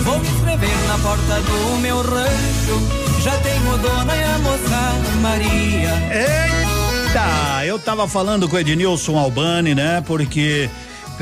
Vou 0.03 0.19
me 0.19 0.29
inscrever 0.29 0.77
na 0.89 0.99
porta 0.99 1.41
do 1.43 1.79
meu 1.81 2.03
rancho. 2.03 3.23
Já 3.23 3.37
tenho 3.37 3.79
dona 3.79 4.17
e 4.17 4.25
a 4.25 4.39
moça 4.39 5.21
Maria. 5.21 5.93
Eita, 6.11 7.65
eu 7.65 7.79
tava 7.79 8.09
falando 8.09 8.49
com 8.49 8.57
o 8.57 8.59
Ednilson 8.59 9.17
Albani, 9.17 9.77
né? 9.77 10.03
Porque 10.05 10.69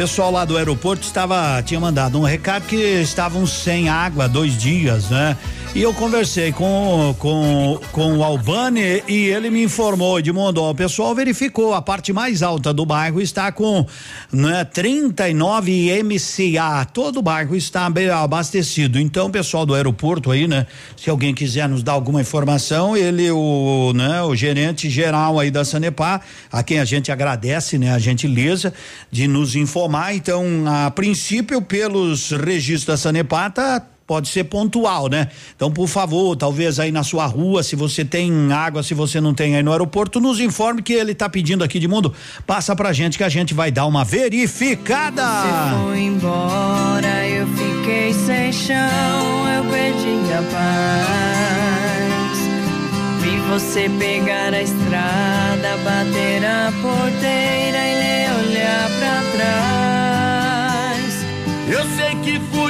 pessoal 0.00 0.30
lá 0.30 0.46
do 0.46 0.56
aeroporto 0.56 1.04
estava 1.04 1.62
tinha 1.62 1.78
mandado 1.78 2.18
um 2.18 2.22
recado 2.22 2.64
que 2.66 2.74
estavam 2.74 3.46
sem 3.46 3.90
água 3.90 4.26
dois 4.26 4.56
dias, 4.56 5.10
né? 5.10 5.36
E 5.72 5.82
eu 5.82 5.94
conversei 5.94 6.50
com, 6.50 7.14
com, 7.16 7.80
com 7.92 8.18
o 8.18 8.24
Albani 8.24 9.04
e 9.06 9.26
ele 9.26 9.48
me 9.50 9.62
informou, 9.62 10.18
Edmundo, 10.18 10.60
ó, 10.60 10.72
o 10.72 10.74
pessoal 10.74 11.14
verificou, 11.14 11.72
a 11.74 11.80
parte 11.80 12.12
mais 12.12 12.42
alta 12.42 12.72
do 12.74 12.84
bairro 12.84 13.20
está 13.20 13.52
com 13.52 13.86
né, 14.32 14.64
39 14.64 16.02
MCA, 16.02 16.84
todo 16.92 17.20
o 17.20 17.22
bairro 17.22 17.54
está 17.54 17.88
abastecido. 18.20 18.98
Então, 18.98 19.30
pessoal 19.30 19.64
do 19.64 19.72
aeroporto 19.72 20.32
aí, 20.32 20.48
né, 20.48 20.66
se 20.96 21.08
alguém 21.08 21.32
quiser 21.32 21.68
nos 21.68 21.84
dar 21.84 21.92
alguma 21.92 22.20
informação, 22.20 22.96
ele, 22.96 23.30
o, 23.30 23.92
né, 23.94 24.22
o 24.22 24.34
gerente 24.34 24.90
geral 24.90 25.38
aí 25.38 25.52
da 25.52 25.64
Sanepar, 25.64 26.20
a 26.50 26.64
quem 26.64 26.80
a 26.80 26.84
gente 26.84 27.12
agradece, 27.12 27.78
né, 27.78 27.92
a 27.92 27.98
gentileza 28.00 28.74
de 29.08 29.28
nos 29.28 29.54
informar. 29.54 30.16
Então, 30.16 30.44
a 30.66 30.90
princípio, 30.90 31.62
pelos 31.62 32.32
registros 32.32 32.86
da 32.86 32.96
Sanepar, 32.96 33.52
tá 33.52 33.80
pode 34.10 34.28
ser 34.28 34.42
pontual, 34.42 35.08
né? 35.08 35.28
Então, 35.54 35.70
por 35.70 35.86
favor, 35.86 36.34
talvez 36.34 36.80
aí 36.80 36.90
na 36.90 37.04
sua 37.04 37.26
rua, 37.26 37.62
se 37.62 37.76
você 37.76 38.04
tem 38.04 38.52
água, 38.52 38.82
se 38.82 38.92
você 38.92 39.20
não 39.20 39.32
tem 39.32 39.54
aí 39.54 39.62
no 39.62 39.70
aeroporto, 39.70 40.18
nos 40.18 40.40
informe 40.40 40.82
que 40.82 40.92
ele 40.92 41.14
tá 41.14 41.28
pedindo 41.28 41.62
aqui 41.62 41.78
de 41.78 41.86
mundo. 41.86 42.12
Passa 42.44 42.74
pra 42.74 42.92
gente 42.92 43.16
que 43.16 43.22
a 43.22 43.28
gente 43.28 43.54
vai 43.54 43.70
dar 43.70 43.86
uma 43.86 44.04
verificada. 44.04 45.22
Você 45.22 45.84
foi 45.84 46.00
embora, 46.00 47.28
eu 47.28 47.46
fiquei 47.46 48.12
sem 48.12 48.52
chão, 48.52 49.48
eu 49.54 49.64
perdi 49.70 50.32
a 50.32 50.42
paz. 50.50 51.70
Vi 53.22 53.38
você 53.48 53.88
pegar 53.96 54.52
a 54.52 54.60
estrada, 54.60 55.76
bater 55.84 56.44
a 56.44 56.72
porteira 56.82 57.78
e 57.78 57.94
nem 57.94 58.28
olhar 58.40 58.90
pra 58.98 59.22
trás. 59.36 59.70
Eu 61.68 61.84
sei 61.96 62.16
que 62.24 62.40
fui 62.52 62.69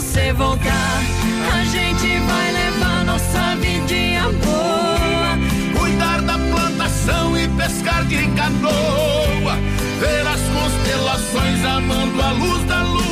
você 0.00 0.32
voltar, 0.32 1.02
a 1.52 1.64
gente 1.64 2.20
vai 2.20 2.52
levar 2.52 3.04
nossa 3.04 3.56
vidinha 3.56 4.30
boa. 4.30 5.76
Cuidar 5.76 6.22
da 6.22 6.38
plantação 6.38 7.36
e 7.36 7.48
pescar 7.48 8.04
de 8.04 8.28
canoa. 8.28 9.56
Ver 9.98 10.24
as 10.24 10.40
constelações 10.40 11.64
amando 11.64 12.22
a 12.22 12.30
luz 12.30 12.64
da 12.66 12.82
lua. 12.84 13.07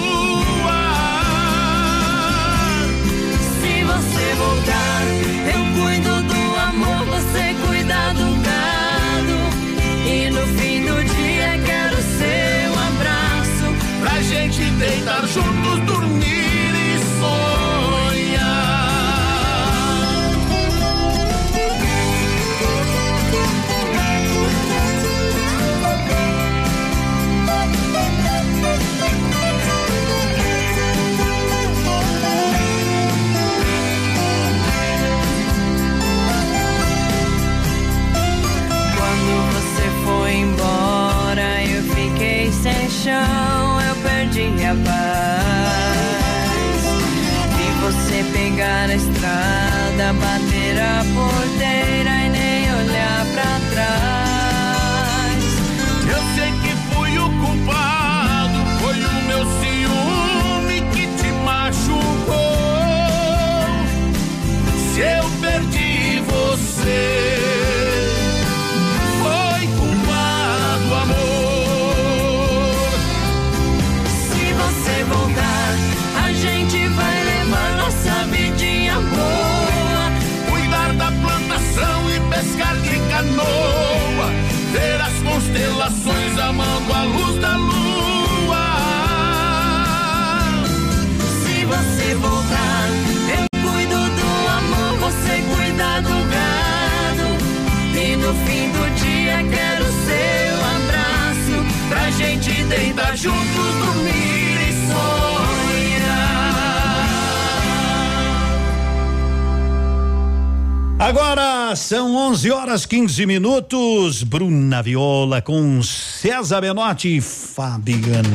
Horas 112.76 112.84
15 112.84 113.24
minutos. 113.24 114.22
Bruna 114.22 114.82
Viola 114.82 115.40
com 115.40 115.82
César 115.82 116.60
Benotti 116.60 117.16
e 117.16 117.20
Fabiano. 117.22 118.28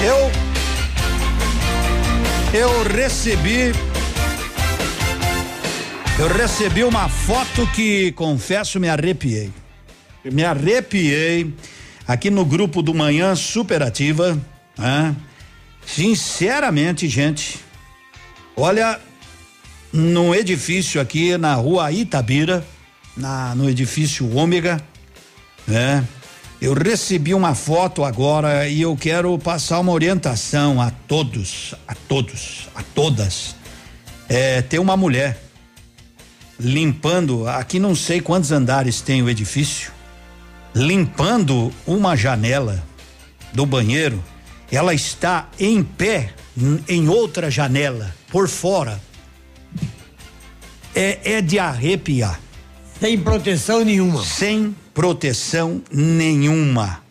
Eu. 0.00 0.30
Eu 2.56 2.82
recebi. 2.84 3.72
Eu 6.20 6.28
recebi 6.28 6.84
uma 6.84 7.08
foto 7.08 7.66
que, 7.74 8.12
confesso, 8.12 8.78
me 8.78 8.88
arrepiei. 8.88 9.50
Me 10.24 10.44
arrepiei 10.44 11.52
aqui 12.06 12.30
no 12.30 12.44
grupo 12.44 12.80
do 12.80 12.94
Manhã 12.94 13.34
Superativa. 13.34 14.40
Né? 14.78 15.16
Sinceramente, 15.84 17.08
gente. 17.08 17.58
Olha, 18.56 19.00
no 19.92 20.32
edifício 20.32 21.00
aqui 21.00 21.36
na 21.36 21.54
rua 21.54 21.90
Itabira, 21.90 22.64
na, 23.16 23.54
no 23.54 23.68
edifício 23.68 24.34
Ômega, 24.36 24.80
né? 25.66 26.06
Eu 26.60 26.72
recebi 26.72 27.34
uma 27.34 27.54
foto 27.54 28.02
agora 28.02 28.66
e 28.66 28.80
eu 28.80 28.96
quero 28.96 29.38
passar 29.38 29.78
uma 29.78 29.92
orientação 29.92 30.80
a 30.80 30.90
todos, 30.90 31.74
a 31.86 31.94
todos, 31.94 32.68
a 32.74 32.82
todas. 32.82 33.54
É, 34.28 34.62
tem 34.62 34.80
uma 34.80 34.96
mulher 34.96 35.42
limpando, 36.58 37.46
aqui 37.46 37.78
não 37.78 37.94
sei 37.94 38.20
quantos 38.22 38.52
andares 38.52 39.02
tem 39.02 39.22
o 39.22 39.28
edifício, 39.28 39.92
limpando 40.74 41.70
uma 41.86 42.16
janela 42.16 42.82
do 43.52 43.66
banheiro. 43.66 44.22
Ela 44.70 44.94
está 44.94 45.48
em 45.60 45.82
pé 45.82 46.32
em 46.88 47.08
outra 47.08 47.50
janela, 47.50 48.14
por 48.28 48.48
fora 48.48 48.98
é, 50.94 51.34
é 51.34 51.42
de 51.42 51.58
arrepiar. 51.58 52.40
Sem 53.00 53.18
proteção 53.18 53.84
nenhuma. 53.84 54.24
Sem 54.24 54.74
proteção 54.94 55.82
nenhuma. 55.92 57.02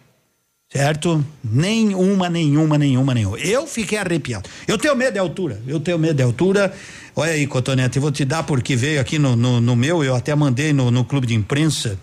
Certo? 0.72 1.24
Nenhuma, 1.44 2.28
nenhuma, 2.30 2.78
nenhuma, 2.78 3.14
nenhuma. 3.14 3.38
Eu 3.40 3.68
fiquei 3.68 3.98
arrepiado. 3.98 4.50
Eu 4.68 4.78
tenho 4.78 4.96
medo 4.96 5.14
de 5.14 5.20
altura. 5.20 5.62
Eu 5.68 5.80
tenho 5.80 6.00
medo 6.00 6.16
de 6.16 6.24
altura. 6.24 6.74
Olha 7.16 7.32
aí, 7.32 7.48
Cotonete, 7.48 7.98
eu 7.98 8.02
vou 8.02 8.12
te 8.12 8.26
dar 8.26 8.44
porque 8.44 8.76
veio 8.76 9.00
aqui 9.00 9.18
no, 9.18 9.36
no, 9.36 9.62
no 9.62 9.76
meu, 9.76 10.04
eu 10.04 10.14
até 10.16 10.36
mandei 10.36 10.74
no, 10.74 10.92
no 10.92 11.06
clube 11.06 11.26
de 11.26 11.34
imprensa, 11.34 11.98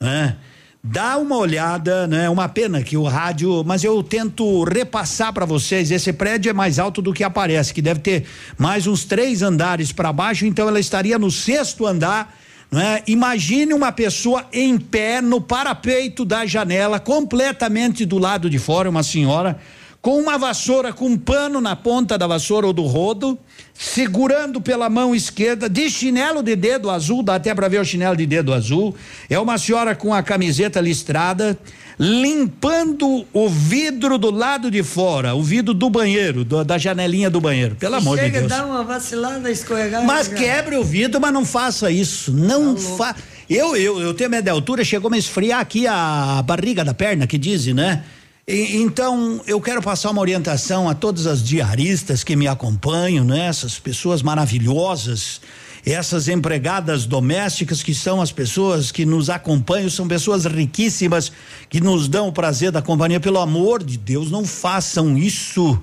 né? 0.00 0.36
Dá 0.84 1.16
uma 1.16 1.36
olhada, 1.36 2.06
né? 2.06 2.28
Uma 2.28 2.48
pena 2.48 2.82
que 2.82 2.96
o 2.96 3.04
rádio, 3.04 3.64
mas 3.64 3.82
eu 3.82 4.02
tento 4.02 4.62
repassar 4.64 5.32
para 5.32 5.44
vocês. 5.44 5.90
Esse 5.90 6.12
prédio 6.12 6.50
é 6.50 6.52
mais 6.52 6.78
alto 6.78 7.00
do 7.00 7.12
que 7.12 7.24
aparece, 7.24 7.72
que 7.72 7.80
deve 7.80 8.00
ter 8.00 8.24
mais 8.58 8.86
uns 8.86 9.04
três 9.04 9.42
andares 9.42 9.90
para 9.90 10.12
baixo, 10.12 10.44
então 10.44 10.68
ela 10.68 10.78
estaria 10.78 11.18
no 11.18 11.30
sexto 11.30 11.86
andar. 11.86 12.41
Né? 12.72 13.02
Imagine 13.06 13.74
uma 13.74 13.92
pessoa 13.92 14.46
em 14.50 14.78
pé 14.78 15.20
no 15.20 15.42
parapeito 15.42 16.24
da 16.24 16.46
janela, 16.46 16.98
completamente 16.98 18.06
do 18.06 18.16
lado 18.16 18.48
de 18.48 18.58
fora, 18.58 18.88
uma 18.88 19.02
senhora 19.02 19.60
com 20.02 20.18
uma 20.18 20.36
vassoura 20.36 20.92
com 20.92 21.06
um 21.06 21.16
pano 21.16 21.60
na 21.60 21.76
ponta 21.76 22.18
da 22.18 22.26
vassoura 22.26 22.66
ou 22.66 22.72
do 22.72 22.82
rodo, 22.82 23.38
segurando 23.72 24.60
pela 24.60 24.90
mão 24.90 25.14
esquerda, 25.14 25.68
de 25.68 25.88
chinelo 25.88 26.42
de 26.42 26.56
dedo 26.56 26.90
azul, 26.90 27.22
dá 27.22 27.36
até 27.36 27.54
para 27.54 27.68
ver 27.68 27.80
o 27.80 27.84
chinelo 27.84 28.16
de 28.16 28.26
dedo 28.26 28.52
azul. 28.52 28.96
É 29.30 29.38
uma 29.38 29.56
senhora 29.56 29.94
com 29.94 30.12
a 30.12 30.20
camiseta 30.20 30.80
listrada, 30.80 31.56
limpando 32.02 33.24
o 33.32 33.48
vidro 33.48 34.18
do 34.18 34.28
lado 34.28 34.72
de 34.72 34.82
fora, 34.82 35.36
o 35.36 35.42
vidro 35.42 35.72
do 35.72 35.88
banheiro, 35.88 36.44
do, 36.44 36.64
da 36.64 36.76
janelinha 36.76 37.30
do 37.30 37.40
banheiro. 37.40 37.76
Pelo 37.76 37.94
amor 37.94 38.18
de 38.18 38.28
Deus. 38.28 38.42
Chega, 38.42 38.48
dá 38.48 38.66
uma 38.66 38.82
vacilada, 38.82 39.48
escorregar. 39.48 40.04
Mas 40.04 40.26
quebre 40.26 40.76
o 40.76 40.82
vidro, 40.82 41.20
mas 41.20 41.32
não 41.32 41.44
faça 41.44 41.92
isso. 41.92 42.32
Não 42.32 42.74
Tá 42.74 42.80
faça. 42.96 43.20
Eu, 43.48 43.76
eu, 43.76 44.00
eu 44.00 44.14
tenho 44.14 44.28
medo 44.28 44.48
altura, 44.48 44.82
chegou 44.82 45.06
a 45.08 45.12
me 45.12 45.18
esfriar 45.18 45.60
aqui 45.60 45.86
a 45.86 46.42
barriga 46.44 46.84
da 46.84 46.92
perna, 46.92 47.24
que 47.24 47.38
dizem, 47.38 47.72
né? 47.72 48.02
E, 48.48 48.78
então, 48.78 49.40
eu 49.46 49.60
quero 49.60 49.80
passar 49.80 50.10
uma 50.10 50.20
orientação 50.20 50.88
a 50.88 50.94
todas 50.94 51.28
as 51.28 51.40
diaristas 51.40 52.24
que 52.24 52.34
me 52.34 52.48
acompanham, 52.48 53.24
né? 53.24 53.46
Essas 53.46 53.78
pessoas 53.78 54.22
maravilhosas, 54.22 55.40
essas 55.84 56.28
empregadas 56.28 57.06
domésticas 57.06 57.82
que 57.82 57.94
são 57.94 58.20
as 58.20 58.30
pessoas 58.30 58.92
que 58.92 59.04
nos 59.04 59.28
acompanham, 59.28 59.90
são 59.90 60.06
pessoas 60.06 60.44
riquíssimas 60.44 61.32
que 61.68 61.80
nos 61.80 62.06
dão 62.06 62.28
o 62.28 62.32
prazer 62.32 62.70
da 62.70 62.80
companhia. 62.80 63.18
Pelo 63.18 63.38
amor 63.38 63.82
de 63.82 63.98
Deus, 63.98 64.30
não 64.30 64.44
façam 64.44 65.18
isso. 65.18 65.80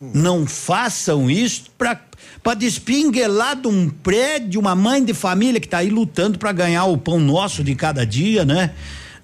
Não 0.00 0.46
façam 0.46 1.30
isso 1.30 1.64
para 1.76 2.00
para 2.42 2.54
despinguelar 2.54 3.56
de 3.56 3.68
um 3.68 3.88
prédio, 3.88 4.60
uma 4.60 4.74
mãe 4.74 5.04
de 5.04 5.12
família 5.12 5.60
que 5.60 5.66
está 5.66 5.78
aí 5.78 5.90
lutando 5.90 6.38
para 6.38 6.52
ganhar 6.52 6.84
o 6.84 6.96
pão 6.96 7.18
nosso 7.18 7.64
de 7.64 7.74
cada 7.74 8.06
dia, 8.06 8.44
né? 8.44 8.72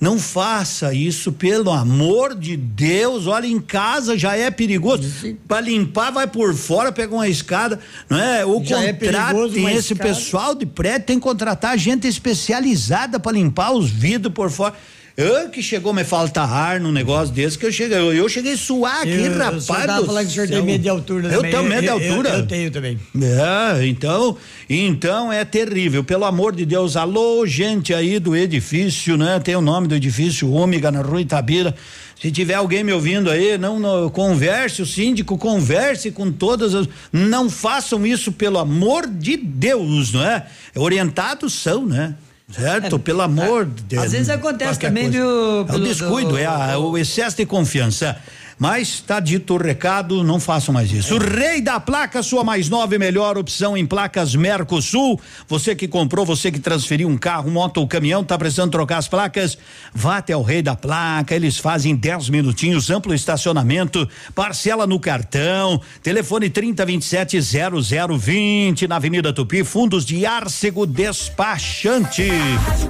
Não 0.00 0.18
faça 0.18 0.92
isso, 0.92 1.32
pelo 1.32 1.70
amor 1.70 2.34
de 2.34 2.56
Deus. 2.56 3.26
Olha, 3.26 3.46
em 3.46 3.60
casa 3.60 4.18
já 4.18 4.36
é 4.36 4.50
perigoso. 4.50 5.04
Para 5.46 5.60
limpar, 5.60 6.10
vai 6.10 6.26
por 6.26 6.54
fora, 6.54 6.92
pega 6.92 7.14
uma 7.14 7.28
escada, 7.28 7.78
não 8.08 8.18
é? 8.18 8.44
Ou 8.44 8.64
Já 8.64 8.82
é 8.82 8.92
perigoso 8.92 9.32
contratem 9.32 9.60
uma 9.60 9.72
esse 9.72 9.92
escada. 9.92 10.10
pessoal 10.10 10.54
de 10.54 10.66
prédio, 10.66 11.06
tem 11.06 11.18
que 11.18 11.22
contratar 11.22 11.76
gente 11.78 12.06
especializada 12.06 13.18
para 13.18 13.32
limpar 13.32 13.72
os 13.72 13.88
vidros 13.90 14.32
por 14.32 14.50
fora. 14.50 14.74
Eu 15.16 15.48
que 15.48 15.62
chegou 15.62 15.92
me 15.92 16.02
faltar 16.02 16.50
ar 16.52 16.80
num 16.80 16.90
negócio 16.90 17.32
desse 17.32 17.56
que 17.56 17.64
eu 17.64 17.70
cheguei, 17.70 17.96
eu, 17.96 18.12
eu 18.12 18.28
cheguei 18.28 18.54
a 18.54 18.56
suar 18.56 19.02
aqui, 19.02 19.10
Eu- 19.10 19.38
rapaz. 19.38 19.64
tava 19.66 20.00
do 20.00 20.06
falando 20.06 20.24
que 20.26 20.30
o 20.32 20.34
senhor 20.34 20.48
tem 20.48 20.60
medo 20.62 20.82
de 20.82 20.88
altura 20.88 21.28
Eu 21.28 21.36
também. 21.36 21.50
tenho 21.52 21.62
medo 21.62 21.80
de 21.82 21.86
Eu- 21.86 22.00
eu- 22.00 22.10
altura. 22.10 22.28
eu 22.30 22.46
tenho 22.46 22.70
também. 22.72 22.98
É, 23.22 23.86
então, 23.86 24.36
então 24.68 25.32
é 25.32 25.44
terrível, 25.44 26.02
pelo 26.02 26.24
amor 26.24 26.52
de 26.52 26.66
Deus. 26.66 26.96
Alô, 26.96 27.46
gente 27.46 27.94
aí 27.94 28.18
do 28.18 28.34
edifício, 28.34 29.16
né? 29.16 29.38
Tem 29.38 29.54
o 29.54 29.60
nome 29.60 29.86
do 29.86 29.94
edifício 29.94 30.50
Ômega 30.50 30.90
na 30.90 31.00
Rua 31.00 31.20
Itabira. 31.20 31.76
Se 32.20 32.32
tiver 32.32 32.54
alguém 32.54 32.82
me 32.82 32.92
ouvindo 32.92 33.30
aí, 33.30 33.56
não, 33.56 33.78
não 33.78 34.10
converse, 34.10 34.82
o 34.82 34.86
síndico 34.86 35.38
converse 35.38 36.10
com 36.10 36.32
todas 36.32 36.74
as. 36.74 36.88
Não 37.12 37.48
façam 37.48 38.04
isso, 38.04 38.32
pelo 38.32 38.58
amor 38.58 39.06
de 39.06 39.36
Deus, 39.36 40.12
não 40.12 40.24
é? 40.24 40.44
Orientados 40.74 41.52
são, 41.54 41.86
né? 41.86 42.16
Certo? 42.62 42.98
pelo 42.98 43.20
amor 43.22 43.64
de 43.66 43.82
Deus. 43.84 44.02
É, 44.02 44.06
Às 44.06 44.12
vezes 44.12 44.28
acontece 44.30 44.78
também 44.78 45.04
coisa. 45.10 45.18
do- 45.18 45.66
É 45.68 45.76
o 45.76 45.80
descuido, 45.80 46.30
do- 46.30 46.38
é 46.38 46.46
a- 46.46 46.78
o 46.78 46.96
excesso 46.96 47.36
de 47.36 47.46
confiança. 47.46 48.16
Mas 48.58 48.88
está 48.88 49.20
dito 49.20 49.54
o 49.54 49.56
recado, 49.56 50.22
não 50.22 50.38
façam 50.38 50.72
mais 50.72 50.92
isso. 50.92 51.18
Rei 51.18 51.60
da 51.60 51.80
placa, 51.80 52.22
sua 52.22 52.44
mais 52.44 52.68
nova 52.68 52.94
e 52.94 52.98
melhor 52.98 53.36
opção 53.36 53.76
em 53.76 53.86
placas 53.86 54.34
Mercosul. 54.34 55.20
Você 55.48 55.74
que 55.74 55.88
comprou, 55.88 56.24
você 56.24 56.50
que 56.50 56.58
transferiu 56.58 57.08
um 57.08 57.16
carro, 57.16 57.50
moto 57.50 57.78
ou 57.78 57.88
caminhão, 57.88 58.24
tá 58.24 58.38
precisando 58.38 58.70
trocar 58.70 58.98
as 58.98 59.08
placas? 59.08 59.58
Vá 59.92 60.18
até 60.18 60.36
o 60.36 60.42
Rei 60.42 60.62
da 60.62 60.76
Placa, 60.76 61.34
eles 61.34 61.58
fazem 61.58 61.94
10 61.96 62.28
minutinhos, 62.28 62.90
amplo 62.90 63.14
estacionamento, 63.14 64.08
parcela 64.34 64.86
no 64.86 65.00
cartão, 65.00 65.80
telefone 66.02 66.48
3027 66.50 67.38
0020 67.40 68.86
na 68.86 68.96
Avenida 68.96 69.32
Tupi, 69.32 69.64
fundos 69.64 70.04
de 70.04 70.24
Arcego 70.24 70.86
Despachante. 70.86 72.28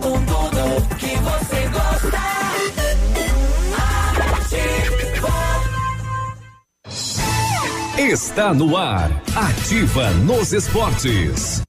Com 0.01 0.24
tudo 0.24 0.97
que 0.97 1.16
você 1.16 1.69
gosta. 1.69 2.34
Está 7.97 8.53
no 8.53 8.77
ar. 8.77 9.09
Ativa 9.37 10.11
nos 10.27 10.53
esportes. 10.53 11.62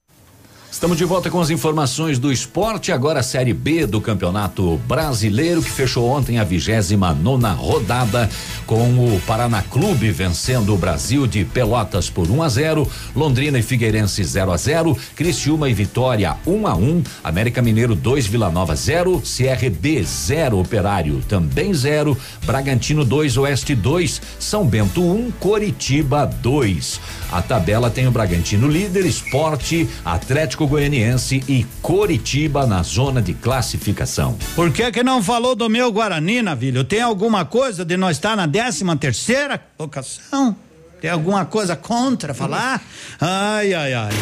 Estamos 0.76 0.98
de 0.98 1.06
volta 1.06 1.30
com 1.30 1.40
as 1.40 1.48
informações 1.48 2.18
do 2.18 2.30
esporte. 2.30 2.92
Agora 2.92 3.20
a 3.20 3.22
Série 3.22 3.54
B 3.54 3.86
do 3.86 3.98
Campeonato 3.98 4.76
Brasileiro, 4.86 5.62
que 5.62 5.70
fechou 5.70 6.06
ontem 6.06 6.38
a 6.38 6.44
29 6.44 7.18
nona 7.22 7.50
rodada, 7.52 8.28
com 8.66 8.90
o 8.90 9.18
Paraná 9.26 9.62
Clube 9.62 10.10
vencendo 10.10 10.74
o 10.74 10.76
Brasil 10.76 11.26
de 11.26 11.46
Pelotas 11.46 12.10
por 12.10 12.30
1 12.30 12.42
a 12.42 12.48
0, 12.50 12.90
Londrina 13.14 13.58
e 13.58 13.62
Figueirense 13.62 14.22
0 14.22 14.52
a 14.52 14.56
0, 14.58 14.94
Criciúma 15.14 15.70
e 15.70 15.72
Vitória 15.72 16.36
1 16.46 16.66
a 16.66 16.74
1, 16.74 17.02
América 17.24 17.62
Mineiro 17.62 17.94
2, 17.94 18.26
Vila 18.26 18.50
Nova 18.50 18.76
0, 18.76 19.22
CRB 19.22 20.04
0, 20.04 20.58
Operário 20.58 21.22
também 21.26 21.72
0, 21.72 22.14
Bragantino 22.44 23.02
2, 23.02 23.38
Oeste 23.38 23.74
2, 23.74 24.20
São 24.38 24.66
Bento 24.66 25.00
1, 25.00 25.30
Coritiba 25.40 26.26
2. 26.26 27.00
A 27.32 27.40
tabela 27.40 27.88
tem 27.88 28.06
o 28.06 28.10
Bragantino 28.10 28.68
líder, 28.68 29.06
Esporte, 29.06 29.88
Atlético 30.04 30.65
Atlético 30.66 30.68
Goianiense 30.68 31.42
e 31.48 31.64
Coritiba 31.80 32.66
na 32.66 32.82
zona 32.82 33.22
de 33.22 33.32
classificação. 33.32 34.36
Por 34.54 34.72
que 34.72 34.90
que 34.90 35.02
não 35.02 35.22
falou 35.22 35.54
do 35.54 35.68
meu 35.70 35.90
Guarani, 35.92 36.42
Navilho? 36.42 36.84
Tem 36.84 37.00
alguma 37.00 37.44
coisa 37.44 37.84
de 37.84 37.96
nós 37.96 38.16
estar 38.16 38.36
na 38.36 38.46
13 38.46 38.84
terceira 38.98 39.58
colocação? 39.58 40.56
Tem 41.00 41.10
alguma 41.10 41.44
coisa 41.44 41.76
contra 41.76 42.34
falar? 42.34 42.82
Ai, 43.20 43.72
ai, 43.72 43.94
ai. 43.94 44.12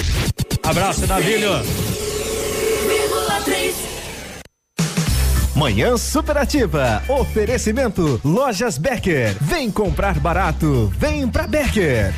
Abraço, 0.63 1.07
Navilho. 1.07 1.51
Manhã 5.57 5.97
Superativa. 5.97 7.03
Oferecimento 7.09 8.21
Lojas 8.25 8.77
Becker. 8.77 9.37
Vem 9.41 9.71
comprar 9.71 10.19
barato. 10.19 10.93
Vem 10.99 11.29
pra 11.29 11.47
Becker. 11.47 12.13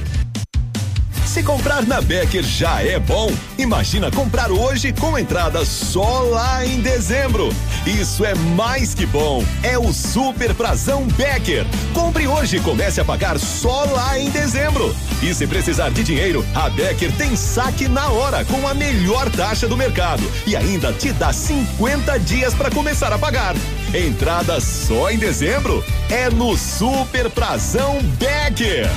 Se 1.36 1.42
comprar 1.42 1.86
na 1.86 2.00
Becker 2.00 2.42
já 2.42 2.82
é 2.82 2.98
bom, 2.98 3.30
imagina 3.58 4.10
comprar 4.10 4.50
hoje 4.50 4.90
com 4.90 5.18
entrada 5.18 5.66
só 5.66 6.20
lá 6.20 6.64
em 6.64 6.80
dezembro. 6.80 7.50
Isso 7.84 8.24
é 8.24 8.34
mais 8.34 8.94
que 8.94 9.04
bom. 9.04 9.44
É 9.62 9.78
o 9.78 9.92
Super 9.92 10.54
Prazão 10.54 11.06
Becker. 11.08 11.66
Compre 11.92 12.26
hoje 12.26 12.56
e 12.56 12.60
comece 12.60 13.02
a 13.02 13.04
pagar 13.04 13.38
só 13.38 13.84
lá 13.84 14.18
em 14.18 14.30
dezembro. 14.30 14.96
E 15.22 15.34
se 15.34 15.46
precisar 15.46 15.90
de 15.90 16.02
dinheiro, 16.02 16.42
a 16.54 16.70
Becker 16.70 17.12
tem 17.18 17.36
saque 17.36 17.86
na 17.86 18.08
hora 18.08 18.42
com 18.46 18.66
a 18.66 18.72
melhor 18.72 19.28
taxa 19.28 19.68
do 19.68 19.76
mercado 19.76 20.22
e 20.46 20.56
ainda 20.56 20.90
te 20.90 21.12
dá 21.12 21.34
50 21.34 22.18
dias 22.20 22.54
para 22.54 22.70
começar 22.70 23.12
a 23.12 23.18
pagar. 23.18 23.54
Entrada 23.92 24.58
só 24.58 25.10
em 25.10 25.18
dezembro 25.18 25.84
é 26.08 26.30
no 26.30 26.56
Super 26.56 27.28
Prazão 27.28 27.98
Becker. 28.18 28.88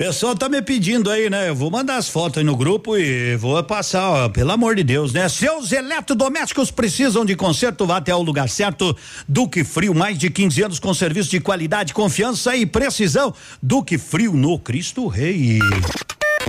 Pessoal 0.00 0.34
tá 0.34 0.48
me 0.48 0.62
pedindo 0.62 1.10
aí, 1.10 1.28
né? 1.28 1.50
Eu 1.50 1.54
vou 1.54 1.70
mandar 1.70 1.96
as 1.96 2.08
fotos 2.08 2.38
aí 2.38 2.44
no 2.44 2.56
grupo 2.56 2.96
e 2.96 3.36
vou 3.36 3.62
passar, 3.62 4.08
ó, 4.08 4.30
pelo 4.30 4.50
amor 4.50 4.74
de 4.74 4.82
Deus, 4.82 5.12
né? 5.12 5.28
Seus 5.28 5.72
eletrodomésticos 5.72 6.70
precisam 6.70 7.22
de 7.22 7.36
conserto, 7.36 7.84
vá 7.84 7.98
até 7.98 8.14
o 8.14 8.22
lugar 8.22 8.48
certo. 8.48 8.96
Duque 9.28 9.62
Frio, 9.62 9.94
mais 9.94 10.16
de 10.16 10.30
15 10.30 10.62
anos 10.62 10.78
com 10.78 10.94
serviço 10.94 11.28
de 11.28 11.38
qualidade, 11.38 11.92
confiança 11.92 12.56
e 12.56 12.64
precisão. 12.64 13.34
Duque 13.62 13.98
Frio 13.98 14.32
no 14.32 14.58
Cristo 14.58 15.06
Rei. 15.06 15.58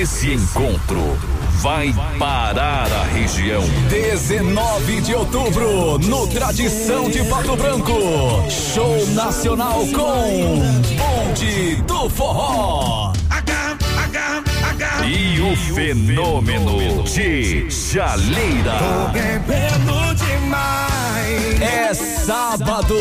Esse 0.00 0.32
encontro 0.32 0.98
vai 1.60 1.92
parar 2.18 2.90
a 2.90 3.04
região. 3.12 3.62
19 3.90 5.02
de 5.02 5.14
outubro, 5.14 5.98
no 5.98 6.26
Tradição 6.26 7.10
de 7.10 7.22
Pato 7.24 7.54
Branco. 7.54 7.92
Show 8.48 9.06
nacional 9.08 9.80
com 9.88 10.58
Bonde 10.96 11.82
do 11.82 12.08
Forró. 12.08 13.12
E 15.06 15.40
o 15.40 15.54
fenômeno 15.74 17.02
de 17.04 17.68
Jaleira. 17.68 18.78
Tô 18.78 19.08
bebendo 19.12 20.14
demais. 20.14 21.60
É 21.60 21.92
sábado, 21.92 22.94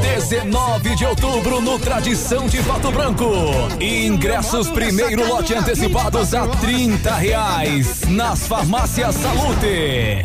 19 0.00 0.96
de 0.96 1.04
outubro, 1.04 1.60
no 1.60 1.78
Tradição 1.78 2.46
de 2.46 2.62
Pato 2.62 2.90
Branco. 2.90 3.30
Ingressos 3.78 4.70
primeiro 4.70 5.28
lote 5.28 5.52
antecipados 5.52 6.32
a 6.32 6.46
30 6.46 7.14
reais 7.14 8.02
nas 8.08 8.46
farmácias 8.46 9.14
Salute. 9.14 10.24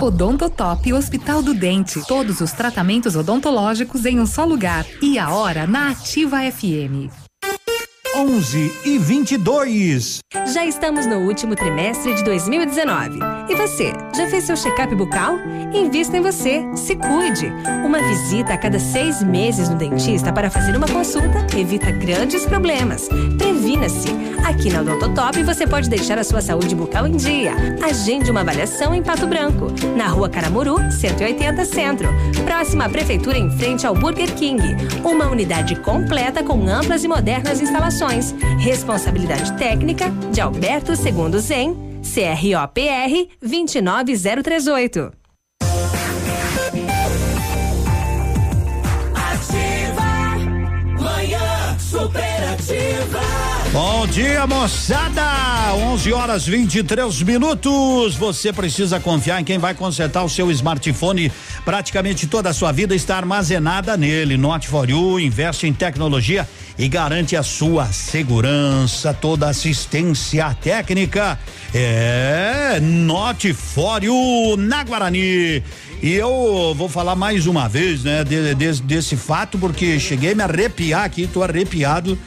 Odontotop 0.00 0.92
Hospital 0.92 1.42
do 1.42 1.54
Dente. 1.54 2.00
Todos 2.06 2.40
os 2.40 2.52
tratamentos 2.52 3.16
odontológicos 3.16 4.04
em 4.04 4.20
um 4.20 4.26
só 4.26 4.44
lugar. 4.44 4.86
E 5.02 5.18
a 5.18 5.30
hora 5.30 5.66
na 5.66 5.90
Ativa 5.90 6.38
FM. 6.52 7.27
11 8.16 8.72
e 8.84 8.98
22. 8.98 10.20
Já 10.52 10.64
estamos 10.64 11.06
no 11.06 11.18
último 11.18 11.54
trimestre 11.54 12.14
de 12.14 12.24
2019. 12.24 13.18
E 13.48 13.54
você, 13.54 13.92
já 14.16 14.26
fez 14.28 14.44
seu 14.44 14.56
check-up 14.56 14.94
bucal? 14.94 15.34
Invista 15.72 16.16
em 16.16 16.20
você, 16.20 16.64
se 16.74 16.96
cuide. 16.96 17.52
Uma 17.84 18.00
visita 18.00 18.54
a 18.54 18.58
cada 18.58 18.78
seis 18.78 19.22
meses 19.22 19.68
no 19.68 19.76
dentista 19.76 20.32
para 20.32 20.50
fazer 20.50 20.74
uma 20.76 20.88
consulta 20.88 21.46
evita 21.56 21.90
grandes 21.90 22.44
problemas. 22.46 23.08
Previna-se. 23.68 24.08
Aqui 24.46 24.70
na 24.70 24.80
Odontotop 24.80 25.42
você 25.42 25.66
pode 25.66 25.90
deixar 25.90 26.18
a 26.18 26.24
sua 26.24 26.40
saúde 26.40 26.74
bucal 26.74 27.06
em 27.06 27.14
dia. 27.16 27.52
Agende 27.82 28.30
uma 28.30 28.40
avaliação 28.40 28.94
em 28.94 29.02
Pato 29.02 29.26
Branco, 29.26 29.66
na 29.94 30.08
rua 30.08 30.26
Caramuru, 30.26 30.78
180 30.90 31.66
Centro. 31.66 32.08
Próxima 32.46 32.86
à 32.86 32.88
Prefeitura 32.88 33.36
em 33.36 33.50
frente 33.58 33.86
ao 33.86 33.94
Burger 33.94 34.34
King. 34.36 34.62
Uma 35.04 35.28
unidade 35.28 35.76
completa 35.76 36.42
com 36.42 36.66
amplas 36.66 37.04
e 37.04 37.08
modernas 37.08 37.60
instalações. 37.60 38.34
Responsabilidade 38.58 39.52
técnica 39.58 40.10
de 40.32 40.40
Alberto 40.40 40.96
Segundo 40.96 41.38
Zen, 41.38 41.76
CROPR 42.00 43.28
29038. 43.42 45.27
Bom 53.72 54.06
dia, 54.06 54.46
moçada! 54.46 55.74
11 55.74 56.12
horas 56.14 56.46
23 56.46 57.22
minutos. 57.22 58.14
Você 58.16 58.50
precisa 58.50 58.98
confiar 58.98 59.42
em 59.42 59.44
quem 59.44 59.58
vai 59.58 59.74
consertar 59.74 60.24
o 60.24 60.28
seu 60.28 60.50
smartphone. 60.50 61.30
Praticamente 61.66 62.26
toda 62.26 62.48
a 62.48 62.54
sua 62.54 62.72
vida 62.72 62.94
está 62.94 63.18
armazenada 63.18 63.94
nele. 63.94 64.38
Note 64.38 64.68
for 64.68 64.88
You 64.88 65.20
investe 65.20 65.66
em 65.66 65.74
tecnologia 65.74 66.48
e 66.78 66.88
garante 66.88 67.36
a 67.36 67.42
sua 67.42 67.86
segurança, 67.92 69.12
toda 69.12 69.50
assistência 69.50 70.56
técnica. 70.62 71.38
É 71.74 72.80
Note 72.80 73.52
for 73.52 74.02
You 74.02 74.56
na 74.56 74.82
Guarani. 74.82 75.62
E 76.02 76.14
eu 76.14 76.74
vou 76.74 76.88
falar 76.88 77.14
mais 77.14 77.46
uma 77.46 77.68
vez, 77.68 78.02
né, 78.02 78.24
de, 78.24 78.54
de, 78.54 78.82
desse 78.82 79.14
fato, 79.14 79.58
porque 79.58 80.00
cheguei 80.00 80.32
a 80.32 80.34
me 80.34 80.42
arrepiar 80.42 81.04
aqui, 81.04 81.26
tô 81.26 81.42
arrepiado. 81.42 82.18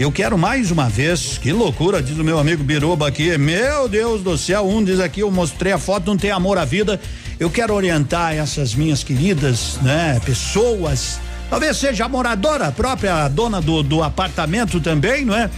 Eu 0.00 0.10
quero 0.10 0.38
mais 0.38 0.70
uma 0.70 0.88
vez, 0.88 1.36
que 1.36 1.52
loucura, 1.52 2.02
diz 2.02 2.16
o 2.16 2.24
meu 2.24 2.38
amigo 2.38 2.64
Biruba 2.64 3.06
aqui. 3.06 3.36
Meu 3.36 3.86
Deus 3.86 4.22
do 4.22 4.38
céu, 4.38 4.66
um 4.66 4.82
diz 4.82 4.98
aqui, 4.98 5.20
eu 5.20 5.30
mostrei 5.30 5.74
a 5.74 5.78
foto, 5.78 6.06
não 6.06 6.16
tem 6.16 6.30
amor 6.30 6.56
à 6.56 6.64
vida. 6.64 6.98
Eu 7.38 7.50
quero 7.50 7.74
orientar 7.74 8.34
essas 8.34 8.74
minhas 8.74 9.04
queridas, 9.04 9.78
né, 9.82 10.18
pessoas. 10.24 11.20
Talvez 11.50 11.76
seja 11.76 12.06
a 12.06 12.08
moradora, 12.08 12.68
a 12.68 12.72
própria 12.72 13.28
dona 13.28 13.60
do, 13.60 13.82
do 13.82 14.02
apartamento 14.02 14.80
também, 14.80 15.26
não 15.26 15.36
é? 15.36 15.50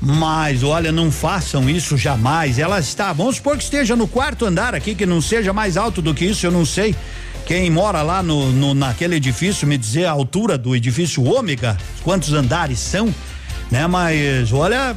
Mas 0.00 0.62
olha, 0.62 0.90
não 0.90 1.12
façam 1.12 1.68
isso 1.68 1.98
jamais. 1.98 2.58
Ela 2.58 2.80
está, 2.80 3.12
vamos 3.12 3.36
supor 3.36 3.58
que 3.58 3.64
esteja 3.64 3.94
no 3.94 4.08
quarto 4.08 4.46
andar 4.46 4.74
aqui, 4.74 4.94
que 4.94 5.04
não 5.04 5.20
seja 5.20 5.52
mais 5.52 5.76
alto 5.76 6.00
do 6.00 6.14
que 6.14 6.24
isso, 6.24 6.46
eu 6.46 6.50
não 6.50 6.64
sei. 6.64 6.96
Quem 7.44 7.70
mora 7.70 8.00
lá 8.00 8.22
no, 8.22 8.50
no 8.52 8.72
naquele 8.72 9.16
edifício, 9.16 9.68
me 9.68 9.76
dizer 9.76 10.06
a 10.06 10.12
altura 10.12 10.56
do 10.56 10.74
edifício 10.74 11.22
ômega, 11.22 11.76
quantos 12.02 12.32
andares 12.32 12.78
são, 12.78 13.14
né? 13.70 13.86
Mas 13.86 14.52
olha, 14.52 14.96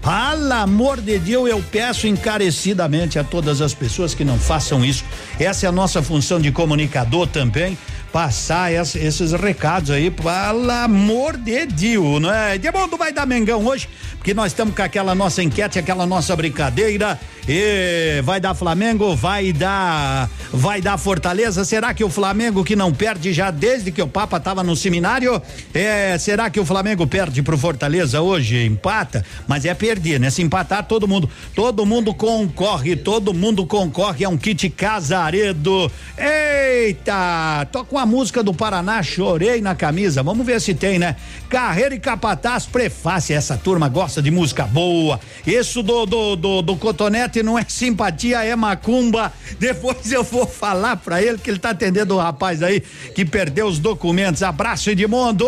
pelo 0.00 0.52
amor 0.52 1.00
de 1.00 1.18
Deus, 1.18 1.50
eu 1.50 1.62
peço 1.70 2.06
encarecidamente 2.06 3.18
a 3.18 3.24
todas 3.24 3.60
as 3.60 3.74
pessoas 3.74 4.14
que 4.14 4.24
não 4.24 4.38
façam 4.38 4.84
isso. 4.84 5.04
Essa 5.38 5.66
é 5.66 5.68
a 5.68 5.72
nossa 5.72 6.02
função 6.02 6.40
de 6.40 6.50
comunicador 6.52 7.26
também. 7.26 7.76
passar 8.12 8.72
essa, 8.72 8.98
esses 8.98 9.32
recados 9.32 9.90
aí, 9.90 10.10
pelo 10.10 10.70
amor 10.70 11.36
de 11.36 11.66
Deus, 11.66 12.20
não 12.22 12.32
é? 12.32 12.54
Edmundo 12.54 12.96
vai 12.96 13.12
dar 13.12 13.26
Mengão 13.26 13.66
hoje, 13.66 13.86
porque 14.16 14.32
nós 14.32 14.52
estamos 14.52 14.74
com 14.74 14.82
aquela 14.82 15.14
nossa 15.14 15.42
enquete, 15.42 15.78
aquela 15.78 16.06
nossa 16.06 16.34
brincadeira. 16.34 17.20
E 17.48 18.20
vai 18.24 18.38
dar 18.38 18.54
Flamengo, 18.54 19.16
vai 19.16 19.54
dar, 19.54 20.28
vai 20.52 20.82
dar 20.82 20.98
Fortaleza. 20.98 21.64
Será 21.64 21.94
que 21.94 22.04
o 22.04 22.10
Flamengo 22.10 22.62
que 22.62 22.76
não 22.76 22.92
perde 22.92 23.32
já 23.32 23.50
desde 23.50 23.90
que 23.90 24.02
o 24.02 24.06
Papa 24.06 24.36
estava 24.36 24.62
no 24.62 24.76
seminário? 24.76 25.40
É, 25.72 26.18
será 26.18 26.50
que 26.50 26.60
o 26.60 26.66
Flamengo 26.66 27.06
perde 27.06 27.42
pro 27.42 27.56
Fortaleza 27.56 28.20
hoje? 28.20 28.66
Empata, 28.66 29.24
mas 29.46 29.64
é 29.64 29.72
perder, 29.72 30.20
né? 30.20 30.28
Se 30.28 30.42
empatar 30.42 30.84
todo 30.84 31.08
mundo, 31.08 31.30
todo 31.54 31.86
mundo 31.86 32.12
concorre, 32.12 32.94
todo 32.94 33.32
mundo 33.32 33.64
concorre 33.64 34.24
é 34.24 34.28
um 34.28 34.36
kit 34.36 34.68
Casaredo. 34.68 35.90
Eita, 36.18 37.66
toca 37.72 37.94
uma 37.94 38.04
música 38.04 38.42
do 38.42 38.52
Paraná, 38.52 39.02
chorei 39.02 39.62
na 39.62 39.74
camisa. 39.74 40.22
Vamos 40.22 40.44
ver 40.44 40.60
se 40.60 40.74
tem, 40.74 40.98
né? 40.98 41.16
Carreira 41.48 41.94
e 41.94 41.98
Capataz, 41.98 42.66
prefácio. 42.66 43.34
Essa 43.34 43.56
turma 43.56 43.88
gosta 43.88 44.20
de 44.20 44.30
música 44.30 44.66
boa. 44.66 45.18
Isso 45.46 45.82
do 45.82 46.04
do, 46.04 46.36
do, 46.36 46.60
do 46.60 46.76
cotonete 46.76 47.37
não 47.42 47.58
é 47.58 47.64
simpatia, 47.68 48.44
é 48.44 48.54
macumba. 48.54 49.32
Depois 49.58 50.10
eu 50.12 50.22
vou 50.22 50.46
falar 50.46 50.96
pra 50.96 51.22
ele 51.22 51.38
que 51.38 51.50
ele 51.50 51.58
tá 51.58 51.70
atendendo 51.70 52.14
o 52.14 52.18
rapaz 52.18 52.62
aí 52.62 52.80
que 53.14 53.24
perdeu 53.24 53.66
os 53.66 53.78
documentos. 53.78 54.42
Abraço, 54.42 54.90
Edmundo. 54.90 55.46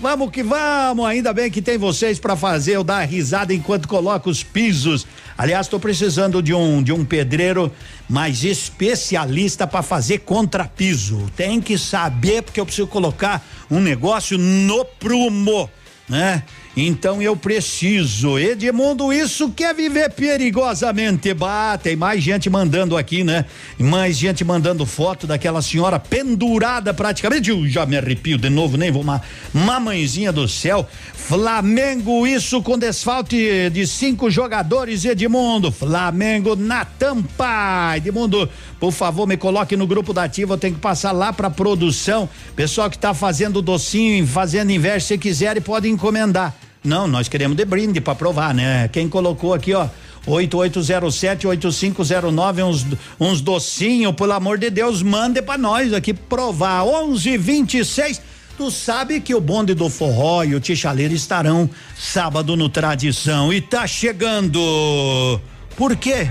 Vamos 0.00 0.30
que 0.30 0.42
vamos. 0.42 1.06
Ainda 1.06 1.32
bem 1.32 1.50
que 1.50 1.62
tem 1.62 1.78
vocês 1.78 2.18
pra 2.18 2.36
fazer 2.36 2.76
eu 2.76 2.84
dar 2.84 3.00
risada 3.00 3.54
enquanto 3.54 3.88
coloco 3.88 4.30
os 4.30 4.42
pisos. 4.42 5.06
Aliás, 5.36 5.66
estou 5.66 5.80
precisando 5.80 6.42
de 6.42 6.52
um 6.52 6.82
de 6.82 6.92
um 6.92 7.04
pedreiro 7.04 7.72
mais 8.08 8.44
especialista 8.44 9.66
para 9.66 9.82
fazer 9.82 10.18
contrapiso. 10.18 11.30
Tem 11.36 11.60
que 11.60 11.78
saber 11.78 12.42
porque 12.42 12.60
eu 12.60 12.66
preciso 12.66 12.88
colocar 12.88 13.42
um 13.70 13.80
negócio 13.80 14.36
no 14.36 14.84
prumo, 14.84 15.70
né? 16.08 16.42
Então 16.76 17.20
eu 17.20 17.36
preciso. 17.36 18.38
Edmundo, 18.38 19.12
isso 19.12 19.50
quer 19.50 19.74
viver 19.74 20.10
perigosamente. 20.12 21.34
Bah, 21.34 21.76
tem 21.76 21.96
mais 21.96 22.22
gente 22.22 22.48
mandando 22.48 22.96
aqui, 22.96 23.24
né? 23.24 23.44
Mais 23.76 24.16
gente 24.16 24.44
mandando 24.44 24.86
foto 24.86 25.26
daquela 25.26 25.60
senhora 25.62 25.98
pendurada 25.98 26.94
praticamente. 26.94 27.50
Eu 27.50 27.66
já 27.66 27.84
me 27.84 27.96
arrepio 27.96 28.38
de 28.38 28.48
novo, 28.48 28.76
nem 28.76 28.90
vou. 28.90 29.02
Uma 29.02 29.20
mamãezinha 29.52 30.30
do 30.30 30.46
céu. 30.46 30.88
Flamengo, 31.12 32.26
isso 32.26 32.62
com 32.62 32.78
desfalte 32.78 33.68
de 33.70 33.86
cinco 33.86 34.30
jogadores, 34.30 35.04
Edmundo. 35.04 35.72
Flamengo 35.72 36.54
na 36.54 36.84
tampa. 36.84 37.94
Edmundo, 37.96 38.48
por 38.78 38.92
favor, 38.92 39.26
me 39.26 39.36
coloque 39.36 39.76
no 39.76 39.88
grupo 39.88 40.12
da 40.12 40.24
ativa. 40.24 40.54
Eu 40.54 40.58
tenho 40.58 40.74
que 40.74 40.80
passar 40.80 41.10
lá 41.10 41.32
pra 41.32 41.50
produção. 41.50 42.28
Pessoal 42.54 42.88
que 42.88 42.98
tá 42.98 43.12
fazendo 43.12 43.60
docinho, 43.60 44.24
fazendo 44.24 44.70
inverso, 44.70 45.08
se 45.08 45.18
quiserem, 45.18 45.60
pode 45.60 45.88
encomendar. 45.88 46.54
Não, 46.82 47.06
nós 47.06 47.28
queremos 47.28 47.56
de 47.56 47.64
brinde 47.64 48.00
para 48.00 48.14
provar, 48.14 48.54
né? 48.54 48.88
Quem 48.88 49.08
colocou 49.08 49.52
aqui, 49.52 49.74
ó, 49.74 49.86
8807-8509, 50.26 52.64
uns, 52.64 52.86
uns 53.18 53.40
docinhos, 53.40 54.14
pelo 54.14 54.32
amor 54.32 54.58
de 54.58 54.70
Deus, 54.70 55.02
mande 55.02 55.42
para 55.42 55.58
nós 55.58 55.92
aqui 55.92 56.14
provar. 56.14 56.84
1126. 56.84 58.22
Tu 58.56 58.70
sabe 58.70 59.20
que 59.20 59.34
o 59.34 59.40
bonde 59.40 59.74
do 59.74 59.88
forró 59.88 60.44
e 60.44 60.54
o 60.54 60.60
Tichaleiro 60.60 61.14
estarão 61.14 61.68
sábado 61.96 62.56
no 62.56 62.68
Tradição 62.68 63.52
e 63.52 63.60
tá 63.60 63.84
chegando. 63.86 65.40
Por 65.76 65.96
quê? 65.96 66.30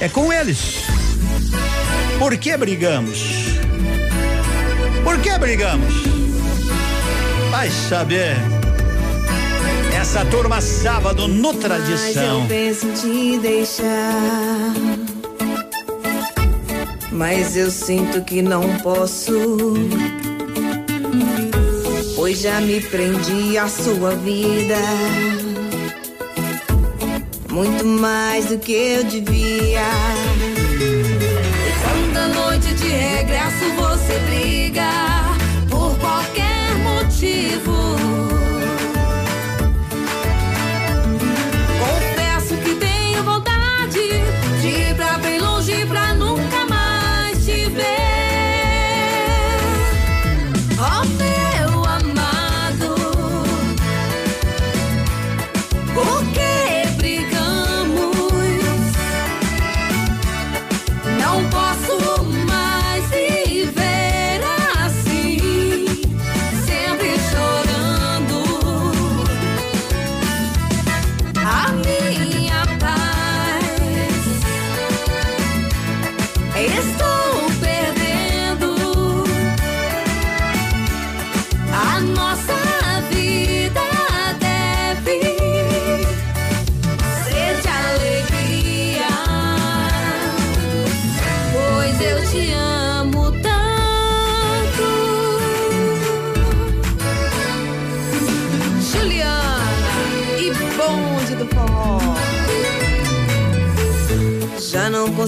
É 0.00 0.08
com 0.08 0.32
eles. 0.32 0.84
Por 2.18 2.36
que 2.36 2.56
brigamos? 2.56 3.18
Por 5.02 5.18
que 5.20 5.36
brigamos? 5.38 5.94
Vai 7.50 7.70
saber. 7.70 8.57
Essa 10.10 10.24
turma 10.24 10.58
sábado 10.62 11.28
no 11.28 11.52
Tradição. 11.52 12.40
Mas 12.40 12.42
eu 12.42 12.48
penso 12.48 12.86
em 12.86 12.92
te 12.94 13.38
deixar. 13.40 14.72
Mas 17.12 17.54
eu 17.58 17.70
sinto 17.70 18.22
que 18.22 18.40
não 18.40 18.78
posso. 18.78 19.74
Pois 22.16 22.40
já 22.40 22.58
me 22.58 22.80
prendi 22.80 23.58
à 23.58 23.68
sua 23.68 24.16
vida. 24.16 24.78
Muito 27.50 27.84
mais 27.84 28.46
do 28.46 28.58
que 28.58 28.72
eu 28.72 29.04
devia. 29.04 29.82
E 31.66 31.82
quando 31.82 32.16
à 32.16 32.28
noite 32.28 32.72
de 32.72 32.88
regresso 32.88 33.74
você 33.76 34.18
briga 34.20 35.07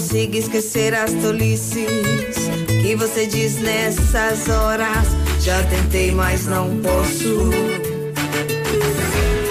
Consigo 0.01 0.35
esquecer 0.35 0.95
as 0.95 1.13
tolices 1.13 2.49
que 2.81 2.97
você 2.97 3.27
diz 3.27 3.61
nessas 3.61 4.49
horas. 4.49 5.09
Já 5.41 5.63
tentei, 5.65 6.11
mas 6.11 6.47
não 6.47 6.75
posso. 6.79 7.51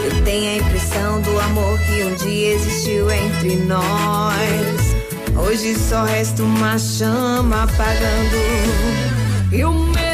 Eu 0.05 0.23
tenho 0.26 0.49
a 0.49 0.55
impressão 0.55 1.21
do 1.21 1.39
amor 1.39 1.77
que 1.81 2.03
um 2.03 2.15
dia 2.15 2.55
existiu 2.55 3.11
entre 3.11 3.57
nós. 3.57 4.95
Hoje 5.47 5.76
só 5.76 6.03
resta 6.03 6.41
uma 6.41 6.80
chama 6.80 7.65
apagando. 7.65 8.35
E 9.51 9.63
o 9.63 9.71
medo 9.71 10.09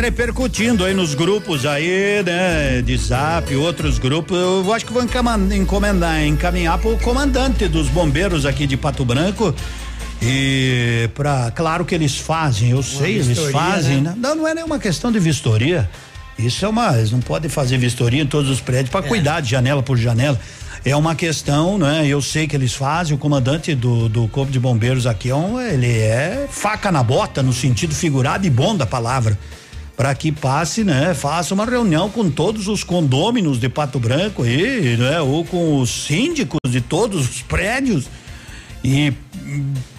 repercutindo 0.00 0.84
aí 0.84 0.94
nos 0.94 1.14
grupos 1.14 1.66
aí, 1.66 2.22
né? 2.24 2.80
De 2.82 2.96
zap, 2.96 3.54
outros 3.56 3.98
grupos. 3.98 4.38
Eu 4.38 4.72
acho 4.72 4.86
que 4.86 4.92
vou 4.92 5.02
encomendar, 5.02 6.24
encaminhar 6.24 6.78
pro 6.78 6.96
comandante 6.98 7.66
dos 7.68 7.88
bombeiros 7.88 8.46
aqui 8.46 8.66
de 8.66 8.76
Pato 8.76 9.04
Branco. 9.04 9.54
E 10.22 11.08
pra, 11.14 11.50
claro 11.50 11.84
que 11.84 11.94
eles 11.94 12.16
fazem, 12.16 12.70
eu 12.70 12.82
sei, 12.82 13.18
eles 13.18 13.38
fazem, 13.50 14.00
né? 14.00 14.10
né? 14.10 14.16
Não, 14.16 14.34
não 14.34 14.48
é 14.48 14.54
nenhuma 14.54 14.78
questão 14.78 15.12
de 15.12 15.18
vistoria. 15.18 15.88
Isso 16.38 16.64
é 16.64 16.68
uma, 16.68 16.96
eles 16.96 17.10
não 17.10 17.20
podem 17.20 17.50
fazer 17.50 17.78
vistoria 17.78 18.22
em 18.22 18.26
todos 18.26 18.48
os 18.50 18.60
prédios 18.60 18.90
para 18.90 19.02
cuidar 19.02 19.40
de 19.40 19.50
janela 19.50 19.82
por 19.82 19.96
janela. 19.96 20.38
É 20.84 20.94
uma 20.94 21.14
questão, 21.14 21.76
né? 21.76 22.06
Eu 22.06 22.22
sei 22.22 22.46
que 22.46 22.54
eles 22.54 22.72
fazem, 22.72 23.14
o 23.14 23.18
comandante 23.18 23.74
do, 23.74 24.08
do 24.08 24.28
Corpo 24.28 24.50
de 24.52 24.60
Bombeiros 24.60 25.06
aqui 25.06 25.30
é 25.30 25.34
um, 25.34 25.60
ele 25.60 25.90
é 25.90 26.46
faca 26.48 26.92
na 26.92 27.02
bota, 27.02 27.42
no 27.42 27.52
sentido 27.52 27.94
figurado 27.94 28.46
e 28.46 28.50
bom 28.50 28.76
da 28.76 28.86
palavra. 28.86 29.36
Para 29.98 30.14
que 30.14 30.30
passe, 30.30 30.84
né? 30.84 31.12
Faça 31.12 31.52
uma 31.52 31.66
reunião 31.66 32.08
com 32.08 32.30
todos 32.30 32.68
os 32.68 32.84
condôminos 32.84 33.58
de 33.58 33.68
Pato 33.68 33.98
Branco 33.98 34.44
aí, 34.44 34.96
né? 34.96 35.20
Ou 35.20 35.44
com 35.44 35.80
os 35.80 35.90
síndicos 36.06 36.60
de 36.70 36.80
todos 36.80 37.28
os 37.28 37.42
prédios 37.42 38.06
e 38.84 39.12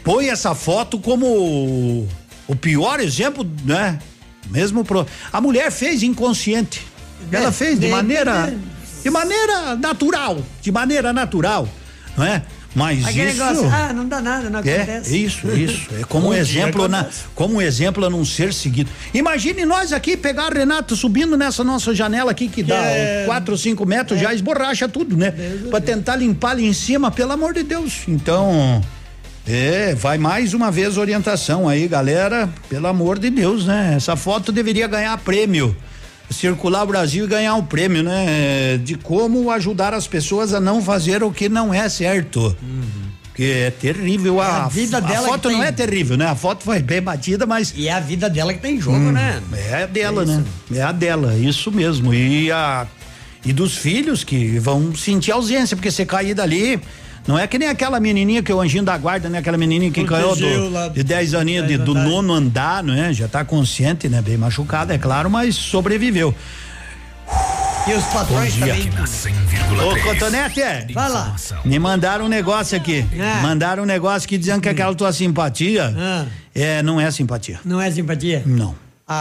põe 0.01 0.29
essa 0.29 0.55
foto 0.55 0.97
como 0.99 2.07
o, 2.47 2.55
pior 2.55 3.01
exemplo, 3.01 3.45
né? 3.65 3.99
Mesmo 4.49 4.85
pro, 4.85 5.05
a 5.33 5.41
mulher 5.41 5.69
fez 5.69 6.01
inconsciente. 6.01 6.87
Ela 7.29 7.51
fez 7.51 7.77
de 7.77 7.89
maneira 7.89 8.53
de 9.03 9.09
maneira 9.09 9.75
natural, 9.75 10.41
de 10.61 10.71
maneira 10.71 11.11
natural, 11.11 11.67
não 12.17 12.25
é? 12.25 12.41
Mas 12.75 13.03
Aquele 13.03 13.31
isso 13.31 13.43
negócio, 13.43 13.69
ah, 13.73 13.91
não 13.93 14.07
dá 14.07 14.21
nada, 14.21 14.49
não 14.49 14.59
é, 14.59 14.75
acontece. 14.77 15.17
isso, 15.17 15.49
isso. 15.51 15.89
É 15.99 16.03
como 16.03 16.29
um 16.29 16.33
exemplo, 16.33 16.87
na, 16.87 17.07
como 17.33 17.55
um 17.55 17.61
exemplo 17.61 18.05
a 18.05 18.09
não 18.09 18.23
ser 18.23 18.53
seguido. 18.53 18.91
Imagine 19.13 19.65
nós 19.65 19.91
aqui 19.91 20.15
pegar 20.15 20.53
Renato 20.53 20.95
subindo 20.95 21.35
nessa 21.35 21.63
nossa 21.63 21.95
janela 21.95 22.29
aqui 22.31 22.47
que 22.47 22.61
dá 22.61 22.75
é- 22.75 23.23
4 23.25 23.53
ou 23.53 23.57
5 23.57 23.85
metros, 23.87 24.19
já 24.19 24.33
esborracha 24.33 24.87
tudo, 24.87 25.17
né? 25.17 25.33
Pra 25.69 25.81
tentar 25.81 26.15
limpar 26.15 26.51
ali 26.51 26.65
em 26.65 26.73
cima, 26.73 27.09
pelo 27.09 27.31
amor 27.31 27.55
de 27.55 27.63
Deus. 27.63 28.03
Então, 28.07 28.81
é, 29.47 29.95
vai 29.95 30.19
mais 30.19 30.53
uma 30.53 30.69
vez 30.69 30.95
orientação 30.95 31.67
aí, 31.67 31.87
galera. 31.87 32.47
Pelo 32.69 32.85
amor 32.85 33.17
de 33.17 33.31
Deus, 33.31 33.65
né? 33.65 33.93
Essa 33.97 34.15
foto 34.15 34.51
deveria 34.51 34.85
ganhar 34.87 35.17
prêmio. 35.17 35.75
Circular 36.29 36.83
o 36.83 36.87
Brasil 36.87 37.25
e 37.25 37.27
ganhar 37.27 37.55
um 37.55 37.63
prêmio, 37.65 38.03
né? 38.03 38.77
De 38.83 38.95
como 38.95 39.49
ajudar 39.51 39.93
as 39.93 40.07
pessoas 40.07 40.53
a 40.53 40.59
não 40.59 40.81
fazer 40.81 41.23
o 41.23 41.31
que 41.31 41.49
não 41.49 41.73
é 41.73 41.89
certo. 41.89 42.55
Porque 43.23 43.43
é 43.43 43.71
terrível. 43.71 44.39
A, 44.39 44.65
a 44.65 44.67
vida 44.67 45.01
dela 45.01 45.25
A 45.27 45.29
foto 45.29 45.47
que 45.49 45.55
não 45.55 45.61
tem- 45.61 45.67
é 45.69 45.71
terrível, 45.71 46.17
né? 46.17 46.27
A 46.27 46.35
foto 46.35 46.63
foi 46.63 46.79
bem 46.81 47.01
batida, 47.01 47.45
mas. 47.45 47.73
E 47.75 47.87
é 47.87 47.93
a 47.93 47.99
vida 47.99 48.29
dela 48.29 48.53
que 48.53 48.59
tá 48.59 48.69
em 48.69 48.79
jogo, 48.79 48.97
Hum, 48.97 49.11
né? 49.11 49.41
É 49.71 49.83
a 49.83 49.85
dela, 49.87 50.25
né? 50.25 50.43
É 50.73 50.81
a 50.81 50.91
dela, 50.91 51.35
isso 51.35 51.71
mesmo. 51.71 52.13
E 52.13 52.51
a 52.51 52.85
e 53.45 53.53
dos 53.53 53.77
filhos 53.77 54.23
que 54.25 54.59
vão 54.59 54.93
sentir 54.93 55.31
ausência, 55.31 55.75
porque 55.77 55.89
você 55.89 56.05
cair 56.05 56.33
dali. 56.33 56.79
Não 57.29 57.37
é 57.37 57.45
que 57.45 57.59
nem 57.59 57.69
aquela 57.69 57.99
menininha 57.99 58.41
que 58.41 58.51
é 58.51 58.55
o 58.55 58.59
anjinho 58.59 58.81
da 58.83 58.97
guarda, 58.97 59.29
né? 59.29 59.37
Aquela 59.37 59.55
menininha 59.55 59.91
que 59.91 60.03
caiu 60.03 60.35
do- 60.35 60.69
lá 60.69 60.87
de 60.87 61.03
10 61.03 61.35
aninhos 61.35 61.67
de- 61.67 61.77
do 61.77 61.93
nono 61.93 62.33
andar, 62.33 62.83
não 62.83 62.91
é? 62.95 63.13
Já 63.13 63.27
tá 63.27 63.45
consciente, 63.45 64.09
né? 64.09 64.19
Bem 64.19 64.35
machucada, 64.35 64.95
é 64.95 64.97
claro, 64.97 65.29
mas 65.29 65.53
sobreviveu. 65.53 66.33
E 67.87 67.93
os 67.93 68.03
patrões 68.05 68.55
Bom 68.55 68.65
dia. 68.65 68.73
também. 68.73 69.87
Ô, 69.87 70.03
Cotonete, 70.03 70.59
é? 70.59 70.87
Vai 70.91 71.07
lá. 71.07 71.35
Me 71.63 71.77
mandaram 71.77 72.25
um 72.25 72.27
negócio 72.27 72.75
aqui. 72.75 73.05
Ah. 73.21 73.41
Mandaram 73.43 73.83
um 73.83 73.85
negócio 73.85 74.27
que 74.27 74.35
dizendo 74.35 74.61
que 74.61 74.69
aquela 74.69 74.95
tua 74.95 75.13
simpatia 75.13 75.93
é, 76.55 76.81
não 76.81 76.99
é 76.99 77.11
simpatia. 77.11 77.59
Não 77.63 77.79
é 77.79 77.91
simpatia? 77.91 78.41
Não. 78.43 78.73
A, 79.11 79.15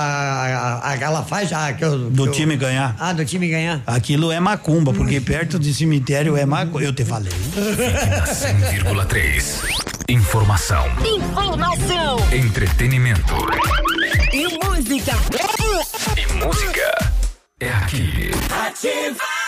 a, 0.85 0.91
a, 0.91 0.95
ela 0.97 1.25
faz 1.25 1.51
a, 1.51 1.73
que 1.73 1.83
eu, 1.83 2.11
Do 2.11 2.25
que 2.25 2.29
eu- 2.29 2.33
time 2.33 2.57
ganhar. 2.59 2.95
Ah, 2.99 3.15
do 3.15 3.25
time 3.25 3.49
ganhar. 3.49 3.81
Aquilo 3.87 4.31
é 4.31 4.39
macumba, 4.39 4.93
porque 4.93 5.19
perto 5.19 5.59
de 5.59 5.73
cemitério 5.73 6.37
é 6.37 6.45
macumba. 6.45 6.83
Eu 6.83 6.93
te 6.93 7.07
falei. 7.07 7.33
100,3. 8.27 9.63
Informação, 10.11 10.87
Informação 11.05 12.17
entretenimento 12.33 13.35
e 14.33 14.59
música. 14.65 15.13
e 16.17 16.33
música. 16.45 17.13
É 17.61 17.69
aqui. 17.71 18.31
Ativa. 18.67 19.48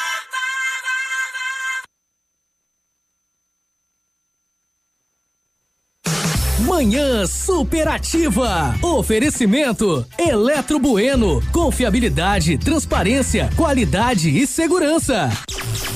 Manhã 6.70 7.26
superativa. 7.26 8.76
Oferecimento 8.80 10.06
Eletro 10.16 10.78
Bueno. 10.78 11.42
Confiabilidade, 11.50 12.56
transparência, 12.58 13.50
qualidade 13.56 14.30
e 14.30 14.46
segurança. 14.46 15.28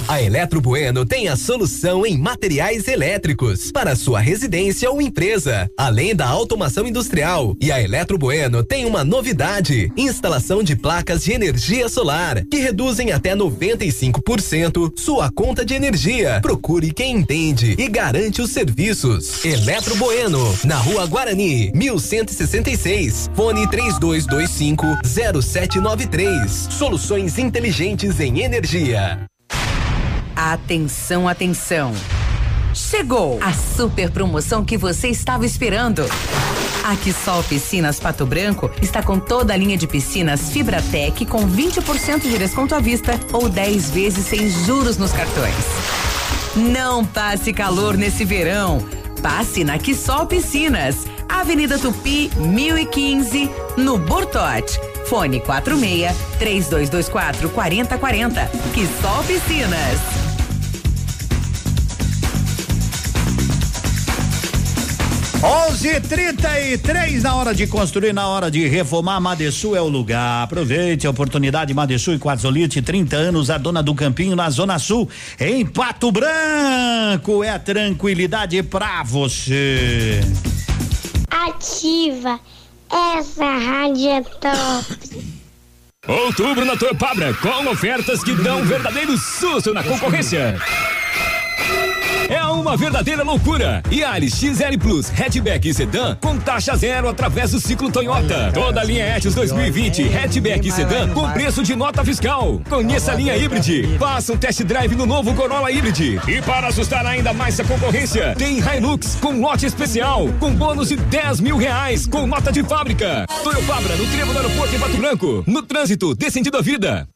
A 0.07 0.21
Eletro 0.21 0.61
Bueno 0.61 1.07
tem 1.07 1.29
a 1.29 1.37
solução 1.37 2.05
em 2.05 2.19
materiais 2.19 2.87
elétricos 2.89 3.73
para 3.73 3.97
sua 3.97 4.21
residência 4.21 4.91
ou 4.91 5.01
empresa, 5.01 5.71
além 5.79 6.15
da 6.15 6.27
automação 6.27 6.87
industrial. 6.87 7.57
E 7.59 7.73
a 7.73 7.81
Eletro 7.81 8.19
Bueno 8.19 8.63
tem 8.63 8.85
uma 8.85 9.03
novidade: 9.03 9.91
instalação 9.97 10.63
de 10.63 10.77
placas 10.77 11.25
de 11.25 11.33
energia 11.33 11.89
solar 11.89 12.45
que 12.45 12.59
reduzem 12.59 13.13
até 13.13 13.35
95% 13.35 14.93
sua 14.95 15.31
conta 15.31 15.65
de 15.65 15.73
energia. 15.73 16.39
Procure 16.43 16.93
quem 16.93 17.17
entende 17.17 17.75
e 17.79 17.89
garante 17.89 18.43
os 18.43 18.51
serviços. 18.51 19.43
Eletro 19.43 19.97
Bueno, 19.97 20.55
na 20.65 20.77
Rua 20.77 21.07
Guarani, 21.07 21.71
1166. 21.75 23.31
Fone 23.35 23.69
3225 23.69 24.87
0793. 25.05 26.69
Soluções 26.71 27.39
inteligentes 27.39 28.21
em 28.21 28.41
energia. 28.41 29.27
Atenção, 30.37 31.29
atenção. 31.29 31.93
Chegou 32.75 33.39
a 33.41 33.53
super 33.53 34.11
promoção 34.11 34.65
que 34.65 34.77
você 34.77 35.09
estava 35.09 35.47
esperando. 35.47 36.05
A 36.83 36.97
Quissol 36.97 37.43
Piscinas 37.45 38.01
Pato 38.01 38.27
Branco 38.27 38.71
está 38.83 39.03
com 39.03 39.19
toda 39.19 39.55
a 39.55 39.57
linha 39.57 39.77
de 39.77 39.87
piscinas 39.87 40.51
Fibratec 40.51 41.25
com 41.25 41.49
20% 41.49 42.23
de 42.23 42.37
desconto 42.37 42.75
à 42.75 42.81
vista 42.81 43.19
ou 43.33 43.49
10 43.49 43.91
vezes 43.91 44.27
sem 44.27 44.51
juros 44.51 44.99
nos 44.99 45.13
cartões. 45.13 45.55
Não 46.57 47.05
passe 47.05 47.53
calor 47.53 47.97
nesse 47.97 48.25
verão. 48.25 48.85
Passe 49.25 49.65
na 49.65 49.79
Quissol 49.79 50.27
Piscinas, 50.27 51.07
Avenida 51.27 51.79
Tupi, 51.79 52.31
1015, 52.37 53.51
no 53.79 53.97
Bortote. 53.97 54.79
Fone 55.07 55.41
46 55.41 56.15
3224 56.39 57.49
4040. 57.49 58.51
Quissol 58.75 59.25
Piscinas. 59.25 60.24
Onze 65.45 66.01
trinta 66.01 66.59
e 66.59 66.79
três 66.79 67.23
na 67.23 67.35
hora 67.35 67.55
de 67.55 67.67
construir, 67.67 68.15
na 68.15 68.27
hora 68.27 68.51
de 68.51 68.67
reformar, 68.67 69.21
Madesul 69.21 69.77
é 69.77 69.81
o 69.83 69.89
lugar. 69.89 70.45
Aproveite 70.45 71.07
a 71.07 71.11
oportunidade 71.11 71.75
Madesul 71.75 72.15
e 72.15 72.19
Quartzolite, 72.19 72.81
30 72.81 73.15
anos, 73.15 73.51
a 73.51 73.59
dona 73.59 73.83
do 73.83 73.95
Campinho 73.95 74.35
na 74.35 74.49
Zona 74.49 74.79
Sul, 74.79 75.07
em 75.39 75.67
Pato 75.67 76.11
Branco. 76.11 77.45
É 77.45 77.59
tranquilidade 77.59 78.63
pra 78.63 79.03
você. 79.03 80.23
Ativa. 81.31 82.41
Essa 82.91 83.45
rádio 83.45 84.09
é 84.09 84.23
top. 84.23 85.27
Outubro 86.09 86.65
na 86.65 86.75
Torpabra, 86.75 87.35
com 87.35 87.69
ofertas 87.69 88.25
que 88.25 88.35
dão 88.37 88.61
um 88.61 88.65
verdadeiro 88.65 89.19
susto 89.19 89.75
na 89.75 89.85
concorrência. 89.85 90.59
É 92.29 92.43
uma 92.45 92.77
verdadeira 92.77 93.23
loucura. 93.23 93.83
Yaris 93.91 94.35
XL 94.35 94.79
Plus, 94.81 95.11
hatchback 95.11 95.69
e 95.69 95.75
sedã 95.75 96.17
com 96.21 96.39
taxa 96.39 96.77
zero 96.77 97.09
através 97.09 97.51
do 97.51 97.61
ciclo 97.61 97.91
Toyota. 97.91 98.51
Toda 98.53 98.81
a 98.81 98.85
linha 98.85 99.17
Etios 99.17 99.35
2020, 99.35 100.03
hatchback 100.17 100.67
e 100.67 100.73
sedã 100.73 101.09
com 101.09 101.31
preço 101.33 101.63
de 101.63 101.75
nota 101.75 102.05
fiscal. 102.05 102.61
Conheça 102.69 103.13
a 103.13 103.15
linha 103.15 103.35
Hybrid. 103.35 103.99
Faça 103.99 104.33
um 104.33 104.37
test 104.37 104.63
drive 104.63 104.95
no 104.95 105.07
novo 105.07 105.35
Corolla 105.35 105.69
Hybrid. 105.71 106.21
E 106.29 106.43
para 106.43 106.69
assustar 106.69 107.05
ainda 107.07 107.33
mais 107.33 107.59
a 107.61 107.65
concorrência, 107.65 108.35
tem 108.37 108.59
Hilux 108.59 109.17
com 109.21 109.41
lote 109.41 109.67
especial, 109.67 110.29
com 110.41 110.53
bônus 110.55 110.89
de 110.89 110.97
10 110.97 111.41
mil 111.41 111.57
reais, 111.57 112.07
com 112.07 112.27
nota 112.27 112.51
de 112.51 112.63
fábrica. 112.63 113.27
Toyo 113.43 113.63
Fabra, 113.63 113.97
no 113.97 114.07
trevo 114.07 114.33
do 114.33 114.39
aeroporto 114.39 114.75
em 114.75 114.79
Pato 114.79 114.97
Branco. 114.97 115.45
No 115.47 115.63
trânsito, 115.63 116.15
dê 116.15 116.31
sentido 116.31 116.57
à 116.57 116.63
vida. 116.63 117.07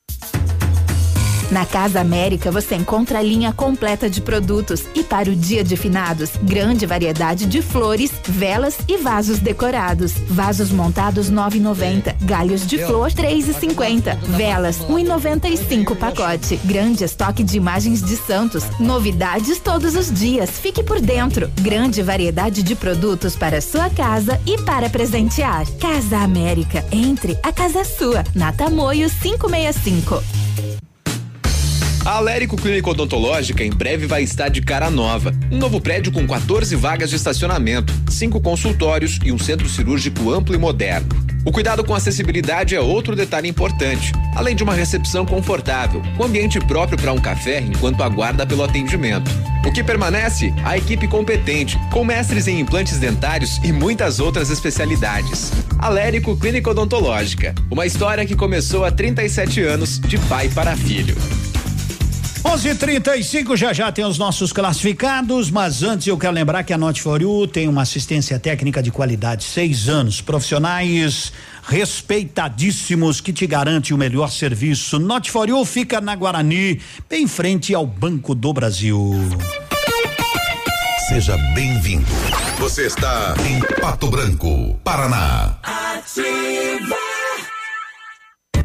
Na 1.50 1.64
Casa 1.64 2.00
América 2.00 2.50
você 2.50 2.74
encontra 2.74 3.20
a 3.20 3.22
linha 3.22 3.54
completa 3.54 4.08
de 4.10 4.20
produtos 4.20 4.84
e 4.94 5.02
para 5.02 5.30
o 5.30 5.36
Dia 5.36 5.64
de 5.64 5.76
Finados, 5.76 6.32
grande 6.42 6.84
variedade 6.84 7.46
de 7.46 7.62
flores, 7.62 8.12
velas 8.26 8.76
e 8.86 8.98
vasos 8.98 9.38
decorados. 9.38 10.12
Vasos 10.28 10.70
montados 10.70 11.30
9,90, 11.30 12.16
galhos 12.20 12.66
de 12.66 12.78
flor 12.84 13.10
3,50, 13.10 14.16
velas 14.36 14.80
1,95 14.80 15.96
pacote. 15.96 16.56
Grande 16.64 17.04
estoque 17.04 17.42
de 17.42 17.56
imagens 17.56 18.02
de 18.02 18.16
santos, 18.16 18.64
novidades 18.78 19.58
todos 19.58 19.94
os 19.94 20.12
dias. 20.12 20.50
Fique 20.50 20.82
por 20.82 21.00
dentro. 21.00 21.50
Grande 21.62 22.02
variedade 22.02 22.62
de 22.62 22.74
produtos 22.74 23.34
para 23.34 23.62
sua 23.62 23.88
casa 23.88 24.38
e 24.44 24.58
para 24.62 24.90
presentear. 24.90 25.66
Casa 25.80 26.18
América, 26.18 26.84
entre, 26.92 27.38
a 27.42 27.50
casa 27.50 27.80
é 27.80 27.84
sua. 27.84 28.22
Na 28.34 28.52
Tamoio 28.52 29.08
565. 29.08 30.22
A 32.08 32.12
Alérico 32.12 32.56
Clínica 32.56 32.88
Odontológica 32.88 33.62
em 33.62 33.68
breve 33.68 34.06
vai 34.06 34.22
estar 34.22 34.48
de 34.48 34.62
cara 34.62 34.90
nova. 34.90 35.30
Um 35.52 35.58
novo 35.58 35.78
prédio 35.78 36.10
com 36.10 36.26
14 36.26 36.74
vagas 36.74 37.10
de 37.10 37.16
estacionamento, 37.16 37.92
cinco 38.08 38.40
consultórios 38.40 39.18
e 39.22 39.30
um 39.30 39.38
centro 39.38 39.68
cirúrgico 39.68 40.32
amplo 40.32 40.54
e 40.54 40.58
moderno. 40.58 41.06
O 41.44 41.52
cuidado 41.52 41.84
com 41.84 41.94
acessibilidade 41.94 42.74
é 42.74 42.80
outro 42.80 43.14
detalhe 43.14 43.46
importante, 43.46 44.10
além 44.34 44.56
de 44.56 44.62
uma 44.62 44.72
recepção 44.72 45.26
confortável, 45.26 46.02
com 46.16 46.24
ambiente 46.24 46.58
próprio 46.60 46.98
para 46.98 47.12
um 47.12 47.20
café 47.20 47.60
enquanto 47.60 48.02
aguarda 48.02 48.46
pelo 48.46 48.64
atendimento. 48.64 49.30
O 49.66 49.70
que 49.70 49.84
permanece? 49.84 50.50
A 50.64 50.78
equipe 50.78 51.06
competente, 51.06 51.78
com 51.92 52.06
mestres 52.06 52.48
em 52.48 52.58
implantes 52.58 52.98
dentários 52.98 53.60
e 53.62 53.70
muitas 53.70 54.18
outras 54.18 54.48
especialidades. 54.48 55.52
Alérico 55.78 56.34
Clínica 56.38 56.70
Odontológica, 56.70 57.54
uma 57.70 57.84
história 57.84 58.24
que 58.24 58.34
começou 58.34 58.86
há 58.86 58.90
37 58.90 59.60
anos, 59.60 60.00
de 60.00 60.16
pai 60.16 60.48
para 60.48 60.74
filho. 60.74 61.14
11:35 62.48 63.56
já 63.56 63.74
já 63.74 63.92
tem 63.92 64.06
os 64.06 64.16
nossos 64.16 64.54
classificados, 64.54 65.50
mas 65.50 65.82
antes 65.82 66.06
eu 66.06 66.16
quero 66.16 66.32
lembrar 66.32 66.62
que 66.62 66.72
a 66.72 66.78
Not 66.78 67.02
For 67.02 67.20
You 67.20 67.46
tem 67.46 67.68
uma 67.68 67.82
assistência 67.82 68.38
técnica 68.38 68.82
de 68.82 68.90
qualidade, 68.90 69.44
seis 69.44 69.86
anos, 69.86 70.22
profissionais 70.22 71.30
respeitadíssimos 71.68 73.20
que 73.20 73.34
te 73.34 73.46
garante 73.46 73.92
o 73.92 73.98
melhor 73.98 74.30
serviço. 74.30 74.98
Not 74.98 75.30
For 75.30 75.46
You 75.46 75.62
fica 75.66 76.00
na 76.00 76.16
Guarani, 76.16 76.80
bem 77.08 77.26
frente 77.26 77.74
ao 77.74 77.86
Banco 77.86 78.34
do 78.34 78.50
Brasil. 78.54 79.14
Seja 81.08 81.36
bem-vindo. 81.54 82.06
Você 82.58 82.86
está 82.86 83.34
em 83.46 83.60
Pato 83.80 84.08
Branco, 84.08 84.74
Paraná. 84.82 85.58
Ativa. 85.62 87.07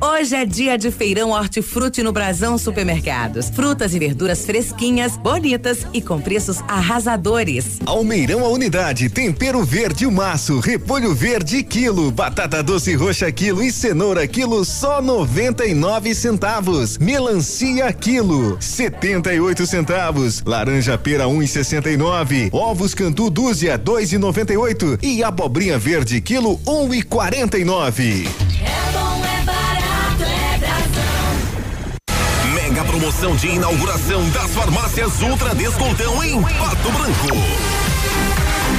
Hoje 0.04 0.36
é 0.36 0.46
dia 0.46 0.78
de 0.78 0.92
feirão 0.92 1.30
hortifruti 1.30 2.04
no 2.04 2.12
Brasão 2.12 2.58
Supermercados. 2.58 3.50
Frutas 3.50 3.94
e 3.94 4.00
verduras 4.00 4.46
fresquinhas, 4.46 5.16
bonitas 5.16 5.88
e 5.94 6.02
com 6.02 6.20
preços 6.20 6.60
arrasadores. 6.68 7.80
Almeirão 7.86 8.44
a 8.44 8.50
unidade, 8.50 9.08
tempero 9.08 9.64
verde 9.64 10.06
o 10.06 10.12
maço, 10.12 10.60
repolho 10.60 11.16
verde 11.16 11.64
quilo, 11.64 12.12
batata 12.12 12.62
doce 12.62 12.94
roxa 12.96 13.32
quilo 13.32 13.64
e 13.64 13.72
cenoura 13.72 14.28
quilo 14.28 14.66
só 14.66 15.02
99 15.02 16.14
centavos. 16.14 16.98
Melancia 16.98 17.94
quilo, 17.94 18.58
78 18.60 19.66
centavos. 19.66 20.44
Laranja 20.46 20.98
pera 20.98 21.28
1,69. 21.28 22.50
Ovos 22.52 22.94
cantu 22.94 23.30
dúzia 23.30 23.80
2,98 23.80 25.00
e, 25.02 25.20
e 25.20 25.24
abobrinha 25.24 25.80
verde 25.80 26.20
quilo 26.20 26.60
1,49. 26.66 28.28
É 28.66 28.92
bom, 28.92 29.26
é 29.26 29.33
promoção 32.94 33.36
de 33.36 33.48
inauguração 33.48 34.30
das 34.30 34.52
farmácias 34.52 35.20
Ultra 35.24 35.56
Descontão 35.56 36.24
em 36.24 36.40
Pato 36.44 36.92
Branco. 36.92 37.28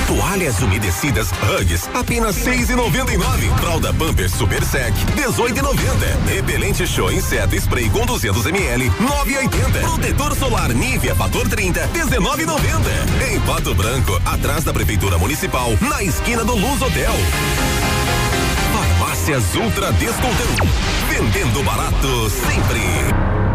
Toalhas 0.07 0.61
umedecidas 0.61 1.31
Hugs, 1.33 1.91
apenas 1.93 2.37
seis 2.37 2.71
e 2.71 2.77
noventa 2.77 3.13
e 3.13 3.19
nove. 3.19 3.51
Fralda 3.59 3.93
Pampers 3.93 4.31
Super 4.31 4.65
Sec, 4.65 4.95
dezoito 5.17 5.59
e 5.59 5.63
noventa. 5.63 6.17
Repelente 6.29 6.87
Show 6.87 7.11
Inseto 7.11 7.57
Spray 7.57 7.91
com 7.91 8.07
200 8.07 8.47
ml, 8.47 8.93
nove 9.01 9.33
e 9.33 9.37
oitenta. 9.39 9.81
Protetor 9.81 10.37
solar 10.37 10.73
Nivea 10.73 11.17
Fator 11.17 11.49
30, 11.49 11.89
dezenove 11.89 12.45
e 12.45 12.47
noventa. 12.47 12.91
Em 13.29 13.41
Pato 13.41 13.75
Branco, 13.75 14.21
atrás 14.25 14.63
da 14.63 14.73
Prefeitura 14.73 15.19
Municipal, 15.19 15.77
na 15.81 16.05
esquina 16.05 16.45
do 16.45 16.55
Luz 16.55 16.81
Hotel. 16.81 17.13
Farmácias 18.73 19.43
Ultra 19.57 19.91
Descontão. 19.95 20.69
Vendendo 21.11 21.65
barato 21.65 22.31
sempre. 22.31 23.54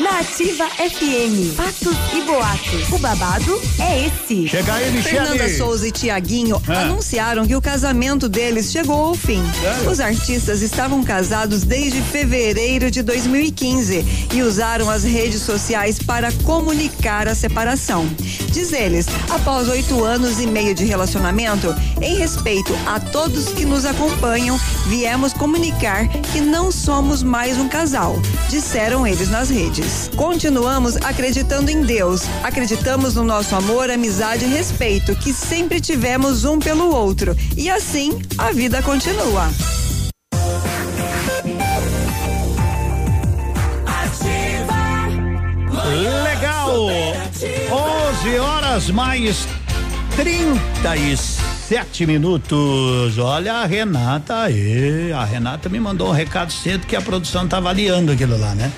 Na 0.00 0.20
Ativa 0.20 0.64
FM, 0.68 1.54
fatos 1.56 1.96
e 2.14 2.22
boatos. 2.22 2.88
O 2.92 2.98
babado 2.98 3.60
é 3.80 4.06
esse. 4.06 4.46
Chega 4.46 4.74
aí, 4.74 4.90
Michele. 4.92 5.16
Fernanda 5.16 5.48
Souza 5.56 5.88
e 5.88 5.90
Tiaguinho 5.90 6.60
Ah. 6.68 6.82
anunciaram 6.82 7.44
que 7.46 7.56
o 7.56 7.60
casamento 7.60 8.28
deles 8.28 8.70
chegou 8.70 9.06
ao 9.06 9.14
fim. 9.14 9.42
Sério? 9.60 9.90
Os 9.90 9.98
artistas 9.98 10.62
estavam 10.62 11.02
casados 11.02 11.64
desde 11.64 12.00
fevereiro 12.00 12.90
de 12.92 13.02
2015 13.02 14.04
e 14.32 14.42
usaram 14.42 14.88
as 14.88 15.02
redes 15.02 15.42
sociais 15.42 15.98
para 15.98 16.30
comunicar 16.44 17.26
a 17.26 17.34
separação. 17.34 18.06
Diz 18.52 18.72
eles, 18.72 19.06
após 19.28 19.68
oito 19.68 20.04
anos 20.04 20.38
e 20.40 20.46
meio 20.46 20.74
de 20.74 20.84
relacionamento, 20.84 21.74
em 22.00 22.16
respeito 22.16 22.72
a 22.86 23.00
todos 23.00 23.48
que 23.48 23.64
nos 23.64 23.84
acompanham, 23.84 24.58
viemos 24.86 25.32
comunicar 25.32 26.06
que 26.32 26.40
não 26.40 26.70
somos 26.70 27.22
mais 27.22 27.58
um 27.58 27.68
casal, 27.68 28.16
disseram 28.48 29.04
eles 29.06 29.28
nas 29.28 29.48
redes. 29.50 29.87
Continuamos 30.16 30.96
acreditando 30.96 31.70
em 31.70 31.82
Deus, 31.82 32.22
acreditamos 32.42 33.14
no 33.14 33.24
nosso 33.24 33.54
amor, 33.54 33.90
amizade 33.90 34.44
e 34.44 34.48
respeito 34.48 35.14
que 35.16 35.32
sempre 35.32 35.80
tivemos 35.80 36.44
um 36.44 36.58
pelo 36.58 36.94
outro. 36.94 37.36
E 37.56 37.70
assim 37.70 38.20
a 38.36 38.52
vida 38.52 38.82
continua. 38.82 39.50
Legal! 46.24 46.86
11 47.70 48.38
horas 48.38 48.90
mais 48.90 49.46
37 50.16 52.06
minutos. 52.06 53.18
Olha 53.18 53.54
a 53.54 53.64
Renata 53.64 54.42
aí. 54.42 55.12
A 55.12 55.24
Renata 55.24 55.68
me 55.68 55.78
mandou 55.78 56.08
um 56.08 56.12
recado 56.12 56.52
cedo 56.52 56.86
que 56.86 56.96
a 56.96 57.00
produção 57.00 57.46
tá 57.46 57.58
avaliando 57.58 58.12
aquilo 58.12 58.38
lá, 58.38 58.54
né? 58.54 58.72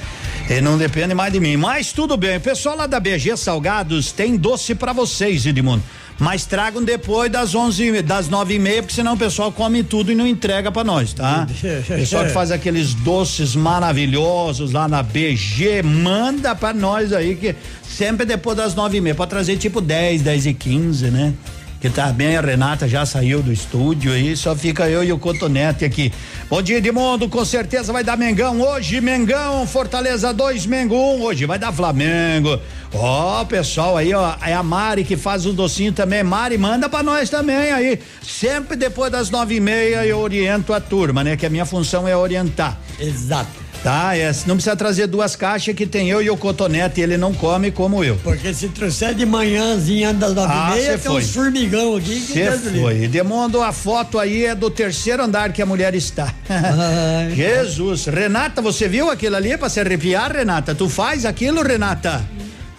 E 0.50 0.60
não 0.60 0.76
depende 0.76 1.14
mais 1.14 1.32
de 1.32 1.38
mim. 1.38 1.56
Mas 1.56 1.92
tudo 1.92 2.16
bem. 2.16 2.38
O 2.38 2.40
pessoal 2.40 2.76
lá 2.76 2.88
da 2.88 2.98
BG 2.98 3.36
Salgados 3.36 4.10
tem 4.10 4.36
doce 4.36 4.74
pra 4.74 4.92
vocês, 4.92 5.46
Edmundo. 5.46 5.80
Mas 6.18 6.44
tragam 6.44 6.82
depois 6.82 7.30
das 7.30 7.54
11, 7.54 8.02
das 8.02 8.28
nove 8.28 8.54
e 8.54 8.58
meia, 8.58 8.82
porque 8.82 8.94
senão 8.94 9.14
o 9.14 9.16
pessoal 9.16 9.52
come 9.52 9.84
tudo 9.84 10.10
e 10.10 10.14
não 10.14 10.26
entrega 10.26 10.72
pra 10.72 10.82
nós, 10.82 11.12
tá? 11.12 11.46
pessoal 11.86 12.24
que 12.24 12.32
faz 12.32 12.50
aqueles 12.50 12.92
doces 12.92 13.54
maravilhosos 13.54 14.72
lá 14.72 14.88
na 14.88 15.04
BG, 15.04 15.82
manda 15.82 16.52
pra 16.54 16.74
nós 16.74 17.12
aí 17.12 17.36
que 17.36 17.54
sempre 17.88 18.26
depois 18.26 18.56
das 18.56 18.74
nove 18.74 18.98
e 18.98 19.00
meia, 19.00 19.14
pode 19.14 19.30
trazer 19.30 19.56
tipo 19.56 19.80
10, 19.80 20.20
10 20.20 20.46
e 20.46 20.52
15, 20.52 21.10
né? 21.10 21.32
Que 21.80 21.88
tá 21.88 22.12
bem, 22.12 22.36
a 22.36 22.42
Renata 22.42 22.86
já 22.86 23.06
saiu 23.06 23.42
do 23.42 23.50
estúdio 23.50 24.12
aí, 24.12 24.36
só 24.36 24.54
fica 24.54 24.86
eu 24.86 25.02
e 25.02 25.10
o 25.10 25.18
Cotonete 25.18 25.82
aqui. 25.82 26.12
Bom 26.50 26.60
dia, 26.60 26.76
Edmundo, 26.76 27.26
com 27.26 27.42
certeza 27.42 27.90
vai 27.90 28.04
dar 28.04 28.18
Mengão 28.18 28.60
hoje, 28.60 29.00
Mengão, 29.00 29.66
Fortaleza 29.66 30.30
2, 30.30 30.66
Mengo 30.66 30.94
1, 30.94 30.98
um, 30.98 31.22
hoje 31.22 31.46
vai 31.46 31.58
dar 31.58 31.72
Flamengo. 31.72 32.60
Ó, 32.92 33.42
pessoal 33.46 33.96
aí, 33.96 34.12
ó, 34.12 34.34
é 34.44 34.52
a 34.52 34.62
Mari 34.62 35.04
que 35.04 35.16
faz 35.16 35.46
o 35.46 35.54
docinho 35.54 35.90
também. 35.90 36.22
Mari, 36.22 36.58
manda 36.58 36.86
pra 36.86 37.02
nós 37.02 37.30
também 37.30 37.72
aí. 37.72 37.98
Sempre 38.22 38.76
depois 38.76 39.10
das 39.10 39.30
nove 39.30 39.54
e 39.54 39.60
meia 39.60 40.04
eu 40.04 40.18
oriento 40.18 40.74
a 40.74 40.80
turma, 40.80 41.24
né? 41.24 41.34
Que 41.34 41.46
a 41.46 41.50
minha 41.50 41.64
função 41.64 42.06
é 42.06 42.14
orientar. 42.14 42.78
Exato. 42.98 43.69
Tá, 43.82 44.14
é, 44.14 44.30
não 44.46 44.56
precisa 44.56 44.76
trazer 44.76 45.06
duas 45.06 45.34
caixas 45.34 45.74
que 45.74 45.86
tem 45.86 46.10
eu 46.10 46.20
e 46.20 46.28
o 46.28 46.36
Cotonete, 46.36 47.00
ele 47.00 47.16
não 47.16 47.32
come 47.32 47.70
como 47.70 48.04
eu. 48.04 48.16
Porque 48.22 48.52
se 48.52 48.68
trouxer 48.68 49.14
de 49.14 49.24
manhãzinha 49.24 50.12
das 50.12 50.34
nove 50.34 50.52
Ah, 50.54 50.70
e 50.72 50.74
meia, 50.74 50.98
tem 50.98 51.10
foi. 51.10 51.22
uns 51.22 51.30
formigão 51.32 51.96
aqui. 51.96 52.20
que 52.20 52.44
Você 52.50 52.58
foi. 52.78 53.08
Demando 53.08 53.62
a 53.62 53.72
foto 53.72 54.18
aí 54.18 54.44
é 54.44 54.54
do 54.54 54.68
terceiro 54.68 55.22
andar 55.22 55.50
que 55.52 55.62
a 55.62 55.66
mulher 55.66 55.94
está. 55.94 56.34
Jesus. 57.34 58.04
Renata, 58.06 58.60
você 58.60 58.86
viu 58.86 59.10
aquilo 59.10 59.36
ali 59.36 59.56
para 59.56 59.68
se 59.70 59.80
arrepiar, 59.80 60.30
Renata? 60.30 60.74
Tu 60.74 60.86
faz 60.88 61.24
aquilo, 61.24 61.62
Renata? 61.62 62.22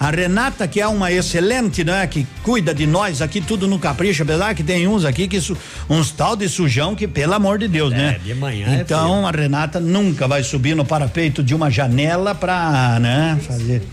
A 0.02 0.10
Renata, 0.10 0.68
que 0.68 0.82
é 0.82 0.88
uma 0.88 1.12
excelente, 1.12 1.84
né? 1.84 2.08
Que 2.08 2.26
cuida 2.42 2.74
de 2.74 2.88
nós 2.88 3.22
aqui, 3.22 3.40
tudo 3.40 3.68
no 3.68 3.78
capricho, 3.78 4.24
apesar 4.24 4.56
que 4.56 4.64
tem 4.64 4.88
uns 4.88 5.06
aqui 5.06 5.28
que 5.28 5.40
su- 5.40 5.56
uns 5.88 6.10
tal 6.10 6.36
de 6.36 6.50
sujão 6.50 6.96
que, 6.96 7.08
pelo 7.08 7.36
amor 7.36 7.60
de 7.60 7.68
Deus, 7.68 7.92
né? 7.92 8.20
de 8.24 8.34
manhã 8.34 8.66
é 8.78 8.82
Então, 8.82 9.28
a 9.28 9.30
Renata 9.30 9.80
nunca 9.80 10.28
vai 10.28 10.42
subir 10.42 10.76
no 10.76 10.84
parapeito 10.84 11.44
de 11.44 11.54
uma 11.54 11.70
janela 11.70 12.34
pra, 12.34 12.98
né? 13.00 13.38
Fazer. 13.48 13.84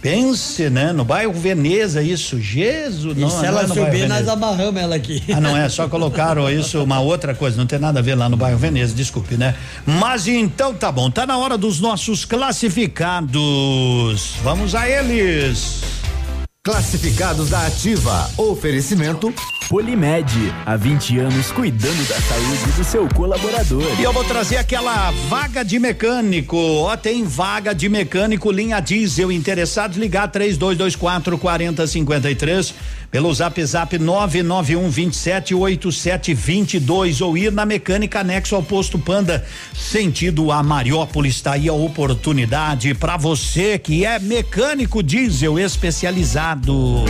Pense, 0.00 0.70
né? 0.70 0.92
No 0.92 1.04
bairro 1.04 1.32
Veneza, 1.32 2.02
isso. 2.02 2.40
Jesus, 2.40 3.16
E 3.16 3.20
não. 3.20 3.30
se 3.30 3.36
não 3.36 3.44
ela 3.44 3.62
é 3.62 3.66
no 3.66 3.74
bairro 3.74 3.92
subir, 3.92 4.08
nós 4.08 4.28
amarramos 4.28 4.80
ela 4.80 4.96
aqui. 4.96 5.22
Ah, 5.32 5.40
não 5.40 5.56
é? 5.56 5.68
Só 5.68 5.86
colocaram 5.88 6.48
isso, 6.50 6.82
uma 6.82 7.00
outra 7.00 7.34
coisa, 7.34 7.56
não 7.56 7.66
tem 7.66 7.78
nada 7.78 7.98
a 7.98 8.02
ver 8.02 8.14
lá 8.14 8.28
no 8.28 8.36
bairro 8.36 8.58
Veneza, 8.58 8.94
desculpe, 8.94 9.36
né? 9.36 9.54
Mas 9.84 10.26
então 10.28 10.72
tá 10.74 10.90
bom, 10.92 11.10
tá 11.10 11.26
na 11.26 11.36
hora 11.36 11.58
dos 11.58 11.80
nossos 11.80 12.24
classificados. 12.24 14.34
Vamos 14.42 14.74
a 14.74 14.88
eles. 14.88 15.80
Classificados 16.64 17.48
da 17.50 17.66
Ativa. 17.66 18.30
Oferecimento 18.36 19.32
Polimed, 19.70 20.52
há 20.66 20.76
20 20.76 21.18
anos 21.18 21.52
cuidando 21.52 22.08
da 22.08 22.20
saúde 22.20 22.72
do 22.76 22.84
seu 22.84 23.08
colaborador. 23.08 23.82
E 23.98 24.02
eu 24.02 24.12
vou 24.12 24.24
trazer 24.24 24.56
aquela 24.56 25.10
vaga 25.28 25.62
de 25.62 25.78
mecânico. 25.78 26.56
Ó, 26.56 26.96
tem 26.96 27.22
vaga 27.24 27.74
de 27.74 27.88
mecânico 27.88 28.50
linha 28.50 28.80
diesel. 28.80 29.30
Interessados 29.30 29.96
ligar 29.96 30.28
3224 30.28 31.38
4053 31.38 32.74
pelo 33.10 33.32
Zap 33.32 33.62
Zap 33.64 33.98
991 33.98 34.88
27 34.90 35.54
8722 35.54 37.20
ou 37.20 37.36
ir 37.36 37.52
na 37.52 37.64
mecânica 37.64 38.20
anexo 38.20 38.54
ao 38.54 38.62
posto 38.62 38.98
Panda, 38.98 39.44
sentido 39.74 40.52
a 40.52 40.62
Mariópolis. 40.62 41.40
Tá 41.40 41.52
aí 41.52 41.68
a 41.68 41.72
oportunidade 41.72 42.94
para 42.94 43.16
você 43.16 43.78
que 43.78 44.04
é 44.04 44.18
mecânico 44.18 45.02
diesel 45.02 45.58
especializado. 45.58 47.04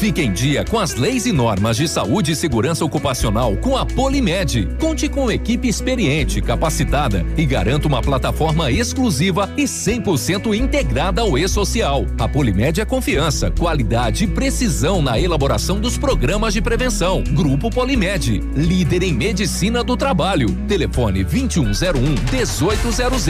Fique 0.00 0.22
em 0.22 0.32
dia 0.32 0.64
com 0.64 0.78
as 0.78 0.94
leis 0.94 1.26
e 1.26 1.32
normas 1.32 1.76
de 1.76 1.86
saúde 1.86 2.32
e 2.32 2.34
segurança 2.34 2.82
ocupacional 2.82 3.54
com 3.58 3.76
a 3.76 3.84
Polimed. 3.84 4.66
Conte 4.80 5.10
com 5.10 5.30
equipe 5.30 5.68
experiente, 5.68 6.40
capacitada 6.40 7.22
e 7.36 7.44
garanta 7.44 7.86
uma 7.86 8.00
plataforma 8.00 8.70
exclusiva 8.70 9.52
e 9.58 9.64
100% 9.64 10.56
integrada 10.56 11.20
ao 11.20 11.36
e-social. 11.36 12.06
A 12.18 12.26
Polimed 12.26 12.80
é 12.80 12.84
confiança, 12.86 13.50
qualidade 13.50 14.24
e 14.24 14.26
precisão 14.26 15.02
na 15.02 15.20
elaboração 15.20 15.78
dos 15.78 15.98
programas 15.98 16.54
de 16.54 16.62
prevenção. 16.62 17.22
Grupo 17.22 17.68
Polimed, 17.68 18.40
líder 18.56 19.02
em 19.02 19.12
medicina 19.12 19.84
do 19.84 19.98
trabalho. 19.98 20.48
Telefone 20.66 21.22
2101 21.24 22.14
1800. 22.32 23.26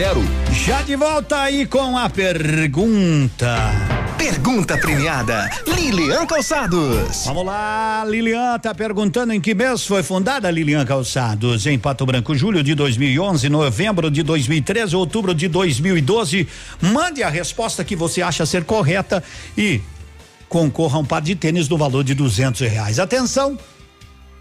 Já 0.53 0.83
de 0.83 0.95
volta 0.95 1.41
aí 1.41 1.67
com 1.67 1.99
a 1.99 2.09
pergunta. 2.09 4.00
Pergunta 4.21 4.77
premiada. 4.77 5.49
Lilian 5.67 6.27
Calçados. 6.27 7.25
Vamos 7.25 7.43
lá, 7.43 8.05
Lilian 8.07 8.59
tá 8.59 8.75
perguntando 8.75 9.33
em 9.33 9.41
que 9.41 9.55
mês 9.55 9.87
foi 9.87 10.03
fundada 10.03 10.51
Lilian 10.51 10.85
Calçados? 10.85 11.67
Em 11.67 11.79
Pato 11.79 12.05
Branco, 12.05 12.35
julho 12.35 12.63
de 12.63 12.75
2011, 12.75 13.49
novembro 13.49 14.11
de 14.11 14.23
2013, 14.23 14.95
outubro 14.95 15.35
de 15.35 15.49
2012. 15.49 16.47
Mande 16.83 17.23
a 17.23 17.31
resposta 17.31 17.83
que 17.83 17.97
você 17.97 18.21
acha 18.21 18.45
ser 18.45 18.65
correta 18.65 19.25
e 19.57 19.81
concorra 20.51 20.99
a 20.99 21.01
um 21.01 21.05
par 21.05 21.23
de 21.23 21.35
tênis 21.35 21.67
no 21.67 21.79
valor 21.79 22.05
de 22.05 22.13
duzentos 22.13 22.61
reais. 22.61 22.99
Atenção, 22.99 23.59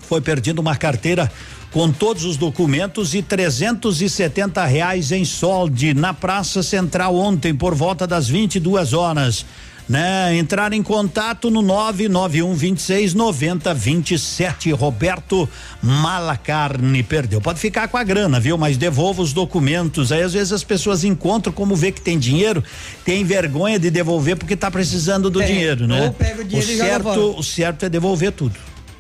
foi 0.02 0.20
perdida 0.20 0.60
uma 0.60 0.76
carteira 0.76 1.32
com 1.72 1.90
todos 1.90 2.26
os 2.26 2.36
documentos 2.36 3.14
e 3.14 3.22
370 3.22 4.66
reais 4.66 5.14
em 5.14 5.24
solde 5.24 5.94
na 5.94 6.14
Praça 6.14 6.62
Central 6.64 7.16
ontem 7.16 7.56
por 7.56 7.74
volta 7.74 8.06
das 8.06 8.28
22 8.28 8.92
horas. 8.92 9.46
Né? 9.90 10.38
Entrar 10.38 10.72
em 10.72 10.84
contato 10.84 11.50
no 11.50 11.64
991 11.64 12.54
26 12.54 13.16
90 13.16 13.74
27. 13.74 14.72
Roberto 14.72 15.50
Malacarne 15.82 17.02
perdeu. 17.02 17.42
Pode 17.42 17.60
ficar 17.60 17.88
com 17.88 17.98
a 17.98 18.04
grana, 18.04 18.40
viu? 18.40 18.56
Mas 18.56 18.78
devolva 18.78 19.22
os 19.24 19.34
documentos. 19.34 20.12
Aí 20.12 20.22
às 20.22 20.34
vezes 20.34 20.54
as 20.54 20.64
pessoas 20.64 21.04
encontram 21.04 21.52
como 21.52 21.76
vê 21.76 21.92
que 21.92 22.02
tem 22.02 22.20
dinheiro, 22.20 22.64
tem 23.04 23.24
vergonha 23.24 23.80
de 23.80 23.90
devolver 23.90 24.36
porque 24.36 24.56
tá 24.56 24.70
precisando 24.70 25.30
do 25.30 25.42
É, 25.42 25.46
dinheiro, 25.48 25.88
né? 25.88 26.04
ou 26.06 26.14
pega 26.14 26.42
o 26.42 26.46
dinheiro 26.46 26.72
e 26.72 26.78
joga 26.78 26.90
certo, 26.90 27.04
fora. 27.04 27.20
o 27.20 27.44
certo 27.44 27.86
é 27.86 27.90
devolver 27.90 28.32
tudo. 28.32 28.56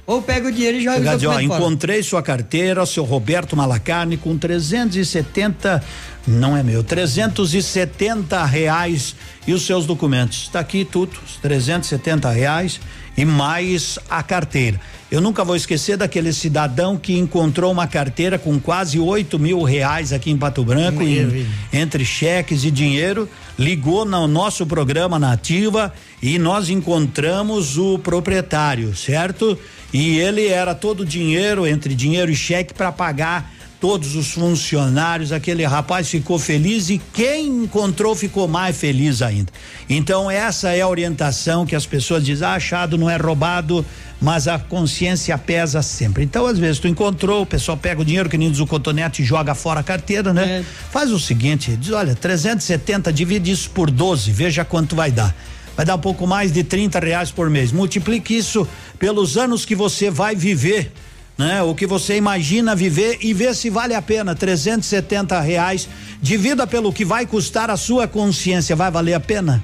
Ou 0.09 0.23
pega 0.23 0.47
o 0.47 0.51
dinheiro 0.51 0.77
e 0.77 0.81
joga 0.83 0.97
Chegar 0.97 1.15
o 1.15 1.19
de, 1.19 1.27
ó, 1.27 1.39
encontrei 1.39 2.01
sua 2.01 2.23
carteira, 2.23 2.83
seu 2.87 3.03
Roberto 3.03 3.55
Malacarne, 3.55 4.17
com 4.17 4.35
370, 4.35 5.83
não 6.27 6.57
é 6.57 6.63
meu, 6.63 6.83
370 6.83 8.43
reais 8.45 9.15
e 9.45 9.53
os 9.53 9.61
seus 9.67 9.85
documentos. 9.85 10.43
Está 10.43 10.61
aqui 10.61 10.83
tudo, 10.83 11.11
os 11.25 11.35
370 11.37 12.27
reais 12.31 12.79
e 13.15 13.23
mais 13.23 13.99
a 14.09 14.23
carteira. 14.23 14.79
Eu 15.11 15.21
nunca 15.21 15.43
vou 15.43 15.55
esquecer 15.55 15.97
daquele 15.97 16.31
cidadão 16.33 16.95
que 16.97 17.17
encontrou 17.17 17.71
uma 17.71 17.85
carteira 17.87 18.37
com 18.37 18.59
quase 18.59 18.99
8 18.99 19.37
mil 19.39 19.61
reais 19.63 20.13
aqui 20.13 20.29
em 20.31 20.37
Pato 20.37 20.63
Branco, 20.63 21.01
em- 21.03 21.45
entre 21.73 22.03
cheques 22.05 22.63
e 22.63 22.71
dinheiro, 22.71 23.27
ligou 23.57 24.05
no 24.05 24.27
nosso 24.27 24.65
programa 24.65 25.17
Nativa 25.19 25.91
e 26.21 26.37
nós 26.39 26.69
encontramos 26.69 27.77
o 27.77 27.97
proprietário, 27.99 28.95
certo? 28.95 29.57
E 29.93 30.19
ele 30.19 30.47
era 30.47 30.75
todo 30.75 31.05
dinheiro, 31.05 31.65
entre 31.65 31.95
dinheiro 31.95 32.31
e 32.31 32.35
cheque, 32.35 32.73
para 32.73 32.91
pagar 32.91 33.51
todos 33.79 34.15
os 34.15 34.31
funcionários. 34.31 35.31
Aquele 35.31 35.65
rapaz 35.65 36.09
ficou 36.09 36.37
feliz 36.37 36.89
e 36.89 37.01
quem 37.13 37.63
encontrou 37.63 38.15
ficou 38.15 38.47
mais 38.47 38.77
feliz 38.77 39.21
ainda. 39.21 39.51
Então, 39.89 40.29
essa 40.29 40.69
é 40.71 40.81
a 40.81 40.87
orientação 40.87 41.65
que 41.65 41.75
as 41.75 41.85
pessoas 41.85 42.23
dizem: 42.23 42.47
ah, 42.47 42.53
achado 42.53 42.97
não 42.97 43.09
é 43.09 43.15
roubado, 43.15 43.85
mas 44.21 44.47
a 44.47 44.59
consciência 44.59 45.37
pesa 45.37 45.81
sempre. 45.81 46.23
Então, 46.23 46.45
às 46.45 46.59
vezes, 46.59 46.79
tu 46.79 46.87
encontrou, 46.87 47.43
o 47.43 47.45
pessoal 47.45 47.77
pega 47.77 48.01
o 48.01 48.05
dinheiro 48.05 48.29
que 48.29 48.37
nem 48.37 48.51
diz 48.51 48.59
o 48.59 48.67
cotonete 48.67 49.21
e 49.21 49.25
joga 49.25 49.55
fora 49.55 49.79
a 49.79 49.83
carteira, 49.83 50.33
né? 50.33 50.63
Faz 50.91 51.11
o 51.11 51.19
seguinte: 51.19 51.75
diz, 51.75 51.91
olha, 51.91 52.13
370, 52.13 53.11
divide 53.11 53.51
isso 53.51 53.69
por 53.71 53.89
12, 53.89 54.31
veja 54.31 54.63
quanto 54.63 54.95
vai 54.95 55.11
dar 55.11 55.35
vai 55.79 55.85
dar 55.85 55.95
um 55.95 55.99
pouco 55.99 56.27
mais 56.27 56.51
de 56.51 56.61
30 56.61 56.99
reais 56.99 57.31
por 57.31 57.49
mês. 57.49 57.71
Multiplique 57.71 58.35
isso 58.35 58.67
pelos 58.99 59.37
anos 59.37 59.63
que 59.63 59.73
você 59.73 60.11
vai 60.11 60.35
viver, 60.35 60.91
né? 61.37 61.63
O 61.63 61.73
que 61.73 61.87
você 61.87 62.17
imagina 62.17 62.75
viver 62.75 63.19
e 63.21 63.33
vê 63.33 63.53
se 63.53 63.69
vale 63.69 63.93
a 63.93 64.01
pena. 64.01 64.35
370 64.35 65.39
reais, 65.39 65.87
divida 66.21 66.67
pelo 66.67 66.91
que 66.91 67.05
vai 67.05 67.25
custar 67.25 67.69
a 67.69 67.77
sua 67.77 68.09
consciência, 68.09 68.75
vai 68.75 68.91
valer 68.91 69.13
a 69.13 69.21
pena? 69.21 69.63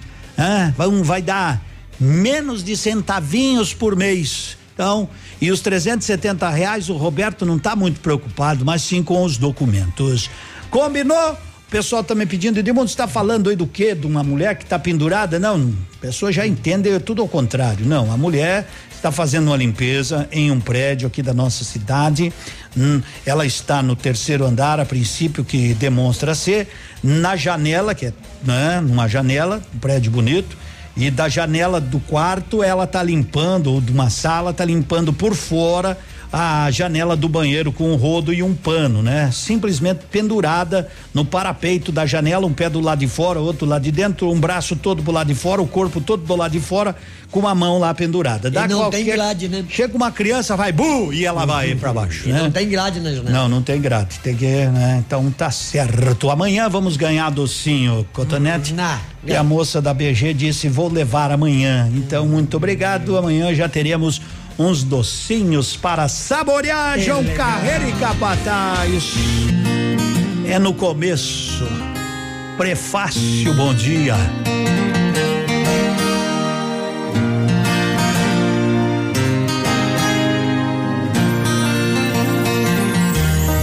Vai, 0.78 0.90
vai 1.04 1.22
dar 1.22 1.62
menos 2.00 2.64
de 2.64 2.78
centavinhos 2.78 3.74
por 3.74 3.94
mês. 3.94 4.58
Então, 4.74 5.10
e 5.42 5.52
os 5.52 5.60
370 5.60 6.50
reais, 6.50 6.88
o 6.88 6.96
Roberto 6.96 7.46
não 7.46 7.58
está 7.58 7.76
muito 7.76 8.00
preocupado, 8.00 8.64
mas 8.64 8.84
sim 8.84 9.04
com 9.04 9.22
os 9.22 9.36
documentos. 9.36 10.30
Combinou? 10.72 11.38
Pessoal 11.70 12.04
tá 12.04 12.14
me 12.14 12.28
pedindo, 12.28 12.60
Edmundo, 12.60 12.88
você 12.88 12.96
tá 12.96 13.08
falando 13.08 13.50
aí 13.50 13.56
do 13.56 13.66
quê? 13.66 13.96
De 13.96 14.06
uma 14.06 14.24
mulher 14.24 14.56
que 14.56 14.66
tá 14.66 14.78
pendurada? 14.78 15.40
Não, 15.40 15.74
a 15.96 16.00
pessoa 16.00 16.32
já 16.32 16.46
entende 16.46 16.90
é 16.90 17.00
tudo 17.00 17.24
ao 17.24 17.28
contrário. 17.28 17.86
Não, 17.86 18.12
a 18.12 18.18
mulher 18.18 18.68
está 18.94 19.12
fazendo 19.12 19.48
uma 19.48 19.58
limpeza 19.58 20.30
em 20.32 20.52
um 20.52 20.60
prédio 20.60 21.08
aqui 21.08 21.24
da 21.24 21.34
nossa 21.34 21.64
cidade. 21.64 22.32
Hum, 22.78 23.02
ela 23.26 23.48
está 23.48 23.82
no 23.82 23.96
terceiro 23.96 24.46
andar, 24.46 24.80
a 24.80 24.86
princípio, 24.86 25.44
que 25.44 25.74
demonstra 25.74 26.36
ser, 26.36 26.68
na 27.04 27.36
janela, 27.36 27.96
que 27.96 28.08
é 28.08 28.14
né, 28.44 28.80
numa 28.82 29.08
janela, 29.08 29.62
um 29.74 29.80
prédio 29.80 30.12
bonito. 30.12 30.56
E 30.96 31.10
da 31.10 31.28
janela 31.28 31.82
do 31.82 32.00
quarto 32.00 32.64
ela 32.64 32.86
tá 32.86 33.02
limpando, 33.02 33.74
ou 33.74 33.82
de 33.82 33.92
uma 33.92 34.10
sala, 34.12 34.54
tá 34.54 34.64
limpando 34.64 35.12
por 35.12 35.34
fora 35.34 35.98
a 36.32 36.70
janela 36.72 37.16
do 37.16 37.30
banheiro 37.30 37.72
com 37.72 37.92
um 37.92 37.96
rodo 37.96 38.34
e 38.34 38.44
um 38.44 38.54
pano, 38.54 39.02
né? 39.02 39.30
Simplesmente 39.32 40.02
pendurada 40.12 40.88
no 41.14 41.24
parapeito 41.24 41.92
da 41.92 42.06
janela, 42.06 42.46
um 42.46 42.54
pé 42.54 42.70
do 42.70 42.80
lado 42.80 43.00
de 43.00 43.08
fora, 43.08 43.40
outro 43.40 43.66
lado 43.66 43.84
de 43.84 43.92
dentro, 43.92 44.32
um 44.32 44.40
braço 44.40 44.76
todo 44.76 45.02
pro 45.04 45.12
lado 45.12 45.28
de 45.28 45.36
fora, 45.36 45.62
o 45.62 45.68
corpo 45.68 46.02
todo 46.02 46.24
do 46.24 46.36
lado 46.36 46.52
de 46.52 46.60
fora, 46.60 46.96
com 47.32 47.40
uma 47.40 47.56
mão 47.56 47.80
lá 47.80 47.94
pendurada. 47.94 48.50
E 48.50 48.68
não 48.68 48.90
tem 48.90 49.06
grade, 49.06 49.48
né? 49.48 49.66
Chega 49.70 49.96
uma 49.96 50.12
criança, 50.12 50.56
vai, 50.56 50.72
bu, 50.72 51.14
e 51.14 51.26
ela 51.26 51.46
vai 51.46 51.76
para 51.76 51.94
baixo, 51.94 52.28
E 52.28 52.32
né? 52.32 52.44
não 52.44 52.52
tem 52.52 52.68
grade 52.68 53.00
na 53.00 53.12
janela. 53.14 53.30
Não, 53.30 53.50
não 53.50 53.62
tem 53.62 53.80
grade, 53.80 54.20
tem 54.20 54.36
que, 54.36 54.46
né? 54.46 55.04
Então 55.06 55.30
tá 55.32 55.52
certo. 55.52 56.30
Amanhã 56.30 56.70
vamos 56.70 56.98
ganhar 56.98 57.30
docinho, 57.30 58.06
Cotonete. 58.14 58.74
E 59.26 59.36
a 59.36 59.44
moça 59.44 59.82
da 59.82 59.94
BG 59.94 60.34
disse: 60.34 60.70
vou 60.70 60.88
levar 60.92 61.32
amanhã. 61.32 61.90
Então, 61.96 62.28
muito 62.28 62.58
obrigado. 62.58 63.18
Amanhã 63.18 63.54
já 63.56 63.68
teremos 63.68 64.22
uns 64.58 64.84
docinhos 64.84 65.76
para 65.76 66.08
saborear. 66.08 67.00
João 67.00 67.24
Carreira 67.36 67.88
e 67.88 67.92
Capataz. 67.94 69.04
É 70.48 70.58
no 70.60 70.74
começo. 70.74 71.68
Prefácio, 72.58 73.54
bom 73.54 73.74
dia. 73.74 74.16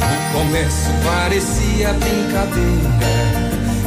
No 0.01 0.39
começo 0.39 0.91
parecia 1.05 1.93
brincadeira. 1.95 3.33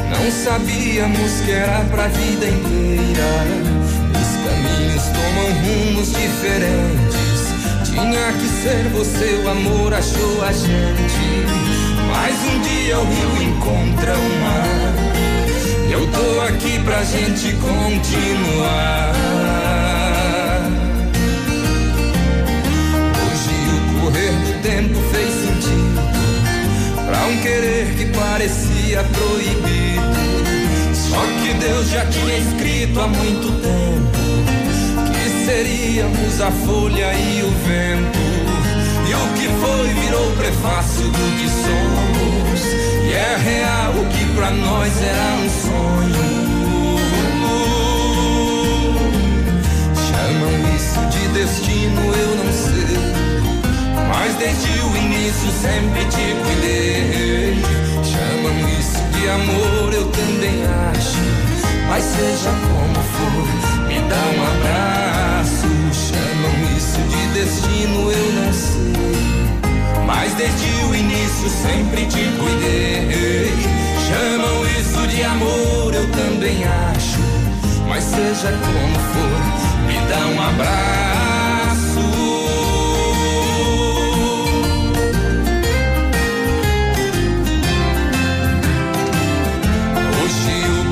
Não 0.09 0.31
sabíamos 0.31 1.41
que 1.41 1.51
era 1.51 1.85
pra 1.85 2.07
vida 2.07 2.47
inteira. 2.47 3.74
Os 4.45 4.51
caminhos 4.51 5.03
tomam 5.05 5.49
rumos 5.63 6.11
diferentes. 6.11 7.25
Tinha 7.83 8.33
que 8.33 8.47
ser 8.61 8.89
você, 8.89 9.41
o 9.43 9.49
amor 9.49 9.93
achou 9.93 10.43
a 10.43 10.51
gente. 10.51 11.45
Mas 12.11 12.35
um 12.43 12.59
dia 12.61 12.99
o 12.99 13.05
rio 13.05 13.43
encontra 13.43 14.13
o 14.13 14.41
mar. 14.41 14.93
Eu 15.89 16.07
tô 16.11 16.41
aqui 16.41 16.79
pra 16.83 17.03
gente 17.03 17.53
continuar. 17.53 19.13
Hoje 23.23 23.55
o 23.71 24.01
correr 24.01 24.31
do 24.31 24.61
tempo 24.61 24.99
fez 25.11 25.33
sentido 25.33 26.01
pra 27.07 27.25
um 27.25 27.37
querer 27.41 27.95
que 27.95 28.05
parecia 28.17 29.03
proibido. 29.03 30.15
Só 30.93 31.21
que 31.41 31.53
Deus 31.53 31.89
já 31.89 32.05
tinha 32.07 32.37
escrito 32.37 32.99
há 32.99 33.07
muito 33.07 33.51
tempo 33.61 34.24
seríamos 35.45 36.41
a 36.41 36.51
folha 36.65 37.13
e 37.13 37.43
o 37.43 37.51
vento. 37.67 38.19
E 39.07 39.13
o 39.13 39.33
que 39.35 39.47
foi 39.61 39.87
virou 40.01 40.31
prefácio 40.31 41.03
do 41.03 41.25
que 41.37 41.47
somos. 41.47 42.61
E 43.03 43.13
é 43.13 43.37
real 43.37 43.91
o 43.91 44.05
que 44.09 44.25
pra 44.35 44.49
nós 44.49 44.91
era 45.01 45.35
um 45.35 45.49
sonho. 45.61 46.25
Chamam 50.07 50.75
isso 50.75 50.99
de 51.13 51.27
destino, 51.39 52.01
eu 52.01 52.35
não 52.43 52.51
sei. 52.51 52.97
Mas 54.09 54.35
desde 54.35 54.79
o 54.81 54.97
início 54.97 55.51
sempre 55.61 56.05
te 56.05 56.35
cuidei. 56.43 57.61
Chamam 58.03 58.57
isso 58.79 58.99
de 59.13 59.29
amor, 59.29 59.93
eu 59.93 60.07
também 60.07 60.63
acho. 60.91 61.19
Mas 61.87 62.03
seja 62.03 62.49
como 62.49 62.95
for, 62.95 63.64
dá 64.09 64.21
um 64.35 64.41
abraço. 64.53 65.67
Chamam 65.93 66.55
isso 66.77 66.99
de 67.11 67.21
destino, 67.33 68.11
eu 68.11 68.27
não 68.33 68.53
sei. 68.53 70.05
Mas 70.05 70.33
desde 70.33 70.67
o 70.85 70.95
início 70.95 71.49
sempre 71.49 72.05
te 72.05 72.23
cuidei. 72.39 73.53
Chamam 74.07 74.65
isso 74.79 75.07
de 75.07 75.23
amor, 75.23 75.93
eu 75.93 76.09
também 76.11 76.63
acho. 76.63 77.19
Mas 77.87 78.03
seja 78.03 78.51
como 78.51 78.99
for, 79.13 79.41
me 79.87 79.97
dá 80.09 80.25
um 80.27 80.41
abraço. 80.41 80.95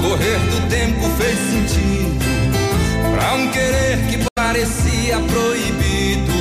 Correr 0.02 0.38
do 0.38 0.70
tempo 0.70 1.02
fez 1.18 1.38
sentido 1.40 2.03
querer 3.54 3.98
que 4.10 4.18
parecia 4.36 5.20
proibido. 5.20 6.34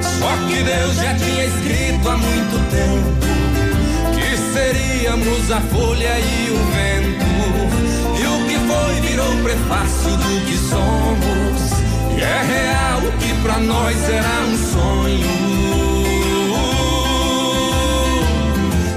Só 0.00 0.30
que 0.46 0.62
Deus 0.62 0.96
já 0.96 1.14
tinha 1.14 1.44
escrito 1.44 2.08
há 2.08 2.16
muito 2.16 2.56
tempo 2.70 3.16
que 4.14 4.36
seríamos 4.54 5.50
a 5.50 5.60
folha 5.60 6.18
e 6.18 6.50
o 6.50 6.58
vento. 6.72 7.26
E 8.18 8.26
o 8.26 8.46
que 8.48 8.58
foi 8.66 9.00
virou 9.08 9.36
prefácio 9.42 10.16
do 10.16 10.46
que 10.46 10.56
somos. 10.56 11.60
E 12.16 12.22
é 12.22 12.42
real 12.42 13.00
o 13.00 13.12
que 13.18 13.34
pra 13.42 13.58
nós 13.58 13.96
era 14.08 14.40
um 14.46 14.56
sonho. 14.72 15.46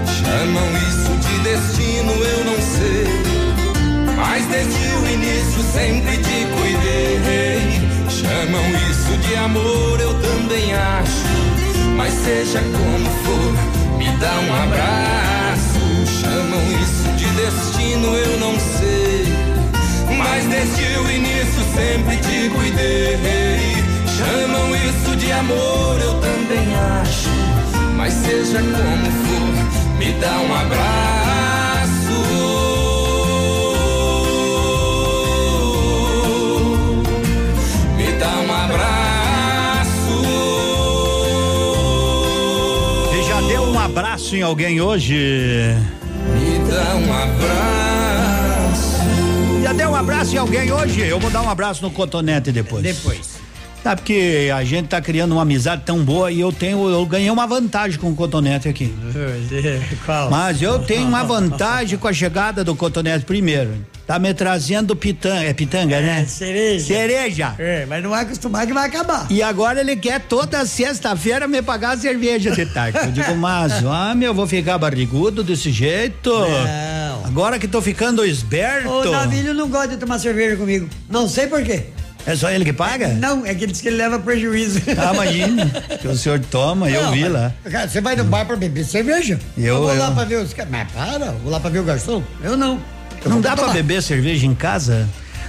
Chamam 0.08 0.70
isso 0.88 1.12
de 1.28 1.40
destino, 1.40 2.12
eu 2.12 2.46
não 2.46 2.62
sei. 2.62 3.10
Mas 4.16 4.46
desde 4.46 4.96
o 4.96 5.12
início 5.12 5.64
sempre 5.74 6.18
isso 6.18 6.49
amor, 9.36 10.00
eu 10.00 10.14
também 10.22 10.74
acho. 10.74 11.26
Mas 11.96 12.14
seja 12.14 12.60
como 12.60 13.10
for, 13.24 13.98
me 13.98 14.10
dá 14.18 14.34
um 14.40 14.54
abraço. 14.64 15.80
Chamam 16.22 16.62
isso 16.82 17.10
de 17.18 17.28
destino, 17.42 18.16
eu 18.16 18.40
não 18.40 18.54
sei. 18.60 19.26
Mas 20.18 20.46
desde 20.46 20.98
o 21.00 21.12
início 21.12 21.64
sempre 21.76 22.18
te 22.18 22.50
cuidei. 22.50 23.76
Chamam 24.18 24.76
isso 24.76 25.16
de 25.16 25.32
amor, 25.32 26.00
eu 26.02 26.14
também 26.16 26.76
acho. 27.02 27.30
Mas 27.96 28.14
seja 28.14 28.60
como 28.60 29.12
for, 29.26 29.98
me 29.98 30.14
dá 30.14 30.40
um 30.40 30.54
abraço. 30.56 31.39
Abraço 44.30 44.36
em 44.36 44.42
alguém 44.42 44.82
hoje? 44.82 45.16
Me 46.34 46.60
dá 46.70 46.96
um 46.96 47.14
abraço. 47.14 48.98
Já 49.64 49.74
deu 49.74 49.90
um 49.90 49.96
abraço 49.96 50.36
em 50.36 50.38
alguém 50.38 50.72
hoje? 50.72 51.02
Eu 51.02 51.20
vou 51.20 51.32
dar 51.32 51.42
um 51.42 51.50
abraço 51.50 51.82
no 51.82 51.90
cotonete 51.90 52.52
depois. 52.52 52.84
Depois. 52.84 53.40
Tá, 53.84 53.96
porque 53.96 54.50
a 54.54 54.64
gente 54.64 54.88
tá 54.90 55.00
criando 55.00 55.32
uma 55.32 55.44
amizade 55.44 55.84
tão 55.86 56.04
boa 56.04 56.30
e 56.32 56.40
eu 56.42 56.52
tenho, 56.52 56.90
eu 56.90 57.06
ganhei 57.06 57.32
uma 57.32 57.48
vantagem 57.48 57.98
com 57.98 58.12
o 58.12 58.16
cotonete 58.16 58.68
aqui. 58.68 58.94
Qual? 60.06 60.30
Mas 60.30 60.62
eu 60.62 60.80
tenho 60.80 61.08
uma 61.08 61.24
vantagem 61.24 61.98
com 61.98 62.08
a 62.08 62.14
chegada 62.14 62.64
do 62.64 62.76
cotonete 62.76 63.24
primeiro. 63.26 63.74
Tá 64.06 64.18
me 64.18 64.34
trazendo 64.34 64.96
pitanga, 64.96 65.44
é 65.44 65.54
pitanga, 65.54 66.02
né? 66.02 66.26
Cereja. 66.26 66.86
Cereja. 66.86 67.56
É, 67.60 67.86
mas 67.86 68.02
não 68.02 68.10
vai 68.10 68.24
acostumar 68.24 68.66
que 68.66 68.74
vai 68.74 68.88
acabar. 68.88 69.28
E 69.30 69.44
agora 69.44 69.80
ele 69.80 69.96
quer 69.96 70.20
toda 70.22 70.66
sexta-feira 70.66 71.48
me 71.48 71.62
pagar 71.62 71.96
cerveja 71.96 72.50
de 72.50 72.66
tarde. 72.66 72.98
Eu 72.98 73.12
digo, 73.12 73.36
mas, 73.36 73.82
homem, 73.86 74.26
eu 74.26 74.34
vou 74.34 74.48
ficar 74.48 74.80
barrigudo 74.80 75.44
desse 75.44 75.72
jeito? 75.72 76.32
Não. 76.32 77.26
Agora 77.26 77.60
que 77.60 77.68
tô 77.68 77.82
ficando 77.84 78.26
esperto. 78.26 78.90
O 78.90 79.12
Davilho 79.12 79.54
não 79.54 79.70
gosta 79.70 79.90
de 79.90 79.98
tomar 79.98 80.18
cerveja 80.18 80.56
comigo. 80.58 80.90
Não 81.08 81.30
sei 81.30 81.46
por 81.46 81.62
quê. 81.64 81.86
É 82.26 82.36
só 82.36 82.52
ele 82.52 82.64
que 82.66 82.74
paga? 82.74 83.08
Não, 83.10 83.46
é 83.46 83.56
que 83.56 83.64
ele 83.64 83.72
diz 83.72 83.82
que 83.82 83.88
ele 83.88 83.98
leva 83.98 84.20
prejuízo. 84.20 84.82
Ah, 84.98 85.14
imagina. 85.14 85.66
que 86.00 86.08
o 86.08 86.16
senhor 86.16 86.40
toma, 86.52 86.90
eu 86.90 87.04
Não, 87.04 87.12
vi 87.12 87.22
mas, 87.24 87.32
lá. 87.32 87.54
Cara, 87.72 87.88
você 87.88 88.02
vai 88.02 88.16
no 88.16 88.24
bar 88.26 88.46
pra 88.46 88.56
beber 88.56 88.86
cerveja? 88.86 89.40
Eu- 89.58 89.78
vou 89.80 89.98
lá 89.98 90.08
eu- 90.10 90.14
pra 90.14 90.26
ver 90.26 90.36
os 90.44 90.54
caras. 90.54 90.72
Mas 90.72 90.92
para, 90.92 91.32
vou 91.32 91.52
lá 91.52 91.60
pra 91.60 91.70
ver 91.70 91.80
o 91.80 91.84
garçom? 91.84 92.22
Eu 92.44 92.56
não. 92.58 92.74
Eu 93.24 93.26
Não 93.26 93.32
vou 93.34 93.42
dá 93.42 93.52
pra 93.54 93.64
tomar. 93.64 93.74
beber 93.74 94.02
cerveja 94.04 94.46
em 94.46 94.54
casa? 94.54 95.08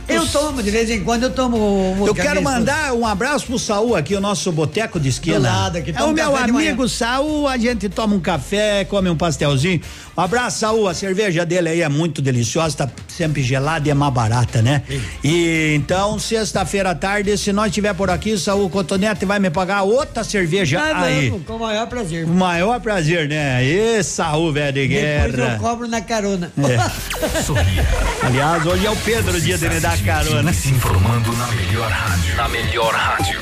Eu 0.09 0.27
tomo, 0.27 0.61
de 0.61 0.73
vez 0.73 0.91
em 0.91 1.05
quando 1.05 1.23
eu 1.25 1.31
tomo. 1.31 1.57
um 1.97 2.05
Eu 2.05 2.13
quero 2.13 2.43
mandar 2.43 2.93
um 2.95 3.07
abraço 3.07 3.47
pro 3.47 3.57
Saul 3.61 3.95
aqui, 3.95 4.17
o 4.17 4.21
nosso 4.21 4.51
boteco 4.51 4.99
de 4.99 5.09
esquina. 5.09 5.39
Do 5.39 5.43
lado 5.45 5.77
aqui, 5.79 5.91
é 5.91 5.93
toma 5.93 6.09
o 6.09 6.13
meu 6.13 6.37
amigo 6.37 6.89
Saul, 6.89 7.47
a 7.47 7.57
gente 7.57 7.89
toma 7.89 8.17
um 8.17 8.21
café, 8.21 8.85
come 8.85 9.09
um 9.09 9.17
pastelzinho. 9.17 9.81
Abraço, 10.21 10.59
Saul, 10.61 10.89
a 10.89 10.95
cerveja 10.95 11.45
dele 11.47 11.69
aí 11.69 11.83
é 11.83 11.89
muito 11.89 12.21
deliciosa, 12.23 12.77
tá 12.77 12.89
sempre 13.09 13.43
gelada 13.43 13.89
e 13.89 13.91
é 13.91 13.95
mais 13.95 14.13
barata, 14.13 14.61
né? 14.63 14.83
E 15.25 15.75
então, 15.77 16.19
sexta-feira 16.19 16.91
à 16.91 16.95
tarde, 16.95 17.37
se 17.39 17.53
nós 17.53 17.67
estiver 17.69 17.95
por 17.95 18.11
aqui, 18.11 18.37
Saul 18.39 18.69
Cotonete 18.71 19.25
vai 19.25 19.39
me 19.39 19.51
pagar 19.51 19.83
outra 19.83 20.23
cerveja 20.25 20.81
Ah, 20.81 21.03
aí. 21.05 21.31
vamos, 21.31 21.47
com 21.47 21.57
o 21.57 21.61
maior 21.61 21.87
prazer. 21.87 22.25
O 22.25 22.29
maior 22.29 22.81
prazer, 22.81 23.29
né? 23.29 23.65
Ê, 23.65 24.03
Saul, 24.03 24.53
velho 24.53 24.73
de 24.73 24.89
Depois 24.89 25.35
guerra. 25.37 25.53
eu 25.55 25.59
cobro 25.61 25.89
na 25.89 26.01
carona. 26.01 26.53
É. 26.59 26.81
Aliás, 28.27 28.65
hoje 28.67 28.87
é 28.87 28.91
o 28.91 28.97
Pedro 28.97 29.37
o 29.37 29.41
dia 29.41 29.57
de 29.59 29.69
me 29.69 29.81
dar 29.81 29.99
carona. 30.03 30.53
Se 30.53 30.71
informando 30.71 31.33
na 31.37 31.47
melhor 31.49 31.91
rádio. 31.91 32.37
Na 32.37 32.49
melhor 32.49 32.95
rádio. 32.95 33.41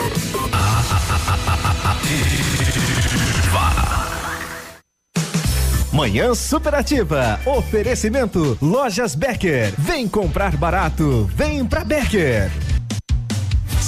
Manhã 5.98 6.32
Superativa. 6.32 7.40
Oferecimento 7.44 8.56
Lojas 8.62 9.16
Becker. 9.16 9.74
Vem 9.76 10.06
comprar 10.06 10.56
barato. 10.56 11.28
Vem 11.34 11.66
pra 11.66 11.82
Becker. 11.84 12.77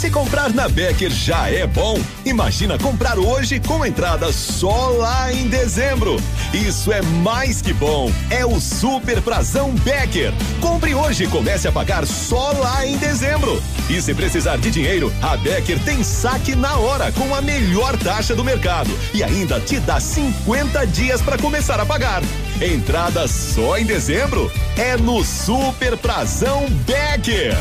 Se 0.01 0.11
comprar 0.11 0.49
na 0.55 0.67
Becker 0.67 1.11
já 1.11 1.51
é 1.51 1.67
bom, 1.67 2.01
imagina 2.25 2.79
comprar 2.79 3.19
hoje 3.19 3.61
com 3.61 3.85
entrada 3.85 4.33
só 4.33 4.89
lá 4.89 5.31
em 5.31 5.47
dezembro. 5.47 6.17
Isso 6.55 6.91
é 6.91 7.03
mais 7.03 7.61
que 7.61 7.75
bom. 7.75 8.11
É 8.31 8.47
o 8.47 8.59
Super 8.59 9.21
Prazão 9.21 9.73
Becker. 9.73 10.33
Compre 10.59 10.95
hoje 10.95 11.25
e 11.25 11.27
comece 11.27 11.69
a 11.69 11.73
pagar 11.73 12.07
só 12.07 12.51
lá 12.53 12.87
em 12.87 12.97
dezembro. 12.97 13.63
E 13.91 14.01
se 14.01 14.15
precisar 14.15 14.57
de 14.57 14.71
dinheiro, 14.71 15.13
a 15.21 15.37
Becker 15.37 15.79
tem 15.85 16.03
saque 16.03 16.57
na 16.57 16.77
hora 16.77 17.13
com 17.13 17.35
a 17.35 17.43
melhor 17.43 17.95
taxa 17.99 18.35
do 18.35 18.43
mercado 18.43 18.91
e 19.13 19.23
ainda 19.23 19.61
te 19.61 19.79
dá 19.81 20.01
50 20.01 20.87
dias 20.87 21.21
para 21.21 21.37
começar 21.37 21.79
a 21.79 21.85
pagar. 21.85 22.23
Entrada 22.59 23.29
só 23.29 23.77
em 23.77 23.85
dezembro 23.85 24.51
é 24.79 24.97
no 24.97 25.23
Super 25.23 25.95
Prazão 25.99 26.67
Becker. 26.87 27.55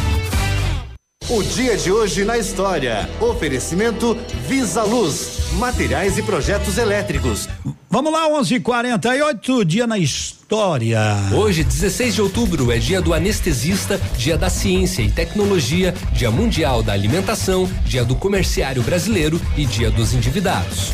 O 1.32 1.44
dia 1.44 1.78
de 1.78 1.92
hoje 1.92 2.24
na 2.24 2.40
história. 2.40 3.08
Oferecimento 3.22 4.18
Visa 4.48 4.82
Luz, 4.82 5.52
materiais 5.60 6.18
e 6.18 6.24
projetos 6.24 6.80
elétricos. 6.80 7.48
Vamos 7.88 8.12
lá, 8.12 8.28
11:48 8.30 9.64
dia 9.64 9.86
na 9.86 10.00
história. 10.00 11.00
Hoje, 11.32 11.64
16 11.64 12.16
de 12.16 12.22
outubro, 12.24 12.72
é 12.72 12.80
dia 12.80 13.00
do 13.00 13.14
anestesista, 13.14 14.02
dia 14.18 14.40
da 14.40 14.50
ciência 14.50 15.04
e 15.04 15.12
tecnologia, 15.12 15.94
dia 16.14 16.32
mundial 16.32 16.82
da 16.82 16.94
alimentação, 16.94 17.70
dia 17.86 18.04
do 18.04 18.16
comerciário 18.16 18.82
brasileiro 18.82 19.40
e 19.56 19.68
dia 19.68 19.92
dos 19.92 20.16
endividados. 20.16 20.94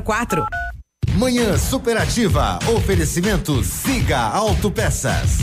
6004. 0.00 0.46
Manhã 1.14 1.56
Superativa. 1.58 2.58
Oferecimento 2.74 3.62
Siga 3.62 4.18
Autopeças. 4.18 5.38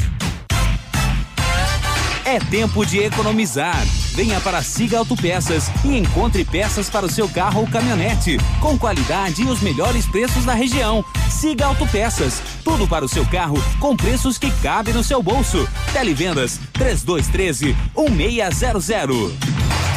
É 2.26 2.40
tempo 2.40 2.86
de 2.86 3.00
economizar. 3.00 3.86
Venha 4.14 4.42
para 4.42 4.62
Siga 4.62 4.98
Autopeças 4.98 5.70
e 5.86 5.98
encontre 5.98 6.44
peças 6.44 6.90
para 6.90 7.06
o 7.06 7.10
seu 7.10 7.30
carro 7.30 7.62
ou 7.62 7.68
caminhonete, 7.68 8.38
com 8.60 8.78
qualidade 8.78 9.44
e 9.44 9.46
os 9.46 9.62
melhores 9.62 10.06
preços 10.08 10.44
da 10.44 10.54
região. 10.54 11.06
Siga 11.30 11.68
Autopeças, 11.68 12.42
tudo 12.64 12.88
para 12.88 13.06
o 13.06 13.10
seu 13.10 13.26
carro 13.28 13.58
com 13.80 13.96
preços 13.96 14.38
que 14.38 14.52
cabem 14.62 14.94
no 14.94 15.04
seu 15.04 15.22
bolso. 15.22 15.68
Televendas 15.94 16.60
3213 16.74 17.76
1600. 18.10 19.97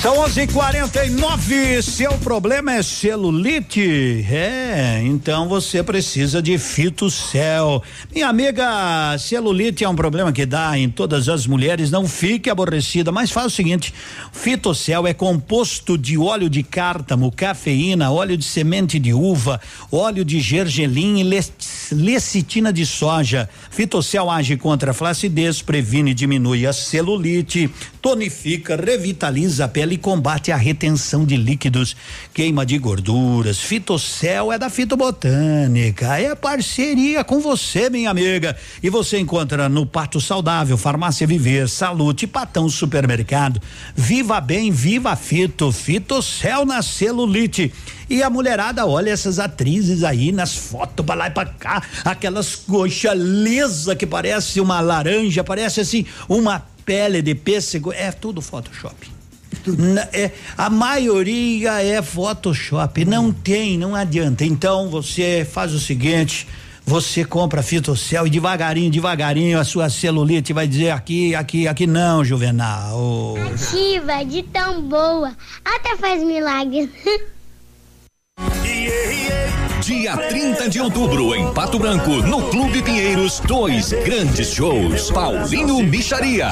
São 0.00 0.16
11:49. 0.16 1.82
Seu 1.82 2.12
problema 2.18 2.72
é 2.72 2.82
celulite? 2.84 4.24
É, 4.30 5.02
então 5.04 5.48
você 5.48 5.82
precisa 5.82 6.40
de 6.40 6.56
Fitocel. 6.56 7.82
Minha 8.14 8.28
amiga, 8.28 9.18
celulite 9.18 9.82
é 9.82 9.88
um 9.88 9.96
problema 9.96 10.32
que 10.32 10.46
dá 10.46 10.78
em 10.78 10.88
todas 10.88 11.28
as 11.28 11.48
mulheres. 11.48 11.90
Não 11.90 12.06
fique 12.06 12.48
aborrecida, 12.48 13.10
mas 13.10 13.32
faz 13.32 13.46
o 13.48 13.50
seguinte: 13.50 13.92
Fitocel 14.32 15.04
é 15.04 15.12
composto 15.12 15.98
de 15.98 16.16
óleo 16.16 16.48
de 16.48 16.62
cártamo, 16.62 17.32
cafeína, 17.32 18.12
óleo 18.12 18.36
de 18.36 18.44
semente 18.44 19.00
de 19.00 19.12
uva, 19.12 19.60
óleo 19.90 20.24
de 20.24 20.38
gergelim 20.38 21.18
e 21.18 21.24
le- 21.24 21.44
lecitina 21.90 22.72
de 22.72 22.86
soja. 22.86 23.48
Fitocel 23.68 24.30
age 24.30 24.56
contra 24.56 24.92
a 24.92 24.94
flacidez, 24.94 25.60
previne 25.60 26.12
e 26.12 26.14
diminui 26.14 26.68
a 26.68 26.72
celulite, 26.72 27.68
tonifica, 28.00 28.76
revitaliza 28.76 29.64
a 29.64 29.68
pele 29.68 29.97
combate 29.98 30.50
a 30.50 30.56
retenção 30.56 31.26
de 31.26 31.36
líquidos, 31.36 31.94
queima 32.32 32.64
de 32.64 32.78
gorduras. 32.78 33.58
Fitocel 33.58 34.52
é 34.52 34.58
da 34.58 34.70
Fitobotânica, 34.70 36.18
é 36.18 36.34
parceria 36.34 37.22
com 37.24 37.40
você, 37.40 37.90
minha 37.90 38.10
amiga. 38.10 38.56
E 38.82 38.88
você 38.88 39.18
encontra 39.18 39.68
no 39.68 39.84
Pato 39.84 40.20
Saudável, 40.20 40.78
Farmácia 40.78 41.26
Viver, 41.26 41.68
Salute, 41.68 42.26
Patão 42.26 42.68
Supermercado. 42.68 43.60
Viva 43.94 44.40
bem, 44.40 44.70
viva 44.70 45.14
Fito, 45.16 45.70
Fitocel 45.70 46.64
na 46.64 46.80
celulite. 46.80 47.72
E 48.10 48.22
a 48.22 48.30
mulherada, 48.30 48.86
olha 48.86 49.10
essas 49.10 49.38
atrizes 49.38 50.02
aí 50.02 50.32
nas 50.32 50.54
fotos 50.54 51.04
pra 51.04 51.14
lá 51.14 51.26
e 51.26 51.30
pra 51.30 51.44
cá, 51.44 51.82
aquelas 52.04 52.56
coxas 52.56 53.18
lisa 53.18 53.94
que 53.94 54.06
parece 54.06 54.60
uma 54.60 54.80
laranja, 54.80 55.44
parece 55.44 55.80
assim 55.80 56.06
uma 56.26 56.64
pele 56.86 57.20
de 57.20 57.34
pêssego, 57.34 57.92
é 57.92 58.10
tudo 58.10 58.40
Photoshop. 58.40 59.17
Na- 59.66 60.08
é, 60.12 60.32
a 60.56 60.68
maioria 60.70 61.82
é 61.82 62.00
Photoshop, 62.02 63.04
não 63.04 63.32
tem, 63.32 63.78
não 63.78 63.94
adianta. 63.94 64.44
Então 64.44 64.88
você 64.88 65.46
faz 65.50 65.72
o 65.72 65.78
seguinte, 65.80 66.46
você 66.84 67.24
compra 67.24 67.62
fitocel 67.62 68.26
e 68.26 68.30
devagarinho, 68.30 68.90
devagarinho 68.90 69.58
a 69.58 69.64
sua 69.64 69.88
celulite 69.90 70.52
vai 70.52 70.66
dizer 70.66 70.90
aqui, 70.90 71.34
aqui, 71.34 71.68
aqui 71.68 71.86
não, 71.86 72.24
Juvenal. 72.24 73.34
Ativa 73.54 74.24
de 74.24 74.42
tão 74.42 74.82
boa, 74.82 75.34
até 75.64 75.96
faz 75.96 76.22
milagres. 76.22 76.88
Dia 79.88 80.16
30 80.18 80.68
de 80.68 80.80
outubro, 80.82 81.34
em 81.34 81.50
Pato 81.54 81.78
Branco, 81.78 82.10
no 82.10 82.42
Clube 82.50 82.82
Pinheiros, 82.82 83.40
dois 83.40 83.90
grandes 83.90 84.52
shows. 84.52 85.10
Paulinho 85.10 85.82
Micharia 85.82 86.48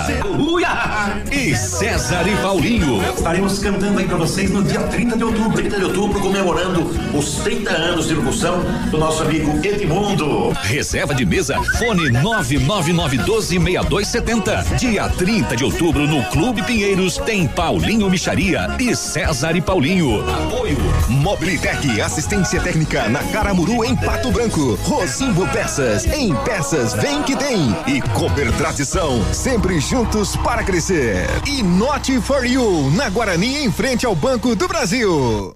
e 1.31 1.55
César 1.55 2.27
e 2.27 2.35
Paulinho. 2.37 3.03
Estaremos 3.15 3.59
cantando 3.59 3.99
aí 3.99 4.07
pra 4.07 4.17
vocês 4.17 4.51
no 4.51 4.65
dia 4.65 4.81
30 4.85 5.19
de 5.19 5.25
outubro. 5.25 5.53
30 5.53 5.79
de 5.79 5.85
outubro, 5.85 6.19
comemorando 6.19 6.91
os 7.13 7.35
30 7.41 7.71
anos 7.73 8.09
de 8.09 8.15
locução 8.15 8.65
do 8.91 8.97
nosso 8.97 9.23
amigo 9.23 9.61
Edmundo. 9.63 10.53
Reserva 10.63 11.15
de 11.15 11.27
mesa, 11.27 11.63
fone 11.79 12.09
999126270. 12.13 14.79
Dia 14.79 15.11
30 15.11 15.57
de 15.57 15.65
outubro, 15.65 16.07
no 16.07 16.25
Clube 16.31 16.63
Pinheiros, 16.63 17.19
tem 17.19 17.47
Paulinho 17.47 18.09
Micharia 18.09 18.75
e 18.81 18.97
César 18.97 19.55
e 19.55 19.61
Paulinho. 19.61 20.25
Apoio 20.27 20.79
Mobilitec, 21.11 22.01
assistência 22.01 22.63
técnica 22.63 23.07
na 23.11 23.26
Caramuru 23.27 23.85
em 23.85 23.97
Pato 23.97 24.31
Branco. 24.31 24.75
Rosimbo 24.85 25.47
Peças, 25.49 26.07
em 26.07 26.35
peças 26.37 26.95
vem 26.95 27.23
que 27.23 27.37
tem. 27.37 27.75
E 27.87 28.01
Cooper 28.01 28.53
Tradição, 28.57 29.23
sempre 29.33 29.81
juntos 29.81 30.37
para 30.37 30.65
crescer. 30.65 31.27
E 31.47 31.63
Not 31.63 32.21
for 32.21 32.45
You, 32.45 32.91
na 32.93 33.09
Guarani 33.11 33.65
em 33.65 33.73
frente 33.73 34.07
ao 34.07 34.15
Banco 34.15 34.55
do 34.55 34.69
Brasil. 34.69 35.55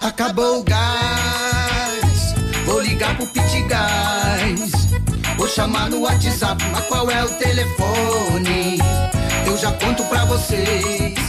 Acabou 0.00 0.60
o 0.60 0.62
gás, 0.62 2.34
vou 2.64 2.80
ligar 2.80 3.16
pro 3.16 3.26
Pit 3.26 3.62
Gás. 3.68 4.86
Vou 5.36 5.48
chamar 5.48 5.90
no 5.90 6.00
WhatsApp, 6.00 6.64
mas 6.72 6.86
qual 6.86 7.10
é 7.10 7.22
o 7.22 7.28
telefone? 7.28 8.78
Eu 9.46 9.56
já 9.56 9.70
conto 9.72 10.02
pra 10.04 10.24
vocês. 10.24 11.25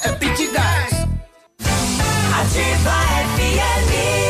É 0.04 0.12
Pit 0.14 0.48
Gás. 0.48 0.94
Ativa 2.40 2.96
FM. 3.36 4.23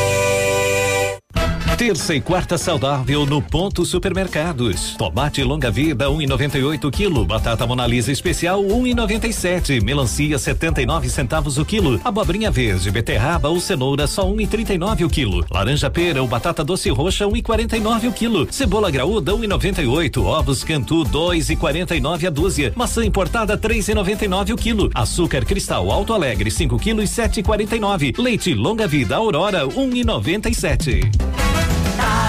Terça 1.76 2.14
e 2.14 2.20
quarta 2.20 2.56
saudável 2.56 3.26
no 3.26 3.42
Ponto 3.42 3.84
Supermercados. 3.84 4.94
Tomate 4.96 5.42
longa 5.42 5.72
vida 5.72 6.06
1,98 6.06 6.88
quilo. 6.88 7.26
Batata 7.26 7.66
Monalisa 7.66 8.12
especial 8.12 8.62
1,97. 8.62 9.82
Melancia 9.82 10.38
79 10.38 11.10
centavos 11.10 11.58
o 11.58 11.64
quilo. 11.64 12.00
Abobrinha 12.04 12.48
verde, 12.48 12.92
beterraba 12.92 13.48
ou 13.48 13.58
cenoura 13.58 14.06
só 14.06 14.24
1,39 14.24 15.04
o 15.04 15.10
quilo. 15.10 15.44
Laranja 15.50 15.90
pera 15.90 16.22
ou 16.22 16.28
batata 16.28 16.62
doce 16.62 16.90
roxa 16.90 17.26
1,49 17.26 18.08
o 18.08 18.12
quilo. 18.12 18.46
Cebola 18.52 18.88
graúda 18.88 19.32
1,98. 19.32 20.24
Ovos 20.24 20.62
Cantu 20.62 21.02
2,49 21.02 22.28
a 22.28 22.30
dúzia. 22.30 22.72
Maçã 22.76 23.04
importada 23.04 23.58
3,99 23.58 24.52
o 24.52 24.56
quilo. 24.56 24.90
Açúcar 24.94 25.44
cristal 25.44 25.90
Alto 25.90 26.12
Alegre 26.12 26.52
5 26.52 26.78
quilos 26.78 27.10
7,49. 27.10 28.16
Leite 28.16 28.54
longa 28.54 28.86
vida 28.86 29.16
Aurora 29.16 29.66
1,97. 29.66 31.63
O 31.96 32.23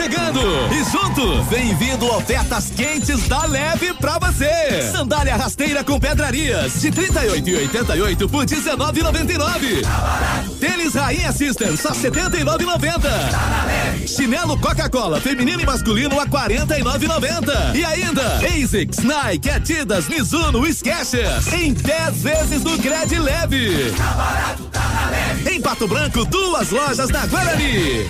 chegando 0.00 0.40
e 0.72 0.82
junto 0.90 1.42
vem 1.44 1.74
vindo 1.74 2.06
ofertas 2.06 2.72
quentes 2.74 3.28
da 3.28 3.44
Leve 3.44 3.92
pra 3.94 4.18
você. 4.18 4.90
Sandália 4.90 5.36
rasteira 5.36 5.84
com 5.84 6.00
pedrarias 6.00 6.80
de 6.80 6.90
38 6.90 7.50
e 7.50 7.56
88 7.56 8.28
por 8.30 8.46
19,99. 8.46 9.84
Tênis 10.58 10.94
Rainha 10.94 11.30
System 11.32 11.76
só 11.76 11.90
79,90. 11.90 14.06
Chinelo 14.06 14.58
Coca-Cola 14.58 15.20
feminino 15.20 15.60
e 15.60 15.66
masculino 15.66 16.18
a 16.18 16.26
49,90. 16.26 17.74
E 17.74 17.84
ainda 17.84 18.36
ASICS, 18.36 19.00
Nike, 19.00 19.50
Adidas, 19.50 20.08
Mizuno, 20.08 20.64
Skechers 20.72 21.52
em 21.52 21.74
10 21.74 22.22
vezes 22.22 22.64
no 22.64 22.78
Cred 22.78 23.18
Leve. 23.18 23.92
Em 25.50 25.60
Pato 25.60 25.86
Branco, 25.86 26.24
duas 26.24 26.70
lojas 26.70 27.10
da 27.10 27.26
Guarani. 27.26 28.08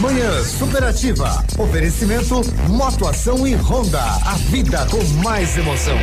Manhã 0.00 0.44
Superativa. 0.44 1.44
Oferecimento 1.58 2.40
Motoação 2.68 3.46
e 3.46 3.54
Honda. 3.54 4.02
A 4.02 4.34
vida 4.34 4.86
com 4.90 5.02
mais 5.22 5.56
emoção. 5.56 5.96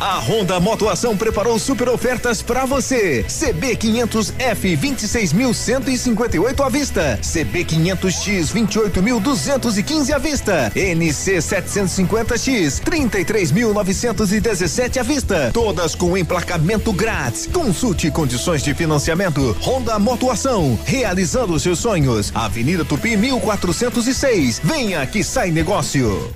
A 0.00 0.18
Honda 0.18 0.58
Motoação 0.60 1.16
preparou 1.16 1.58
super 1.58 1.88
ofertas 1.88 2.40
para 2.42 2.64
você. 2.64 3.24
CB 3.24 3.76
500F 3.76 4.78
26.158 4.78 6.64
à 6.64 6.68
vista. 6.68 7.18
CB 7.20 7.64
500X 7.64 8.52
28.215 8.52 10.12
à 10.12 10.18
vista. 10.18 10.70
NC 10.76 11.38
750X 11.38 12.80
33.917 12.82 14.98
à 14.98 15.02
vista. 15.02 15.50
Todas 15.52 15.94
com 15.94 16.16
emplacamento 16.16 16.92
grátis. 16.92 17.46
Consulte 17.46 18.10
condições 18.10 18.62
de 18.62 18.74
financiamento. 18.74 19.56
Honda 19.60 19.98
Motoação, 19.98 20.78
realizando 20.84 21.58
seus 21.58 21.80
sonhos. 21.80 22.30
Avenida 22.34 22.84
Tupi 22.84 23.16
1406. 23.16 24.60
Venha 24.62 25.04
que 25.06 25.24
sai 25.24 25.50
negócio. 25.50 26.30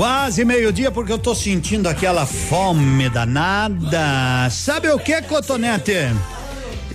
Quase 0.00 0.46
meio-dia, 0.46 0.90
porque 0.90 1.12
eu 1.12 1.18
tô 1.18 1.34
sentindo 1.34 1.86
aquela 1.86 2.24
fome 2.24 3.10
danada. 3.10 4.48
Sabe 4.48 4.88
o 4.88 4.98
que, 4.98 5.20
Cotonete? 5.20 5.92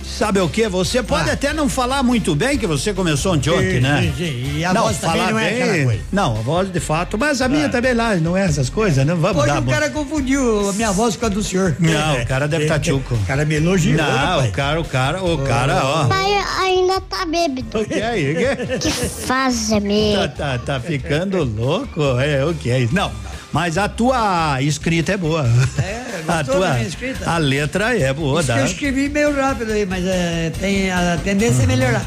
Sabe 0.06 0.40
o 0.40 0.48
que? 0.48 0.68
Você 0.68 1.02
pode 1.02 1.28
ah. 1.28 1.32
até 1.32 1.52
não 1.52 1.68
falar 1.68 2.02
muito 2.02 2.34
bem, 2.34 2.56
que 2.56 2.66
você 2.66 2.94
começou 2.94 3.34
ontem, 3.34 3.80
né? 3.80 4.02
Sim, 4.02 4.14
sim. 4.16 4.58
E 4.58 4.64
a 4.64 4.72
não, 4.72 4.82
voz 4.82 4.98
também 4.98 5.30
não 5.30 5.38
é 5.38 5.50
bem, 5.50 5.62
aquela 5.62 5.84
coisa. 5.84 6.02
Não, 6.12 6.36
a 6.38 6.40
voz 6.40 6.72
de 6.72 6.80
fato, 6.80 7.18
mas 7.18 7.42
a 7.42 7.48
minha 7.48 7.66
ah. 7.66 7.68
também 7.68 7.92
lá, 7.92 8.14
não 8.16 8.36
é 8.36 8.44
essas 8.44 8.70
coisas, 8.70 9.04
não 9.04 9.16
vamos 9.16 9.42
Hoje 9.42 9.52
dar. 9.52 9.60
o 9.60 9.66
cara 9.66 9.90
confundiu 9.90 10.70
a 10.70 10.72
minha 10.72 10.92
voz 10.92 11.16
com 11.16 11.26
a 11.26 11.28
do 11.28 11.42
senhor. 11.42 11.76
Não, 11.78 12.22
o 12.22 12.26
cara 12.26 12.46
deve 12.46 12.64
estar 12.64 12.74
tá 12.74 12.80
tchuco. 12.84 13.14
O 13.14 13.26
cara 13.26 13.44
me 13.44 13.56
elogiou. 13.56 13.96
Não, 13.96 14.46
o 14.46 14.52
cara, 14.52 14.80
o 14.80 14.84
cara, 14.84 15.24
o 15.24 15.38
cara, 15.38 15.84
ó. 15.84 16.04
Pai 16.06 16.26
ainda 16.60 17.00
tá 17.00 17.26
bêbado. 17.26 17.80
O 17.80 17.84
que 17.84 17.94
é 17.94 18.06
aí? 18.06 18.36
Que 18.80 18.90
faz, 18.90 19.72
amigo? 19.72 20.16
Tá, 20.16 20.28
tá, 20.28 20.58
tá 20.58 20.80
ficando 20.80 21.42
louco? 21.44 22.02
É, 22.20 22.44
o 22.44 22.54
que 22.54 22.70
é 22.70 22.80
isso? 22.80 22.94
Não, 22.94 23.10
mas 23.52 23.78
a 23.78 23.88
tua 23.88 24.60
escrita 24.60 25.12
é 25.12 25.16
boa. 25.16 25.46
É, 25.78 26.22
a 26.28 26.44
tua 26.44 26.82
escrita? 26.82 27.30
A 27.30 27.38
letra 27.38 27.98
é 27.98 28.12
boa, 28.12 28.40
Isso 28.40 28.48
dá. 28.48 28.58
eu 28.58 28.66
escrevi 28.66 29.08
meio 29.08 29.34
rápido 29.34 29.72
aí, 29.72 29.86
mas 29.86 30.04
é, 30.04 30.50
tem 30.58 30.90
a 30.90 31.18
tendência 31.22 31.62
é 31.62 31.66
melhorar. 31.66 32.04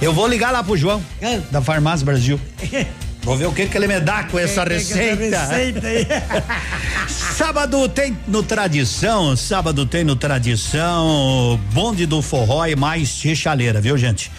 Eu 0.00 0.12
vou 0.12 0.26
ligar 0.26 0.50
lá 0.52 0.62
pro 0.62 0.76
João, 0.76 1.02
é. 1.20 1.40
da 1.50 1.62
Farmácia 1.62 2.04
Brasil. 2.04 2.40
Vou 3.24 3.38
ver 3.38 3.46
o 3.46 3.52
que 3.52 3.64
que 3.66 3.78
ele 3.78 3.86
me 3.86 3.98
dá 4.00 4.24
com 4.24 4.38
essa 4.38 4.64
receita. 4.64 5.24
Essa 5.24 5.46
receita 5.46 5.86
aí. 5.86 6.06
sábado 7.08 7.88
tem 7.88 8.14
no 8.28 8.42
Tradição, 8.42 9.34
sábado 9.34 9.86
tem 9.86 10.04
no 10.04 10.14
Tradição, 10.14 11.58
bonde 11.72 12.04
do 12.04 12.20
forró 12.20 12.66
e 12.66 12.76
mais 12.76 13.08
chaleira, 13.34 13.80
viu 13.80 13.96
gente? 13.96 14.30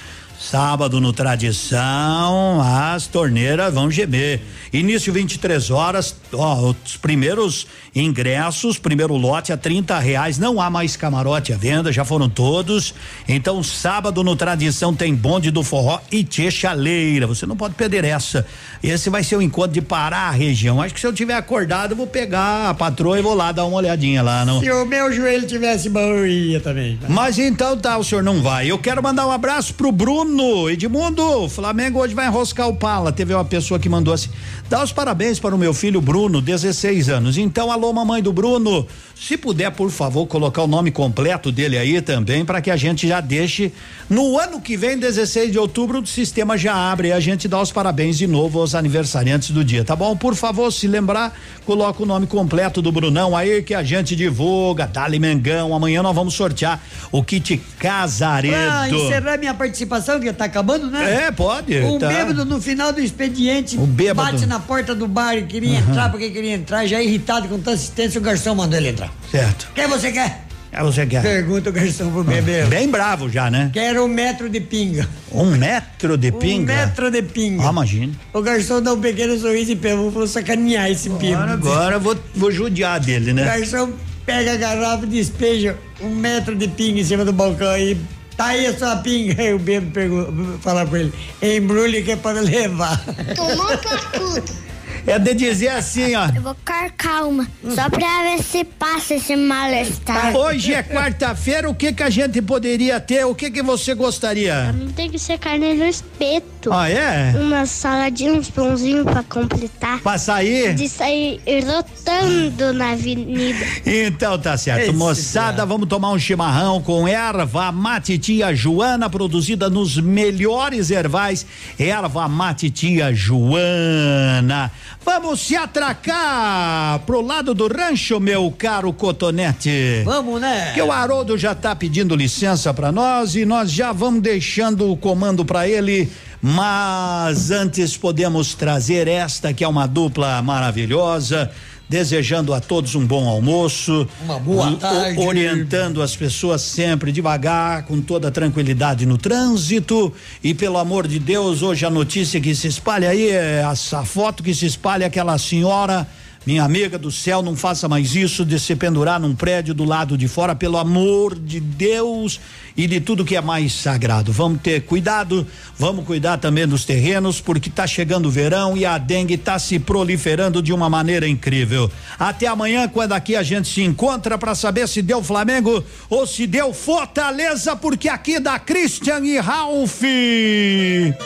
Sábado 0.49 1.01
no 1.01 1.11
Tradição, 1.11 2.61
as 2.61 3.07
torneiras 3.07 3.73
vão 3.73 3.89
gemer. 3.89 4.39
Início 4.71 5.11
23 5.11 5.71
horas, 5.71 6.15
ó, 6.31 6.69
os 6.69 6.97
primeiros 6.97 7.65
ingressos, 7.95 8.77
primeiro 8.77 9.15
lote 9.15 9.51
a 9.51 9.57
30 9.57 9.97
reais. 9.97 10.37
Não 10.37 10.61
há 10.61 10.69
mais 10.69 10.95
camarote 10.95 11.51
à 11.51 11.57
venda, 11.57 11.91
já 11.91 12.05
foram 12.05 12.29
todos. 12.29 12.93
Então, 13.27 13.63
sábado 13.63 14.23
no 14.23 14.35
Tradição 14.35 14.93
tem 14.93 15.15
bonde 15.15 15.49
do 15.49 15.63
forró 15.63 15.99
e 16.11 16.23
chaleira. 16.51 17.25
Você 17.25 17.47
não 17.47 17.57
pode 17.57 17.73
perder 17.73 18.05
essa. 18.05 18.45
Esse 18.83 19.09
vai 19.09 19.23
ser 19.23 19.37
o 19.37 19.41
encontro 19.41 19.71
de 19.71 19.81
parar 19.81 20.27
a 20.27 20.31
região. 20.31 20.79
Acho 20.79 20.93
que 20.93 20.99
se 20.99 21.07
eu 21.07 21.13
tiver 21.13 21.33
acordado, 21.33 21.93
eu 21.93 21.97
vou 21.97 22.05
pegar 22.05 22.69
a 22.69 22.73
patroa 22.75 23.17
e 23.17 23.21
vou 23.23 23.33
lá 23.33 23.51
dar 23.51 23.65
uma 23.65 23.77
olhadinha 23.77 24.21
lá. 24.21 24.45
Não? 24.45 24.59
Se 24.59 24.69
o 24.69 24.85
meu 24.85 25.11
joelho 25.11 25.47
tivesse 25.47 25.89
bom, 25.89 26.01
eu 26.01 26.27
ia 26.27 26.59
também. 26.59 26.99
Mas 27.09 27.39
então 27.39 27.75
tá, 27.75 27.97
o 27.97 28.03
senhor 28.03 28.23
não 28.23 28.43
vai. 28.43 28.69
Eu 28.69 28.77
quero 28.77 29.01
mandar 29.01 29.25
um 29.25 29.31
abraço 29.31 29.73
pro 29.73 29.91
Bruno. 29.91 30.34
Edmundo, 30.69 31.47
Flamengo 31.49 31.99
hoje 31.99 32.13
vai 32.13 32.27
enroscar 32.27 32.67
o 32.67 32.75
pala. 32.75 33.11
Teve 33.11 33.33
uma 33.33 33.45
pessoa 33.45 33.79
que 33.79 33.87
mandou 33.87 34.13
assim: 34.13 34.29
dá 34.69 34.83
os 34.83 34.91
parabéns 34.91 35.39
para 35.39 35.55
o 35.55 35.57
meu 35.57 35.73
filho 35.73 36.01
Bruno, 36.01 36.41
16 36.41 37.09
anos. 37.09 37.37
Então, 37.37 37.71
alô, 37.71 37.91
mamãe 37.93 38.21
do 38.21 38.33
Bruno. 38.33 38.87
Se 39.15 39.37
puder, 39.37 39.71
por 39.71 39.89
favor, 39.89 40.27
colocar 40.27 40.61
o 40.63 40.67
nome 40.67 40.91
completo 40.91 41.51
dele 41.51 41.77
aí 41.77 42.01
também, 42.01 42.43
para 42.43 42.59
que 42.59 42.69
a 42.69 42.75
gente 42.75 43.07
já 43.07 43.21
deixe. 43.21 43.71
No 44.09 44.37
ano 44.37 44.59
que 44.59 44.75
vem, 44.75 44.97
16 44.97 45.51
de 45.51 45.57
outubro, 45.57 46.01
o 46.01 46.05
sistema 46.05 46.57
já 46.57 46.75
abre 46.75 47.07
e 47.07 47.11
a 47.13 47.19
gente 47.19 47.47
dá 47.47 47.61
os 47.61 47.71
parabéns 47.71 48.17
de 48.17 48.27
novo 48.27 48.59
aos 48.59 48.75
aniversariantes 48.75 49.51
do 49.51 49.63
dia, 49.63 49.85
tá 49.85 49.95
bom? 49.95 50.17
Por 50.17 50.35
favor, 50.35 50.71
se 50.71 50.85
lembrar, 50.87 51.33
coloca 51.65 52.03
o 52.03 52.05
nome 52.05 52.27
completo 52.27 52.81
do 52.81 52.91
Brunão 52.91 53.35
aí 53.35 53.63
que 53.63 53.73
a 53.73 53.83
gente 53.83 54.15
divulga. 54.15 54.85
Dali 54.85 55.17
Mengão. 55.17 55.73
Amanhã 55.73 56.03
nós 56.03 56.13
vamos 56.13 56.33
sortear 56.33 56.81
o 57.11 57.23
kit 57.23 57.61
Casaredo. 57.79 58.55
Ah, 58.55 58.89
encerrar 58.89 59.37
minha 59.37 59.53
participação, 59.53 60.19
que 60.19 60.31
tá 60.33 60.45
acabando, 60.45 60.91
né? 60.91 61.27
É, 61.27 61.31
pode. 61.31 61.77
Um 61.79 61.97
tá. 61.97 62.09
bêbado 62.09 62.43
no 62.43 62.61
final 62.61 62.91
do 62.91 62.99
expediente 62.99 63.77
o 63.77 63.87
bêbado. 63.87 64.31
bate 64.33 64.45
na 64.45 64.54
porta 64.59 64.95
do 64.95 65.07
bar 65.07 65.35
e 65.35 65.43
queria 65.43 65.79
uhum. 65.79 65.89
entrar 65.89 66.09
porque 66.09 66.29
queria 66.29 66.53
entrar, 66.53 66.85
já 66.85 67.01
irritado 67.01 67.47
com 67.47 67.57
tanta 67.57 67.71
assistência, 67.71 68.19
o 68.19 68.23
garçom 68.23 68.55
mandou 68.55 68.77
ele 68.77 68.89
entrar. 68.89 69.11
Certo. 69.31 69.69
Quem 69.73 69.87
você 69.87 70.11
quer? 70.11 70.45
É 70.77 70.83
você 70.83 71.05
quer? 71.05 71.21
Pergunta 71.21 71.69
o 71.69 71.73
garçom 71.73 72.11
pro 72.11 72.21
bebê. 72.21 72.63
Ah, 72.63 72.65
bem 72.65 72.89
bravo 72.89 73.29
já, 73.29 73.49
né? 73.49 73.69
Quero 73.71 74.03
um 74.03 74.09
metro 74.09 74.49
de 74.49 74.59
pinga. 74.59 75.07
Um 75.31 75.45
metro 75.51 76.17
de 76.17 76.33
pinga? 76.33 76.73
Um 76.73 76.75
metro 76.75 77.09
de 77.09 77.21
pinga. 77.21 77.65
Ah, 77.65 77.71
imagina. 77.71 78.13
O 78.33 78.41
garçom 78.41 78.81
dá 78.81 78.93
um 78.93 78.99
pequeno 78.99 79.39
sorriso 79.39 79.71
e 79.71 79.75
pegou, 79.77 80.11
vou 80.11 80.27
sacanear 80.27 80.91
esse 80.91 81.09
pinga. 81.11 81.37
Agora, 81.37 81.53
agora 81.53 81.99
vou, 81.99 82.17
vou 82.35 82.51
judiar 82.51 82.99
dele, 82.99 83.31
né? 83.31 83.43
O 83.43 83.45
garçom 83.45 83.93
pega 84.25 84.51
a 84.51 84.57
garrafa 84.57 85.05
e 85.05 85.07
despeja 85.07 85.77
um 86.01 86.09
metro 86.09 86.53
de 86.53 86.67
pinga 86.67 86.99
em 86.99 87.03
cima 87.05 87.23
do 87.23 87.31
balcão 87.31 87.77
e 87.77 87.97
Tá 88.37 88.47
aí 88.47 88.67
a 88.67 88.77
sua 88.77 88.97
pinga. 88.97 89.41
Aí 89.41 89.53
o 89.53 89.59
bêbado 89.59 90.59
fala 90.61 90.85
pra 90.85 90.99
ele, 90.99 91.13
embrulhe 91.41 92.03
que 92.03 92.11
é 92.11 92.15
para 92.15 92.41
levar. 92.41 93.03
Tomou 93.35 93.77
cacudo. 93.77 94.65
É 95.07 95.19
de 95.19 95.35
dizer 95.35 95.69
assim, 95.69 96.15
ó. 96.15 96.27
Eu 96.35 96.41
vou 96.41 96.55
ficar 96.55 96.89
calma, 96.91 97.47
só 97.75 97.89
pra 97.89 98.23
ver 98.23 98.41
se 98.43 98.63
passa 98.63 99.15
esse 99.15 99.35
mal-estar. 99.35 100.35
Hoje 100.35 100.73
é 100.73 100.81
quarta-feira, 100.81 101.69
o 101.69 101.75
que 101.75 101.93
que 101.93 102.01
a 102.01 102.09
gente 102.09 102.41
poderia 102.41 102.99
ter? 102.99 103.23
O 103.23 103.35
que 103.35 103.51
que 103.51 103.61
você 103.61 103.93
gostaria? 103.93 104.53
Pra 104.63 104.73
mim 104.73 104.87
tem 104.87 105.09
que 105.09 105.19
ser 105.19 105.37
carne 105.37 105.75
no 105.75 105.85
espeto. 105.85 106.73
Ah, 106.73 106.89
é? 106.89 107.35
Uma 107.39 107.67
saladinha, 107.67 108.33
uns 108.33 108.49
pãozinhos 108.49 109.03
pra 109.03 109.21
completar. 109.21 109.99
Pra 110.01 110.17
sair? 110.17 110.73
De 110.73 110.89
sair 110.89 111.39
rotando 111.63 112.73
na 112.73 112.91
avenida. 112.93 113.63
Então 113.85 114.39
tá 114.39 114.57
certo. 114.57 114.89
Esse 114.89 114.93
Moçada, 114.93 115.61
é. 115.61 115.65
vamos 115.65 115.87
tomar 115.87 116.11
um 116.11 116.19
chimarrão 116.19 116.81
com 116.81 117.07
erva 117.07 117.71
mate 117.71 118.17
tia 118.17 118.55
Joana, 118.55 119.07
produzida 119.07 119.69
nos 119.69 119.97
melhores 119.97 120.89
ervais. 120.89 121.45
Erva 121.77 122.27
mate 122.27 122.71
tia 122.71 123.13
Joana. 123.13 124.71
Vamos 125.05 125.41
se 125.41 125.55
atracar 125.55 126.97
pro 127.05 127.21
lado 127.21 127.53
do 127.53 127.67
rancho, 127.67 128.19
meu 128.19 128.51
caro 128.57 128.91
Cotonete. 128.91 130.01
Vamos, 130.03 130.41
né? 130.41 130.71
Que 130.73 130.81
o 130.81 130.91
Haroldo 130.91 131.37
já 131.37 131.53
tá 131.53 131.75
pedindo 131.75 132.15
licença 132.15 132.73
para 132.73 132.91
nós 132.91 133.35
e 133.35 133.45
nós 133.45 133.71
já 133.71 133.91
vamos 133.93 134.23
deixando 134.23 134.91
o 134.91 134.97
comando 134.97 135.45
para 135.45 135.69
ele. 135.69 136.11
Mas 136.41 137.51
antes 137.51 137.95
podemos 137.95 138.55
trazer 138.55 139.07
esta 139.07 139.53
que 139.53 139.63
é 139.63 139.67
uma 139.67 139.85
dupla 139.85 140.41
maravilhosa 140.41 141.51
desejando 141.87 142.53
a 142.53 142.59
todos 142.59 142.95
um 142.95 143.05
bom 143.05 143.27
almoço. 143.27 144.07
Uma 144.23 144.39
boa 144.39 144.75
tarde. 144.75 145.19
Orientando 145.19 146.01
as 146.01 146.15
pessoas 146.15 146.61
sempre 146.61 147.11
devagar, 147.11 147.83
com 147.83 148.01
toda 148.01 148.31
tranquilidade 148.31 149.05
no 149.05 149.17
trânsito. 149.17 150.13
E 150.43 150.53
pelo 150.53 150.77
amor 150.77 151.07
de 151.07 151.19
Deus, 151.19 151.61
hoje 151.61 151.85
a 151.85 151.89
notícia 151.89 152.41
que 152.41 152.55
se 152.55 152.67
espalha 152.67 153.09
aí, 153.09 153.29
é 153.29 153.65
essa 153.69 154.03
foto 154.03 154.43
que 154.43 154.53
se 154.53 154.65
espalha, 154.65 155.07
aquela 155.07 155.37
senhora 155.37 156.07
minha 156.45 156.63
amiga 156.63 156.97
do 156.99 157.11
céu, 157.11 157.41
não 157.41 157.55
faça 157.55 157.89
mais 157.89 158.15
isso 158.15 158.45
de 158.45 158.59
se 158.59 158.75
pendurar 158.75 159.19
num 159.19 159.33
prédio 159.33 159.73
do 159.73 159.83
lado 159.83 160.15
de 160.17 160.27
fora, 160.27 160.55
pelo 160.55 160.77
amor 160.77 161.37
de 161.37 161.59
Deus 161.59 162.39
e 162.77 162.85
de 162.85 162.99
tudo 162.99 163.25
que 163.25 163.35
é 163.35 163.41
mais 163.41 163.73
sagrado. 163.73 164.31
Vamos 164.31 164.61
ter 164.61 164.81
cuidado, 164.81 165.47
vamos 165.77 166.05
cuidar 166.05 166.37
também 166.37 166.67
dos 166.67 166.85
terrenos, 166.85 167.41
porque 167.41 167.69
está 167.69 167.87
chegando 167.87 168.27
o 168.27 168.31
verão 168.31 168.77
e 168.77 168.85
a 168.85 168.97
dengue 168.97 169.33
está 169.33 169.57
se 169.57 169.79
proliferando 169.79 170.61
de 170.61 170.71
uma 170.71 170.89
maneira 170.89 171.27
incrível. 171.27 171.89
Até 172.19 172.47
amanhã, 172.47 172.87
quando 172.87 173.13
aqui 173.13 173.35
a 173.35 173.43
gente 173.43 173.67
se 173.67 173.81
encontra 173.81 174.37
para 174.37 174.53
saber 174.53 174.87
se 174.87 175.01
deu 175.01 175.23
Flamengo 175.23 175.83
ou 176.09 176.27
se 176.27 176.45
deu 176.45 176.73
Fortaleza, 176.73 177.75
porque 177.75 178.07
aqui 178.07 178.39
da 178.39 178.59
Christian 178.59 179.25
e 179.25 179.39
Ralph. 179.39 180.01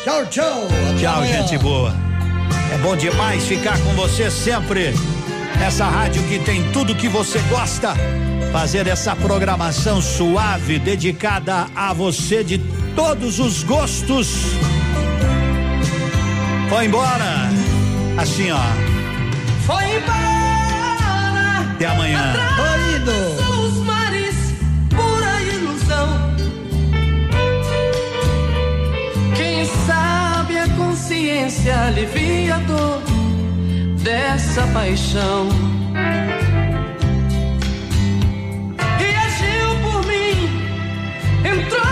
Tchau, 0.03 0.25
tchau. 0.27 0.67
Tchau, 0.99 1.15
amanhã. 1.15 1.41
gente 1.41 1.57
boa. 1.57 2.18
É 2.71 2.77
bom 2.77 2.95
demais 2.95 3.45
ficar 3.47 3.77
com 3.79 3.93
você 3.95 4.29
sempre. 4.29 4.93
Essa 5.61 5.85
rádio 5.85 6.23
que 6.23 6.39
tem 6.39 6.71
tudo 6.71 6.95
que 6.95 7.07
você 7.07 7.39
gosta. 7.49 7.93
Fazer 8.51 8.87
essa 8.87 9.15
programação 9.15 10.01
suave, 10.01 10.79
dedicada 10.79 11.67
a 11.75 11.93
você 11.93 12.43
de 12.43 12.57
todos 12.95 13.39
os 13.39 13.63
gostos. 13.63 14.53
Foi 16.69 16.85
embora. 16.85 17.49
Assim, 18.17 18.51
ó. 18.51 18.61
Foi 19.65 19.83
embora. 19.83 21.71
Até 21.75 21.85
amanhã. 21.85 22.33
Se 31.47 31.69
alivia 31.71 32.55
a 32.55 32.59
dor 32.59 33.01
dessa 34.03 34.67
paixão. 34.67 35.47
E 38.99 39.15
agiu 39.15 39.69
por 39.81 40.05
mim, 40.05 40.35
entrou. 41.43 41.88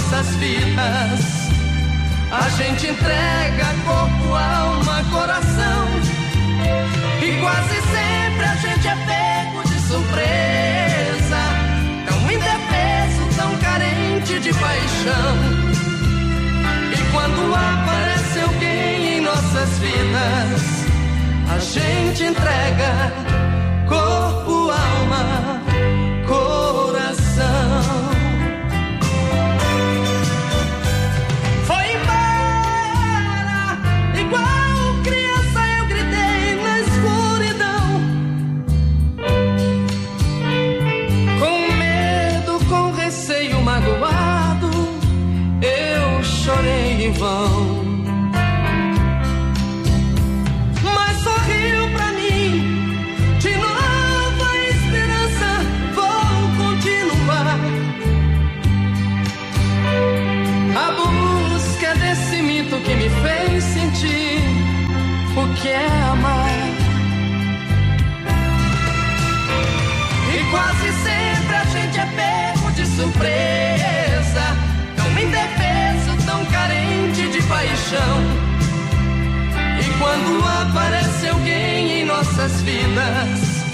Nossas 0.00 0.34
vidas, 0.36 1.50
a 2.32 2.48
gente 2.50 2.86
entrega 2.86 3.66
corpo, 3.84 4.34
alma, 4.34 5.04
coração. 5.10 5.88
E 7.22 7.40
quase 7.40 7.80
sempre 7.92 8.44
a 8.44 8.54
gente 8.56 8.88
é 8.88 8.96
pego 9.06 9.62
de 9.68 9.80
surpresa, 9.88 11.42
tão 12.08 12.30
indefeso, 12.30 13.36
tão 13.36 13.56
carente 13.58 14.40
de 14.40 14.52
paixão. 14.54 15.36
E 16.92 17.12
quando 17.12 17.54
aparece 17.54 18.40
alguém 18.40 19.18
em 19.18 19.20
nossas 19.20 19.78
vidas, 19.78 20.62
a 21.54 21.58
gente 21.58 22.24
entrega 22.24 23.12
corpo, 23.86 24.70
alma, 24.70 25.60
coração. 26.26 27.69
Surpresa, 73.00 74.44
tão 74.94 75.10
indefeso, 75.18 76.26
tão 76.26 76.44
carente 76.46 77.28
de 77.30 77.42
paixão. 77.44 78.16
E 79.80 79.98
quando 79.98 80.44
aparece 80.62 81.28
alguém 81.28 82.00
em 82.00 82.04
nossas 82.04 82.60
vidas, 82.60 83.64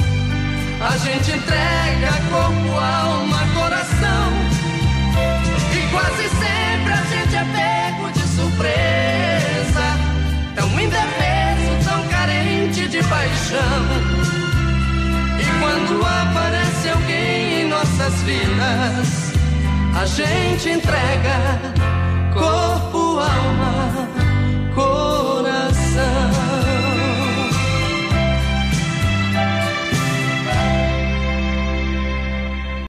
a 0.81 0.97
gente 0.99 1.33
entrega 1.33 2.13
corpo, 2.31 2.79
alma, 2.79 3.41
coração. 3.55 4.29
E 5.75 5.91
quase 5.91 6.29
sempre 6.29 6.93
a 6.93 7.05
gente 7.13 7.35
é 7.35 7.45
pego 7.57 8.13
de 8.13 8.29
surpresa, 8.29 9.87
tão 10.55 10.69
indefeso, 10.81 11.89
tão 11.89 12.07
carente 12.09 12.87
de 12.89 13.03
paixão. 13.03 13.83
E 15.41 15.45
quando 15.61 16.07
aparece 16.07 16.89
alguém 16.91 17.56
nossas 17.87 18.23
vidas. 18.23 19.33
A 19.95 20.07
gente 20.07 20.69
entrega 20.71 21.61
corpo, 22.35 23.19
alma 23.19 24.26